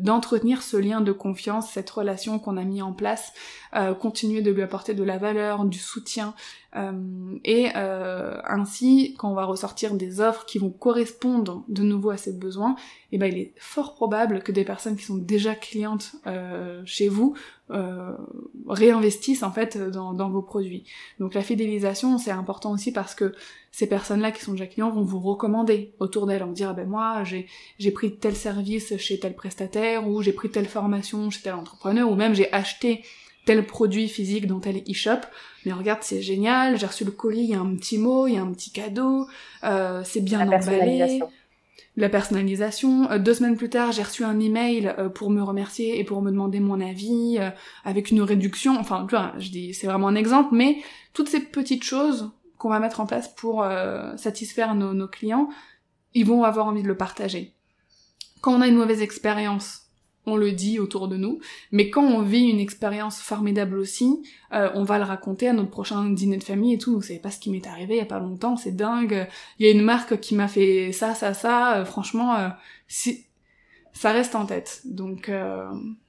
d'entretenir 0.00 0.62
ce 0.62 0.76
lien 0.76 1.00
de 1.00 1.12
confiance, 1.12 1.70
cette 1.70 1.90
relation 1.90 2.38
qu'on 2.38 2.56
a 2.56 2.64
mis 2.64 2.80
en 2.80 2.92
place, 2.92 3.32
euh, 3.74 3.94
continuer 3.94 4.40
de 4.40 4.50
lui 4.50 4.62
apporter 4.62 4.94
de 4.94 5.04
la 5.04 5.18
valeur, 5.18 5.66
du 5.66 5.78
soutien, 5.78 6.34
euh, 6.76 7.38
et 7.44 7.68
euh, 7.74 8.40
ainsi, 8.44 9.14
quand 9.18 9.30
on 9.30 9.34
va 9.34 9.44
ressortir 9.44 9.94
des 9.94 10.20
offres 10.20 10.44
qui 10.46 10.58
vont 10.58 10.70
correspondre 10.70 11.64
de 11.68 11.82
nouveau 11.82 12.10
à 12.10 12.16
ses 12.16 12.32
besoins, 12.32 12.76
eh 13.12 13.18
ben 13.18 13.32
il 13.32 13.38
est 13.38 13.52
fort 13.56 13.94
probable 13.94 14.42
que 14.42 14.52
des 14.52 14.64
personnes 14.64 14.96
qui 14.96 15.04
sont 15.04 15.16
déjà 15.16 15.54
clientes 15.54 16.16
chez 16.84 17.08
vous 17.08 17.34
réinvestissent 18.68 19.42
en 19.42 19.50
fait 19.50 19.78
dans, 19.78 20.12
dans 20.12 20.28
vos 20.28 20.42
produits. 20.42 20.84
Donc 21.18 21.34
la 21.34 21.42
fidélisation, 21.42 22.18
c'est 22.18 22.30
important 22.30 22.72
aussi 22.72 22.92
parce 22.92 23.14
que 23.14 23.34
ces 23.70 23.88
personnes-là 23.88 24.30
qui 24.32 24.42
sont 24.42 24.52
déjà 24.52 24.66
clients 24.66 24.90
vont 24.90 25.02
vous 25.02 25.20
recommander 25.20 25.94
autour 25.98 26.26
d'elles, 26.26 26.42
en 26.42 26.52
dire 26.52 26.70
ah 26.70 26.74
ben 26.74 26.88
moi 26.88 27.22
j'ai 27.24 27.90
pris 27.90 28.16
tel 28.16 28.34
service 28.34 28.96
chez 28.98 29.18
tel 29.18 29.34
prestataire 29.34 30.08
ou 30.08 30.22
j'ai 30.22 30.32
pris 30.32 30.50
telle 30.50 30.66
formation 30.66 31.30
chez 31.30 31.42
tel 31.42 31.54
entrepreneur 31.54 32.10
ou 32.10 32.14
même 32.14 32.34
j'ai 32.34 32.52
acheté 32.52 33.02
tel 33.46 33.64
produit 33.64 34.08
physique 34.08 34.46
dans 34.46 34.60
tel 34.60 34.82
e-shop. 34.90 35.20
Mais 35.66 35.72
regarde, 35.72 35.98
c'est 36.02 36.22
génial, 36.22 36.78
j'ai 36.78 36.86
reçu 36.86 37.04
le 37.04 37.10
colis, 37.10 37.42
il 37.42 37.50
y 37.50 37.54
a 37.54 37.60
un 37.60 37.74
petit 37.74 37.98
mot, 37.98 38.28
il 38.28 38.34
y 38.34 38.36
a 38.38 38.40
un 38.40 38.52
petit 38.52 38.70
cadeau, 38.70 39.26
euh, 39.64 40.02
c'est 40.04 40.20
bien 40.20 40.40
emballé. 40.40 41.20
La 41.96 42.08
personnalisation. 42.08 43.10
Euh, 43.10 43.18
deux 43.18 43.34
semaines 43.34 43.56
plus 43.56 43.68
tard, 43.68 43.90
j'ai 43.90 44.04
reçu 44.04 44.22
un 44.22 44.38
email 44.38 44.94
euh, 44.96 45.08
pour 45.08 45.28
me 45.30 45.42
remercier 45.42 45.98
et 45.98 46.04
pour 46.04 46.22
me 46.22 46.30
demander 46.30 46.60
mon 46.60 46.80
avis, 46.80 47.38
euh, 47.40 47.50
avec 47.84 48.10
une 48.10 48.22
réduction. 48.22 48.76
Enfin, 48.78 49.06
tu 49.08 49.16
vois, 49.16 49.32
je 49.38 49.48
dis, 49.48 49.74
c'est 49.74 49.88
vraiment 49.88 50.06
un 50.06 50.14
exemple, 50.14 50.50
mais 50.52 50.76
toutes 51.14 51.28
ces 51.28 51.40
petites 51.40 51.82
choses 51.82 52.30
qu'on 52.58 52.68
va 52.68 52.78
mettre 52.78 53.00
en 53.00 53.06
place 53.06 53.34
pour 53.34 53.62
euh, 53.62 54.16
satisfaire 54.16 54.76
nos, 54.76 54.94
nos 54.94 55.08
clients, 55.08 55.48
ils 56.14 56.26
vont 56.26 56.44
avoir 56.44 56.66
envie 56.66 56.82
de 56.82 56.88
le 56.88 56.96
partager. 56.96 57.54
Quand 58.40 58.54
on 58.54 58.60
a 58.60 58.68
une 58.68 58.76
mauvaise 58.76 59.02
expérience, 59.02 59.85
on 60.26 60.36
le 60.36 60.52
dit 60.52 60.78
autour 60.78 61.08
de 61.08 61.16
nous, 61.16 61.38
mais 61.70 61.88
quand 61.88 62.04
on 62.04 62.22
vit 62.22 62.48
une 62.50 62.58
expérience 62.58 63.20
formidable 63.20 63.78
aussi, 63.78 64.22
euh, 64.52 64.70
on 64.74 64.82
va 64.82 64.98
le 64.98 65.04
raconter 65.04 65.48
à 65.48 65.52
notre 65.52 65.70
prochain 65.70 66.10
dîner 66.10 66.36
de 66.36 66.44
famille 66.44 66.74
et 66.74 66.78
tout. 66.78 66.94
Vous 66.94 67.02
savez 67.02 67.20
pas 67.20 67.30
ce 67.30 67.38
qui 67.38 67.50
m'est 67.50 67.66
arrivé 67.66 67.94
il 67.94 67.98
y 67.98 68.02
a 68.02 68.06
pas 68.06 68.18
longtemps, 68.18 68.56
c'est 68.56 68.74
dingue. 68.74 69.28
Il 69.58 69.66
y 69.66 69.68
a 69.68 69.72
une 69.72 69.82
marque 69.82 70.18
qui 70.20 70.34
m'a 70.34 70.48
fait 70.48 70.92
ça, 70.92 71.14
ça, 71.14 71.32
ça. 71.32 71.76
Euh, 71.76 71.84
franchement, 71.84 72.34
euh, 72.34 72.48
ça 73.92 74.12
reste 74.12 74.34
en 74.34 74.46
tête. 74.46 74.82
Donc, 74.84 75.30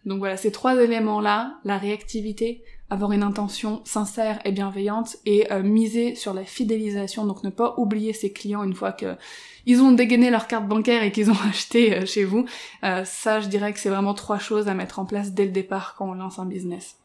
donc 0.05 0.19
voilà, 0.19 0.35
ces 0.35 0.51
trois 0.51 0.75
éléments-là, 0.75 1.59
la 1.63 1.77
réactivité, 1.77 2.63
avoir 2.89 3.11
une 3.11 3.23
intention 3.23 3.81
sincère 3.83 4.39
et 4.45 4.51
bienveillante 4.51 5.17
et 5.25 5.51
euh, 5.51 5.61
miser 5.61 6.15
sur 6.15 6.33
la 6.33 6.43
fidélisation, 6.43 7.25
donc 7.25 7.43
ne 7.43 7.49
pas 7.49 7.73
oublier 7.77 8.13
ses 8.13 8.31
clients 8.31 8.63
une 8.63 8.73
fois 8.73 8.93
que 8.93 9.15
ils 9.65 9.81
ont 9.81 9.91
dégainé 9.91 10.29
leur 10.29 10.47
carte 10.47 10.67
bancaire 10.67 11.03
et 11.03 11.11
qu'ils 11.11 11.29
ont 11.29 11.37
acheté 11.49 11.93
euh, 11.93 12.05
chez 12.05 12.23
vous. 12.23 12.45
Euh, 12.83 13.03
ça, 13.03 13.41
je 13.41 13.49
dirais 13.49 13.73
que 13.73 13.79
c'est 13.79 13.89
vraiment 13.89 14.13
trois 14.13 14.39
choses 14.39 14.69
à 14.69 14.73
mettre 14.73 14.99
en 14.99 15.05
place 15.05 15.33
dès 15.33 15.45
le 15.45 15.51
départ 15.51 15.95
quand 15.97 16.09
on 16.09 16.13
lance 16.13 16.39
un 16.39 16.45
business. 16.45 16.97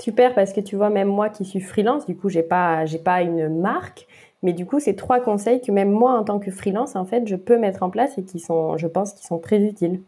Super, 0.00 0.34
parce 0.34 0.52
que 0.52 0.60
tu 0.60 0.76
vois, 0.76 0.90
même 0.90 1.08
moi 1.08 1.28
qui 1.28 1.44
suis 1.44 1.60
freelance, 1.60 2.06
du 2.06 2.16
coup, 2.16 2.28
j'ai 2.28 2.42
pas, 2.42 2.84
j'ai 2.86 2.98
pas 2.98 3.22
une 3.22 3.60
marque, 3.60 4.06
mais 4.42 4.52
du 4.52 4.66
coup, 4.66 4.78
c'est 4.78 4.94
trois 4.94 5.20
conseils 5.20 5.60
que 5.60 5.72
même 5.72 5.90
moi, 5.90 6.12
en 6.18 6.24
tant 6.24 6.38
que 6.38 6.50
freelance, 6.50 6.96
en 6.96 7.06
fait, 7.06 7.26
je 7.26 7.36
peux 7.36 7.58
mettre 7.58 7.82
en 7.82 7.90
place 7.90 8.16
et 8.18 8.24
qui 8.24 8.38
sont, 8.38 8.76
je 8.76 8.86
pense, 8.86 9.14
qui 9.14 9.24
sont 9.24 9.38
très 9.38 9.62
utiles. 9.62 10.02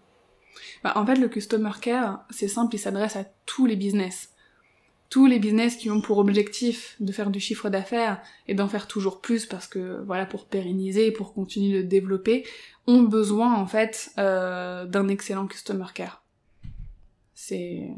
Bah, 0.84 0.92
en 0.96 1.06
fait, 1.06 1.16
le 1.16 1.28
customer 1.28 1.70
care, 1.80 2.24
c'est 2.30 2.48
simple, 2.48 2.74
il 2.74 2.78
s'adresse 2.78 3.16
à 3.16 3.24
tous 3.46 3.66
les 3.66 3.76
business 3.76 4.30
tous 5.10 5.26
les 5.26 5.38
business 5.38 5.76
qui 5.76 5.90
ont 5.90 6.00
pour 6.00 6.18
objectif 6.18 6.96
de 7.00 7.12
faire 7.12 7.30
du 7.30 7.40
chiffre 7.40 7.70
d'affaires 7.70 8.20
et 8.46 8.54
d'en 8.54 8.68
faire 8.68 8.86
toujours 8.86 9.20
plus 9.20 9.46
parce 9.46 9.66
que 9.66 10.02
voilà 10.04 10.26
pour 10.26 10.46
pérenniser 10.46 11.10
pour 11.10 11.32
continuer 11.32 11.82
de 11.82 11.88
développer 11.88 12.44
ont 12.86 13.02
besoin 13.02 13.54
en 13.54 13.66
fait 13.66 14.10
euh, 14.18 14.84
d'un 14.84 15.08
excellent 15.08 15.46
customer 15.46 15.86
care. 15.94 16.22
C'est 17.34 17.88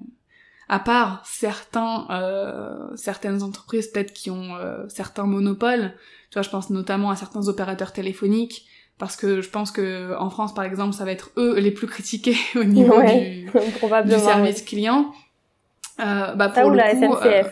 à 0.68 0.78
part 0.78 1.26
certains 1.26 2.06
euh, 2.11 2.94
certaines 2.96 3.42
entreprises 3.42 3.88
peut-être 3.88 4.12
qui 4.12 4.30
ont 4.30 4.54
euh, 4.54 4.88
certains 4.88 5.26
monopoles, 5.26 5.94
tu 6.30 6.34
vois 6.34 6.42
je 6.42 6.50
pense 6.50 6.70
notamment 6.70 7.11
à 7.11 7.16
certains 7.16 7.48
opérateurs 7.48 7.92
téléphoniques 7.92 8.66
parce 8.98 9.16
que 9.16 9.40
je 9.40 9.50
pense 9.50 9.72
que 9.72 10.16
en 10.16 10.30
France 10.30 10.54
par 10.54 10.64
exemple 10.64 10.94
ça 10.94 11.04
va 11.04 11.11
être 11.11 11.32
eux 11.38 11.58
les 11.58 11.72
plus 11.72 11.88
critiqués 11.88 12.36
au 12.54 12.62
niveau 12.62 13.02
du, 13.02 13.50
du, 14.04 14.18
service 14.20 14.62
client 14.62 15.12
euh, 16.01 16.34
bah 16.34 16.48
pour 16.48 16.70
la 16.70 16.94
SNCF. 16.94 17.24
Euh, 17.24 17.42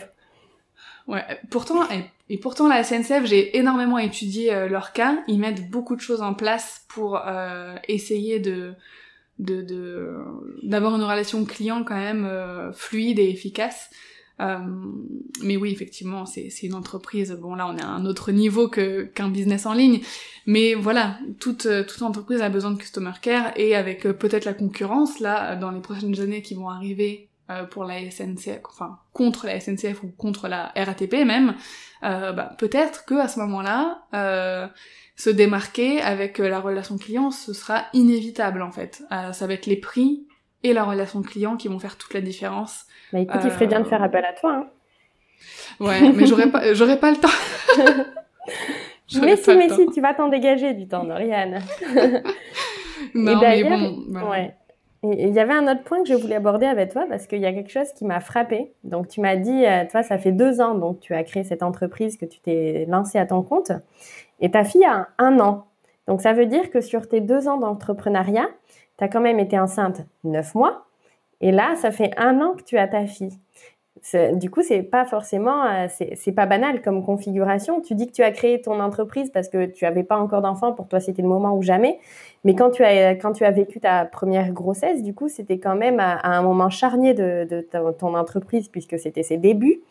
ouais, 1.07 1.23
pourtant, 1.49 1.81
et, 2.29 2.37
pourtant 2.37 2.67
la 2.67 2.83
SNCF, 2.83 3.25
j'ai 3.25 3.57
énormément 3.57 3.97
étudié 3.97 4.53
euh, 4.53 4.67
leur 4.67 4.93
cas. 4.93 5.23
Ils 5.27 5.39
mettent 5.39 5.69
beaucoup 5.69 5.95
de 5.95 6.01
choses 6.01 6.21
en 6.21 6.33
place 6.33 6.85
pour 6.87 7.21
essayer 7.87 8.39
de 8.39 8.73
de 9.39 10.17
d'avoir 10.63 10.95
une 10.95 11.03
relation 11.03 11.45
client 11.45 11.83
quand 11.83 11.95
même 11.95 12.27
fluide 12.73 13.19
et 13.19 13.29
efficace. 13.29 13.89
mais 15.41 15.55
oui, 15.55 15.71
effectivement, 15.71 16.25
c'est 16.25 16.49
une 16.63 16.73
entreprise. 16.73 17.31
Bon, 17.39 17.55
là, 17.55 17.67
on 17.67 17.77
est 17.77 17.83
à 17.83 17.87
un 17.87 18.05
autre 18.05 18.31
niveau 18.31 18.67
que 18.67 19.03
qu'un 19.03 19.29
business 19.29 19.65
en 19.65 19.73
ligne. 19.73 20.01
Mais 20.45 20.73
voilà, 20.73 21.19
toute 21.39 21.67
toute 21.87 22.01
entreprise 22.01 22.41
a 22.41 22.49
besoin 22.49 22.71
de 22.71 22.77
customer 22.77 23.13
care 23.21 23.53
et 23.55 23.75
avec 23.75 24.03
peut-être 24.03 24.45
la 24.45 24.53
concurrence 24.53 25.19
là 25.19 25.55
dans 25.55 25.71
les 25.71 25.79
prochaines 25.79 26.19
années 26.19 26.41
qui 26.41 26.55
vont 26.55 26.69
arriver 26.69 27.28
euh, 27.49 27.63
pour 27.63 27.83
la 27.83 28.11
SNCF, 28.11 28.59
enfin 28.65 28.99
contre 29.13 29.47
la 29.47 29.59
SNCF 29.59 30.03
ou 30.03 30.11
contre 30.17 30.47
la 30.47 30.71
RATP 30.75 31.13
même, 31.25 31.55
euh, 32.03 32.31
bah, 32.31 32.51
peut-être 32.57 33.05
que 33.05 33.15
à 33.15 33.27
ce 33.27 33.39
moment-là, 33.39 34.03
euh, 34.13 34.67
se 35.15 35.29
démarquer 35.29 35.99
avec 36.01 36.37
la 36.37 36.59
relation 36.59 36.97
client, 36.97 37.31
ce 37.31 37.53
sera 37.53 37.85
inévitable 37.93 38.61
en 38.61 38.71
fait. 38.71 39.03
ça 39.33 39.47
va 39.47 39.53
être 39.53 39.65
les 39.65 39.75
prix 39.77 40.27
et 40.63 40.73
la 40.73 40.83
relation 40.83 41.21
client 41.21 41.57
qui 41.57 41.67
vont 41.67 41.79
faire 41.79 41.97
toute 41.97 42.13
la 42.13 42.21
différence. 42.21 42.85
Bah 43.11 43.19
écoute, 43.19 43.41
il 43.43 43.51
ferait 43.51 43.67
bien 43.67 43.79
de 43.79 43.87
faire 43.87 44.03
appel 44.03 44.23
à 44.25 44.33
toi. 44.33 44.53
Hein. 44.53 44.67
Ouais, 45.79 46.11
mais 46.13 46.25
j'aurais 46.25 46.51
pas, 46.51 46.73
j'aurais 46.73 46.99
pas 46.99 47.11
le 47.11 47.17
temps. 47.17 47.27
mais 49.21 49.35
si, 49.37 49.55
mais 49.55 49.69
si, 49.69 49.87
tu 49.87 50.01
vas 50.01 50.13
t'en 50.13 50.29
dégager 50.29 50.73
du 50.73 50.87
temps, 50.87 51.03
Doriane. 51.03 51.61
non, 53.15 53.41
mais 53.41 53.63
bon. 53.63 54.29
Ouais. 54.29 54.55
Il 55.01 55.33
y 55.33 55.39
avait 55.39 55.53
un 55.53 55.71
autre 55.71 55.83
point 55.83 56.03
que 56.03 56.09
je 56.09 56.13
voulais 56.13 56.35
aborder 56.35 56.65
avec 56.65 56.91
toi 56.91 57.05
parce 57.07 57.25
qu'il 57.25 57.39
y 57.39 57.45
a 57.45 57.53
quelque 57.53 57.71
chose 57.71 57.91
qui 57.93 58.03
m'a 58.03 58.19
frappé. 58.19 58.73
Donc, 58.83 59.07
tu 59.07 59.21
m'as 59.21 59.37
dit, 59.37 59.65
euh, 59.65 59.85
toi, 59.89 60.03
ça 60.03 60.17
fait 60.17 60.33
deux 60.33 60.59
ans 60.59 60.75
donc 60.75 60.99
tu 60.99 61.13
as 61.13 61.23
créé 61.23 61.45
cette 61.45 61.63
entreprise, 61.63 62.17
que 62.17 62.25
tu 62.25 62.41
t'es 62.41 62.85
lancé 62.89 63.17
à 63.17 63.25
ton 63.25 63.41
compte, 63.41 63.71
et 64.41 64.51
ta 64.51 64.65
fille 64.65 64.83
a 64.83 65.07
un 65.17 65.39
an. 65.39 65.67
Donc, 66.07 66.21
ça 66.21 66.33
veut 66.33 66.47
dire 66.47 66.69
que 66.69 66.81
sur 66.81 67.07
tes 67.07 67.21
deux 67.21 67.47
ans 67.47 67.57
d'entrepreneuriat, 67.57 68.49
tu 68.97 69.03
as 69.03 69.07
quand 69.07 69.21
même 69.21 69.39
été 69.39 69.57
enceinte 69.57 70.01
neuf 70.25 70.53
mois, 70.53 70.85
et 71.39 71.51
là, 71.51 71.75
ça 71.77 71.91
fait 71.91 72.11
un 72.17 72.41
an 72.41 72.55
que 72.55 72.63
tu 72.63 72.77
as 72.77 72.87
ta 72.87 73.05
fille. 73.05 73.39
Du 74.33 74.49
coup, 74.49 74.61
c'est 74.61 74.81
pas 74.81 75.05
forcément, 75.05 75.65
euh, 75.65 75.87
c'est 75.89 76.31
pas 76.31 76.45
banal 76.45 76.81
comme 76.81 77.03
configuration. 77.03 77.81
Tu 77.81 77.95
dis 77.95 78.07
que 78.07 78.13
tu 78.13 78.23
as 78.23 78.31
créé 78.31 78.61
ton 78.61 78.79
entreprise 78.79 79.29
parce 79.29 79.49
que 79.49 79.65
tu 79.65 79.85
avais 79.85 80.03
pas 80.03 80.17
encore 80.17 80.41
d'enfant. 80.41 80.73
Pour 80.73 80.87
toi, 80.87 80.99
c'était 80.99 81.21
le 81.21 81.27
moment 81.27 81.55
ou 81.55 81.61
jamais. 81.61 81.99
Mais 82.45 82.55
quand 82.55 82.69
tu 82.69 82.83
as 82.83 83.15
quand 83.15 83.33
tu 83.33 83.43
as 83.43 83.51
vécu 83.51 83.79
ta 83.79 84.05
première 84.05 84.51
grossesse, 84.53 85.03
du 85.03 85.13
coup, 85.13 85.27
c'était 85.27 85.59
quand 85.59 85.75
même 85.75 85.99
à, 85.99 86.19
un 86.23 86.41
moment 86.41 86.69
charnier 86.69 87.13
de, 87.13 87.45
de 87.49 87.61
ton, 87.91 88.15
entreprise 88.15 88.69
puisque 88.69 88.97
c'était 88.97 89.23
ses 89.23 89.37
débuts. 89.37 89.81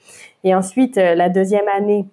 Et 0.44 0.54
ensuite, 0.54 0.96
euh, 0.98 1.14
la 1.14 1.28
deuxième 1.28 1.68
année. 1.68 2.06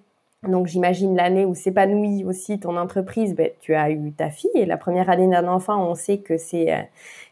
Donc, 0.43 0.67
j'imagine 0.67 1.15
l'année 1.15 1.45
où 1.45 1.55
s'épanouit 1.55 2.23
aussi 2.23 2.59
ton 2.59 2.77
entreprise. 2.77 3.35
Ben, 3.35 3.49
tu 3.61 3.73
as 3.73 3.89
eu 3.89 4.11
ta 4.11 4.29
fille 4.29 4.51
et 4.53 4.65
la 4.65 4.77
première 4.77 5.09
année 5.09 5.27
d'un 5.27 5.47
enfant, 5.47 5.89
on 5.89 5.95
sait 5.95 6.19
que 6.19 6.37
c'est 6.37 6.73
euh, 6.73 6.81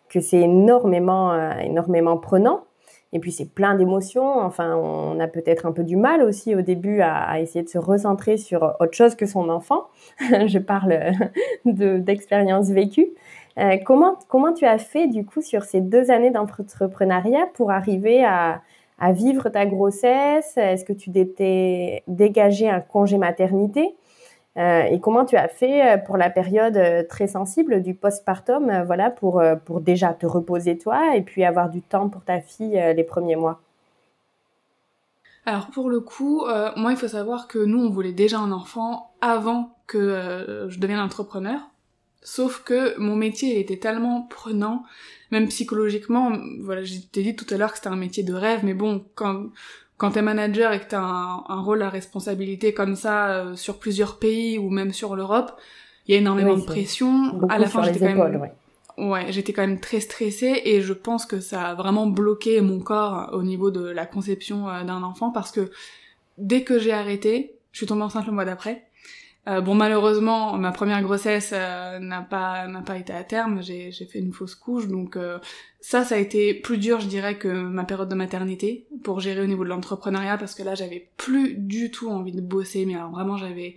que 0.10 0.20
c'est 0.20 0.42
énormément 0.42 1.34
énormément 1.60 2.18
prenant. 2.18 2.64
Et 3.14 3.20
puis 3.20 3.32
c'est 3.32 3.46
plein 3.46 3.76
d'émotions. 3.76 4.40
Enfin, 4.40 4.76
on 4.76 5.20
a 5.20 5.28
peut-être 5.28 5.68
un 5.68 5.72
peu 5.72 5.84
du 5.84 5.96
mal 5.96 6.24
aussi 6.24 6.56
au 6.56 6.62
début 6.62 7.02
à, 7.02 7.40
essayer 7.40 7.64
de 7.64 7.70
se 7.70 7.78
recentrer 7.78 8.38
sur 8.38 8.76
autre 8.80 8.94
chose 8.94 9.16
que 9.16 9.28
son 9.28 9.50
enfant. 9.50 9.86
Je 10.20 10.58
parle 10.58 11.14
d'expériences 11.66 12.70
vécues. 12.72 13.10
Euh, 13.60 13.78
comment, 13.86 14.18
comment 14.28 14.52
tu 14.52 14.66
as 14.66 14.80
fait 14.80 15.08
du 15.08 15.26
coup 15.26 15.44
sur 15.44 15.64
ces 15.64 15.80
deux 15.80 16.10
années 16.10 16.32
d'entrepreneuriat 16.32 17.48
pour 17.54 17.70
arriver 17.70 18.26
à, 18.26 18.62
à, 18.98 19.12
vivre 19.12 19.50
ta 19.50 19.68
grossesse? 19.68 20.58
Est-ce 20.58 20.84
que 20.84 20.94
tu 20.94 21.12
t'étais 21.12 22.04
dégagé 22.08 22.68
un 22.68 22.82
congé 22.82 23.20
maternité? 23.20 23.96
Euh, 24.58 24.84
et 24.84 25.00
comment 25.00 25.26
tu 25.26 25.36
as 25.36 25.48
fait 25.48 25.86
euh, 25.86 25.98
pour 25.98 26.16
la 26.16 26.30
période 26.30 26.78
euh, 26.78 27.04
très 27.08 27.28
sensible 27.28 27.82
du 27.82 27.96
postpartum, 27.96 28.84
voilà, 28.86 29.10
pour, 29.10 29.42
pour 29.66 29.82
déjà 29.82 30.14
te 30.14 30.26
reposer 30.26 30.78
toi 30.78 31.16
et 31.16 31.22
puis 31.22 31.44
avoir 31.44 31.70
du 31.70 31.82
temps 31.82 32.10
pour 32.10 32.24
ta 32.24 32.40
fille 32.40 32.80
les 32.96 33.04
premiers 33.04 33.36
mois? 33.36 33.62
Alors 35.46 35.68
pour 35.68 35.90
le 35.90 36.00
coup, 36.00 36.46
moi 36.78 36.92
il 36.92 36.98
faut 36.98 37.08
savoir 37.08 37.48
que 37.48 37.60
nous 37.60 37.80
on 37.80 37.90
voulait 37.90 38.14
déjà 38.14 38.40
un 38.40 38.52
enfant 38.52 39.12
avant 39.20 39.76
que 39.88 40.68
je 40.70 40.80
devienne 40.80 41.00
entrepreneur. 41.00 41.60
Sauf 42.22 42.64
que 42.64 42.98
mon 42.98 43.18
métier 43.18 43.60
était 43.60 43.80
tellement 43.80 44.22
prenant, 44.22 44.84
même 45.32 45.50
psychologiquement. 45.50 46.32
Voilà, 46.62 46.82
j'ai 46.84 47.02
dit 47.12 47.36
tout 47.36 47.54
à 47.54 47.58
l'heure 47.58 47.72
que 47.72 47.78
c'était 47.78 47.90
un 47.90 47.98
métier 47.98 48.24
de 48.24 48.34
rêve, 48.34 48.62
mais 48.64 48.74
bon, 48.74 49.04
quand 49.16 49.48
quand 49.98 50.12
t'es 50.12 50.22
manager 50.22 50.74
et 50.74 50.80
que 50.80 50.86
t'as 50.90 51.02
un, 51.02 51.44
un 51.48 51.62
rôle 51.62 51.82
à 51.82 51.90
responsabilité 51.90 52.74
comme 52.74 52.96
ça 52.96 53.30
euh, 53.30 53.56
sur 53.56 53.80
plusieurs 53.80 54.18
pays 54.18 54.58
ou 54.58 54.70
même 54.70 54.92
sur 54.92 55.16
l'Europe, 55.16 55.60
il 56.08 56.14
y 56.14 56.18
a 56.18 56.22
énormément 56.22 56.58
de 56.58 56.64
pression. 56.64 57.42
À 57.50 57.60
la 57.60 57.68
fin, 57.68 57.84
j'étais 57.84 58.00
quand 58.00 58.06
même, 58.06 58.42
ouais. 58.42 58.54
ouais 58.98 59.32
j'étais 59.32 59.54
quand 59.54 59.66
même 59.66 59.80
très 59.80 60.00
stressée 60.00 60.62
et 60.66 60.82
je 60.82 60.94
pense 60.94 61.26
que 61.26 61.40
ça 61.40 61.70
a 61.70 61.76
vraiment 61.76 62.08
bloqué 62.08 62.60
mon 62.62 62.80
corps 62.80 63.30
au 63.34 63.44
niveau 63.44 63.72
de 63.72 63.86
la 63.86 64.06
conception 64.06 64.68
euh, 64.68 64.84
d'un 64.84 65.04
enfant 65.04 65.32
parce 65.32 65.52
que 65.52 65.72
dès 66.38 66.64
que 66.64 66.80
j'ai 66.80 66.92
arrêté, 66.92 67.56
je 67.72 67.78
suis 67.78 67.88
tombée 67.88 68.04
enceinte 68.04 68.26
le 68.26 68.34
mois 68.34 68.46
d'après. 68.46 68.86
Euh, 69.48 69.60
bon, 69.60 69.76
malheureusement, 69.76 70.58
ma 70.58 70.72
première 70.72 71.02
grossesse 71.02 71.52
euh, 71.54 72.00
n'a 72.00 72.22
pas 72.22 72.68
n'a 72.68 72.82
pas 72.82 72.98
été 72.98 73.12
à 73.12 73.24
terme. 73.26 73.62
J'ai 73.62 73.92
fait 73.92 74.20
une 74.20 74.32
fausse 74.32 74.56
couche, 74.56 74.88
donc 74.88 75.18
euh, 75.18 75.38
ça, 75.82 76.06
ça 76.06 76.16
a 76.16 76.18
été 76.18 76.54
plus 76.54 76.78
dur, 76.78 77.02
je 77.02 77.08
dirais, 77.08 77.38
que 77.38 77.50
ma 77.50 77.84
période 77.84 78.08
de 78.08 78.16
maternité 78.16 78.88
pour 79.04 79.20
gérer 79.20 79.42
au 79.42 79.46
niveau 79.46 79.66
de 79.66 79.70
l'entrepreneuriat, 79.70 80.38
parce 80.38 80.56
que 80.56 80.64
là, 80.64 80.76
j'avais 80.76 81.10
plus 81.18 81.56
du 81.56 81.92
tout 81.92 82.10
envie 82.10 82.32
de 82.32 82.40
bosser, 82.42 82.86
mais 82.86 82.96
alors 82.96 83.12
vraiment, 83.12 83.36
j'avais 83.36 83.76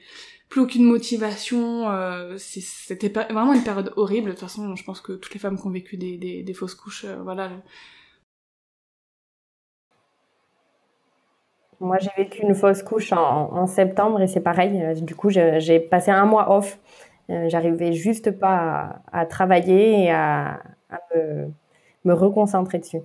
plus 0.48 0.60
aucune 0.60 0.84
motivation. 0.84 1.86
C'était 2.38 3.08
vraiment 3.08 3.52
une 3.52 3.64
période 3.64 3.92
horrible. 3.96 4.28
De 4.28 4.32
toute 4.32 4.40
façon, 4.40 4.76
je 4.76 4.84
pense 4.84 5.00
que 5.00 5.12
toutes 5.14 5.34
les 5.34 5.40
femmes 5.40 5.58
qui 5.58 5.66
ont 5.66 5.70
vécu 5.70 5.96
des 5.96 6.16
des, 6.16 6.44
des 6.44 6.54
fausses 6.54 6.76
couches, 6.76 7.06
voilà, 7.24 7.50
Moi, 11.80 11.98
j'ai 12.00 12.10
vécu 12.16 12.42
une 12.42 12.54
fausse 12.54 12.82
couche 12.82 13.12
en, 13.12 13.66
septembre 13.66 14.22
et 14.22 14.26
c'est 14.26 14.40
pareil. 14.40 14.80
Euh, 14.82 14.94
du 14.94 15.14
coup, 15.14 15.28
j'ai 15.30 15.80
passé 15.80 16.10
un 16.10 16.24
mois 16.24 16.56
off. 16.56 16.78
Euh, 17.28 17.48
j'arrivais 17.48 17.92
juste 17.92 18.30
pas 18.30 19.02
à, 19.12 19.26
travailler 19.26 20.04
et 20.04 20.10
à, 20.10 20.62
me, 22.04 22.14
reconcentrer 22.14 22.78
dessus. 22.78 23.00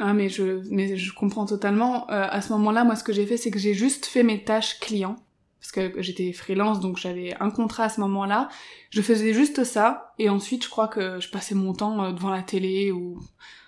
Ah, 0.00 0.12
mais 0.12 0.28
je, 0.28 0.62
mais 0.70 0.96
je 0.96 1.14
comprends 1.14 1.46
totalement. 1.46 2.10
Euh, 2.10 2.26
à 2.28 2.40
ce 2.40 2.52
moment-là, 2.54 2.84
moi, 2.84 2.96
ce 2.96 3.04
que 3.04 3.12
j'ai 3.12 3.26
fait, 3.26 3.36
c'est 3.36 3.50
que 3.50 3.58
j'ai 3.58 3.74
juste 3.74 4.06
fait 4.06 4.22
mes 4.22 4.42
tâches 4.42 4.80
clients. 4.80 5.16
Parce 5.60 5.72
que 5.72 6.00
j'étais 6.00 6.32
freelance, 6.32 6.80
donc 6.80 6.98
j'avais 6.98 7.34
un 7.40 7.50
contrat 7.50 7.84
à 7.84 7.88
ce 7.88 8.00
moment-là. 8.00 8.48
Je 8.90 9.02
faisais 9.02 9.34
juste 9.34 9.64
ça. 9.64 10.14
Et 10.18 10.28
ensuite, 10.30 10.64
je 10.64 10.70
crois 10.70 10.88
que 10.88 11.20
je 11.20 11.30
passais 11.30 11.54
mon 11.54 11.74
temps 11.74 12.10
devant 12.12 12.30
la 12.30 12.42
télé 12.42 12.90
ou... 12.90 13.20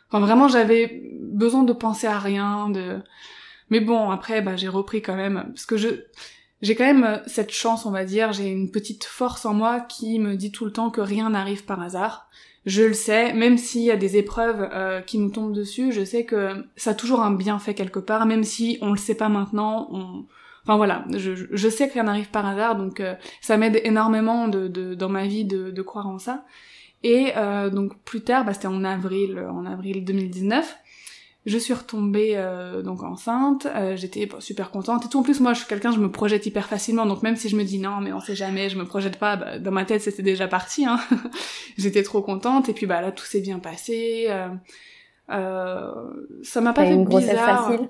Enfin, 0.08 0.24
vraiment, 0.24 0.48
j'avais 0.48 1.02
besoin 1.20 1.62
de 1.62 1.72
penser 1.72 2.06
à 2.06 2.18
rien, 2.18 2.70
de 2.70 3.02
mais 3.70 3.80
bon, 3.80 4.10
après, 4.10 4.42
bah, 4.42 4.56
j'ai 4.56 4.68
repris 4.68 5.00
quand 5.00 5.16
même, 5.16 5.44
parce 5.54 5.66
que 5.66 5.76
je, 5.76 5.88
j'ai 6.62 6.74
quand 6.74 6.84
même 6.84 7.04
euh, 7.04 7.16
cette 7.26 7.52
chance, 7.52 7.86
on 7.86 7.90
va 7.90 8.04
dire, 8.04 8.32
j'ai 8.32 8.48
une 8.48 8.70
petite 8.70 9.04
force 9.04 9.46
en 9.46 9.54
moi 9.54 9.80
qui 9.80 10.18
me 10.18 10.36
dit 10.36 10.52
tout 10.52 10.64
le 10.64 10.72
temps 10.72 10.90
que 10.90 11.00
rien 11.00 11.30
n'arrive 11.30 11.64
par 11.64 11.80
hasard. 11.80 12.28
Je 12.66 12.82
le 12.82 12.92
sais, 12.92 13.32
même 13.32 13.56
s'il 13.56 13.82
y 13.82 13.90
a 13.90 13.96
des 13.96 14.18
épreuves 14.18 14.68
euh, 14.72 15.00
qui 15.00 15.18
nous 15.18 15.30
tombent 15.30 15.54
dessus, 15.54 15.92
je 15.92 16.04
sais 16.04 16.24
que 16.24 16.66
ça 16.76 16.90
a 16.90 16.94
toujours 16.94 17.22
un 17.22 17.32
bienfait 17.32 17.72
quelque 17.72 17.98
part, 17.98 18.26
même 18.26 18.44
si 18.44 18.78
on 18.82 18.90
le 18.90 18.98
sait 18.98 19.14
pas 19.14 19.28
maintenant, 19.28 19.88
on... 19.92 20.26
Enfin 20.62 20.76
voilà, 20.76 21.06
je, 21.16 21.32
je 21.50 21.68
sais 21.70 21.88
que 21.88 21.94
rien 21.94 22.02
n'arrive 22.02 22.28
par 22.28 22.44
hasard, 22.44 22.76
donc 22.76 23.00
euh, 23.00 23.14
ça 23.40 23.56
m'aide 23.56 23.80
énormément 23.82 24.46
de, 24.46 24.68
de, 24.68 24.94
dans 24.94 25.08
ma 25.08 25.26
vie 25.26 25.46
de, 25.46 25.70
de 25.70 25.82
croire 25.82 26.06
en 26.06 26.18
ça. 26.18 26.44
Et 27.02 27.32
donc 27.72 27.98
plus 28.04 28.20
tard, 28.20 28.44
bah, 28.44 28.52
c'était 28.52 28.66
en 28.66 28.84
avril, 28.84 29.38
en 29.50 29.64
avril 29.64 30.04
2019, 30.04 30.76
je 31.46 31.56
suis 31.56 31.72
retombée 31.72 32.32
euh, 32.34 32.82
donc 32.82 33.02
enceinte, 33.02 33.66
euh, 33.66 33.96
j'étais 33.96 34.28
super 34.40 34.70
contente 34.70 35.06
et 35.06 35.08
tout. 35.08 35.18
En 35.18 35.22
plus, 35.22 35.40
moi, 35.40 35.54
je 35.54 35.60
suis 35.60 35.68
quelqu'un, 35.68 35.90
je 35.90 35.98
me 35.98 36.10
projette 36.10 36.44
hyper 36.44 36.68
facilement. 36.68 37.06
Donc 37.06 37.22
même 37.22 37.36
si 37.36 37.48
je 37.48 37.56
me 37.56 37.64
dis 37.64 37.78
non, 37.78 38.00
mais 38.00 38.12
on 38.12 38.20
sait 38.20 38.36
jamais, 38.36 38.68
je 38.68 38.76
me 38.76 38.84
projette 38.84 39.18
pas, 39.18 39.36
bah, 39.36 39.58
dans 39.58 39.70
ma 39.70 39.86
tête 39.86 40.02
c'était 40.02 40.22
déjà 40.22 40.48
parti. 40.48 40.84
Hein. 40.84 41.00
j'étais 41.78 42.02
trop 42.02 42.20
contente 42.20 42.68
et 42.68 42.74
puis 42.74 42.86
bah 42.86 43.00
là 43.00 43.10
tout 43.10 43.24
s'est 43.24 43.40
bien 43.40 43.58
passé. 43.58 44.26
Euh, 44.28 44.48
euh 45.30 45.90
ça 46.42 46.60
m'a 46.60 46.72
pas 46.72 46.84
fait 46.84 46.94
une 46.94 47.04
grossesse 47.04 47.38
facile? 47.38 47.88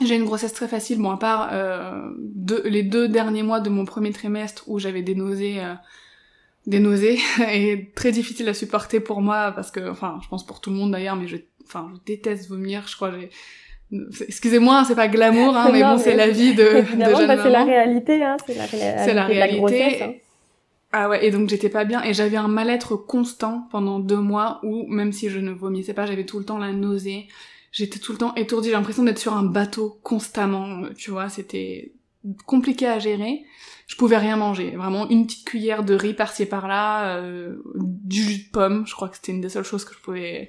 J'ai 0.00 0.16
une 0.16 0.24
grossesse 0.24 0.54
très 0.54 0.68
facile, 0.68 0.98
bon 0.98 1.10
à 1.10 1.18
part 1.18 1.52
deux, 2.18 2.62
les 2.64 2.82
deux 2.82 3.08
derniers 3.08 3.42
mois 3.42 3.60
de 3.60 3.68
mon 3.68 3.84
premier 3.84 4.10
trimestre 4.10 4.64
où 4.66 4.78
j'avais 4.78 5.02
des 5.02 5.14
nausées 5.14 5.60
des 6.66 6.78
nausées 6.78 7.18
et 7.52 7.90
très 7.94 8.12
difficile 8.12 8.48
à 8.48 8.54
supporter 8.54 9.00
pour 9.00 9.20
moi 9.20 9.52
parce 9.52 9.70
que 9.70 9.90
enfin 9.90 10.18
je 10.22 10.28
pense 10.28 10.46
pour 10.46 10.60
tout 10.60 10.70
le 10.70 10.76
monde 10.76 10.92
d'ailleurs 10.92 11.16
mais 11.16 11.26
je 11.26 11.36
enfin, 11.66 11.90
je 11.94 12.00
déteste 12.04 12.48
vomir, 12.48 12.86
je 12.86 12.96
crois. 12.96 13.12
Excusez-moi, 14.26 14.84
c'est 14.86 14.94
pas 14.94 15.08
glamour, 15.08 15.56
hein, 15.56 15.68
mais 15.72 15.82
bon, 15.82 15.98
c'est 15.98 16.16
la 16.16 16.28
vie 16.28 16.54
de, 16.54 16.62
de 16.62 17.16
jeune 17.16 17.26
bah, 17.26 17.42
C'est 17.42 17.50
la 17.50 17.64
réalité, 17.64 18.22
hein, 18.22 18.36
c'est 18.46 18.54
la, 18.54 18.64
réalité. 18.64 19.14
La 19.14 19.26
réalité. 19.26 19.56
grossesse, 19.58 20.02
hein. 20.02 20.12
Ah 20.94 21.08
ouais, 21.08 21.26
et 21.26 21.30
donc 21.30 21.48
j'étais 21.48 21.70
pas 21.70 21.84
bien, 21.84 22.02
et 22.04 22.12
j'avais 22.12 22.36
un 22.36 22.48
mal-être 22.48 22.96
constant 22.96 23.66
pendant 23.70 23.98
deux 23.98 24.20
mois 24.20 24.60
où, 24.62 24.86
même 24.88 25.12
si 25.12 25.30
je 25.30 25.38
ne 25.38 25.50
vomissais 25.50 25.94
pas, 25.94 26.04
j'avais 26.04 26.26
tout 26.26 26.38
le 26.38 26.44
temps 26.44 26.58
la 26.58 26.72
nausée, 26.72 27.28
j'étais 27.72 27.98
tout 27.98 28.12
le 28.12 28.18
temps 28.18 28.34
étourdie, 28.34 28.68
j'ai 28.68 28.74
l'impression 28.74 29.02
d'être 29.02 29.18
sur 29.18 29.32
un 29.32 29.42
bateau 29.42 29.98
constamment, 30.02 30.82
tu 30.94 31.10
vois, 31.10 31.30
c'était 31.30 31.92
compliqué 32.46 32.86
à 32.86 32.98
gérer. 32.98 33.44
Je 33.92 33.96
pouvais 33.98 34.16
rien 34.16 34.36
manger, 34.36 34.70
vraiment 34.70 35.06
une 35.10 35.26
petite 35.26 35.46
cuillère 35.46 35.84
de 35.84 35.92
riz 35.94 36.14
par-ci 36.14 36.46
par-là, 36.46 37.18
euh, 37.18 37.56
du 37.74 38.22
jus 38.22 38.44
de 38.46 38.50
pomme, 38.50 38.86
je 38.86 38.94
crois 38.94 39.10
que 39.10 39.16
c'était 39.16 39.32
une 39.32 39.42
des 39.42 39.50
seules 39.50 39.64
choses 39.64 39.84
que 39.84 39.92
je 39.94 40.00
pouvais 40.00 40.48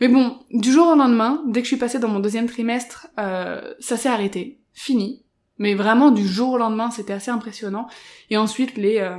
mais 0.00 0.08
bon, 0.08 0.38
du 0.50 0.72
jour 0.72 0.88
au 0.88 0.94
lendemain, 0.94 1.42
dès 1.46 1.60
que 1.60 1.64
je 1.64 1.70
suis 1.70 1.76
passée 1.76 1.98
dans 1.98 2.08
mon 2.08 2.20
deuxième 2.20 2.46
trimestre, 2.46 3.08
euh, 3.18 3.74
ça 3.80 3.96
s'est 3.96 4.08
arrêté, 4.08 4.60
fini. 4.72 5.24
Mais 5.58 5.74
vraiment, 5.74 6.12
du 6.12 6.26
jour 6.26 6.52
au 6.52 6.58
lendemain, 6.58 6.90
c'était 6.90 7.12
assez 7.12 7.32
impressionnant. 7.32 7.88
Et 8.30 8.36
ensuite, 8.36 8.76
les 8.76 8.98
euh, 8.98 9.18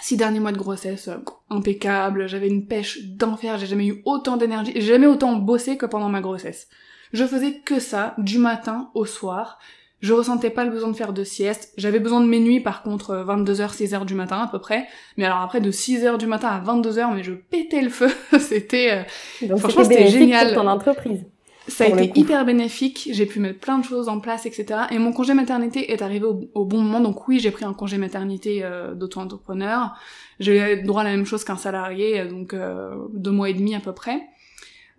six 0.00 0.16
derniers 0.16 0.38
mois 0.38 0.52
de 0.52 0.58
grossesse, 0.58 1.08
euh, 1.08 1.16
impeccable, 1.50 2.28
j'avais 2.28 2.48
une 2.48 2.66
pêche 2.66 3.02
d'enfer, 3.02 3.58
j'ai 3.58 3.66
jamais 3.66 3.86
eu 3.86 4.02
autant 4.04 4.36
d'énergie, 4.36 4.72
j'ai 4.76 4.82
jamais 4.82 5.08
autant 5.08 5.34
bossé 5.34 5.76
que 5.76 5.86
pendant 5.86 6.08
ma 6.08 6.20
grossesse. 6.20 6.68
Je 7.12 7.24
faisais 7.24 7.60
que 7.60 7.80
ça, 7.80 8.14
du 8.18 8.38
matin 8.38 8.90
au 8.94 9.06
soir. 9.06 9.58
Je 10.00 10.12
ressentais 10.12 10.50
pas 10.50 10.64
le 10.64 10.70
besoin 10.70 10.90
de 10.90 10.96
faire 10.96 11.12
de 11.12 11.24
sieste. 11.24 11.72
J'avais 11.76 12.00
besoin 12.00 12.20
de 12.20 12.26
mes 12.26 12.38
nuits, 12.38 12.60
par 12.60 12.82
contre, 12.82 13.14
22h, 13.26 13.74
6h 13.74 14.04
du 14.04 14.14
matin 14.14 14.42
à 14.42 14.46
peu 14.46 14.58
près. 14.58 14.86
Mais 15.16 15.24
alors 15.24 15.40
après, 15.40 15.60
de 15.60 15.70
6h 15.70 16.18
du 16.18 16.26
matin 16.26 16.48
à 16.48 16.60
22h, 16.60 17.14
mais 17.14 17.22
je 17.22 17.32
pétais 17.32 17.80
le 17.80 17.88
feu. 17.88 18.08
c'était, 18.38 19.04
euh... 19.42 19.56
franchement, 19.56 19.84
c'était 19.84 20.08
génial. 20.08 20.52
Pour 20.52 20.62
ton 20.62 20.68
entreprise. 20.68 21.24
Ça 21.68 21.84
a 21.84 21.88
été 21.88 22.12
hyper 22.18 22.44
bénéfique, 22.44 23.08
j'ai 23.10 23.26
pu 23.26 23.40
mettre 23.40 23.58
plein 23.58 23.78
de 23.78 23.84
choses 23.84 24.08
en 24.08 24.20
place, 24.20 24.46
etc. 24.46 24.82
Et 24.92 24.98
mon 24.98 25.12
congé 25.12 25.34
maternité 25.34 25.90
est 25.90 26.00
arrivé 26.00 26.24
au, 26.24 26.64
bon 26.64 26.80
moment, 26.80 27.00
donc 27.00 27.26
oui, 27.26 27.40
j'ai 27.40 27.50
pris 27.50 27.64
un 27.64 27.72
congé 27.72 27.98
maternité 27.98 28.60
euh, 28.62 28.94
d'auto-entrepreneur. 28.94 29.92
J'ai 30.38 30.74
eu 30.74 30.82
droit 30.84 31.00
à 31.00 31.04
la 31.04 31.10
même 31.10 31.26
chose 31.26 31.42
qu'un 31.42 31.56
salarié, 31.56 32.24
donc 32.26 32.54
euh, 32.54 32.94
deux 33.14 33.32
mois 33.32 33.50
et 33.50 33.54
demi 33.54 33.74
à 33.74 33.80
peu 33.80 33.92
près. 33.92 34.20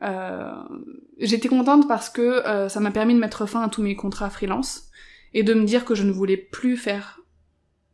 Euh, 0.04 0.52
J'étais 1.20 1.48
contente 1.48 1.88
parce 1.88 2.10
que 2.10 2.22
euh, 2.22 2.70
ça 2.70 2.80
m'a 2.80 2.92
permis 2.92 3.16
de 3.16 3.20
mettre 3.20 3.48
fin 3.48 3.64
à 3.64 3.70
tous 3.70 3.82
mes 3.82 3.96
contrats 3.96 4.30
freelance 4.30 4.87
et 5.34 5.44
de 5.44 5.54
me 5.54 5.66
dire 5.66 5.86
que 5.86 5.96
je 5.96 6.04
ne 6.04 6.12
voulais 6.12 6.38
plus 6.38 6.78
faire 6.78 7.22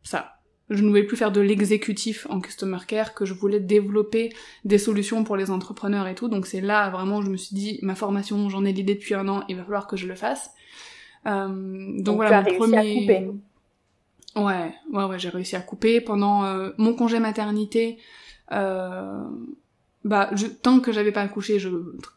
ça 0.02 0.34
je 0.70 0.82
ne 0.82 0.88
voulais 0.88 1.02
plus 1.02 1.16
faire 1.16 1.32
de 1.32 1.40
l'exécutif 1.40 2.26
en 2.30 2.40
customer 2.40 2.78
care, 2.86 3.14
que 3.14 3.24
je 3.24 3.34
voulais 3.34 3.60
développer 3.60 4.32
des 4.64 4.78
solutions 4.78 5.22
pour 5.24 5.36
les 5.36 5.50
entrepreneurs 5.50 6.06
et 6.06 6.14
tout. 6.14 6.28
Donc 6.28 6.46
c'est 6.46 6.60
là 6.60 6.88
vraiment 6.88 7.20
je 7.20 7.30
me 7.30 7.36
suis 7.36 7.54
dit 7.54 7.78
ma 7.82 7.94
formation, 7.94 8.48
j'en 8.48 8.64
ai 8.64 8.72
l'idée 8.72 8.94
depuis 8.94 9.14
un 9.14 9.28
an, 9.28 9.44
il 9.48 9.56
va 9.56 9.64
falloir 9.64 9.86
que 9.86 9.96
je 9.96 10.06
le 10.06 10.14
fasse. 10.14 10.50
Euh, 11.26 11.48
donc, 11.48 12.02
donc, 12.02 12.16
voilà, 12.16 12.42
mon 12.42 12.56
premier. 12.56 12.78
À 12.78 13.00
couper. 13.00 13.30
Ouais, 14.36 14.74
ouais, 14.92 15.04
ouais, 15.04 15.18
j'ai 15.18 15.28
réussi 15.28 15.54
à 15.54 15.60
couper 15.60 16.00
pendant 16.00 16.44
euh, 16.44 16.70
mon 16.78 16.94
congé 16.94 17.20
maternité. 17.20 17.98
Euh, 18.52 19.22
bah 20.04 20.28
je, 20.34 20.46
tant 20.46 20.80
que 20.80 20.92
j'avais 20.92 21.12
pas 21.12 21.22
accouché, 21.22 21.58
je 21.58 21.70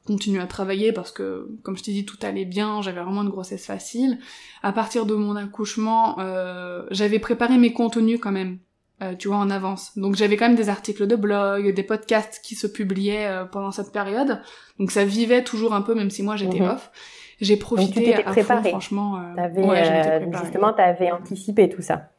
continue 0.05 0.41
à 0.41 0.45
travailler 0.45 0.91
parce 0.91 1.11
que 1.11 1.49
comme 1.63 1.77
je 1.77 1.83
t'ai 1.83 1.91
dit 1.91 2.05
tout 2.05 2.17
allait 2.21 2.45
bien, 2.45 2.81
j'avais 2.81 3.01
vraiment 3.01 3.23
une 3.23 3.29
grossesse 3.29 3.65
facile. 3.65 4.19
À 4.61 4.73
partir 4.73 5.05
de 5.05 5.15
mon 5.15 5.35
accouchement, 5.37 6.19
euh, 6.19 6.85
j'avais 6.91 7.19
préparé 7.19 7.57
mes 7.57 7.71
contenus 7.71 8.19
quand 8.21 8.33
même, 8.33 8.59
euh, 9.01 9.15
tu 9.15 9.29
vois 9.29 9.37
en 9.37 9.49
avance. 9.49 9.97
Donc 9.97 10.15
j'avais 10.15 10.35
quand 10.35 10.47
même 10.47 10.57
des 10.57 10.67
articles 10.67 11.07
de 11.07 11.15
blog, 11.15 11.73
des 11.73 11.83
podcasts 11.83 12.41
qui 12.43 12.55
se 12.55 12.67
publiaient 12.67 13.27
euh, 13.27 13.45
pendant 13.45 13.71
cette 13.71 13.93
période. 13.93 14.41
Donc 14.79 14.91
ça 14.91 15.05
vivait 15.05 15.43
toujours 15.43 15.73
un 15.73 15.81
peu 15.81 15.95
même 15.95 16.09
si 16.09 16.23
moi 16.23 16.35
j'étais 16.35 16.59
mhm. 16.59 16.71
off. 16.71 16.91
J'ai 17.39 17.55
profité 17.55 18.15
à 18.15 18.33
fond, 18.33 18.63
franchement. 18.63 19.17
Euh, 19.17 19.41
avais, 19.41 19.63
ouais, 19.63 20.29
justement, 20.41 20.73
t'avais 20.73 21.11
anticipé 21.11 21.69
tout 21.69 21.83
ça. 21.83 22.09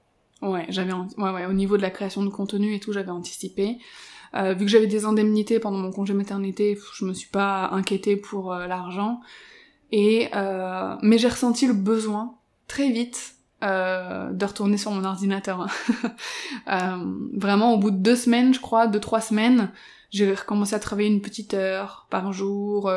Ouais, 0.40 0.66
j'avais, 0.68 0.92
ouais, 0.92 1.30
ouais, 1.30 1.46
au 1.46 1.52
niveau 1.52 1.76
de 1.76 1.82
la 1.82 1.90
création 1.90 2.22
de 2.22 2.28
contenu 2.28 2.74
et 2.74 2.80
tout, 2.80 2.92
j'avais 2.92 3.10
anticipé. 3.10 3.78
Euh, 4.34 4.54
vu 4.54 4.64
que 4.66 4.70
j'avais 4.70 4.86
des 4.86 5.04
indemnités 5.04 5.58
pendant 5.58 5.78
mon 5.78 5.90
congé 5.90 6.14
maternité, 6.14 6.78
je 6.94 7.04
me 7.04 7.12
suis 7.12 7.28
pas 7.28 7.68
inquiétée 7.72 8.16
pour 8.16 8.52
euh, 8.52 8.66
l'argent. 8.66 9.20
Et 9.90 10.28
euh, 10.34 10.96
mais 11.02 11.18
j'ai 11.18 11.28
ressenti 11.28 11.66
le 11.66 11.72
besoin 11.72 12.34
très 12.66 12.90
vite 12.90 13.34
de 13.60 14.44
retourner 14.44 14.76
sur 14.76 14.92
mon 14.92 15.02
ordinateur. 15.02 15.66
vraiment, 17.34 17.74
au 17.74 17.78
bout 17.78 17.90
de 17.90 17.96
deux 17.96 18.14
semaines, 18.14 18.54
je 18.54 18.60
crois, 18.60 18.86
deux 18.86 19.00
trois 19.00 19.20
semaines, 19.20 19.72
j'ai 20.10 20.32
recommencé 20.32 20.76
à 20.76 20.78
travailler 20.78 21.08
une 21.08 21.20
petite 21.20 21.54
heure 21.54 22.06
par 22.08 22.32
jour, 22.32 22.88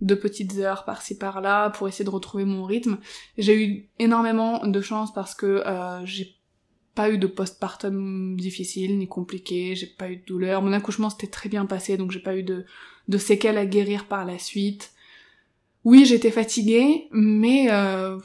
deux 0.00 0.18
petites 0.18 0.56
heures 0.56 0.86
par-ci 0.86 1.18
par-là 1.18 1.68
pour 1.68 1.88
essayer 1.88 2.06
de 2.06 2.10
retrouver 2.10 2.46
mon 2.46 2.64
rythme. 2.64 2.96
J'ai 3.36 3.62
eu 3.62 3.90
énormément 3.98 4.66
de 4.66 4.80
chance 4.80 5.12
parce 5.12 5.34
que 5.34 5.62
j'ai 6.04 6.37
pas 6.98 7.10
eu 7.10 7.18
de 7.18 7.28
postpartum 7.28 8.34
difficile 8.36 8.98
ni 8.98 9.06
compliqué, 9.06 9.76
j'ai 9.76 9.86
pas 9.86 10.10
eu 10.10 10.16
de 10.16 10.24
douleur. 10.26 10.62
Mon 10.62 10.72
accouchement 10.72 11.10
s'était 11.10 11.28
très 11.28 11.48
bien 11.48 11.64
passé, 11.64 11.96
donc 11.96 12.10
j'ai 12.10 12.18
pas 12.18 12.36
eu 12.36 12.42
de, 12.42 12.64
de 13.06 13.18
séquelles 13.18 13.56
à 13.56 13.66
guérir 13.66 14.06
par 14.06 14.24
la 14.24 14.36
suite. 14.36 14.90
Oui, 15.84 16.04
j'étais 16.06 16.32
fatiguée, 16.32 17.06
mais 17.12 17.70
euh, 17.70 18.18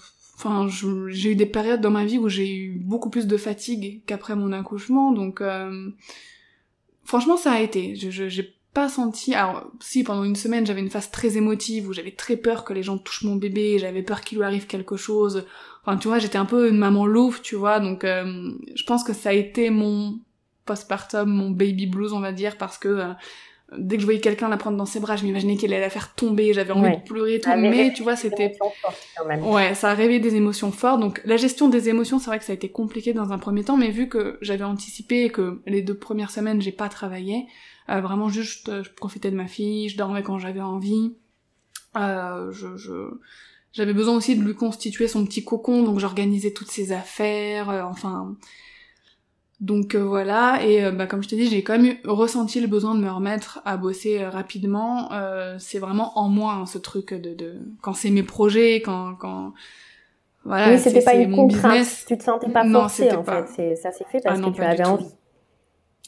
j'ai 1.10 1.34
eu 1.34 1.36
des 1.36 1.46
périodes 1.46 1.82
dans 1.82 1.92
ma 1.92 2.04
vie 2.04 2.18
où 2.18 2.30
j'ai 2.30 2.52
eu 2.52 2.72
beaucoup 2.72 3.12
plus 3.12 3.28
de 3.28 3.38
fatigue 3.38 4.02
qu'après 4.08 4.36
mon 4.36 4.52
accouchement, 4.52 5.12
donc 5.12 5.42
euh, 5.42 5.92
franchement, 7.04 7.38
ça 7.38 7.52
a 7.52 7.60
été. 7.60 7.94
J'ai 7.96 8.56
pas 8.74 8.90
senti. 8.90 9.36
Alors, 9.36 9.70
si 9.82 10.04
pendant 10.04 10.24
une 10.24 10.36
semaine 10.36 10.66
j'avais 10.66 10.82
une 10.82 10.90
phase 10.90 11.12
très 11.12 11.38
émotive 11.38 11.90
où 11.90 11.94
j'avais 11.94 12.10
très 12.10 12.38
peur 12.38 12.64
que 12.64 12.74
les 12.74 12.82
gens 12.82 12.98
touchent 12.98 13.22
mon 13.22 13.36
bébé, 13.36 13.78
j'avais 13.78 14.02
peur 14.02 14.22
qu'il 14.22 14.40
lui 14.40 14.46
arrive 14.46 14.66
quelque 14.66 14.98
chose 14.98 15.46
Enfin, 15.86 15.98
tu 15.98 16.08
vois, 16.08 16.18
j'étais 16.20 16.38
un 16.38 16.46
peu 16.46 16.70
une 16.70 16.78
maman 16.78 17.06
louve, 17.06 17.42
tu 17.42 17.56
vois, 17.56 17.80
donc 17.82 18.06
euh, 18.06 18.52
je 18.74 18.84
pense 18.86 19.04
que 19.04 19.12
ça 19.12 19.30
a 19.30 19.34
été 19.34 19.70
mon 19.70 20.18
postpartum, 20.66 21.30
mon 21.30 21.50
baby 21.52 21.88
blues, 21.88 22.14
on 22.14 22.22
va 22.22 22.32
dire, 22.32 22.58
parce 22.58 22.78
que 22.78 22.88
euh, 22.88 23.14
dès 23.78 23.98
que 23.98 24.02
je 24.02 24.06
voyais 24.06 24.22
quelqu'un 24.22 24.48
la 24.48 24.56
prendre 24.56 24.78
dans 24.78 24.86
ses 24.86 25.02
bras, 25.02 25.18
je 25.18 25.26
m'imaginais 25.26 25.58
qu'elle 25.58 25.74
allait 25.74 25.82
la 25.82 25.90
faire 25.90 26.16
tomber, 26.16 26.54
j'avais 26.54 26.72
envie 26.72 26.96
de 26.96 27.04
pleurer 27.04 27.36
et 27.36 27.40
tout, 27.42 27.50
mais 27.58 27.92
tu 27.94 28.02
vois, 28.02 28.16
c'était... 28.16 28.56
Ouais, 29.42 29.74
ça 29.76 29.90
a 29.90 29.94
réveillé 29.94 30.22
des 30.22 30.36
émotions 30.36 30.72
fortes, 30.72 31.02
donc 31.02 31.22
la 31.26 31.36
gestion 31.36 31.68
des 31.68 31.90
émotions, 31.90 32.18
c'est 32.18 32.28
vrai 32.28 32.40
que 32.40 32.46
ça 32.46 32.54
a 32.54 32.56
été 32.56 32.70
compliqué 32.70 33.12
dans 33.12 33.34
un 33.34 33.38
premier 33.38 33.66
temps, 33.66 33.76
mais 33.76 33.90
vu 33.90 34.08
que 34.08 34.38
j'avais 34.40 34.64
anticipé 34.64 35.26
et 35.26 35.30
que 35.32 35.62
les 35.66 35.82
deux 35.82 35.98
premières 35.98 36.32
semaines, 36.32 36.62
j'ai 36.62 36.72
pas 36.72 36.88
travaillé, 36.88 37.46
euh, 37.90 38.00
vraiment 38.00 38.30
juste, 38.30 38.84
je 38.84 38.90
profitais 38.90 39.32
de 39.32 39.36
ma 39.36 39.48
fille, 39.48 39.90
je 39.90 39.98
dormais 39.98 40.24
quand 40.24 40.40
j'avais 40.40 40.62
envie, 40.62 41.18
je... 41.94 42.78
je 42.78 43.10
j'avais 43.74 43.94
besoin 43.94 44.16
aussi 44.16 44.36
de 44.36 44.44
lui 44.44 44.56
constituer 44.56 45.08
son 45.08 45.26
petit 45.26 45.44
cocon, 45.44 45.84
donc 45.84 46.00
j'organisais 46.00 46.52
toutes 46.52 46.72
ses 46.72 46.92
affaires, 46.92 47.70
euh, 47.70 47.82
enfin... 47.84 48.36
Donc 49.60 49.96
euh, 49.96 50.04
voilà, 50.04 50.60
et 50.66 50.84
euh, 50.84 50.92
bah, 50.92 51.08
comme 51.08 51.24
je 51.24 51.30
t'ai 51.30 51.38
dit, 51.38 51.48
j'ai 51.48 51.64
quand 51.64 51.78
même 51.78 51.86
eu, 51.86 51.98
ressenti 52.04 52.60
le 52.60 52.68
besoin 52.68 52.96
de 52.96 53.00
me 53.00 53.10
remettre 53.10 53.62
à 53.64 53.78
bosser 53.78 54.26
rapidement. 54.26 55.10
c'est 55.58 55.80
vraiment 55.80 56.18
en 56.20 56.28
moi 56.28 56.54
hein, 56.54 56.66
ce 56.66 56.78
truc 56.78 57.14
de, 57.14 57.34
de... 57.34 57.60
quand 57.82 57.94
c'est 57.94 58.10
mes 58.10 58.24
projets, 58.24 58.82
quand 58.82 59.16
quand 59.16 59.54
voilà, 60.44 60.72
oui, 60.72 60.80
c'était 60.80 61.02
pas 61.02 61.14
une 61.14 61.34
contrainte. 61.34 61.72
Business. 61.72 62.06
Tu 62.06 62.18
te 62.18 62.24
sentais 62.24 62.50
pas 62.50 62.70
forcée 62.70 63.10
en 63.14 63.24
fait. 63.24 63.46
C'est 63.56 63.76
ça 63.78 63.94
s'est 63.94 64.04
fait 64.12 64.20
parce 64.22 64.38
ah 64.44 64.50
que 64.50 64.54
tu 64.54 64.62
avais 64.62 64.84
envie. 64.84 65.06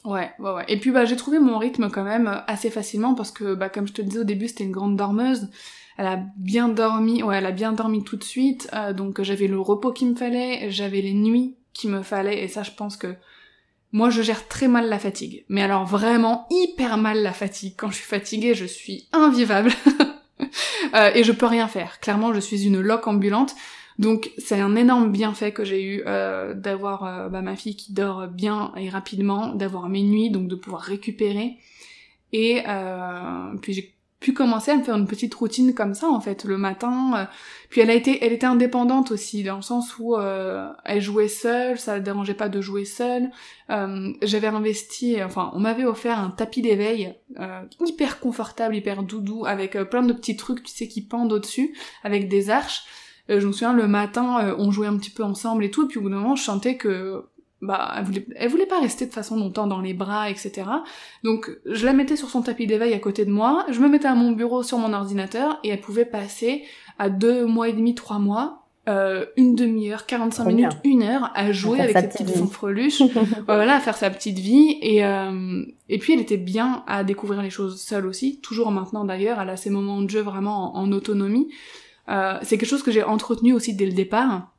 Ouais, 0.04 0.32
ouais, 0.40 0.52
ouais. 0.52 0.66
Et 0.68 0.78
puis 0.78 0.92
bah 0.92 1.06
j'ai 1.06 1.16
trouvé 1.16 1.40
mon 1.40 1.58
rythme 1.58 1.90
quand 1.90 2.04
même 2.04 2.44
assez 2.48 2.70
facilement 2.70 3.16
parce 3.16 3.32
que 3.32 3.56
bah 3.56 3.70
comme 3.70 3.88
je 3.88 3.94
te 3.94 4.02
disais 4.02 4.20
au 4.20 4.26
début, 4.26 4.50
c'était 4.50 4.66
une 4.66 4.74
grande 4.74 4.98
dormeuse 4.98 5.50
elle 5.98 6.08
a 6.08 6.20
bien 6.38 6.70
dormi, 6.70 7.24
ouais, 7.24 7.38
elle 7.38 7.46
a 7.46 7.52
bien 7.52 7.72
dormi 7.72 8.04
tout 8.04 8.18
de 8.18 8.24
suite, 8.24 8.70
euh, 8.74 8.94
donc 8.94 9.22
j'avais 9.22 9.48
le 9.48 9.60
repos 9.60 9.92
qu'il 9.92 10.10
me 10.10 10.16
fallait, 10.16 10.70
j'avais 10.70 11.02
les 11.02 11.14
nuits 11.14 11.56
qu'il 11.74 11.90
me 11.90 12.02
fallait, 12.02 12.44
et 12.44 12.48
ça 12.48 12.64
je 12.64 12.72
pense 12.72 12.98
que 12.98 13.16
moi 13.96 14.10
je 14.10 14.22
gère 14.22 14.48
très 14.50 14.68
mal 14.68 14.90
la 14.90 15.00
fatigue. 15.00 15.46
Mais 15.48 15.62
alors 15.62 15.86
vraiment 15.86 16.48
hyper 16.52 16.98
mal 16.98 17.24
la 17.24 17.32
fatigue. 17.32 17.76
Quand 17.78 17.90
je 17.90 17.96
suis 17.96 18.06
fatiguée, 18.06 18.54
je 18.54 18.66
suis 18.66 19.08
invivable. 19.14 19.72
euh, 20.94 21.12
et 21.16 21.24
je 21.24 21.32
peux 21.32 21.46
rien 21.46 21.70
faire. 21.70 22.02
Clairement, 22.02 22.34
je 22.34 22.42
suis 22.42 22.66
une 22.66 22.82
loque 22.82 23.08
ambulante. 23.08 23.56
Donc 23.98 24.32
c'est 24.38 24.60
un 24.60 24.76
énorme 24.76 25.14
bienfait 25.14 25.54
que 25.54 25.64
j'ai 25.64 25.82
eu 25.82 26.04
euh, 26.06 26.54
d'avoir 26.54 27.06
euh, 27.06 27.30
bah, 27.30 27.42
ma 27.42 27.56
fille 27.56 27.78
qui 27.78 27.94
dort 27.94 28.28
bien 28.28 28.74
et 28.76 28.90
rapidement, 28.90 29.56
d'avoir 29.56 29.88
mes 29.88 30.04
nuits, 30.04 30.30
donc 30.30 30.50
de 30.50 30.56
pouvoir 30.56 30.82
récupérer. 30.82 31.56
Et 32.34 32.64
puis 33.62 33.72
j'ai 33.72 33.95
pu 34.26 34.34
commencer 34.34 34.72
à 34.72 34.76
me 34.76 34.82
faire 34.82 34.96
une 34.96 35.06
petite 35.06 35.36
routine 35.36 35.76
comme 35.76 35.94
ça 35.94 36.10
en 36.10 36.20
fait 36.20 36.46
le 36.46 36.58
matin. 36.58 37.12
Euh. 37.16 37.26
Puis 37.70 37.82
elle 37.82 37.92
a 37.92 37.94
été, 37.94 38.26
elle 38.26 38.34
était 38.34 38.48
indépendante 38.48 39.12
aussi 39.12 39.44
dans 39.44 39.58
le 39.58 39.62
sens 39.62 40.00
où 40.00 40.16
euh, 40.16 40.68
elle 40.84 41.00
jouait 41.00 41.28
seule, 41.28 41.78
ça 41.78 42.00
ne 42.00 42.04
dérangeait 42.04 42.34
pas 42.34 42.50
de 42.50 42.60
jouer 42.60 42.86
seule. 42.86 43.30
Euh, 43.70 44.12
J'avais 44.24 44.48
investi, 44.48 45.22
enfin 45.24 45.52
on 45.54 45.60
m'avait 45.60 45.86
offert 45.86 46.18
un 46.18 46.32
tapis 46.32 46.64
d'éveil 46.64 47.14
euh, 47.40 47.62
hyper 47.86 48.20
confortable, 48.20 48.76
hyper 48.76 49.04
doudou 49.04 49.46
avec 49.46 49.78
plein 49.92 50.02
de 50.02 50.14
petits 50.14 50.38
trucs 50.38 50.64
tu 50.64 50.74
sais 50.74 50.88
qui 50.88 51.06
pendent 51.06 51.32
au-dessus 51.32 51.76
avec 52.04 52.28
des 52.28 52.50
arches. 52.50 52.82
je 53.30 53.46
me 53.46 53.52
souviens 53.52 53.74
le 53.74 53.88
matin 53.88 54.56
on 54.58 54.72
jouait 54.72 54.88
un 54.88 54.98
petit 54.98 55.12
peu 55.12 55.24
ensemble 55.24 55.64
et 55.66 55.70
tout 55.70 55.86
et 55.86 55.88
puis 55.88 56.00
au 56.00 56.02
bout 56.02 56.10
d'un 56.10 56.18
moment 56.18 56.36
je 56.36 56.44
sentais 56.44 56.78
que 56.78 57.26
bah, 57.62 57.94
elle 57.98 58.04
voulait, 58.04 58.28
elle 58.36 58.50
voulait 58.50 58.66
pas 58.66 58.80
rester 58.80 59.06
de 59.06 59.14
façon 59.14 59.38
longtemps 59.38 59.68
dans 59.68 59.82
les 59.82 59.94
bras, 59.94 60.30
etc. 60.30 60.64
Donc, 61.24 61.50
je 61.66 61.86
la 61.86 61.94
mettais 61.94 62.16
sur 62.16 62.30
son 62.30 62.42
tapis 62.42 62.68
d'éveil 62.68 62.94
à 62.94 63.00
côté 63.00 63.26
de 63.26 63.32
moi, 63.32 63.66
je 63.70 63.80
me 63.80 63.88
mettais 63.88 64.08
à 64.08 64.16
mon 64.16 64.32
bureau 64.32 64.64
sur 64.64 64.78
mon 64.78 64.94
ordinateur, 64.94 65.60
et 65.64 65.70
elle 65.70 65.82
pouvait 65.82 66.06
passer 66.06 66.64
à 67.00 67.10
deux 67.10 67.46
mois 67.46 67.70
et 67.70 67.74
demi, 67.74 67.96
trois 67.96 68.20
mois, 68.20 68.66
euh, 68.88 69.26
une 69.36 69.56
demi-heure, 69.56 70.06
45 70.06 70.46
minutes, 70.46 70.78
une 70.84 71.02
heure, 71.02 71.32
à 71.34 71.52
jouer 71.52 71.82
avec 71.82 71.98
ses 71.98 72.08
petites 72.08 72.38
fanfreluches, 72.38 73.02
voilà, 73.48 73.78
à 73.78 73.80
faire 73.80 73.98
sa 73.98 74.12
petite 74.12 74.38
vie, 74.38 74.78
et, 74.82 75.04
euh, 75.04 75.64
et 75.90 75.98
puis 75.98 76.14
elle 76.14 76.20
était 76.20 76.38
bien 76.38 76.84
à 76.86 77.04
découvrir 77.04 77.42
les 77.42 77.50
choses 77.50 77.82
seule 77.82 78.06
aussi, 78.06 78.40
toujours 78.42 78.70
maintenant 78.70 79.04
d'ailleurs, 79.04 79.42
elle 79.42 79.50
a 79.50 79.58
ses 79.58 79.72
moments 79.72 80.02
de 80.04 80.10
jeu 80.10 80.22
vraiment 80.22 80.78
en, 80.78 80.92
autonomie. 80.92 81.50
Euh, 82.10 82.38
c'est 82.44 82.60
quelque 82.60 82.70
chose 82.70 82.84
que 82.84 82.92
j'ai 82.92 83.02
entretenu 83.02 83.54
aussi 83.54 83.74
dès 83.74 83.88
le 83.88 83.94
départ, 83.94 84.52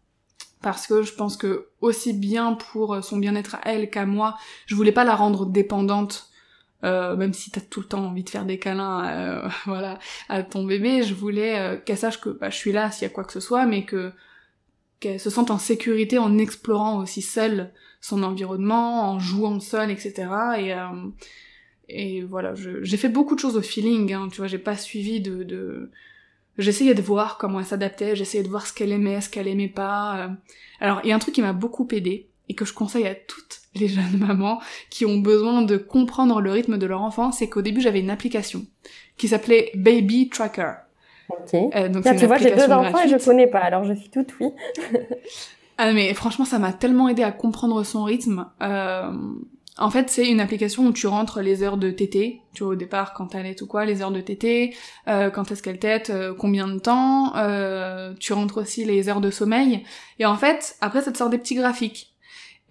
parce 0.62 0.86
que 0.86 1.02
je 1.02 1.12
pense 1.12 1.36
que 1.36 1.68
aussi 1.80 2.12
bien 2.12 2.54
pour 2.54 3.02
son 3.04 3.18
bien-être 3.18 3.56
à 3.56 3.60
elle 3.64 3.90
qu'à 3.90 4.06
moi, 4.06 4.36
je 4.66 4.74
voulais 4.74 4.92
pas 4.92 5.04
la 5.04 5.14
rendre 5.14 5.46
dépendante, 5.46 6.30
euh, 6.84 7.16
même 7.16 7.32
si 7.32 7.50
t'as 7.50 7.60
tout 7.60 7.80
le 7.80 7.86
temps 7.86 8.04
envie 8.06 8.22
de 8.22 8.30
faire 8.30 8.44
des 8.44 8.58
câlins, 8.58 9.06
euh, 9.08 9.48
voilà, 9.66 9.98
à 10.28 10.42
ton 10.42 10.64
bébé, 10.64 11.02
je 11.02 11.14
voulais 11.14 11.58
euh, 11.58 11.76
qu'elle 11.76 11.98
sache 11.98 12.20
que 12.20 12.30
bah, 12.30 12.50
je 12.50 12.56
suis 12.56 12.72
là 12.72 12.90
s'il 12.90 13.02
y 13.02 13.10
a 13.10 13.14
quoi 13.14 13.24
que 13.24 13.32
ce 13.32 13.40
soit, 13.40 13.66
mais 13.66 13.84
que 13.84 14.12
qu'elle 15.00 15.20
se 15.20 15.28
sente 15.28 15.50
en 15.50 15.58
sécurité 15.58 16.18
en 16.18 16.38
explorant 16.38 16.98
aussi 17.02 17.20
seule 17.20 17.72
son 18.00 18.22
environnement, 18.22 19.10
en 19.10 19.18
jouant 19.18 19.60
seule, 19.60 19.90
etc. 19.90 20.28
Et 21.88 22.20
euh, 22.22 22.26
voilà, 22.26 22.54
j'ai 22.54 22.96
fait 22.96 23.08
beaucoup 23.08 23.34
de 23.34 23.40
choses 23.40 23.56
au 23.56 23.62
feeling, 23.62 24.12
hein, 24.12 24.28
tu 24.30 24.38
vois, 24.38 24.46
j'ai 24.46 24.58
pas 24.58 24.76
suivi 24.76 25.20
de 25.20 25.90
j'essayais 26.58 26.94
de 26.94 27.02
voir 27.02 27.38
comment 27.38 27.60
elle 27.60 27.66
s'adaptait, 27.66 28.16
j'essayais 28.16 28.42
de 28.44 28.48
voir 28.48 28.66
ce 28.66 28.72
qu'elle 28.72 28.92
aimait, 28.92 29.20
ce 29.20 29.28
qu'elle 29.28 29.48
aimait 29.48 29.68
pas. 29.68 30.16
euh. 30.18 30.28
Alors, 30.80 31.00
il 31.04 31.08
y 31.08 31.12
a 31.12 31.16
un 31.16 31.18
truc 31.18 31.34
qui 31.34 31.42
m'a 31.42 31.52
beaucoup 31.52 31.86
aidé 31.92 32.28
et 32.48 32.54
que 32.54 32.64
je 32.64 32.72
conseille 32.72 33.06
à 33.06 33.14
toutes 33.14 33.60
les 33.74 33.88
jeunes 33.88 34.16
mamans 34.18 34.60
qui 34.90 35.04
ont 35.04 35.18
besoin 35.18 35.62
de 35.62 35.76
comprendre 35.76 36.40
le 36.40 36.50
rythme 36.52 36.78
de 36.78 36.86
leur 36.86 37.02
enfant, 37.02 37.32
c'est 37.32 37.48
qu'au 37.48 37.60
début 37.62 37.80
j'avais 37.80 38.00
une 38.00 38.10
application 38.10 38.64
qui 39.16 39.28
s'appelait 39.28 39.70
Baby 39.74 40.28
Tracker. 40.28 40.72
Ok. 41.28 41.54
Euh, 41.74 41.88
donc 41.88 42.04
Tiens, 42.04 42.14
tu 42.14 42.26
vois, 42.26 42.38
j'ai 42.38 42.54
deux 42.54 42.70
enfants 42.70 42.98
et 43.00 43.08
je 43.08 43.08
gratuite. 43.08 43.24
connais 43.24 43.46
pas, 43.48 43.58
alors 43.58 43.84
je 43.84 43.94
suis 43.94 44.08
toute 44.10 44.32
oui. 44.40 44.46
Ah 45.78 45.92
mais 45.92 46.14
franchement 46.14 46.44
ça 46.46 46.58
m'a 46.58 46.72
tellement 46.72 47.08
aidé 47.08 47.22
à 47.22 47.32
comprendre 47.32 47.82
son 47.84 48.04
rythme. 48.04 48.46
Euh, 48.62 49.10
en 49.78 49.90
fait 49.90 50.10
c'est 50.10 50.28
une 50.28 50.40
application 50.40 50.86
où 50.86 50.92
tu 50.92 51.06
rentres 51.06 51.40
les 51.40 51.62
heures 51.62 51.76
de 51.76 51.90
tété, 51.90 52.40
tu 52.54 52.64
vois 52.64 52.72
au 52.72 52.76
départ 52.76 53.12
quand 53.14 53.34
elle 53.34 53.46
est 53.46 53.60
ou 53.62 53.66
quoi, 53.66 53.84
les 53.84 54.02
heures 54.02 54.10
de 54.10 54.20
tété, 54.20 54.74
euh, 55.08 55.30
quand 55.30 55.50
est-ce 55.50 55.62
qu'elle 55.62 55.78
tète, 55.78 56.10
euh, 56.10 56.34
combien 56.36 56.68
de 56.68 56.78
temps, 56.78 57.36
euh, 57.36 58.14
tu 58.18 58.32
rentres 58.32 58.58
aussi 58.58 58.84
les 58.84 59.08
heures 59.08 59.20
de 59.20 59.30
sommeil, 59.30 59.84
et 60.18 60.26
en 60.26 60.36
fait 60.36 60.76
après 60.80 61.02
ça 61.02 61.12
te 61.12 61.18
sort 61.18 61.30
des 61.30 61.38
petits 61.38 61.56
graphiques. 61.56 62.12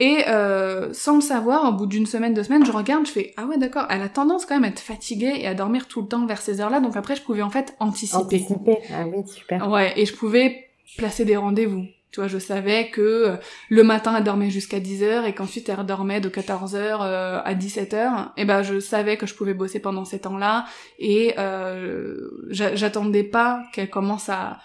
Et 0.01 0.26
euh, 0.28 0.91
sans 0.91 1.16
le 1.16 1.22
savoir, 1.22 1.70
au 1.70 1.72
bout 1.72 1.86
d'une 1.86 2.06
semaine, 2.06 2.34
deux 2.34 2.43
semaines, 2.43 2.66
je 2.66 2.72
regarde, 2.74 3.06
je 3.06 3.12
fais 3.12 3.34
ah 3.38 3.45
ouais 3.45 3.58
d'accord, 3.58 3.86
elle 3.89 4.01
a 4.01 4.10
tendance 4.10 4.45
quand 4.45 4.56
même 4.56 4.66
à 4.66 4.68
être 4.68 4.82
fatiguée 4.82 5.36
et 5.38 5.47
à 5.47 5.53
dormir 5.53 5.88
tout 5.88 6.01
le 6.01 6.08
temps 6.08 6.26
vers 6.26 6.41
ces 6.41 6.60
heures-là, 6.60 6.82
donc 6.82 6.97
après 6.97 7.16
je 7.16 7.22
pouvais 7.22 7.41
en 7.41 7.49
fait 7.49 7.76
anticiper. 7.80 8.18
Anticiper. 8.18 8.78
Ah 8.93 9.06
oui, 9.08 9.26
super. 9.26 9.70
Ouais, 9.72 9.93
et 9.95 10.06
je 10.06 10.14
pouvais 10.14 10.66
placer 10.97 11.24
des 11.24 11.38
rendez-vous. 11.38 11.86
Tu 12.16 12.22
vois, 12.22 12.30
je 12.30 12.38
savais 12.38 12.88
que 12.91 13.01
euh, 13.01 13.36
le 13.68 13.84
matin, 13.84 14.16
elle 14.18 14.24
dormait 14.24 14.49
jusqu'à 14.49 14.80
10h 14.80 15.26
et 15.26 15.34
qu'ensuite, 15.34 15.68
elle 15.68 15.80
redormait 15.80 16.22
de 16.22 16.30
14h 16.30 16.78
euh, 16.78 17.41
à 17.43 17.53
17h. 17.53 18.30
Et 18.38 18.45
ben, 18.45 18.63
je 18.63 18.80
savais 18.80 19.18
que 19.18 19.26
je 19.26 19.36
pouvais 19.36 19.53
bosser 19.53 19.82
pendant 19.82 20.05
ces 20.05 20.20
temps-là 20.20 20.63
et 20.97 21.34
euh, 21.38 22.16
j'a- 22.51 22.74
j'attendais 22.74 23.24
pas 23.24 23.63
qu'elle 23.74 23.89
commence 23.89 24.30
à, 24.30 24.59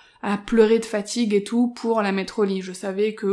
pleurer 0.46 0.78
de 0.78 0.84
fatigue 0.84 1.34
et 1.34 1.42
tout 1.42 1.74
pour 1.74 2.02
la 2.02 2.12
mettre 2.12 2.38
au 2.38 2.44
lit. 2.44 2.62
Je 2.62 2.72
savais 2.72 3.14
que 3.14 3.26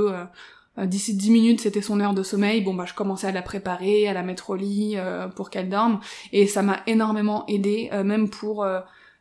euh, 0.80 0.86
d'ici 0.88 1.15
10 1.15 1.30
minutes, 1.30 1.61
c'était 1.61 1.84
son 1.84 1.99
heure 1.99 2.15
de 2.15 2.24
sommeil. 2.24 2.61
Bon, 2.61 2.74
bah, 2.74 2.86
je 2.88 2.95
commençais 2.95 3.28
à 3.28 3.32
la 3.32 3.43
préparer, 3.43 4.07
à 4.07 4.13
la 4.13 4.24
mettre 4.24 4.49
au 4.49 4.55
lit 4.55 4.97
pour 5.36 5.51
qu'elle 5.51 5.70
dorme. 5.70 5.99
Et 6.34 6.47
ça 6.47 6.63
m'a 6.63 6.80
énormément 6.88 7.45
aidé, 7.45 7.91
euh, 7.93 8.03
même 8.03 8.32
pour... 8.32 8.65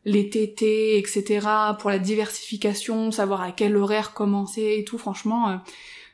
les 0.09 0.31
TT, 0.31 0.97
etc., 0.99 1.47
pour 1.81 1.91
la 1.91 1.99
diversification, 1.99 3.11
savoir 3.11 3.43
à 3.43 3.51
quel 3.51 3.77
horaire 3.77 4.15
commencer 4.15 4.77
et 4.79 4.85
tout, 4.85 4.99
franchement, 4.99 5.49
euh, 5.51 5.57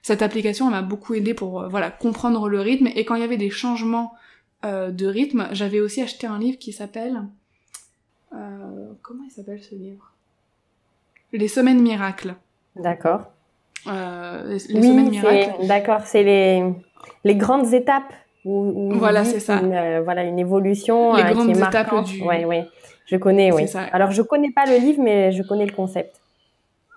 cette 0.02 0.22
application 0.22 0.68
m'a 0.70 0.80
beaucoup 0.82 1.12
aidé 1.14 1.34
pour 1.34 1.60
euh, 1.60 1.68
voilà 1.68 1.90
comprendre 1.90 2.48
le 2.48 2.60
rythme. 2.60 2.88
Et 2.96 3.04
quand 3.04 3.14
il 3.16 3.20
y 3.20 3.24
avait 3.24 3.36
des 3.36 3.50
changements 3.50 4.14
euh, 4.64 4.90
de 4.90 5.06
rythme, 5.06 5.46
j'avais 5.52 5.78
aussi 5.80 6.00
acheté 6.00 6.26
un 6.26 6.38
livre 6.38 6.58
qui 6.58 6.72
s'appelle... 6.72 7.22
euh, 8.34 8.36
comment 9.02 9.24
il 9.26 9.30
s'appelle 9.30 9.62
ce 9.62 9.74
livre? 9.74 10.10
Les 11.34 11.48
Semaines 11.48 11.82
Miracles. 11.82 12.34
D'accord. 12.76 13.26
Euh, 13.88 14.44
les 14.52 14.58
Semaines 14.58 15.10
Miracles. 15.10 15.66
d'accord, 15.66 16.00
c'est 16.06 16.22
les, 16.22 16.64
les 17.24 17.34
grandes 17.34 17.72
étapes 17.74 18.12
où, 18.44 18.88
où 18.88 18.92
il 18.92 18.98
Voilà, 18.98 19.24
c'est 19.24 19.40
ça. 19.40 19.60
Une, 19.60 20.00
voilà, 20.04 20.24
une 20.24 20.38
évolution 20.38 21.14
Les 21.14 21.24
grandes 21.24 21.46
qui 21.46 21.52
est 21.52 21.56
étapes 21.68 21.92
marquante. 21.92 22.06
du- 22.06 22.22
Ouais, 22.22 22.44
ouais. 22.44 22.66
Je 23.06 23.16
connais, 23.16 23.52
oui. 23.52 23.68
ça. 23.68 23.82
Alors, 23.82 24.10
je 24.10 24.22
connais 24.22 24.50
pas 24.50 24.64
le 24.66 24.78
livre, 24.78 25.02
mais 25.02 25.32
je 25.32 25.42
connais 25.42 25.66
le 25.66 25.72
concept. 25.72 26.22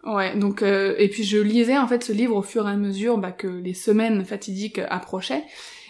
Ouais, 0.06 0.38
donc 0.38 0.62
euh, 0.62 0.94
et 1.00 1.10
puis 1.10 1.24
je 1.24 1.40
lisais 1.40 1.78
en 1.80 1.88
fait 1.88 2.04
ce 2.04 2.14
livre 2.14 2.36
au 2.36 2.44
fur 2.44 2.68
et 2.68 2.72
à 2.72 2.76
mesure 2.76 3.18
bah, 3.18 3.32
que 3.32 3.48
les 3.48 3.74
semaines 3.74 4.24
fatidiques 4.24 4.80
approchaient. 4.90 5.44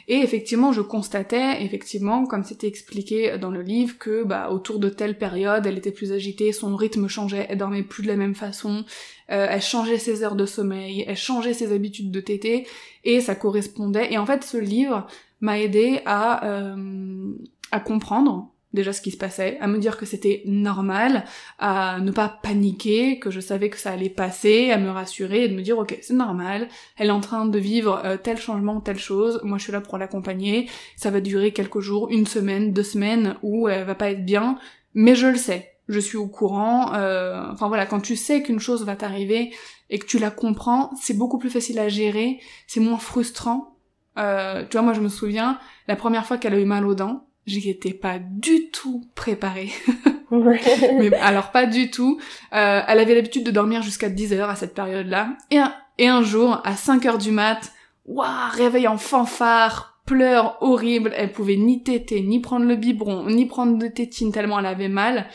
Et 0.07 0.19
effectivement, 0.19 0.71
je 0.71 0.81
constatais, 0.81 1.63
effectivement, 1.63 2.25
comme 2.25 2.43
c'était 2.43 2.67
expliqué 2.67 3.37
dans 3.39 3.49
le 3.49 3.63
livre, 3.63 3.97
que 3.97 4.23
bah 4.23 4.51
autour 4.51 4.79
de 4.79 4.87
telle 4.87 5.17
période, 5.17 5.65
elle 5.65 5.79
était 5.79 5.91
plus 5.91 6.11
agitée, 6.11 6.51
son 6.51 6.75
rythme 6.75 7.07
changeait, 7.07 7.47
elle 7.49 7.57
dormait 7.57 7.81
plus 7.81 8.03
de 8.03 8.07
la 8.07 8.15
même 8.15 8.35
façon, 8.35 8.85
euh, 9.31 9.47
elle 9.49 9.63
changeait 9.63 9.97
ses 9.97 10.23
heures 10.23 10.35
de 10.35 10.45
sommeil, 10.45 11.03
elle 11.07 11.17
changeait 11.17 11.55
ses 11.55 11.73
habitudes 11.73 12.11
de 12.11 12.19
tété, 12.19 12.67
et 13.03 13.19
ça 13.19 13.33
correspondait. 13.33 14.13
Et 14.13 14.19
en 14.19 14.27
fait, 14.27 14.43
ce 14.43 14.57
livre 14.57 15.07
m'a 15.41 15.59
aidé 15.59 16.01
à 16.05 16.45
euh, 16.45 17.33
à 17.71 17.79
comprendre 17.79 18.51
déjà 18.75 18.93
ce 18.93 19.01
qui 19.01 19.11
se 19.11 19.17
passait, 19.17 19.57
à 19.59 19.67
me 19.67 19.79
dire 19.79 19.97
que 19.97 20.05
c'était 20.05 20.43
normal, 20.45 21.25
à 21.57 21.99
ne 21.99 22.11
pas 22.11 22.29
paniquer, 22.29 23.17
que 23.19 23.31
je 23.31 23.39
savais 23.39 23.69
que 23.69 23.77
ça 23.77 23.91
allait 23.91 24.09
passer, 24.09 24.71
à 24.71 24.77
me 24.77 24.89
rassurer 24.89 25.45
et 25.45 25.47
de 25.47 25.55
me 25.55 25.61
dire 25.61 25.79
ok 25.79 25.97
c'est 26.01 26.13
normal, 26.13 26.67
elle 26.97 27.07
est 27.07 27.11
en 27.11 27.21
train 27.21 27.45
de 27.45 27.59
vivre 27.59 28.01
euh, 28.05 28.17
tel 28.17 28.37
changement, 28.37 28.81
telle 28.81 28.99
chose, 28.99 29.41
moi 29.43 29.57
je 29.57 29.63
suis 29.63 29.73
là 29.73 29.81
pour 29.81 29.97
l'accompagner, 29.97 30.69
ça 30.95 31.09
va 31.09 31.21
durer 31.21 31.51
quelques 31.51 31.79
jours, 31.79 32.09
une 32.11 32.27
semaine, 32.27 32.73
deux 32.73 32.83
semaines 32.83 33.37
où 33.41 33.67
elle 33.67 33.85
va 33.85 33.95
pas 33.95 34.11
être 34.11 34.25
bien, 34.25 34.59
mais 34.93 35.15
je 35.15 35.27
le 35.27 35.37
sais, 35.37 35.71
je 35.87 35.99
suis 35.99 36.17
au 36.17 36.27
courant, 36.27 36.93
euh, 36.93 37.43
enfin 37.51 37.67
voilà, 37.67 37.85
quand 37.85 37.99
tu 37.99 38.15
sais 38.15 38.41
qu'une 38.41 38.59
chose 38.59 38.85
va 38.85 38.95
t'arriver 38.95 39.53
et 39.89 39.99
que 39.99 40.05
tu 40.05 40.19
la 40.19 40.31
comprends, 40.31 40.91
c'est 40.99 41.17
beaucoup 41.17 41.37
plus 41.37 41.49
facile 41.49 41.79
à 41.79 41.89
gérer, 41.89 42.39
c'est 42.67 42.79
moins 42.79 42.97
frustrant. 42.97 43.77
Euh, 44.17 44.65
tu 44.65 44.77
vois, 44.77 44.81
moi 44.81 44.93
je 44.93 45.01
me 45.01 45.09
souviens, 45.09 45.59
la 45.87 45.95
première 45.95 46.25
fois 46.25 46.37
qu'elle 46.37 46.53
a 46.53 46.59
eu 46.59 46.65
mal 46.65 46.85
aux 46.85 46.95
dents, 46.95 47.27
j'y 47.45 47.69
étais 47.69 47.93
pas 47.93 48.17
du 48.19 48.69
tout 48.69 49.05
préparée. 49.15 49.69
mais 50.31 51.13
alors 51.15 51.51
pas 51.51 51.65
du 51.65 51.91
tout. 51.91 52.19
Euh, 52.53 52.81
elle 52.87 52.99
avait 52.99 53.15
l'habitude 53.15 53.45
de 53.45 53.51
dormir 53.51 53.81
jusqu'à 53.81 54.09
10 54.09 54.33
heures 54.33 54.49
à 54.49 54.55
cette 54.55 54.73
période-là. 54.73 55.37
Et 55.51 55.57
un, 55.57 55.73
et 55.97 56.07
un 56.07 56.23
jour, 56.23 56.61
à 56.63 56.75
5 56.75 57.05
heures 57.05 57.17
du 57.17 57.31
mat, 57.31 57.71
waouh, 58.05 58.27
réveil 58.51 58.87
en 58.87 58.97
fanfare, 58.97 59.99
pleurs 60.05 60.57
horribles, 60.61 61.13
elle 61.15 61.31
pouvait 61.31 61.55
ni 61.55 61.83
téter, 61.83 62.21
ni 62.21 62.39
prendre 62.39 62.65
le 62.65 62.75
biberon, 62.75 63.25
ni 63.29 63.45
prendre 63.45 63.77
de 63.77 63.87
tétine 63.87 64.31
tellement 64.31 64.59
elle 64.59 64.65
avait 64.65 64.89
mal. 64.89 65.27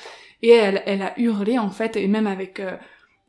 Et 0.43 0.51
elle, 0.51 0.83
elle 0.87 1.03
a 1.03 1.19
hurlé 1.19 1.59
en 1.59 1.71
fait, 1.71 1.97
et 1.97 2.09
même 2.09 2.27
avec... 2.27 2.61
euh, 2.61 2.77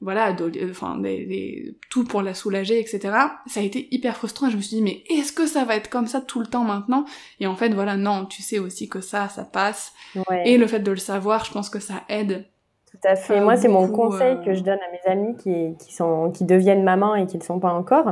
voilà, 0.01 0.35
euh, 0.39 0.69
enfin, 0.71 0.97
des, 0.97 1.25
des- 1.25 1.77
tout 1.89 2.03
pour 2.03 2.21
la 2.23 2.33
soulager, 2.33 2.79
etc. 2.79 2.99
Ça 3.45 3.59
a 3.59 3.63
été 3.63 3.87
hyper 3.91 4.15
frustrant 4.17 4.47
et 4.47 4.51
je 4.51 4.57
me 4.57 4.61
suis 4.61 4.77
dit, 4.77 4.81
mais 4.81 5.03
est-ce 5.09 5.31
que 5.31 5.45
ça 5.45 5.63
va 5.63 5.75
être 5.75 5.89
comme 5.89 6.07
ça 6.07 6.21
tout 6.21 6.39
le 6.39 6.47
temps 6.47 6.63
maintenant? 6.63 7.05
Et 7.39 7.47
en 7.47 7.55
fait, 7.55 7.69
voilà, 7.69 7.95
non, 7.97 8.25
tu 8.25 8.41
sais 8.41 8.59
aussi 8.59 8.89
que 8.89 8.99
ça, 9.01 9.29
ça 9.29 9.43
passe. 9.45 9.93
Ouais. 10.29 10.49
Et 10.49 10.57
le 10.57 10.65
fait 10.67 10.79
de 10.79 10.91
le 10.91 10.97
savoir, 10.97 11.45
je 11.45 11.51
pense 11.51 11.69
que 11.69 11.79
ça 11.79 12.03
aide. 12.09 12.45
Tout 12.91 13.07
à 13.07 13.15
fait. 13.15 13.39
Euh, 13.39 13.43
Moi, 13.43 13.55
c'est 13.57 13.67
mon 13.69 13.87
conseil 13.89 14.37
euh, 14.37 14.43
que 14.43 14.53
je 14.53 14.61
donne 14.63 14.79
à 14.79 14.91
mes 14.91 15.11
amis 15.11 15.35
qui, 15.37 15.77
qui, 15.85 15.93
sont, 15.93 16.31
qui 16.31 16.43
deviennent 16.45 16.83
mamans 16.83 17.15
et 17.15 17.25
qui 17.27 17.37
ne 17.37 17.41
le 17.41 17.45
sont 17.45 17.59
pas 17.59 17.71
encore. 17.73 18.07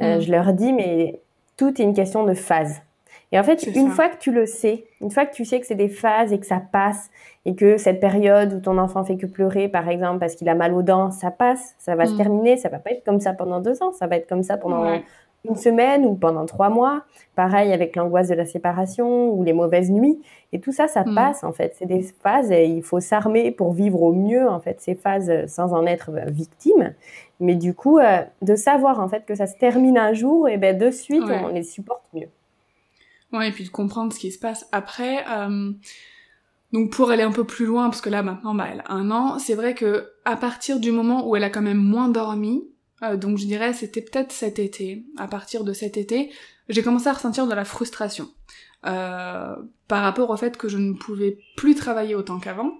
Euh, 0.00 0.16
Mm. 0.18 0.20
Je 0.20 0.30
leur 0.30 0.52
dis, 0.52 0.72
mais 0.72 1.20
tout 1.56 1.68
est 1.80 1.84
une 1.84 1.94
question 1.94 2.24
de 2.24 2.34
phase. 2.34 2.82
Et 3.36 3.38
en 3.38 3.44
fait, 3.44 3.62
une 3.66 3.88
ça. 3.88 3.94
fois 3.94 4.08
que 4.08 4.16
tu 4.18 4.32
le 4.32 4.46
sais, 4.46 4.84
une 5.02 5.10
fois 5.10 5.26
que 5.26 5.34
tu 5.34 5.44
sais 5.44 5.60
que 5.60 5.66
c'est 5.66 5.74
des 5.74 5.88
phases 5.90 6.32
et 6.32 6.38
que 6.40 6.46
ça 6.46 6.60
passe, 6.72 7.10
et 7.44 7.54
que 7.54 7.76
cette 7.76 8.00
période 8.00 8.54
où 8.54 8.60
ton 8.60 8.78
enfant 8.78 9.04
fait 9.04 9.16
que 9.18 9.26
pleurer, 9.26 9.68
par 9.68 9.88
exemple, 9.90 10.18
parce 10.20 10.34
qu'il 10.36 10.48
a 10.48 10.54
mal 10.54 10.72
aux 10.72 10.82
dents, 10.82 11.10
ça 11.10 11.30
passe, 11.30 11.74
ça 11.78 11.94
va 11.94 12.06
se 12.06 12.14
Mm. 12.14 12.16
terminer, 12.16 12.56
ça 12.56 12.70
va 12.70 12.78
pas 12.78 12.90
être 12.92 13.04
comme 13.04 13.20
ça 13.20 13.34
pendant 13.34 13.60
deux 13.60 13.82
ans, 13.82 13.92
ça 13.92 14.06
va 14.06 14.16
être 14.16 14.26
comme 14.28 14.42
ça 14.42 14.56
pendant 14.56 14.82
Ouais. 14.82 15.04
une 15.48 15.54
semaine 15.56 16.06
ou 16.06 16.14
pendant 16.14 16.44
trois 16.46 16.70
mois. 16.70 17.02
Pareil 17.36 17.72
avec 17.72 17.94
l'angoisse 17.94 18.28
de 18.28 18.34
la 18.34 18.46
séparation 18.46 19.28
ou 19.30 19.44
les 19.44 19.52
mauvaises 19.52 19.90
nuits. 19.90 20.18
Et 20.52 20.58
tout 20.60 20.72
ça, 20.72 20.88
ça 20.88 21.04
Mm. 21.04 21.14
passe 21.14 21.44
en 21.44 21.52
fait. 21.52 21.74
C'est 21.78 21.86
des 21.86 22.02
phases 22.22 22.50
et 22.50 22.64
il 22.64 22.82
faut 22.82 22.98
s'armer 23.00 23.50
pour 23.52 23.72
vivre 23.72 24.02
au 24.02 24.12
mieux 24.12 24.48
en 24.48 24.58
fait 24.60 24.80
ces 24.80 24.94
phases 24.96 25.30
sans 25.46 25.72
en 25.74 25.84
être 25.86 26.10
victime. 26.28 26.94
Mais 27.38 27.54
du 27.54 27.74
coup, 27.74 27.98
euh, 27.98 28.22
de 28.42 28.54
savoir 28.56 28.98
en 28.98 29.08
fait 29.08 29.24
que 29.26 29.34
ça 29.34 29.46
se 29.46 29.56
termine 29.56 29.98
un 29.98 30.14
jour, 30.14 30.48
et 30.48 30.56
ben 30.56 30.76
de 30.76 30.90
suite 30.90 31.22
Ouais. 31.22 31.40
on 31.44 31.48
les 31.48 31.62
supporte 31.62 32.02
mieux. 32.14 32.28
Ouais, 33.32 33.48
et 33.48 33.52
puis 33.52 33.64
de 33.64 33.68
comprendre 33.70 34.12
ce 34.12 34.18
qui 34.18 34.30
se 34.30 34.38
passe 34.38 34.66
après. 34.72 35.24
euh, 35.28 35.72
Donc 36.72 36.90
pour 36.92 37.10
aller 37.10 37.22
un 37.22 37.32
peu 37.32 37.44
plus 37.44 37.66
loin, 37.66 37.88
parce 37.90 38.00
que 38.00 38.10
là 38.10 38.22
maintenant, 38.22 38.54
bah, 38.54 38.68
elle 38.72 38.80
a 38.86 38.92
un 38.92 39.10
an, 39.10 39.38
c'est 39.38 39.54
vrai 39.54 39.74
que 39.74 40.10
à 40.24 40.36
partir 40.36 40.80
du 40.80 40.90
moment 40.92 41.28
où 41.28 41.36
elle 41.36 41.44
a 41.44 41.50
quand 41.50 41.62
même 41.62 41.78
moins 41.78 42.08
dormi, 42.08 42.64
euh, 43.02 43.16
donc 43.16 43.38
je 43.38 43.46
dirais 43.46 43.72
c'était 43.72 44.00
peut-être 44.00 44.32
cet 44.32 44.58
été, 44.58 45.04
à 45.16 45.28
partir 45.28 45.64
de 45.64 45.72
cet 45.72 45.96
été, 45.96 46.30
j'ai 46.68 46.82
commencé 46.82 47.08
à 47.08 47.12
ressentir 47.12 47.46
de 47.46 47.54
la 47.54 47.64
frustration 47.64 48.28
euh, 48.86 49.54
par 49.88 50.02
rapport 50.02 50.30
au 50.30 50.36
fait 50.36 50.56
que 50.56 50.68
je 50.68 50.78
ne 50.78 50.92
pouvais 50.94 51.38
plus 51.56 51.74
travailler 51.74 52.14
autant 52.14 52.38
qu'avant. 52.38 52.72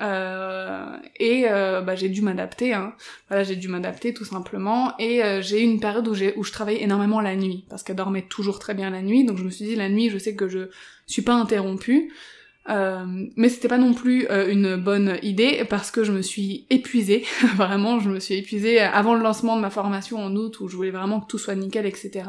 Euh, 0.00 0.96
et 1.20 1.44
euh, 1.48 1.80
bah, 1.82 1.94
j'ai 1.94 2.08
dû 2.08 2.22
m'adapter, 2.22 2.72
hein. 2.72 2.94
voilà, 3.28 3.44
j'ai 3.44 3.56
dû 3.56 3.68
m'adapter 3.68 4.14
tout 4.14 4.24
simplement. 4.24 4.94
Et 4.98 5.22
euh, 5.22 5.42
j'ai 5.42 5.60
eu 5.60 5.64
une 5.64 5.80
période 5.80 6.08
où, 6.08 6.12
où 6.12 6.44
je 6.44 6.52
travaillais 6.52 6.82
énormément 6.82 7.20
la 7.20 7.36
nuit, 7.36 7.64
parce 7.68 7.82
qu'elle 7.82 7.96
dormait 7.96 8.22
toujours 8.22 8.58
très 8.58 8.74
bien 8.74 8.90
la 8.90 9.02
nuit, 9.02 9.24
donc 9.24 9.38
je 9.38 9.44
me 9.44 9.50
suis 9.50 9.64
dit 9.64 9.76
la 9.76 9.88
nuit, 9.88 10.10
je 10.10 10.18
sais 10.18 10.34
que 10.34 10.48
je 10.48 10.70
suis 11.06 11.22
pas 11.22 11.34
interrompue. 11.34 12.10
Euh, 12.68 13.04
mais 13.36 13.48
c'était 13.48 13.66
pas 13.66 13.78
non 13.78 13.92
plus 13.92 14.28
euh, 14.30 14.48
une 14.48 14.76
bonne 14.76 15.18
idée 15.22 15.64
parce 15.68 15.90
que 15.90 16.04
je 16.04 16.12
me 16.12 16.22
suis 16.22 16.66
épuisée, 16.70 17.24
vraiment, 17.56 17.98
je 17.98 18.08
me 18.08 18.20
suis 18.20 18.34
épuisée 18.34 18.78
avant 18.78 19.14
le 19.14 19.22
lancement 19.22 19.56
de 19.56 19.60
ma 19.60 19.70
formation 19.70 20.18
en 20.18 20.34
août 20.36 20.60
où 20.60 20.68
je 20.68 20.76
voulais 20.76 20.92
vraiment 20.92 21.20
que 21.20 21.26
tout 21.26 21.38
soit 21.38 21.56
nickel, 21.56 21.86
etc. 21.86 22.24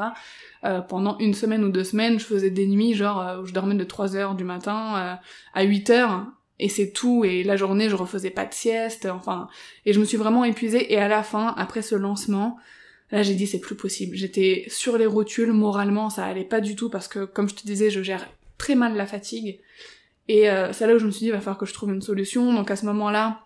Euh, 0.64 0.82
pendant 0.82 1.18
une 1.20 1.36
semaine 1.36 1.64
ou 1.64 1.70
deux 1.70 1.84
semaines, 1.84 2.20
je 2.20 2.26
faisais 2.26 2.50
des 2.50 2.66
nuits 2.66 2.96
genre 2.96 3.22
euh, 3.22 3.42
où 3.42 3.46
je 3.46 3.54
dormais 3.54 3.76
de 3.76 3.84
3 3.84 4.16
heures 4.16 4.36
du 4.36 4.44
matin 4.44 5.20
à 5.54 5.64
8 5.64 5.90
heures 5.92 6.26
et 6.60 6.70
c'est 6.70 6.92
tout 6.92 7.26
et 7.26 7.44
la 7.44 7.56
journée 7.56 7.90
je 7.90 7.96
refaisais 7.96 8.30
pas 8.30 8.46
de 8.46 8.54
sieste, 8.54 9.06
enfin 9.06 9.48
et 9.86 9.94
je 9.94 10.00
me 10.00 10.06
suis 10.06 10.18
vraiment 10.18 10.46
épuisée 10.46 10.94
et 10.94 10.98
à 10.98 11.08
la 11.08 11.24
fin 11.24 11.54
après 11.58 11.82
ce 11.82 11.96
lancement 11.96 12.58
Là, 13.14 13.22
j'ai 13.22 13.36
dit 13.36 13.46
c'est 13.46 13.60
plus 13.60 13.76
possible. 13.76 14.16
J'étais 14.16 14.66
sur 14.70 14.98
les 14.98 15.06
rotules, 15.06 15.54
moralement, 15.54 16.10
ça 16.10 16.26
allait 16.26 16.44
pas 16.44 16.62
du 16.62 16.76
tout 16.76 16.90
parce 16.90 17.08
que, 17.08 17.26
comme 17.26 17.48
je 17.48 17.54
te 17.54 17.64
disais, 17.64 17.92
je 17.92 18.02
gère 18.02 18.28
très 18.58 18.74
mal 18.74 18.96
la 18.96 19.06
fatigue. 19.06 19.60
Et 20.28 20.50
euh, 20.50 20.74
c'est 20.74 20.88
là 20.88 20.96
où 20.96 21.00
je 21.00 21.06
me 21.06 21.12
suis 21.12 21.26
dit, 21.26 21.32
va 21.32 21.38
falloir 21.38 21.60
que 21.60 21.68
je 21.68 21.76
trouve 21.76 21.92
une 21.92 22.02
solution. 22.02 22.52
Donc 22.54 22.72
à 22.72 22.76
ce 22.76 22.88
moment-là, 22.88 23.42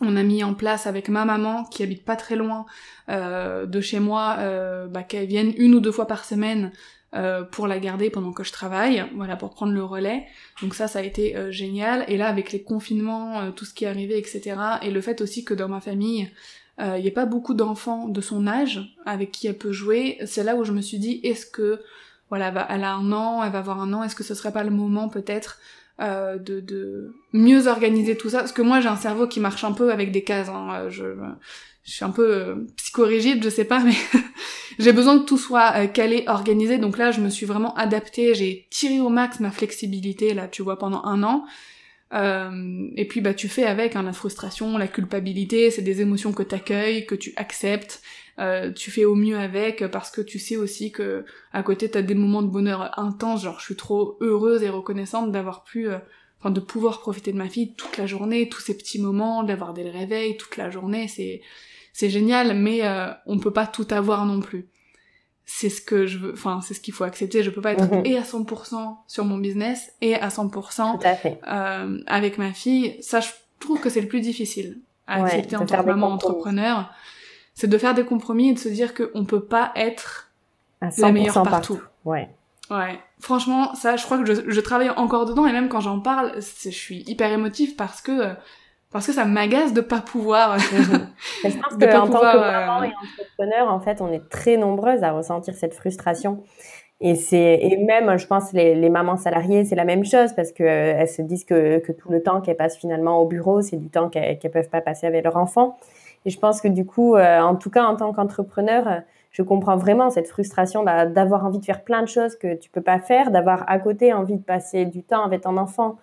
On 0.00 0.16
a 0.16 0.22
mis 0.22 0.42
en 0.42 0.54
place 0.54 0.86
avec 0.86 1.08
ma 1.08 1.24
maman, 1.24 1.64
qui 1.64 1.82
habite 1.82 2.04
pas 2.04 2.16
très 2.16 2.34
loin 2.34 2.66
euh, 3.10 3.64
de 3.66 3.80
chez 3.80 4.00
moi, 4.00 4.36
euh, 4.38 4.88
bah, 4.88 5.02
qu'elle 5.02 5.26
vienne 5.26 5.52
une 5.56 5.74
ou 5.74 5.80
deux 5.80 5.92
fois 5.92 6.06
par 6.06 6.24
semaine 6.24 6.72
euh, 7.14 7.44
pour 7.44 7.68
la 7.68 7.78
garder 7.78 8.10
pendant 8.10 8.32
que 8.32 8.42
je 8.42 8.50
travaille, 8.50 9.04
voilà, 9.14 9.36
pour 9.36 9.50
prendre 9.50 9.72
le 9.72 9.84
relais. 9.84 10.26
Donc 10.62 10.74
ça, 10.74 10.88
ça 10.88 10.98
a 10.98 11.02
été 11.02 11.36
euh, 11.36 11.52
génial. 11.52 12.04
Et 12.08 12.16
là, 12.16 12.26
avec 12.26 12.50
les 12.50 12.62
confinements, 12.62 13.40
euh, 13.40 13.50
tout 13.52 13.64
ce 13.64 13.72
qui 13.72 13.84
est 13.84 13.88
arrivé, 13.88 14.18
etc., 14.18 14.56
et 14.82 14.90
le 14.90 15.00
fait 15.00 15.20
aussi 15.20 15.44
que 15.44 15.54
dans 15.54 15.68
ma 15.68 15.80
famille, 15.80 16.28
il 16.80 17.02
n'y 17.02 17.06
a 17.06 17.12
pas 17.12 17.24
beaucoup 17.24 17.54
d'enfants 17.54 18.08
de 18.08 18.20
son 18.20 18.48
âge 18.48 18.80
avec 19.06 19.30
qui 19.30 19.46
elle 19.46 19.56
peut 19.56 19.70
jouer, 19.70 20.18
c'est 20.26 20.42
là 20.42 20.56
où 20.56 20.64
je 20.64 20.72
me 20.72 20.80
suis 20.80 20.98
dit, 20.98 21.20
est-ce 21.22 21.46
que, 21.46 21.80
voilà, 22.30 22.66
elle 22.68 22.82
a 22.82 22.94
un 22.94 23.12
an, 23.12 23.44
elle 23.44 23.52
va 23.52 23.60
avoir 23.60 23.80
un 23.80 23.92
an, 23.92 24.02
est-ce 24.02 24.16
que 24.16 24.24
ce 24.24 24.34
serait 24.34 24.50
pas 24.50 24.64
le 24.64 24.72
moment 24.72 25.08
peut-être 25.08 25.60
de, 26.00 26.36
de, 26.58 27.14
mieux 27.32 27.68
organiser 27.68 28.16
tout 28.16 28.28
ça? 28.28 28.38
Parce 28.38 28.50
que 28.50 28.60
moi 28.60 28.80
j'ai 28.80 28.88
un 28.88 28.96
cerveau 28.96 29.28
qui 29.28 29.38
marche 29.38 29.62
un 29.62 29.70
peu 29.70 29.92
avec 29.92 30.10
des 30.10 30.24
cases 30.24 30.48
hein. 30.48 30.88
je, 30.88 31.14
je 31.84 31.92
suis 31.92 32.04
un 32.04 32.10
peu 32.10 32.32
euh, 32.32 32.54
psychorigide, 32.76 33.44
je 33.44 33.50
sais 33.50 33.64
pas, 33.64 33.80
mais 33.80 33.94
j'ai 34.78 34.92
besoin 34.92 35.18
que 35.18 35.24
tout 35.24 35.38
soit 35.38 35.72
euh, 35.76 35.86
calé, 35.86 36.24
organisé. 36.26 36.78
Donc 36.78 36.98
là, 36.98 37.10
je 37.10 37.20
me 37.20 37.28
suis 37.28 37.46
vraiment 37.46 37.74
adaptée, 37.74 38.34
j'ai 38.34 38.66
tiré 38.70 39.00
au 39.00 39.08
max 39.08 39.40
ma 39.40 39.50
flexibilité, 39.50 40.34
là, 40.34 40.48
tu 40.48 40.62
vois, 40.62 40.78
pendant 40.78 41.02
un 41.04 41.22
an. 41.22 41.44
Euh, 42.12 42.88
et 42.96 43.06
puis, 43.06 43.20
bah, 43.20 43.34
tu 43.34 43.48
fais 43.48 43.64
avec 43.64 43.96
hein, 43.96 44.02
la 44.02 44.12
frustration, 44.12 44.78
la 44.78 44.88
culpabilité, 44.88 45.70
c'est 45.70 45.82
des 45.82 46.00
émotions 46.00 46.32
que 46.32 46.42
t'accueilles, 46.42 47.06
que 47.06 47.14
tu 47.14 47.32
acceptes. 47.36 48.02
Euh, 48.40 48.72
tu 48.72 48.90
fais 48.90 49.04
au 49.04 49.14
mieux 49.14 49.38
avec 49.38 49.86
parce 49.86 50.10
que 50.10 50.20
tu 50.20 50.40
sais 50.40 50.56
aussi 50.56 50.90
que 50.90 51.24
à 51.52 51.62
côté 51.62 51.88
t'as 51.88 52.02
des 52.02 52.16
moments 52.16 52.42
de 52.42 52.48
bonheur 52.48 52.98
intenses 52.98 53.44
genre 53.44 53.60
je 53.60 53.64
suis 53.64 53.76
trop 53.76 54.16
heureuse 54.20 54.64
et 54.64 54.70
reconnaissante 54.70 55.30
d'avoir 55.30 55.62
pu 55.62 55.86
enfin 56.40 56.50
de 56.50 56.58
pouvoir 56.58 56.98
profiter 56.98 57.30
de 57.30 57.36
ma 57.36 57.48
fille 57.48 57.76
toute 57.76 57.96
la 57.96 58.06
journée 58.06 58.48
tous 58.48 58.60
ces 58.60 58.76
petits 58.76 59.00
moments 59.00 59.44
d'avoir 59.44 59.72
des 59.72 59.88
réveils 59.88 60.36
toute 60.36 60.56
la 60.56 60.68
journée 60.68 61.06
c'est 61.06 61.42
c'est 61.94 62.10
génial, 62.10 62.54
mais 62.58 62.80
euh, 62.82 63.06
on 63.24 63.38
peut 63.38 63.52
pas 63.52 63.68
tout 63.68 63.86
avoir 63.90 64.26
non 64.26 64.40
plus. 64.40 64.68
C'est 65.46 65.68
ce 65.68 65.80
que 65.80 66.06
je 66.06 66.18
veux, 66.18 66.32
enfin 66.32 66.60
c'est 66.60 66.74
ce 66.74 66.80
qu'il 66.80 66.92
faut 66.92 67.04
accepter. 67.04 67.44
Je 67.44 67.50
peux 67.50 67.60
pas 67.60 67.72
être 67.72 67.84
mhm. 67.84 68.04
et 68.04 68.18
à 68.18 68.22
100% 68.22 68.96
sur 69.06 69.24
mon 69.24 69.38
business 69.38 69.92
et 70.00 70.16
à 70.16 70.28
100% 70.28 70.98
Euh, 71.48 71.98
avec 72.06 72.36
ma 72.36 72.52
fille. 72.52 72.96
Ça, 73.00 73.20
je 73.20 73.28
trouve 73.60 73.80
que 73.80 73.88
c'est 73.88 74.00
le 74.00 74.08
plus 74.08 74.20
difficile 74.20 74.80
à 75.06 75.22
accepter 75.22 75.54
en 75.54 75.64
tant 75.66 75.82
que 75.82 75.86
maman 75.86 76.08
entrepreneur. 76.08 76.90
C'est 77.54 77.68
de 77.68 77.78
faire 77.78 77.94
des 77.94 78.04
compromis 78.04 78.48
et 78.48 78.54
de 78.54 78.58
se 78.58 78.68
dire 78.68 78.92
qu'on 78.94 79.24
peut 79.24 79.44
pas 79.44 79.70
être 79.76 80.32
la 80.98 81.12
meilleure 81.12 81.44
partout. 81.44 81.80
Ouais. 82.04 82.28
Ouais. 82.70 82.98
Franchement, 83.20 83.76
ça, 83.76 83.96
je 83.96 84.04
crois 84.04 84.18
que 84.18 84.24
je, 84.24 84.50
je 84.50 84.60
travaille 84.60 84.90
encore 84.90 85.26
dedans 85.26 85.46
et 85.46 85.52
même 85.52 85.68
quand 85.68 85.80
j'en 85.80 86.00
parle, 86.00 86.32
je 86.40 86.70
suis 86.70 87.04
hyper 87.06 87.30
émotive 87.30 87.76
parce 87.76 88.00
que 88.00 88.10
euh, 88.10 88.34
parce 88.94 89.08
que 89.08 89.12
ça 89.12 89.24
m'agace 89.24 89.72
de 89.72 89.80
pas 89.80 90.00
pouvoir. 90.00 90.56
Mhm. 90.56 91.08
je 91.44 91.56
pense 91.56 91.72
qu'en 91.72 92.06
tant 92.06 92.20
que 92.20 92.38
maman 92.38 92.80
euh, 92.80 92.84
et 92.84 92.92
entrepreneur, 92.92 93.68
en 93.68 93.80
fait, 93.80 94.00
on 94.00 94.12
est 94.12 94.28
très 94.28 94.56
nombreuses 94.56 95.02
à 95.02 95.10
ressentir 95.10 95.54
cette 95.54 95.74
frustration. 95.74 96.44
Et 97.00 97.16
c'est 97.16 97.58
et 97.60 97.76
même, 97.76 98.16
je 98.16 98.26
pense, 98.28 98.52
les, 98.52 98.76
les 98.76 98.90
mamans 98.90 99.16
salariées, 99.16 99.64
c'est 99.64 99.74
la 99.74 99.84
même 99.84 100.04
chose 100.04 100.32
parce 100.34 100.52
que 100.52 100.62
euh, 100.62 100.94
elles 100.96 101.08
se 101.08 101.22
disent 101.22 101.44
que, 101.44 101.80
que 101.80 101.90
tout 101.90 102.08
le 102.12 102.22
temps 102.22 102.40
qu'elles 102.40 102.56
passent 102.56 102.76
finalement 102.76 103.18
au 103.18 103.26
bureau, 103.26 103.62
c'est 103.62 103.78
du 103.78 103.90
temps 103.90 104.08
qu'elles 104.08 104.38
ne 104.42 104.48
peuvent 104.48 104.70
pas 104.70 104.80
passer 104.80 105.08
avec 105.08 105.24
leur 105.24 105.36
enfant. 105.36 105.76
Et 106.24 106.30
je 106.30 106.38
pense 106.38 106.60
que 106.60 106.68
du 106.68 106.86
coup, 106.86 107.16
euh, 107.16 107.40
en 107.40 107.56
tout 107.56 107.70
cas, 107.70 107.82
en 107.82 107.96
tant 107.96 108.12
qu'entrepreneur, 108.12 109.02
je 109.32 109.42
comprends 109.42 109.76
vraiment 109.76 110.08
cette 110.10 110.28
frustration 110.28 110.84
d'avoir 110.84 111.44
envie 111.44 111.58
de 111.58 111.64
faire 111.64 111.82
plein 111.82 112.02
de 112.02 112.08
choses 112.08 112.36
que 112.36 112.54
tu 112.54 112.70
peux 112.70 112.80
pas 112.80 113.00
faire, 113.00 113.32
d'avoir 113.32 113.68
à 113.68 113.80
côté 113.80 114.12
envie 114.12 114.36
de 114.36 114.44
passer 114.44 114.84
du 114.84 115.02
temps 115.02 115.24
avec 115.24 115.40
ton 115.40 115.56
enfant 115.56 115.96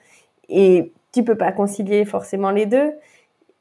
et 0.49 0.91
tu 1.11 1.23
peux 1.23 1.37
pas 1.37 1.51
concilier 1.51 2.05
forcément 2.05 2.51
les 2.51 2.65
deux. 2.65 2.91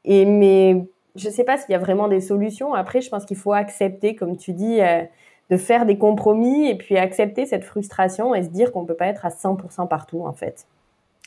Et 0.05 0.24
mais 0.24 0.84
je 1.16 1.28
sais 1.28 1.44
pas 1.44 1.59
s'il 1.59 1.70
y 1.70 1.74
a 1.74 1.78
vraiment 1.78 2.09
des 2.09 2.20
solutions. 2.20 2.74
Après, 2.74 3.01
je 3.01 3.09
pense 3.09 3.24
qu'il 3.24 3.36
faut 3.36 3.53
accepter, 3.53 4.14
comme 4.14 4.36
tu 4.36 4.53
dis, 4.53 4.80
euh, 4.80 5.03
de 5.51 5.57
faire 5.57 5.84
des 5.84 5.98
compromis 5.98 6.68
et 6.68 6.76
puis 6.76 6.96
accepter 6.96 7.44
cette 7.46 7.64
frustration 7.64 8.34
et 8.34 8.42
se 8.42 8.48
dire 8.48 8.72
qu'on 8.72 8.84
peut 8.84 8.94
pas 8.94 9.07
être 9.07 9.26
à 9.26 9.30
100% 9.30 9.88
partout 9.88 10.24
en 10.24 10.32
fait. 10.32 10.66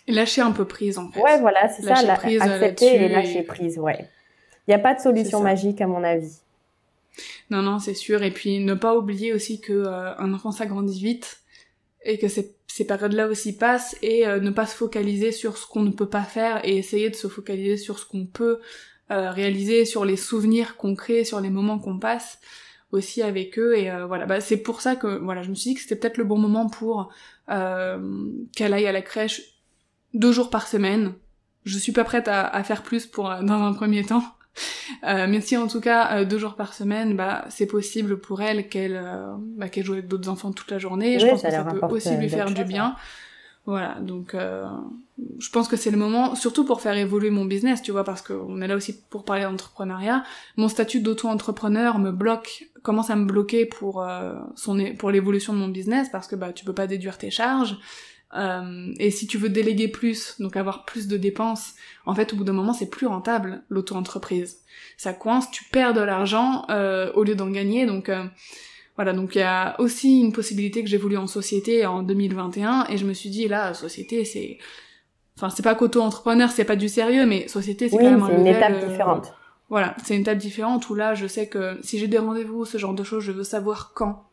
lâcher 0.07 0.41
un 0.41 0.51
peu 0.51 0.65
prise 0.65 0.97
en 0.97 1.09
fait. 1.09 1.21
Ouais, 1.21 1.39
voilà, 1.39 1.67
c'est 1.67 1.83
ça, 1.83 1.95
accepter 1.95 2.95
et 3.03 3.09
lâcher 3.09 3.43
prise, 3.43 3.77
ouais. 3.77 4.07
Il 4.67 4.71
n'y 4.71 4.75
a 4.75 4.79
pas 4.79 4.93
de 4.93 5.01
solution 5.01 5.41
magique 5.41 5.81
à 5.81 5.87
mon 5.87 6.03
avis. 6.03 6.39
Non, 7.49 7.61
non, 7.61 7.79
c'est 7.79 7.93
sûr. 7.93 8.23
Et 8.23 8.31
puis 8.31 8.59
ne 8.59 8.73
pas 8.73 8.95
oublier 8.95 9.33
aussi 9.33 9.59
que 9.59 9.73
euh, 9.73 10.17
un 10.17 10.33
enfant 10.33 10.51
s'agrandit 10.51 11.03
vite 11.03 11.41
et 12.03 12.17
que 12.17 12.29
ces, 12.29 12.55
ces 12.73 12.87
périodes-là 12.87 13.27
aussi 13.27 13.55
passent 13.55 13.95
et 14.01 14.25
euh, 14.25 14.39
ne 14.39 14.49
pas 14.49 14.65
se 14.65 14.75
focaliser 14.75 15.31
sur 15.31 15.57
ce 15.57 15.67
qu'on 15.67 15.83
ne 15.83 15.91
peut 15.91 16.09
pas 16.09 16.23
faire 16.23 16.59
et 16.67 16.75
essayer 16.75 17.11
de 17.11 17.15
se 17.15 17.27
focaliser 17.27 17.77
sur 17.77 17.99
ce 17.99 18.05
qu'on 18.07 18.25
peut 18.25 18.61
euh, 19.11 19.29
réaliser, 19.29 19.85
sur 19.85 20.05
les 20.05 20.17
souvenirs 20.17 20.75
qu'on 20.75 20.95
crée, 20.95 21.23
sur 21.23 21.39
les 21.39 21.51
moments 21.51 21.77
qu'on 21.77 21.99
passe 21.99 22.39
aussi 22.91 23.21
avec 23.21 23.59
eux. 23.59 23.77
Et 23.77 23.91
euh, 23.91 24.07
voilà. 24.07 24.25
Bah 24.25 24.41
c'est 24.41 24.57
pour 24.57 24.81
ça 24.81 24.95
que 24.95 25.19
voilà 25.19 25.43
je 25.43 25.51
me 25.51 25.53
suis 25.53 25.69
dit 25.69 25.75
que 25.75 25.81
c'était 25.81 25.97
peut-être 25.97 26.17
le 26.17 26.23
bon 26.23 26.39
moment 26.39 26.67
pour 26.67 27.13
qu'elle 27.47 28.73
aille 28.73 28.87
à 28.87 28.91
la 28.91 29.03
crèche 29.03 29.43
deux 30.15 30.31
jours 30.31 30.49
par 30.49 30.67
semaine. 30.67 31.13
Je 31.65 31.77
suis 31.77 31.91
pas 31.91 32.03
prête 32.03 32.27
à, 32.27 32.47
à 32.47 32.63
faire 32.63 32.81
plus 32.81 33.05
pour 33.05 33.25
dans 33.25 33.61
un 33.61 33.73
premier 33.73 34.03
temps 34.03 34.23
euh, 35.03 35.27
mais 35.27 35.41
si 35.41 35.57
en 35.57 35.67
tout 35.67 35.81
cas 35.81 36.17
euh, 36.17 36.25
deux 36.25 36.37
jours 36.37 36.55
par 36.55 36.73
semaine, 36.73 37.15
bah 37.15 37.45
c'est 37.49 37.65
possible 37.65 38.19
pour 38.19 38.41
elle 38.41 38.69
qu'elle 38.69 38.99
euh, 39.01 39.33
bah, 39.57 39.69
qu'elle 39.69 39.85
joue 39.85 39.93
avec 39.93 40.07
d'autres 40.07 40.29
enfants 40.29 40.51
toute 40.51 40.71
la 40.71 40.79
journée. 40.79 41.19
je 41.19 41.27
pense 41.27 41.41
que 41.41 41.49
ça 41.49 41.63
peut 41.63 41.79
aussi 41.87 42.15
lui 42.17 42.29
faire 42.29 42.51
du 42.51 42.63
bien. 42.63 42.95
Voilà, 43.65 43.95
donc 44.01 44.35
je 44.35 45.49
pense 45.49 45.69
que 45.69 45.77
c'est 45.77 45.89
le 45.89 45.95
moment, 45.95 46.35
surtout 46.35 46.65
pour 46.65 46.81
faire 46.81 46.97
évoluer 46.97 47.29
mon 47.29 47.45
business, 47.45 47.81
tu 47.81 47.93
vois, 47.93 48.03
parce 48.03 48.21
qu'on 48.21 48.61
est 48.61 48.67
là 48.67 48.75
aussi 48.75 49.01
pour 49.09 49.23
parler 49.23 49.43
d'entrepreneuriat. 49.43 50.25
Mon 50.57 50.67
statut 50.67 50.99
d'auto-entrepreneur 50.99 51.97
me 51.97 52.11
bloque, 52.11 52.65
commence 52.81 53.09
à 53.09 53.15
me 53.15 53.23
bloquer 53.23 53.65
pour 53.65 54.05
son 54.55 54.93
pour 54.99 55.11
l'évolution 55.11 55.53
de 55.53 55.59
mon 55.59 55.69
business, 55.69 56.09
parce 56.09 56.27
que 56.27 56.35
bah 56.35 56.51
tu 56.51 56.65
peux 56.65 56.73
pas 56.73 56.87
déduire 56.87 57.17
tes 57.17 57.31
charges. 57.31 57.77
Euh, 58.35 58.93
et 58.99 59.11
si 59.11 59.27
tu 59.27 59.37
veux 59.37 59.49
déléguer 59.49 59.87
plus, 59.87 60.35
donc 60.39 60.57
avoir 60.57 60.85
plus 60.85 61.07
de 61.07 61.17
dépenses, 61.17 61.73
en 62.05 62.15
fait, 62.15 62.33
au 62.33 62.35
bout 62.35 62.43
d'un 62.43 62.53
moment, 62.53 62.73
c'est 62.73 62.89
plus 62.89 63.07
rentable 63.07 63.63
l'auto-entreprise. 63.69 64.59
Ça 64.97 65.13
coince, 65.13 65.51
tu 65.51 65.63
perds 65.65 65.93
de 65.93 66.01
l'argent 66.01 66.65
euh, 66.69 67.11
au 67.13 67.23
lieu 67.23 67.35
d'en 67.35 67.49
gagner. 67.49 67.85
Donc 67.85 68.09
euh, 68.09 68.23
voilà, 68.95 69.13
donc 69.13 69.35
il 69.35 69.39
y 69.39 69.43
a 69.43 69.79
aussi 69.79 70.19
une 70.19 70.33
possibilité 70.33 70.83
que 70.83 70.89
j'ai 70.89 70.97
voulu 70.97 71.17
en 71.17 71.27
société 71.27 71.85
en 71.85 72.03
2021, 72.03 72.87
et 72.89 72.97
je 72.97 73.05
me 73.05 73.13
suis 73.13 73.29
dit 73.29 73.47
là, 73.47 73.73
société, 73.73 74.25
c'est, 74.25 74.57
enfin, 75.37 75.49
c'est 75.49 75.63
pas 75.63 75.75
qu'auto-entrepreneur, 75.75 76.51
c'est 76.51 76.65
pas 76.65 76.75
du 76.75 76.89
sérieux, 76.89 77.25
mais 77.25 77.47
société, 77.47 77.89
c'est 77.89 77.97
quand 77.97 78.17
même 78.17 78.39
une 78.39 78.47
étape 78.47 78.87
différente. 78.87 79.33
Voilà, 79.69 79.95
c'est 80.03 80.15
une 80.15 80.21
étape 80.21 80.37
différente 80.37 80.89
où 80.89 80.95
là, 80.95 81.15
je 81.15 81.25
sais 81.25 81.47
que 81.47 81.79
si 81.81 81.97
j'ai 81.97 82.07
des 82.07 82.19
rendez-vous, 82.19 82.65
ce 82.65 82.77
genre 82.77 82.93
de 82.93 83.03
choses, 83.03 83.23
je 83.23 83.31
veux 83.31 83.43
savoir 83.43 83.93
quand 83.95 84.25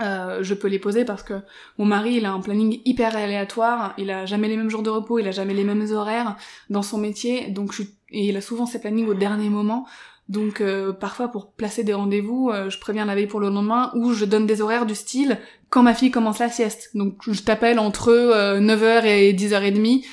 euh, 0.00 0.42
je 0.42 0.54
peux 0.54 0.68
les 0.68 0.78
poser 0.78 1.04
parce 1.04 1.22
que 1.22 1.34
mon 1.78 1.84
mari 1.84 2.14
il 2.14 2.26
a 2.26 2.32
un 2.32 2.40
planning 2.40 2.80
hyper 2.84 3.16
aléatoire, 3.16 3.94
il 3.96 4.10
a 4.10 4.26
jamais 4.26 4.48
les 4.48 4.56
mêmes 4.56 4.70
jours 4.70 4.82
de 4.82 4.90
repos, 4.90 5.18
il 5.18 5.28
a 5.28 5.30
jamais 5.30 5.54
les 5.54 5.64
mêmes 5.64 5.86
horaires 5.92 6.36
dans 6.70 6.82
son 6.82 6.98
métier, 6.98 7.48
donc 7.48 7.72
je, 7.72 7.82
et 8.10 8.28
il 8.28 8.36
a 8.36 8.40
souvent 8.40 8.66
ses 8.66 8.80
plannings 8.80 9.06
au 9.06 9.14
dernier 9.14 9.50
moment. 9.50 9.86
Donc 10.28 10.60
euh, 10.60 10.92
parfois 10.92 11.28
pour 11.28 11.52
placer 11.52 11.84
des 11.84 11.94
rendez-vous, 11.94 12.50
euh, 12.50 12.70
je 12.70 12.78
préviens 12.80 13.04
la 13.04 13.14
veille 13.14 13.26
pour 13.26 13.40
le 13.40 13.50
lendemain 13.50 13.92
ou 13.94 14.12
je 14.14 14.24
donne 14.24 14.46
des 14.46 14.62
horaires 14.62 14.86
du 14.86 14.94
style 14.94 15.38
quand 15.68 15.82
ma 15.82 15.94
fille 15.94 16.10
commence 16.10 16.38
la 16.38 16.48
sieste. 16.48 16.90
Donc 16.94 17.18
je 17.30 17.42
t'appelle 17.42 17.78
entre 17.78 18.10
9h 18.58 19.04
et 19.04 19.32
10h30 19.32 20.04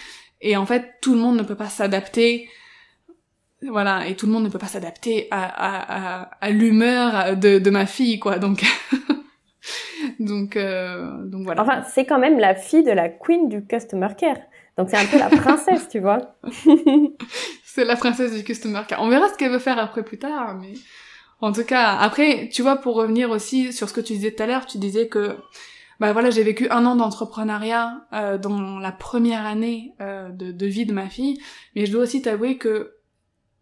et 0.42 0.58
en 0.58 0.66
fait 0.66 0.96
tout 1.02 1.14
le 1.14 1.20
monde 1.20 1.38
ne 1.38 1.44
peut 1.44 1.56
pas 1.56 1.70
s'adapter 1.70 2.50
voilà, 3.68 4.08
et 4.08 4.16
tout 4.16 4.26
le 4.26 4.32
monde 4.32 4.44
ne 4.44 4.50
peut 4.50 4.58
pas 4.58 4.68
s'adapter 4.68 5.28
à, 5.30 5.44
à, 5.44 6.22
à, 6.22 6.22
à 6.42 6.50
l'humeur 6.50 7.38
de, 7.38 7.60
de 7.60 7.70
ma 7.70 7.86
fille, 7.86 8.20
quoi. 8.20 8.40
Donc, 8.40 8.64
donc, 10.20 10.56
euh, 10.56 11.24
donc 11.26 11.44
voilà. 11.44 11.62
Enfin, 11.62 11.84
c'est 11.84 12.06
quand 12.06 12.20
même 12.20 12.40
la 12.40 12.56
fille 12.56 12.84
de 12.84 12.92
la 12.92 13.10
queen 13.10 13.50
du 13.50 13.66
customer 13.66 14.10
care. 14.18 14.38
Donc 14.78 14.90
c'est 14.90 14.98
un 14.98 15.06
peu 15.06 15.18
la 15.18 15.30
princesse, 15.30 15.88
tu 15.90 16.00
vois. 16.00 16.36
c'est 17.64 17.86
la 17.86 17.96
princesse 17.96 18.34
du 18.34 18.44
customer 18.44 18.82
care. 18.88 19.02
On 19.02 19.10
verra 19.10 19.28
ce 19.30 19.38
qu'elle 19.38 19.52
veut 19.52 19.60
faire 19.60 19.80
après 19.80 20.04
plus 20.04 20.18
tard, 20.18 20.56
mais 20.60 20.74
en 21.42 21.52
tout 21.52 21.64
cas, 21.64 21.98
après, 21.98 22.50
tu 22.52 22.62
vois, 22.62 22.78
pour 22.78 22.96
revenir 22.96 23.30
aussi 23.32 23.74
sur 23.74 23.90
ce 23.90 23.94
que 23.94 24.02
tu 24.02 24.14
disais 24.14 24.32
tout 24.32 24.44
à 24.44 24.48
l'heure, 24.48 24.66
tu 24.66 24.78
disais 24.78 25.08
que 25.08 25.36
bah 26.00 26.14
voilà, 26.14 26.32
j'ai 26.32 26.42
vécu 26.42 26.68
un 26.70 26.88
an 26.88 26.96
d'entrepreneuriat 26.96 28.08
euh, 28.14 28.40
dans 28.40 28.80
la 28.80 28.92
première 28.92 29.46
année 29.46 29.94
euh, 30.02 30.30
de, 30.30 30.52
de 30.52 30.66
vie 30.66 30.88
de 30.88 30.94
ma 30.94 31.10
fille, 31.10 31.40
mais 31.76 31.86
je 31.86 31.92
dois 31.92 32.04
aussi 32.04 32.24
t'avouer 32.24 32.58
que 32.58 32.96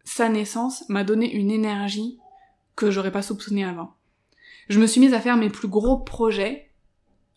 sa 0.05 0.29
naissance 0.29 0.87
m'a 0.87 1.03
donné 1.03 1.29
une 1.33 1.51
énergie 1.51 2.17
que 2.77 2.91
j'aurais 2.91 3.11
pas 3.11 3.21
soupçonnée 3.21 3.65
avant 3.65 3.95
je 4.69 4.79
me 4.79 4.87
suis 4.87 5.01
mise 5.01 5.13
à 5.13 5.19
faire 5.19 5.37
mes 5.37 5.49
plus 5.49 5.67
gros 5.67 5.97
projets 5.97 6.69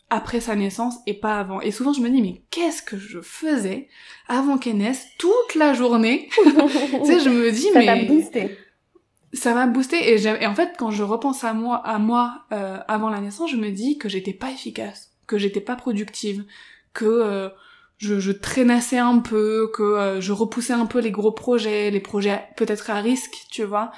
après 0.09 0.39
sa 0.39 0.55
naissance 0.55 0.95
et 1.07 1.13
pas 1.13 1.39
avant. 1.39 1.59
Et 1.61 1.71
souvent 1.71 1.93
je 1.93 2.01
me 2.01 2.09
dis 2.09 2.21
mais 2.21 2.41
qu'est-ce 2.51 2.81
que 2.81 2.97
je 2.97 3.19
faisais 3.19 3.87
avant 4.27 4.57
qu'elle 4.57 4.77
naisse 4.77 5.05
toute 5.17 5.55
la 5.55 5.73
journée? 5.73 6.29
Tu 6.35 7.05
sais, 7.05 7.19
je 7.19 7.29
me 7.29 7.51
dis 7.51 7.67
mais 7.73 7.85
ça 7.85 7.95
m'a 7.95 8.03
boosté. 8.03 8.57
Ça 9.33 9.53
m'a 9.55 9.65
boosté 9.65 10.13
et, 10.13 10.47
en 10.47 10.55
fait 10.55 10.75
quand 10.77 10.91
je 10.91 11.03
repense 11.03 11.43
à 11.43 11.53
moi 11.53 11.77
à 11.77 11.97
moi 11.97 12.45
euh, 12.51 12.77
avant 12.87 13.09
la 13.09 13.19
naissance, 13.19 13.51
je 13.51 13.57
me 13.57 13.71
dis 13.71 13.97
que 13.97 14.07
j'étais 14.07 14.33
pas 14.33 14.51
efficace, 14.51 15.11
que 15.25 15.37
j'étais 15.39 15.61
pas 15.61 15.75
productive, 15.75 16.45
que 16.93 17.05
euh, 17.05 17.49
je, 17.97 18.19
je 18.19 18.31
traînassais 18.31 18.97
un 18.97 19.19
peu, 19.19 19.71
que 19.73 19.81
euh, 19.81 20.21
je 20.21 20.31
repoussais 20.31 20.73
un 20.73 20.85
peu 20.85 20.99
les 20.99 21.11
gros 21.11 21.31
projets, 21.31 21.89
les 21.89 21.99
projets 21.99 22.43
peut-être 22.57 22.89
à 22.89 22.99
risque, 22.99 23.45
tu 23.49 23.63
vois. 23.63 23.91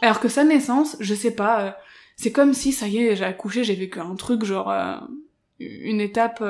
Alors 0.00 0.20
que 0.20 0.28
sa 0.28 0.44
naissance, 0.44 0.96
je 1.00 1.14
sais 1.14 1.34
pas, 1.34 1.60
euh, 1.60 1.70
c'est 2.16 2.32
comme 2.32 2.54
si 2.54 2.72
ça 2.72 2.86
y 2.88 2.98
est, 2.98 3.16
j'ai 3.16 3.24
accouché, 3.24 3.64
j'ai 3.64 3.74
vécu 3.74 4.00
un 4.00 4.14
truc 4.14 4.44
genre 4.44 4.70
euh, 4.70 4.96
une 5.58 6.00
étape 6.00 6.42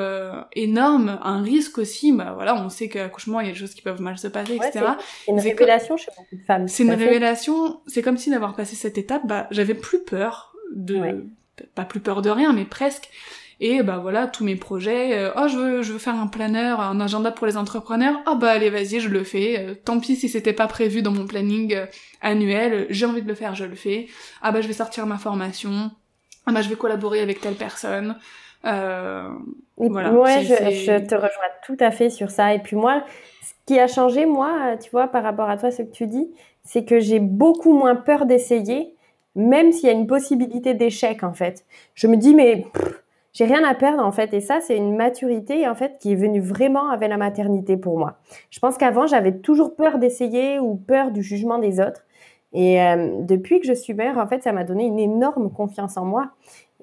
énorme, 0.55 1.19
un 1.23 1.43
risque 1.43 1.79
aussi. 1.79 2.13
Bah 2.13 2.33
voilà, 2.35 2.55
on 2.55 2.71
sait 2.71 2.89
qu'accouchement, 2.89 3.41
il 3.41 3.47
y 3.47 3.51
a 3.51 3.53
des 3.53 3.59
choses 3.59 3.75
qui 3.75 3.83
peuvent 3.83 4.01
mal 4.01 4.17
se 4.17 4.29
passer, 4.29 4.55
etc. 4.55 4.85
C'est 5.27 5.33
une 5.33 5.41
révélation 5.41 5.97
chez 5.97 6.11
beaucoup 6.17 6.37
de 6.37 6.43
femmes. 6.43 6.69
C'est 6.69 6.85
une 6.85 6.93
révélation. 6.93 7.81
C'est 7.87 8.01
comme 8.01 8.17
si 8.17 8.31
d'avoir 8.31 8.55
passé 8.55 8.75
cette 8.75 8.97
étape, 8.97 9.27
bah 9.27 9.49
j'avais 9.51 9.75
plus 9.75 10.03
peur 10.03 10.55
de, 10.75 11.27
pas 11.75 11.85
plus 11.85 12.01
peur 12.01 12.23
de 12.23 12.31
rien, 12.31 12.53
mais 12.53 12.65
presque. 12.65 13.11
Et 13.65 13.85
bah 13.85 13.99
voilà, 13.99 14.27
tous 14.27 14.43
mes 14.43 14.57
projets, 14.57 15.17
euh, 15.17 15.31
oh 15.37 15.47
je 15.47 15.57
veux, 15.57 15.83
je 15.83 15.93
veux 15.93 16.01
faire 16.01 16.17
un 16.17 16.27
planeur, 16.27 16.81
un 16.81 16.99
agenda 17.01 17.31
pour 17.31 17.47
les 17.47 17.57
entrepreneurs, 17.57 18.17
ah 18.27 18.33
oh, 18.33 18.37
bah 18.37 18.51
allez 18.51 18.71
vas-y, 18.71 18.99
je 18.99 19.09
le 19.09 19.23
fais. 19.23 19.57
Euh, 19.57 19.75
tant 19.77 20.01
pis 20.01 20.17
si 20.17 20.29
c'était 20.29 20.53
pas 20.53 20.67
prévu 20.67 21.01
dans 21.01 21.13
mon 21.13 21.29
planning 21.29 21.73
euh, 21.73 21.87
annuel, 22.23 22.89
j'ai 22.91 23.07
envie 23.07 23.23
de 23.23 23.29
le 23.29 23.37
faire, 23.37 23.55
je 23.55 23.65
le 23.65 23.77
fais. 23.77 24.09
Ah 24.43 24.51
bah 24.51 24.63
je 24.63 24.67
vais 24.67 24.73
sortir 24.73 25.07
ma 25.07 25.17
formation, 25.17 25.93
ah 26.45 26.51
bah 26.51 26.61
je 26.61 26.69
vais 26.69 26.75
collaborer 26.75 27.21
avec 27.21 27.41
telle 27.41 27.55
personne. 27.55 28.17
Euh, 28.65 29.29
voilà. 29.77 30.13
Ouais, 30.13 30.43
je, 30.43 30.55
je, 30.55 31.07
te 31.07 31.15
rejoins 31.15 31.53
tout 31.65 31.77
à 31.79 31.93
fait 31.93 32.11
sur 32.11 32.33
ça. 32.33 32.55
Et 32.55 32.59
puis 32.59 32.75
moi, 32.75 33.05
ce 33.43 33.53
qui 33.67 33.79
a 33.79 33.87
changé, 33.87 34.27
moi, 34.27 34.77
tu 34.83 34.91
vois, 34.91 35.07
par 35.07 35.23
rapport 35.23 35.49
à 35.49 35.57
toi, 35.57 35.71
ce 35.71 35.83
que 35.83 35.93
tu 35.93 36.09
dis, 36.09 36.33
c'est 36.65 36.85
que 36.85 36.99
j'ai 36.99 37.21
beaucoup 37.21 37.79
moins 37.79 37.95
peur 37.95 38.27
d'essayer, 38.27 38.97
même 39.37 39.71
s'il 39.71 39.87
y 39.87 39.89
a 39.89 39.93
une 39.93 40.09
possibilité 40.09 40.75
d'échec, 40.75 41.23
en 41.23 41.33
fait. 41.33 41.65
Je 41.95 42.09
me 42.09 42.17
dis, 42.17 42.35
mais 42.35 42.67
j'ai 43.33 43.45
rien 43.45 43.65
à 43.65 43.75
perdre 43.75 44.05
en 44.05 44.13
fait. 44.13 44.33
Et 44.35 44.41
ça 44.41 44.61
c'est 44.61 44.77
une 44.77 44.97
maturité 44.97 45.67
en 45.69 45.75
fait 45.75 45.99
qui 45.99 46.13
est 46.13 46.17
venue 46.17 46.41
vraiment 46.41 46.91
avec 46.91 47.09
la 47.09 47.17
maternité 47.17 47.77
pour 47.77 47.99
moi. 47.99 48.19
Je 48.51 48.59
pense 48.59 48.77
qu'avant 48.77 49.07
j'avais 49.07 49.39
toujours 49.39 49.75
peur 49.75 49.99
d'essayer 49.99 50.59
ou 50.59 50.77
peur 50.77 51.11
du 51.11 51.23
jugement 51.23 51.59
des 51.59 51.81
autres. 51.81 52.05
Et 52.55 52.83
euh, 52.83 53.23
depuis 53.23 53.61
que 53.61 53.67
je 53.67 53.73
suis 53.73 53.95
mère 53.95 54.19
en 54.19 54.27
fait 54.27 54.43
ça 54.43 54.53
m'a 54.53 54.65
donné 54.65 54.85
une 54.85 54.99
énorme 54.99 55.51
confiance 55.51 55.97
en 55.97 56.05
moi 56.05 56.31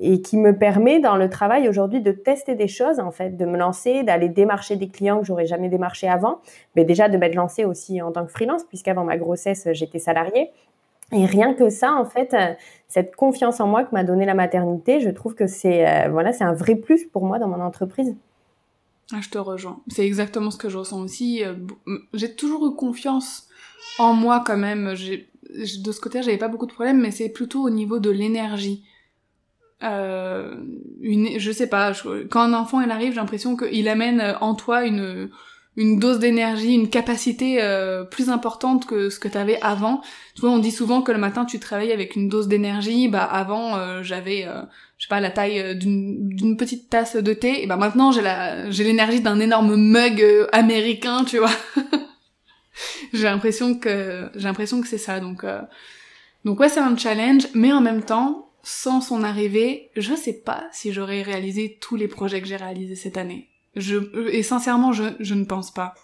et 0.01 0.21
qui 0.21 0.37
me 0.37 0.57
permet 0.57 0.99
dans 0.99 1.17
le 1.17 1.29
travail 1.29 1.67
aujourd'hui 1.67 2.01
de 2.01 2.11
tester 2.11 2.55
des 2.55 2.69
choses 2.69 2.99
en 2.99 3.11
fait, 3.11 3.35
de 3.35 3.45
me 3.45 3.57
lancer, 3.57 4.03
d'aller 4.03 4.29
démarcher 4.29 4.77
des 4.77 4.87
clients 4.87 5.19
que 5.19 5.25
j'aurais 5.25 5.45
jamais 5.45 5.67
démarché 5.67 6.07
avant, 6.07 6.39
mais 6.75 6.85
déjà 6.85 7.09
de 7.09 7.17
m'être 7.17 7.35
lancée 7.35 7.65
aussi 7.65 8.01
en 8.01 8.11
tant 8.11 8.25
que 8.25 8.31
freelance 8.31 8.63
puisqu'avant 8.63 9.03
ma 9.03 9.17
grossesse 9.17 9.67
j'étais 9.73 9.99
salariée 9.99 10.51
et 11.11 11.25
rien 11.25 11.53
que 11.53 11.69
ça, 11.69 11.93
en 11.93 12.05
fait, 12.05 12.33
euh, 12.33 12.53
cette 12.87 13.15
confiance 13.15 13.59
en 13.59 13.67
moi 13.67 13.83
que 13.83 13.93
m'a 13.93 14.03
donné 14.03 14.25
la 14.25 14.35
maternité, 14.35 14.99
je 14.99 15.09
trouve 15.09 15.35
que 15.35 15.47
c'est 15.47 15.87
euh, 15.87 16.09
voilà, 16.09 16.33
c'est 16.33 16.43
un 16.43 16.53
vrai 16.53 16.75
plus 16.75 17.05
pour 17.05 17.25
moi 17.25 17.39
dans 17.39 17.47
mon 17.47 17.61
entreprise. 17.61 18.15
Ah, 19.11 19.21
je 19.21 19.29
te 19.29 19.39
rejoins. 19.39 19.79
C'est 19.87 20.05
exactement 20.05 20.51
ce 20.51 20.57
que 20.57 20.69
je 20.69 20.77
ressens 20.77 21.01
aussi. 21.01 21.43
Euh, 21.43 21.55
j'ai 22.13 22.35
toujours 22.35 22.67
eu 22.67 22.75
confiance 22.75 23.47
en 23.97 24.13
moi 24.13 24.43
quand 24.45 24.57
même. 24.57 24.93
De 24.93 25.91
ce 25.91 25.99
côté, 25.99 26.21
j'avais 26.21 26.37
pas 26.37 26.47
beaucoup 26.47 26.67
de 26.67 26.73
problèmes, 26.73 27.01
mais 27.01 27.09
c'est 27.09 27.29
plutôt 27.29 27.63
au 27.63 27.71
niveau 27.71 27.99
de 27.99 28.11
l'énergie. 28.11 28.83
Euh, 29.81 30.55
une, 31.01 31.39
je 31.39 31.51
sais 31.51 31.67
pas. 31.67 31.93
quand 32.29 32.41
un 32.41 32.53
enfant 32.53 32.81
il 32.81 32.91
arrive, 32.91 33.13
j'ai 33.13 33.19
l'impression 33.19 33.55
qu'il 33.55 33.87
amène 33.87 34.35
en 34.41 34.53
toi 34.53 34.85
une 34.85 35.31
une 35.79 35.97
dose 35.97 36.19
d'énergie, 36.19 36.73
une 36.73 36.89
capacité 36.89 37.61
euh, 37.61 38.03
plus 38.03 38.29
importante 38.29 38.85
que 38.85 39.09
ce 39.09 39.17
que 39.17 39.29
tu 39.29 39.37
avais 39.37 39.57
avant. 39.61 40.01
Tu 40.35 40.41
vois, 40.41 40.49
on 40.49 40.59
dit 40.59 40.71
souvent 40.71 41.01
que 41.01 41.13
le 41.13 41.17
matin 41.17 41.45
tu 41.45 41.57
travailles 41.57 41.93
avec 41.93 42.17
une 42.17 42.27
dose 42.27 42.49
d'énergie. 42.49 43.07
Bah 43.07 43.23
avant 43.23 43.77
euh, 43.77 44.03
j'avais, 44.03 44.45
euh, 44.45 44.61
je 44.97 45.05
sais 45.05 45.09
pas, 45.09 45.21
la 45.21 45.31
taille 45.31 45.77
d'une 45.77 46.57
petite 46.57 46.89
tasse 46.89 47.15
de 47.15 47.33
thé. 47.33 47.63
Et 47.63 47.65
bah 47.65 47.77
maintenant 47.77 48.11
j'ai 48.11 48.21
la, 48.21 48.69
j'ai 48.69 48.83
l'énergie 48.83 49.21
d'un 49.21 49.39
énorme 49.39 49.77
mug 49.77 50.21
américain, 50.51 51.23
tu 51.23 51.37
vois. 51.37 51.55
j'ai 53.13 53.23
l'impression 53.23 53.79
que, 53.79 54.29
j'ai 54.35 54.43
l'impression 54.43 54.81
que 54.81 54.87
c'est 54.87 54.97
ça. 54.97 55.21
Donc, 55.21 55.45
donc 56.43 56.59
ouais, 56.59 56.67
c'est 56.67 56.81
un 56.81 56.97
challenge, 56.97 57.47
mais 57.53 57.71
en 57.71 57.79
même 57.79 58.03
temps, 58.03 58.51
sans 58.63 58.99
son 58.99 59.23
arrivée, 59.23 59.91
je 59.95 60.13
sais 60.13 60.41
pas 60.41 60.67
si 60.73 60.91
j'aurais 60.91 61.21
réalisé 61.21 61.77
tous 61.79 61.95
les 61.95 62.09
projets 62.09 62.41
que 62.41 62.47
j'ai 62.47 62.57
réalisés 62.57 62.95
cette 62.95 63.15
année. 63.15 63.48
Je, 63.75 64.29
et 64.29 64.43
sincèrement, 64.43 64.91
je, 64.91 65.03
je 65.19 65.35
ne 65.35 65.45
pense 65.45 65.71
pas. 65.71 65.95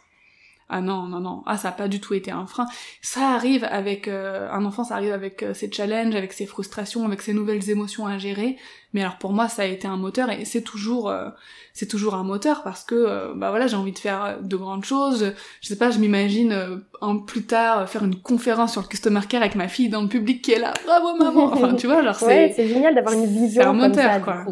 Ah 0.68 0.82
non, 0.82 1.04
non, 1.04 1.20
non. 1.20 1.44
Ah, 1.46 1.58
ça 1.58 1.68
n'a 1.68 1.74
pas 1.74 1.88
du 1.88 2.00
tout 2.00 2.16
été 2.16 2.32
un 2.32 2.48
frein. 2.48 2.66
Ça 3.02 3.30
arrive 3.30 3.64
avec... 3.70 4.08
Euh, 4.08 4.50
un 4.52 4.66
enfant, 4.66 4.84
ça 4.84 4.96
arrive 4.96 5.14
avec 5.14 5.44
euh, 5.44 5.54
ses 5.54 5.72
challenges, 5.72 6.16
avec 6.16 6.34
ses 6.34 6.48
frustrations, 6.48 7.06
avec 7.06 7.22
ses 7.22 7.34
nouvelles 7.34 7.70
émotions 7.70 8.08
à 8.08 8.18
gérer. 8.18 8.58
Mais 8.94 9.02
alors 9.02 9.18
pour 9.20 9.32
moi, 9.32 9.48
ça 9.48 9.62
a 9.62 9.66
été 9.66 9.88
un 9.88 9.98
moteur 9.98 10.32
et 10.32 10.44
c'est 10.44 10.64
toujours... 10.64 11.10
Euh, 11.10 11.30
c'est 11.74 11.88
toujours 11.88 12.16
un 12.16 12.24
moteur 12.24 12.64
parce 12.64 12.84
que, 12.84 13.34
bah 13.36 13.50
voilà, 13.50 13.68
j'ai 13.68 13.76
envie 13.76 13.92
de 13.92 14.00
faire 14.00 14.38
de 14.42 14.56
grandes 14.56 14.86
choses. 14.86 15.34
Je 15.62 15.68
sais 15.68 15.76
pas, 15.76 15.92
je 15.92 16.00
m'imagine 16.00 16.82
en 17.02 17.20
plus 17.20 17.44
tard 17.44 17.90
faire 17.90 18.06
une 18.06 18.16
conférence 18.16 18.72
sur 18.72 18.82
le 18.82 18.88
customer 18.88 19.20
care 19.28 19.42
avec 19.42 19.56
ma 19.56 19.68
fille 19.68 19.90
dans 19.90 20.02
le 20.02 20.08
public 20.08 20.42
qui 20.42 20.54
est 20.54 20.60
là. 20.60 20.74
Bravo 20.86 21.18
maman 21.18 21.52
Enfin, 21.52 21.76
tu 21.76 21.88
vois, 21.88 22.02
genre 22.02 22.16
c'est... 22.20 22.26
Ouais, 22.26 22.54
c'est 22.56 22.70
génial 22.70 22.96
d'avoir 22.96 23.14
une 23.14 23.26
vision 23.26 23.62
C'est 23.62 23.68
un 23.68 23.74
moteur, 23.74 24.10
ça, 24.10 24.20
quoi. 24.22 24.46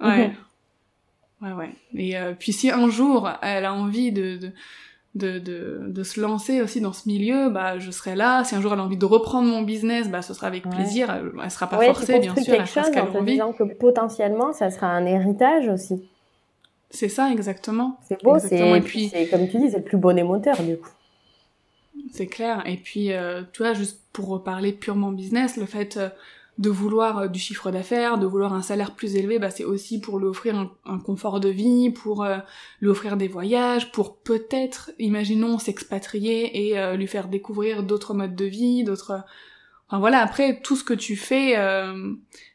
Ouais. 0.00 0.32
Ouais, 1.42 1.52
ouais. 1.52 1.70
Et 1.94 2.18
euh, 2.18 2.34
puis 2.38 2.52
si 2.52 2.70
un 2.70 2.88
jour 2.90 3.30
elle 3.42 3.64
a 3.64 3.72
envie 3.72 4.12
de, 4.12 4.36
de, 4.36 4.52
de, 5.14 5.38
de, 5.38 5.86
de 5.88 6.02
se 6.02 6.20
lancer 6.20 6.60
aussi 6.60 6.80
dans 6.80 6.92
ce 6.92 7.08
milieu, 7.08 7.48
bah 7.48 7.78
je 7.78 7.90
serai 7.90 8.14
là. 8.14 8.44
Si 8.44 8.54
un 8.54 8.60
jour 8.60 8.72
elle 8.72 8.80
a 8.80 8.84
envie 8.84 8.98
de 8.98 9.06
reprendre 9.06 9.48
mon 9.48 9.62
business, 9.62 10.08
bah 10.08 10.22
ce 10.22 10.34
sera 10.34 10.46
avec 10.48 10.68
plaisir. 10.68 11.10
Elle, 11.10 11.32
elle 11.42 11.50
sera 11.50 11.68
pas 11.68 11.80
forcée, 11.80 12.18
bien 12.18 12.34
sûr. 12.34 12.44
quelque 12.44 12.68
chose 12.68 12.86
en 12.96 13.06
te 13.06 13.24
disant 13.24 13.52
que 13.52 13.64
potentiellement 13.64 14.52
ça 14.52 14.70
sera 14.70 14.88
un 14.88 15.06
héritage 15.06 15.68
aussi. 15.68 16.02
C'est 16.90 17.08
ça, 17.08 17.30
exactement. 17.30 17.98
C'est 18.08 18.22
beau, 18.22 18.38
c'est 18.38 18.76
et 18.76 18.80
puis 18.80 19.08
c'est 19.08 19.28
comme 19.28 19.48
tu 19.48 19.58
dis, 19.58 19.70
c'est 19.70 19.78
le 19.78 19.84
plus 19.84 19.96
bon 19.96 20.18
émoteur 20.18 20.60
du 20.62 20.76
coup. 20.76 20.90
C'est 22.12 22.26
clair. 22.26 22.62
Et 22.66 22.76
puis, 22.76 23.12
euh, 23.12 23.42
tu 23.52 23.62
vois, 23.62 23.74
juste 23.74 24.00
pour 24.12 24.28
reparler 24.28 24.72
purement 24.72 25.12
business, 25.12 25.56
le 25.56 25.66
fait 25.66 25.96
euh, 25.96 26.08
de 26.60 26.68
vouloir 26.68 27.18
euh, 27.18 27.28
du 27.28 27.40
chiffre 27.40 27.70
d'affaires, 27.70 28.18
de 28.18 28.26
vouloir 28.26 28.52
un 28.52 28.60
salaire 28.60 28.94
plus 28.94 29.16
élevé, 29.16 29.38
bah 29.38 29.50
c'est 29.50 29.64
aussi 29.64 29.98
pour 29.98 30.18
lui 30.18 30.26
offrir 30.26 30.70
un, 30.84 30.98
confort 30.98 31.40
de 31.40 31.48
vie, 31.48 31.90
pour 31.90 32.22
euh, 32.22 32.36
lui 32.82 32.88
offrir 32.88 33.16
des 33.16 33.28
voyages, 33.28 33.90
pour 33.92 34.18
peut-être, 34.18 34.90
imaginons, 34.98 35.58
s'expatrier 35.58 36.68
et 36.68 36.78
euh, 36.78 36.96
lui 36.96 37.06
faire 37.06 37.28
découvrir 37.28 37.82
d'autres 37.82 38.14
modes 38.14 38.36
de 38.36 38.44
vie, 38.44 38.84
d'autres... 38.84 39.24
Enfin 39.88 39.98
voilà, 39.98 40.20
après, 40.20 40.60
tout 40.60 40.76
ce 40.76 40.84
que 40.84 40.94
tu 40.94 41.16
fais, 41.16 41.56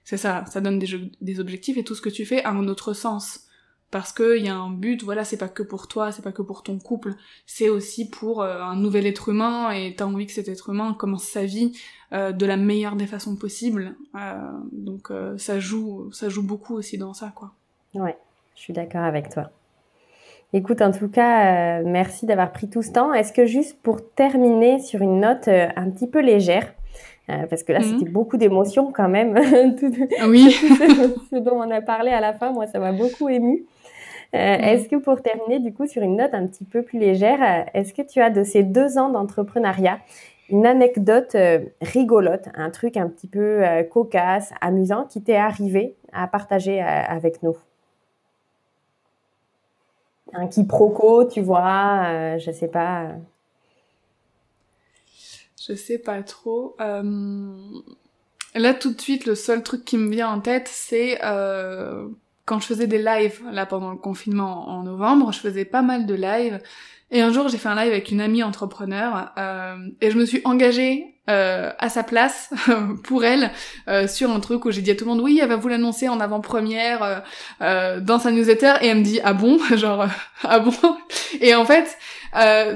c'est 0.06 0.16
ça, 0.16 0.45
ça 0.45 0.62
donne 0.62 0.80
des, 0.80 0.88
des 1.20 1.39
objectifs 1.41 1.76
et 1.76 1.84
tout 1.84 1.93
ce 1.93 2.01
que 2.01 2.08
tu 2.08 2.26
fais 2.26 2.41
a 2.45 2.51
un 2.51 2.70
autre 2.70 2.93
sens 2.93 3.45
parce 3.96 4.12
qu'il 4.12 4.46
y 4.46 4.50
a 4.50 4.56
un 4.56 4.72
but, 4.72 5.04
voilà, 5.04 5.24
c'est 5.24 5.38
pas 5.38 5.48
que 5.48 5.64
pour 5.64 5.88
toi, 5.88 6.12
c'est 6.12 6.22
pas 6.22 6.34
que 6.34 6.41
pour 6.41 6.64
ton 6.64 6.80
couple, 6.80 7.14
c'est 7.46 7.70
aussi 7.70 8.10
pour 8.10 8.41
euh, 8.41 8.60
un 8.62 8.76
nouvel 8.76 9.08
être 9.08 9.30
humain 9.30 9.72
et 9.72 9.96
t'as 9.96 10.04
envie 10.04 10.26
que 10.26 10.34
cet 10.34 10.50
être 10.50 10.72
humain 10.72 10.93
commence 11.00 11.24
sa 11.24 11.46
vie 11.46 11.72
euh, 12.12 12.34
de 12.34 12.46
la 12.46 12.58
meilleure 12.58 12.98
des 12.98 13.08
façons 13.08 13.38
possibles. 13.38 13.96
Euh, 14.16 14.36
donc 14.74 15.14
ça 15.38 15.62
joue, 15.62 16.12
ça 16.12 16.28
joue 16.28 16.46
beaucoup 16.46 16.74
aussi 16.74 16.98
dans 16.98 17.14
ça, 17.14 17.32
quoi. 17.34 17.54
Ouais, 17.93 18.18
je 18.58 18.64
suis 18.64 18.74
d'accord 18.74 19.04
avec 19.04 19.30
toi. 19.30 19.50
Écoute, 20.52 20.82
en 20.82 20.91
tout 20.91 21.08
cas, 21.08 21.82
merci 21.84 22.26
d'avoir 22.26 22.52
pris 22.52 22.70
tout 22.70 22.82
ce 22.82 22.91
temps. 22.91 23.14
Est-ce 23.14 23.32
que 23.32 23.46
juste 23.46 23.82
pour 23.82 24.02
terminer 24.14 24.80
sur 24.80 25.04
une 25.04 25.22
note 25.22 25.48
un 25.48 25.89
petit 25.89 26.08
peu 26.08 26.20
légère, 26.20 26.74
parce 27.28 27.64
que 27.64 27.72
là, 27.72 27.80
mhm. 27.80 27.86
c'était 27.86 28.12
beaucoup 28.12 28.36
d'émotions 28.36 28.91
quand 28.91 29.08
même. 29.08 29.36
oui. 30.28 30.52
ce, 30.52 31.39
dont 31.39 31.62
on 31.62 31.72
a 31.72 31.80
parlé 31.80 32.12
à 32.12 32.20
la 32.20 32.34
fin, 32.34 32.52
moi, 32.52 32.68
ça 32.68 32.80
m'a 32.80 32.91
beaucoup 32.91 33.30
ému. 33.30 33.66
Euh, 34.36 34.58
est-ce 34.58 34.90
que 34.90 34.98
pour 34.98 35.22
terminer, 35.22 35.60
du 35.60 35.74
coup, 35.74 35.88
sur 35.88 36.02
une 36.02 36.18
note 36.18 36.34
un 36.34 36.46
petit 36.46 36.66
peu 36.66 36.84
plus 36.84 37.00
légère, 37.00 37.42
euh, 37.42 37.64
est-ce 37.74 37.94
que 37.94 38.02
tu 38.02 38.22
as 38.22 38.30
de 38.30 38.44
ces 38.44 38.64
deux 38.64 38.98
ans 38.98 39.10
d'entrepreneuriat 39.10 40.00
une 40.50 40.66
anecdote 40.66 41.34
euh, 41.36 41.66
rigolote, 41.82 42.50
un 42.54 42.70
truc 42.70 42.98
un 42.98 43.08
petit 43.08 43.28
peu 43.28 43.64
cocasse, 43.90 44.52
amusant 44.62 45.06
qui 45.06 45.24
t'est 45.24 45.38
arrivé 45.38 45.96
à 46.12 46.28
partager 46.28 46.82
avec 46.82 47.42
nous? 47.42 47.56
Un 50.34 50.48
quiproquo, 50.48 51.26
tu 51.26 51.42
vois, 51.42 52.38
je 52.38 52.52
sais 52.52 52.68
pas. 52.68 53.14
Je 55.68 55.74
sais 55.74 55.98
pas 55.98 56.22
trop. 56.22 56.76
Là, 56.78 58.74
tout 58.76 58.94
de 58.94 59.02
suite, 59.02 59.26
le 59.26 59.34
seul 59.34 59.64
truc 59.64 59.84
qui 59.84 59.98
me 59.98 60.12
vient 60.12 60.30
en 60.30 60.42
tête, 60.42 60.68
c'est 60.68 61.20
quand 62.46 62.60
je 62.60 62.68
faisais 62.68 62.88
des 62.88 63.02
lives, 63.02 63.41
là 63.52 63.66
pendant 63.66 63.91
le 63.91 63.98
confinement 63.98 64.70
en 64.70 64.84
novembre, 64.84 65.32
je 65.34 65.39
faisais 65.39 65.66
pas 65.66 65.82
mal 65.82 66.06
de 66.06 66.14
lives. 66.14 66.60
Et 67.12 67.22
un 67.22 67.32
jour, 67.32 67.48
j'ai 67.48 67.58
fait 67.58 67.70
un 67.70 67.76
live 67.76 67.91
avec 67.91 68.12
une 68.12 68.22
amie 68.22 68.43
entrepreneur 68.43 69.32
euh, 69.38 69.78
et 70.02 70.12
je 70.12 70.18
me 70.18 70.26
suis 70.26 70.41
engagée 70.43 71.16
euh, 71.28 71.72
à 71.80 71.89
sa 71.89 72.04
place 72.04 72.52
pour 73.04 73.26
elle 73.26 73.50
euh, 73.88 74.08
sur 74.08 74.30
un 74.30 74.39
truc 74.39 74.64
où 74.66 74.72
j'ai 74.72 74.82
dit 74.82 74.91
à 74.91 74.96
tout 74.96 75.06
le 75.06 75.10
monde 75.10 75.22
oui, 75.22 75.39
elle 75.41 75.50
va 75.50 75.56
vous 75.56 75.68
l'annoncer 75.68 76.08
en 76.08 76.20
avant-première 76.20 77.02
euh, 77.02 77.16
euh, 77.62 78.00
dans 78.00 78.20
sa 78.20 78.30
newsletter 78.30 78.74
et 78.82 78.88
elle 78.88 79.00
me 79.00 79.04
dit 79.04 79.20
ah 79.24 79.34
bon, 79.34 79.58
genre 79.76 80.06
ah 80.43 80.60
bon. 80.60 80.72
Et 81.41 81.56
en 81.56 81.66
fait, 81.66 81.98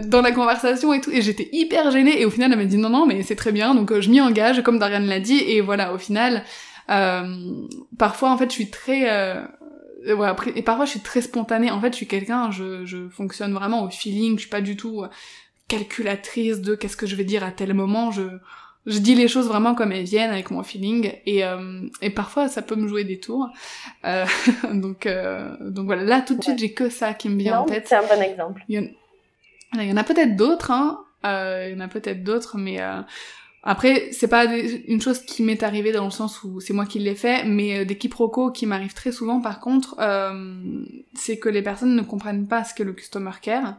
dans 0.07 0.21
la 0.21 0.31
conversation 0.31 0.93
et 0.93 1.01
tout, 1.01 1.11
et 1.11 1.21
j'étais 1.21 1.49
hyper 1.51 1.91
gênée 1.91 2.19
et 2.19 2.25
au 2.25 2.31
final 2.31 2.51
elle 2.51 2.57
m'a 2.57 2.65
dit 2.65 2.77
non 2.77 2.89
non 2.89 3.05
mais 3.05 3.21
c'est 3.21 3.35
très 3.35 3.51
bien 3.51 3.75
donc 3.75 3.99
je 3.99 4.09
m'y 4.09 4.19
engage 4.19 4.63
comme 4.63 4.79
Darian 4.79 5.01
l'a 5.01 5.19
dit 5.19 5.43
et 5.45 5.61
voilà 5.61 5.93
au 5.93 5.99
final. 5.99 6.43
parfois 6.87 8.31
en 8.31 8.37
fait 8.37 8.49
je 8.49 8.55
suis 8.55 8.71
très 8.71 9.37
ouais, 10.05 10.27
après, 10.27 10.51
et 10.55 10.61
parfois 10.61 10.85
je 10.85 10.91
suis 10.91 10.99
très 10.99 11.21
spontanée. 11.21 11.71
En 11.71 11.79
fait, 11.81 11.91
je 11.91 11.97
suis 11.97 12.07
quelqu'un, 12.07 12.51
je, 12.51 12.85
je 12.85 13.09
fonctionne 13.09 13.53
vraiment 13.53 13.83
au 13.83 13.89
feeling. 13.89 14.35
Je 14.35 14.41
suis 14.41 14.49
pas 14.49 14.61
du 14.61 14.75
tout 14.75 15.03
calculatrice 15.67 16.61
de 16.61 16.75
qu'est-ce 16.75 16.97
que 16.97 17.07
je 17.07 17.15
vais 17.15 17.23
dire 17.23 17.43
à 17.43 17.51
tel 17.51 17.73
moment. 17.73 18.11
Je, 18.11 18.23
je 18.85 18.97
dis 18.99 19.15
les 19.15 19.27
choses 19.27 19.47
vraiment 19.47 19.75
comme 19.75 19.91
elles 19.91 20.05
viennent 20.05 20.31
avec 20.31 20.51
mon 20.51 20.63
feeling 20.63 21.13
et, 21.25 21.45
euh, 21.45 21.81
et 22.01 22.09
parfois 22.09 22.47
ça 22.47 22.61
peut 22.61 22.75
me 22.75 22.87
jouer 22.87 23.03
des 23.03 23.19
tours. 23.19 23.49
Euh, 24.05 24.25
donc, 24.73 25.05
euh, 25.05 25.55
donc 25.61 25.85
voilà, 25.85 26.03
là 26.03 26.21
tout 26.21 26.35
de 26.35 26.43
suite 26.43 26.59
j'ai 26.59 26.73
que 26.73 26.89
ça 26.89 27.13
qui 27.13 27.29
me 27.29 27.37
vient 27.37 27.59
en 27.59 27.65
tête. 27.65 27.87
C'est 27.87 27.95
un 27.95 28.01
bon 28.01 28.21
exemple. 28.21 28.63
Il 28.67 28.75
y 28.75 28.79
en, 28.79 28.87
il 29.81 29.89
y 29.89 29.91
en 29.91 29.97
a 29.97 30.03
peut-être 30.03 30.35
d'autres, 30.35 30.71
hein. 30.71 30.99
Euh, 31.25 31.67
il 31.69 31.73
y 31.73 31.77
en 31.77 31.83
a 31.83 31.89
peut-être 31.89 32.23
d'autres, 32.23 32.57
mais 32.57 32.81
euh, 32.81 33.01
après, 33.61 34.09
c'est 34.11 34.29
pas 34.29 34.45
une 34.45 35.01
chose 35.01 35.19
qui 35.19 35.43
m'est 35.43 35.63
arrivée 35.63 35.91
dans 35.91 36.05
le 36.05 36.11
sens 36.11 36.43
où 36.43 36.61
c'est 36.61 36.71
moi 36.73 36.85
qui 36.85 36.99
l'ai 36.99 37.15
fait, 37.15 37.43
mais 37.43 37.79
euh, 37.79 37.85
des 37.85 37.97
quiproquos 37.97 38.51
qui 38.51 38.65
m'arrivent 38.65 38.93
très 38.93 39.11
souvent 39.11 39.41
par 39.41 39.59
contre, 39.59 39.95
euh, 39.99 40.85
c'est 41.13 41.37
que 41.39 41.49
les 41.49 41.61
personnes 41.61 41.95
ne 41.95 42.01
comprennent 42.01 42.47
pas 42.47 42.63
ce 42.63 42.73
qu'est 42.73 42.85
le 42.85 42.93
customer 42.93 43.31
care 43.41 43.75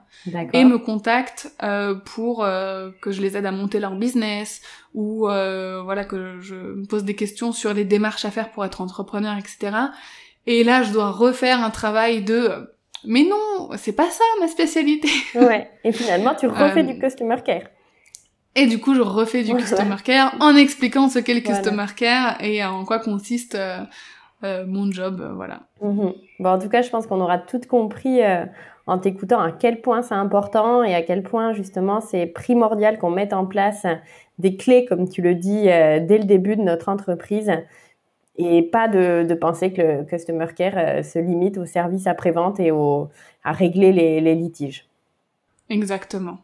et 0.52 0.64
me 0.64 0.76
contactent 0.76 1.52
euh, 1.62 1.94
pour 1.94 2.44
euh, 2.44 2.90
que 3.00 3.10
je 3.10 3.22
les 3.22 3.38
aide 3.38 3.46
à 3.46 3.52
monter 3.52 3.80
leur 3.80 3.94
business 3.94 4.60
ou 4.92 5.28
euh, 5.28 5.80
voilà 5.82 6.04
que 6.04 6.40
je 6.40 6.54
me 6.54 6.84
pose 6.84 7.04
des 7.04 7.16
questions 7.16 7.52
sur 7.52 7.72
les 7.72 7.84
démarches 7.84 8.26
à 8.26 8.30
faire 8.30 8.50
pour 8.50 8.66
être 8.66 8.82
entrepreneur, 8.82 9.38
etc. 9.38 9.76
Et 10.46 10.62
là, 10.62 10.82
je 10.82 10.92
dois 10.92 11.10
refaire 11.10 11.64
un 11.64 11.70
travail 11.70 12.22
de 12.22 12.70
mais 13.06 13.22
non, 13.22 13.70
c'est 13.78 13.94
pas 13.96 14.10
ça 14.10 14.24
ma 14.40 14.48
spécialité. 14.48 15.08
Ouais. 15.34 15.70
Et 15.84 15.92
finalement, 15.92 16.34
tu 16.34 16.46
refais 16.46 16.84
du 16.84 16.98
customer 16.98 17.36
care. 17.42 17.62
Et 18.56 18.66
du 18.66 18.80
coup, 18.80 18.94
je 18.94 19.00
refais 19.00 19.42
du 19.42 19.54
customer 19.54 19.96
care 20.04 20.34
en 20.40 20.56
expliquant 20.56 21.08
ce 21.08 21.18
qu'est 21.18 21.34
le 21.34 21.40
customer 21.40 21.86
care 21.96 22.42
et 22.42 22.64
en 22.64 22.84
quoi 22.84 22.98
consiste 22.98 23.54
euh, 23.54 23.78
euh, 24.42 24.64
mon 24.66 24.90
job, 24.90 25.20
euh, 25.20 25.32
voilà. 25.32 25.60
Mhm. 25.82 26.14
Bon, 26.40 26.50
en 26.50 26.58
tout 26.58 26.68
cas, 26.68 26.82
je 26.82 26.90
pense 26.90 27.06
qu'on 27.06 27.20
aura 27.20 27.38
tout 27.38 27.60
compris 27.68 28.20
en 28.86 28.98
t'écoutant 28.98 29.40
à 29.40 29.52
quel 29.52 29.80
point 29.80 30.02
c'est 30.02 30.14
important 30.14 30.82
et 30.82 30.94
à 30.94 31.02
quel 31.02 31.22
point 31.22 31.52
justement 31.52 32.00
c'est 32.00 32.26
primordial 32.26 32.98
qu'on 32.98 33.10
mette 33.10 33.32
en 33.32 33.46
place 33.46 33.86
des 34.38 34.56
clés, 34.56 34.84
comme 34.84 35.08
tu 35.08 35.22
le 35.22 35.34
dis, 35.34 35.64
dès 35.64 36.18
le 36.18 36.24
début 36.24 36.56
de 36.56 36.62
notre 36.62 36.88
entreprise 36.88 37.52
et 38.36 38.62
pas 38.62 38.88
de, 38.88 39.24
de 39.28 39.34
penser 39.34 39.72
que 39.72 39.82
le 39.82 40.04
customer 40.04 40.46
care 40.56 41.04
se 41.04 41.18
limite 41.18 41.58
au 41.58 41.66
service 41.66 42.06
après-vente 42.06 42.58
et 42.58 42.70
au, 42.70 43.10
à 43.44 43.52
régler 43.52 43.92
les, 43.92 44.20
les 44.20 44.34
litiges. 44.34 44.88
Exactement. 45.68 46.38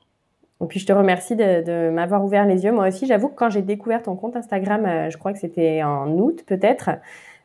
Et 0.62 0.66
puis 0.66 0.80
je 0.80 0.86
te 0.86 0.92
remercie 0.92 1.36
de, 1.36 1.62
de 1.62 1.90
m'avoir 1.90 2.24
ouvert 2.24 2.46
les 2.46 2.64
yeux. 2.64 2.72
Moi 2.72 2.88
aussi, 2.88 3.06
j'avoue 3.06 3.28
que 3.28 3.34
quand 3.34 3.50
j'ai 3.50 3.62
découvert 3.62 4.02
ton 4.02 4.16
compte 4.16 4.36
Instagram, 4.36 4.86
euh, 4.86 5.10
je 5.10 5.18
crois 5.18 5.32
que 5.32 5.38
c'était 5.38 5.82
en 5.82 6.10
août 6.12 6.44
peut-être, 6.46 6.90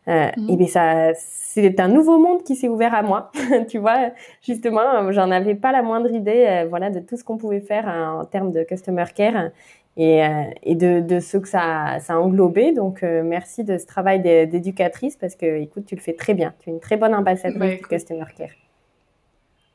euh, 0.08 0.30
mhm. 0.38 0.50
et 0.50 0.56
bien 0.56 0.68
ça, 0.68 1.14
c'est 1.16 1.80
un 1.80 1.90
nouveau 1.90 2.18
monde 2.18 2.44
qui 2.44 2.56
s'est 2.56 2.70
ouvert 2.70 2.96
à 2.96 3.02
moi. 3.02 3.32
tu 3.70 3.80
vois, 3.80 4.12
justement, 4.42 5.12
j'en 5.12 5.30
avais 5.30 5.56
pas 5.56 5.74
la 5.74 5.82
moindre 5.82 6.12
idée, 6.12 6.46
euh, 6.48 6.68
voilà, 6.70 6.90
de 6.90 7.00
tout 7.00 7.18
ce 7.18 7.24
qu'on 7.24 7.38
pouvait 7.38 7.60
faire 7.60 7.88
hein, 7.88 8.20
en 8.22 8.26
termes 8.26 8.52
de 8.52 8.64
customer 8.64 9.06
care 9.14 9.50
et, 9.98 10.22
et 10.64 10.76
de, 10.76 11.02
de, 11.02 11.20
ce 11.20 11.36
que 11.36 11.50
ça, 11.50 12.00
ça 12.00 12.14
a 12.14 12.18
englobé. 12.18 12.72
Donc, 12.72 13.02
merci 13.02 13.66
de 13.66 13.78
ce 13.78 13.86
travail 13.86 14.22
d'éducatrice 14.22 15.18
parce 15.18 15.36
que, 15.36 15.60
écoute, 15.60 15.84
tu 15.86 15.96
le 15.96 16.02
fais 16.02 16.14
très 16.14 16.34
bien. 16.34 16.54
Tu 16.60 16.70
es 16.70 16.74
une 16.74 16.80
très 16.80 16.96
bonne 16.96 17.14
ambassadrice 17.14 17.60
bah, 17.60 17.76
du 17.76 17.82
customer 17.82 18.24
care. 18.38 18.52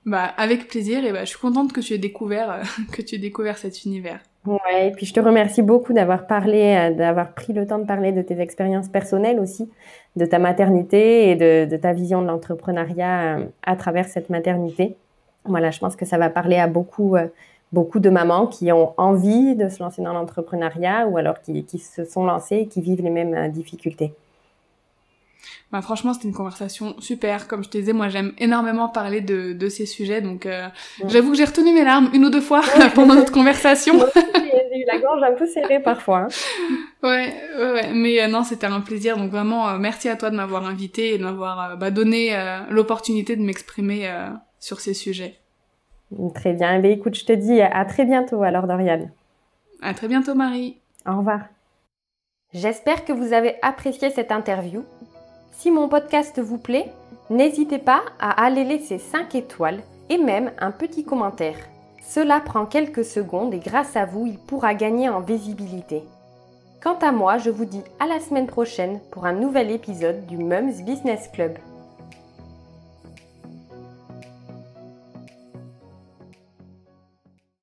Bah, 0.06 0.30
avec 0.36 0.68
plaisir, 0.68 1.04
et 1.04 1.10
bah, 1.10 1.24
je 1.24 1.30
suis 1.30 1.38
contente 1.38 1.72
que 1.72 1.80
tu 1.80 1.92
aies 1.92 1.98
découvert, 1.98 2.48
euh, 2.52 2.62
que 2.92 3.02
tu 3.02 3.16
aies 3.16 3.18
découvert 3.18 3.58
cet 3.58 3.84
univers. 3.84 4.20
Ouais, 4.46 4.86
et 4.86 4.90
puis 4.92 5.04
je 5.04 5.12
te 5.12 5.18
remercie 5.18 5.62
beaucoup 5.62 5.92
d'avoir 5.92 6.28
parlé, 6.28 6.76
euh, 6.76 6.94
d'avoir 6.94 7.32
pris 7.32 7.52
le 7.52 7.66
temps 7.66 7.80
de 7.80 7.86
parler 7.86 8.12
de 8.12 8.22
tes 8.22 8.40
expériences 8.40 8.88
personnelles 8.88 9.40
aussi, 9.40 9.68
de 10.14 10.24
ta 10.24 10.38
maternité 10.38 11.30
et 11.30 11.34
de, 11.34 11.68
de 11.68 11.76
ta 11.76 11.92
vision 11.92 12.22
de 12.22 12.28
l'entrepreneuriat 12.28 13.38
euh, 13.38 13.46
à 13.64 13.74
travers 13.74 14.04
cette 14.04 14.30
maternité. 14.30 14.96
Voilà, 15.44 15.72
je 15.72 15.80
pense 15.80 15.96
que 15.96 16.04
ça 16.04 16.18
va 16.18 16.30
parler 16.30 16.56
à 16.56 16.68
beaucoup, 16.68 17.16
beaucoup 17.72 18.00
de 18.00 18.10
mamans 18.10 18.46
qui 18.48 18.70
ont 18.72 18.94
envie 18.96 19.54
de 19.54 19.68
se 19.68 19.80
lancer 19.80 20.02
dans 20.02 20.12
l'entrepreneuriat 20.12 21.06
ou 21.06 21.18
alors 21.18 21.40
qui, 21.40 21.64
qui 21.64 21.78
se 21.78 22.04
sont 22.04 22.24
lancées 22.24 22.56
et 22.56 22.66
qui 22.66 22.80
vivent 22.80 23.02
les 23.02 23.10
mêmes 23.10 23.52
difficultés. 23.52 24.12
Bah, 25.72 25.82
franchement, 25.82 26.14
c'était 26.14 26.28
une 26.28 26.34
conversation 26.34 26.94
super. 27.00 27.48
Comme 27.48 27.64
je 27.64 27.68
te 27.68 27.78
disais, 27.78 27.92
moi, 27.92 28.08
j'aime 28.08 28.32
énormément 28.38 28.88
parler 28.88 29.20
de, 29.20 29.52
de 29.52 29.68
ces 29.68 29.86
sujets. 29.86 30.20
Donc, 30.20 30.46
euh, 30.46 30.68
j'avoue 31.06 31.32
que 31.32 31.36
j'ai 31.36 31.44
retenu 31.44 31.72
mes 31.72 31.84
larmes 31.84 32.10
une 32.12 32.24
ou 32.24 32.30
deux 32.30 32.40
fois 32.40 32.62
pendant 32.94 33.14
notre 33.14 33.32
conversation. 33.32 33.94
j'ai 34.14 34.80
eu 34.80 34.84
la 34.86 34.98
gorge 34.98 35.22
un 35.22 35.32
peu 35.32 35.46
serrée 35.46 35.80
parfois. 35.80 36.20
Hein. 36.20 36.28
Ouais, 37.02 37.34
ouais, 37.58 37.92
mais 37.92 38.22
euh, 38.22 38.28
non, 38.28 38.44
c'était 38.44 38.66
un 38.66 38.80
plaisir. 38.80 39.16
Donc, 39.16 39.30
vraiment, 39.30 39.68
euh, 39.68 39.78
merci 39.78 40.08
à 40.08 40.16
toi 40.16 40.30
de 40.30 40.36
m'avoir 40.36 40.66
invité 40.66 41.14
et 41.14 41.18
de 41.18 41.24
m'avoir 41.24 41.76
bah, 41.76 41.90
donné 41.90 42.36
l'opportunité 42.70 43.36
de 43.36 43.42
m'exprimer 43.42 44.08
sur 44.58 44.80
ces 44.80 44.94
sujets. 44.94 45.36
Très 46.34 46.52
bien. 46.52 46.80
Eh 46.82 46.92
écoute, 46.92 47.16
je 47.16 47.24
te 47.24 47.32
dis 47.32 47.60
à 47.60 47.84
très 47.84 48.04
bientôt 48.04 48.42
alors, 48.42 48.66
Doriane. 48.66 49.10
À 49.82 49.94
très 49.94 50.08
bientôt, 50.08 50.34
Marie. 50.34 50.80
Au 51.06 51.18
revoir. 51.18 51.40
J'espère 52.52 53.04
que 53.04 53.12
vous 53.12 53.32
avez 53.32 53.56
apprécié 53.60 54.10
cette 54.10 54.32
interview 54.32 54.84
si 55.52 55.70
mon 55.70 55.88
podcast 55.88 56.38
vous 56.38 56.58
plaît, 56.58 56.92
n'hésitez 57.30 57.78
pas 57.78 58.02
à 58.20 58.44
aller 58.44 58.64
laisser 58.64 58.98
5 58.98 59.34
étoiles 59.34 59.80
et 60.08 60.18
même 60.18 60.52
un 60.58 60.70
petit 60.70 61.04
commentaire. 61.04 61.56
Cela 62.02 62.40
prend 62.40 62.66
quelques 62.66 63.04
secondes 63.04 63.54
et 63.54 63.58
grâce 63.58 63.96
à 63.96 64.06
vous, 64.06 64.26
il 64.26 64.38
pourra 64.38 64.74
gagner 64.74 65.08
en 65.08 65.20
visibilité. 65.20 66.04
Quant 66.82 66.98
à 67.00 67.10
moi, 67.10 67.38
je 67.38 67.50
vous 67.50 67.64
dis 67.64 67.82
à 67.98 68.06
la 68.06 68.20
semaine 68.20 68.46
prochaine 68.46 69.00
pour 69.10 69.26
un 69.26 69.32
nouvel 69.32 69.70
épisode 69.70 70.24
du 70.26 70.36
Mums 70.36 70.82
Business 70.84 71.28
Club. 71.32 71.58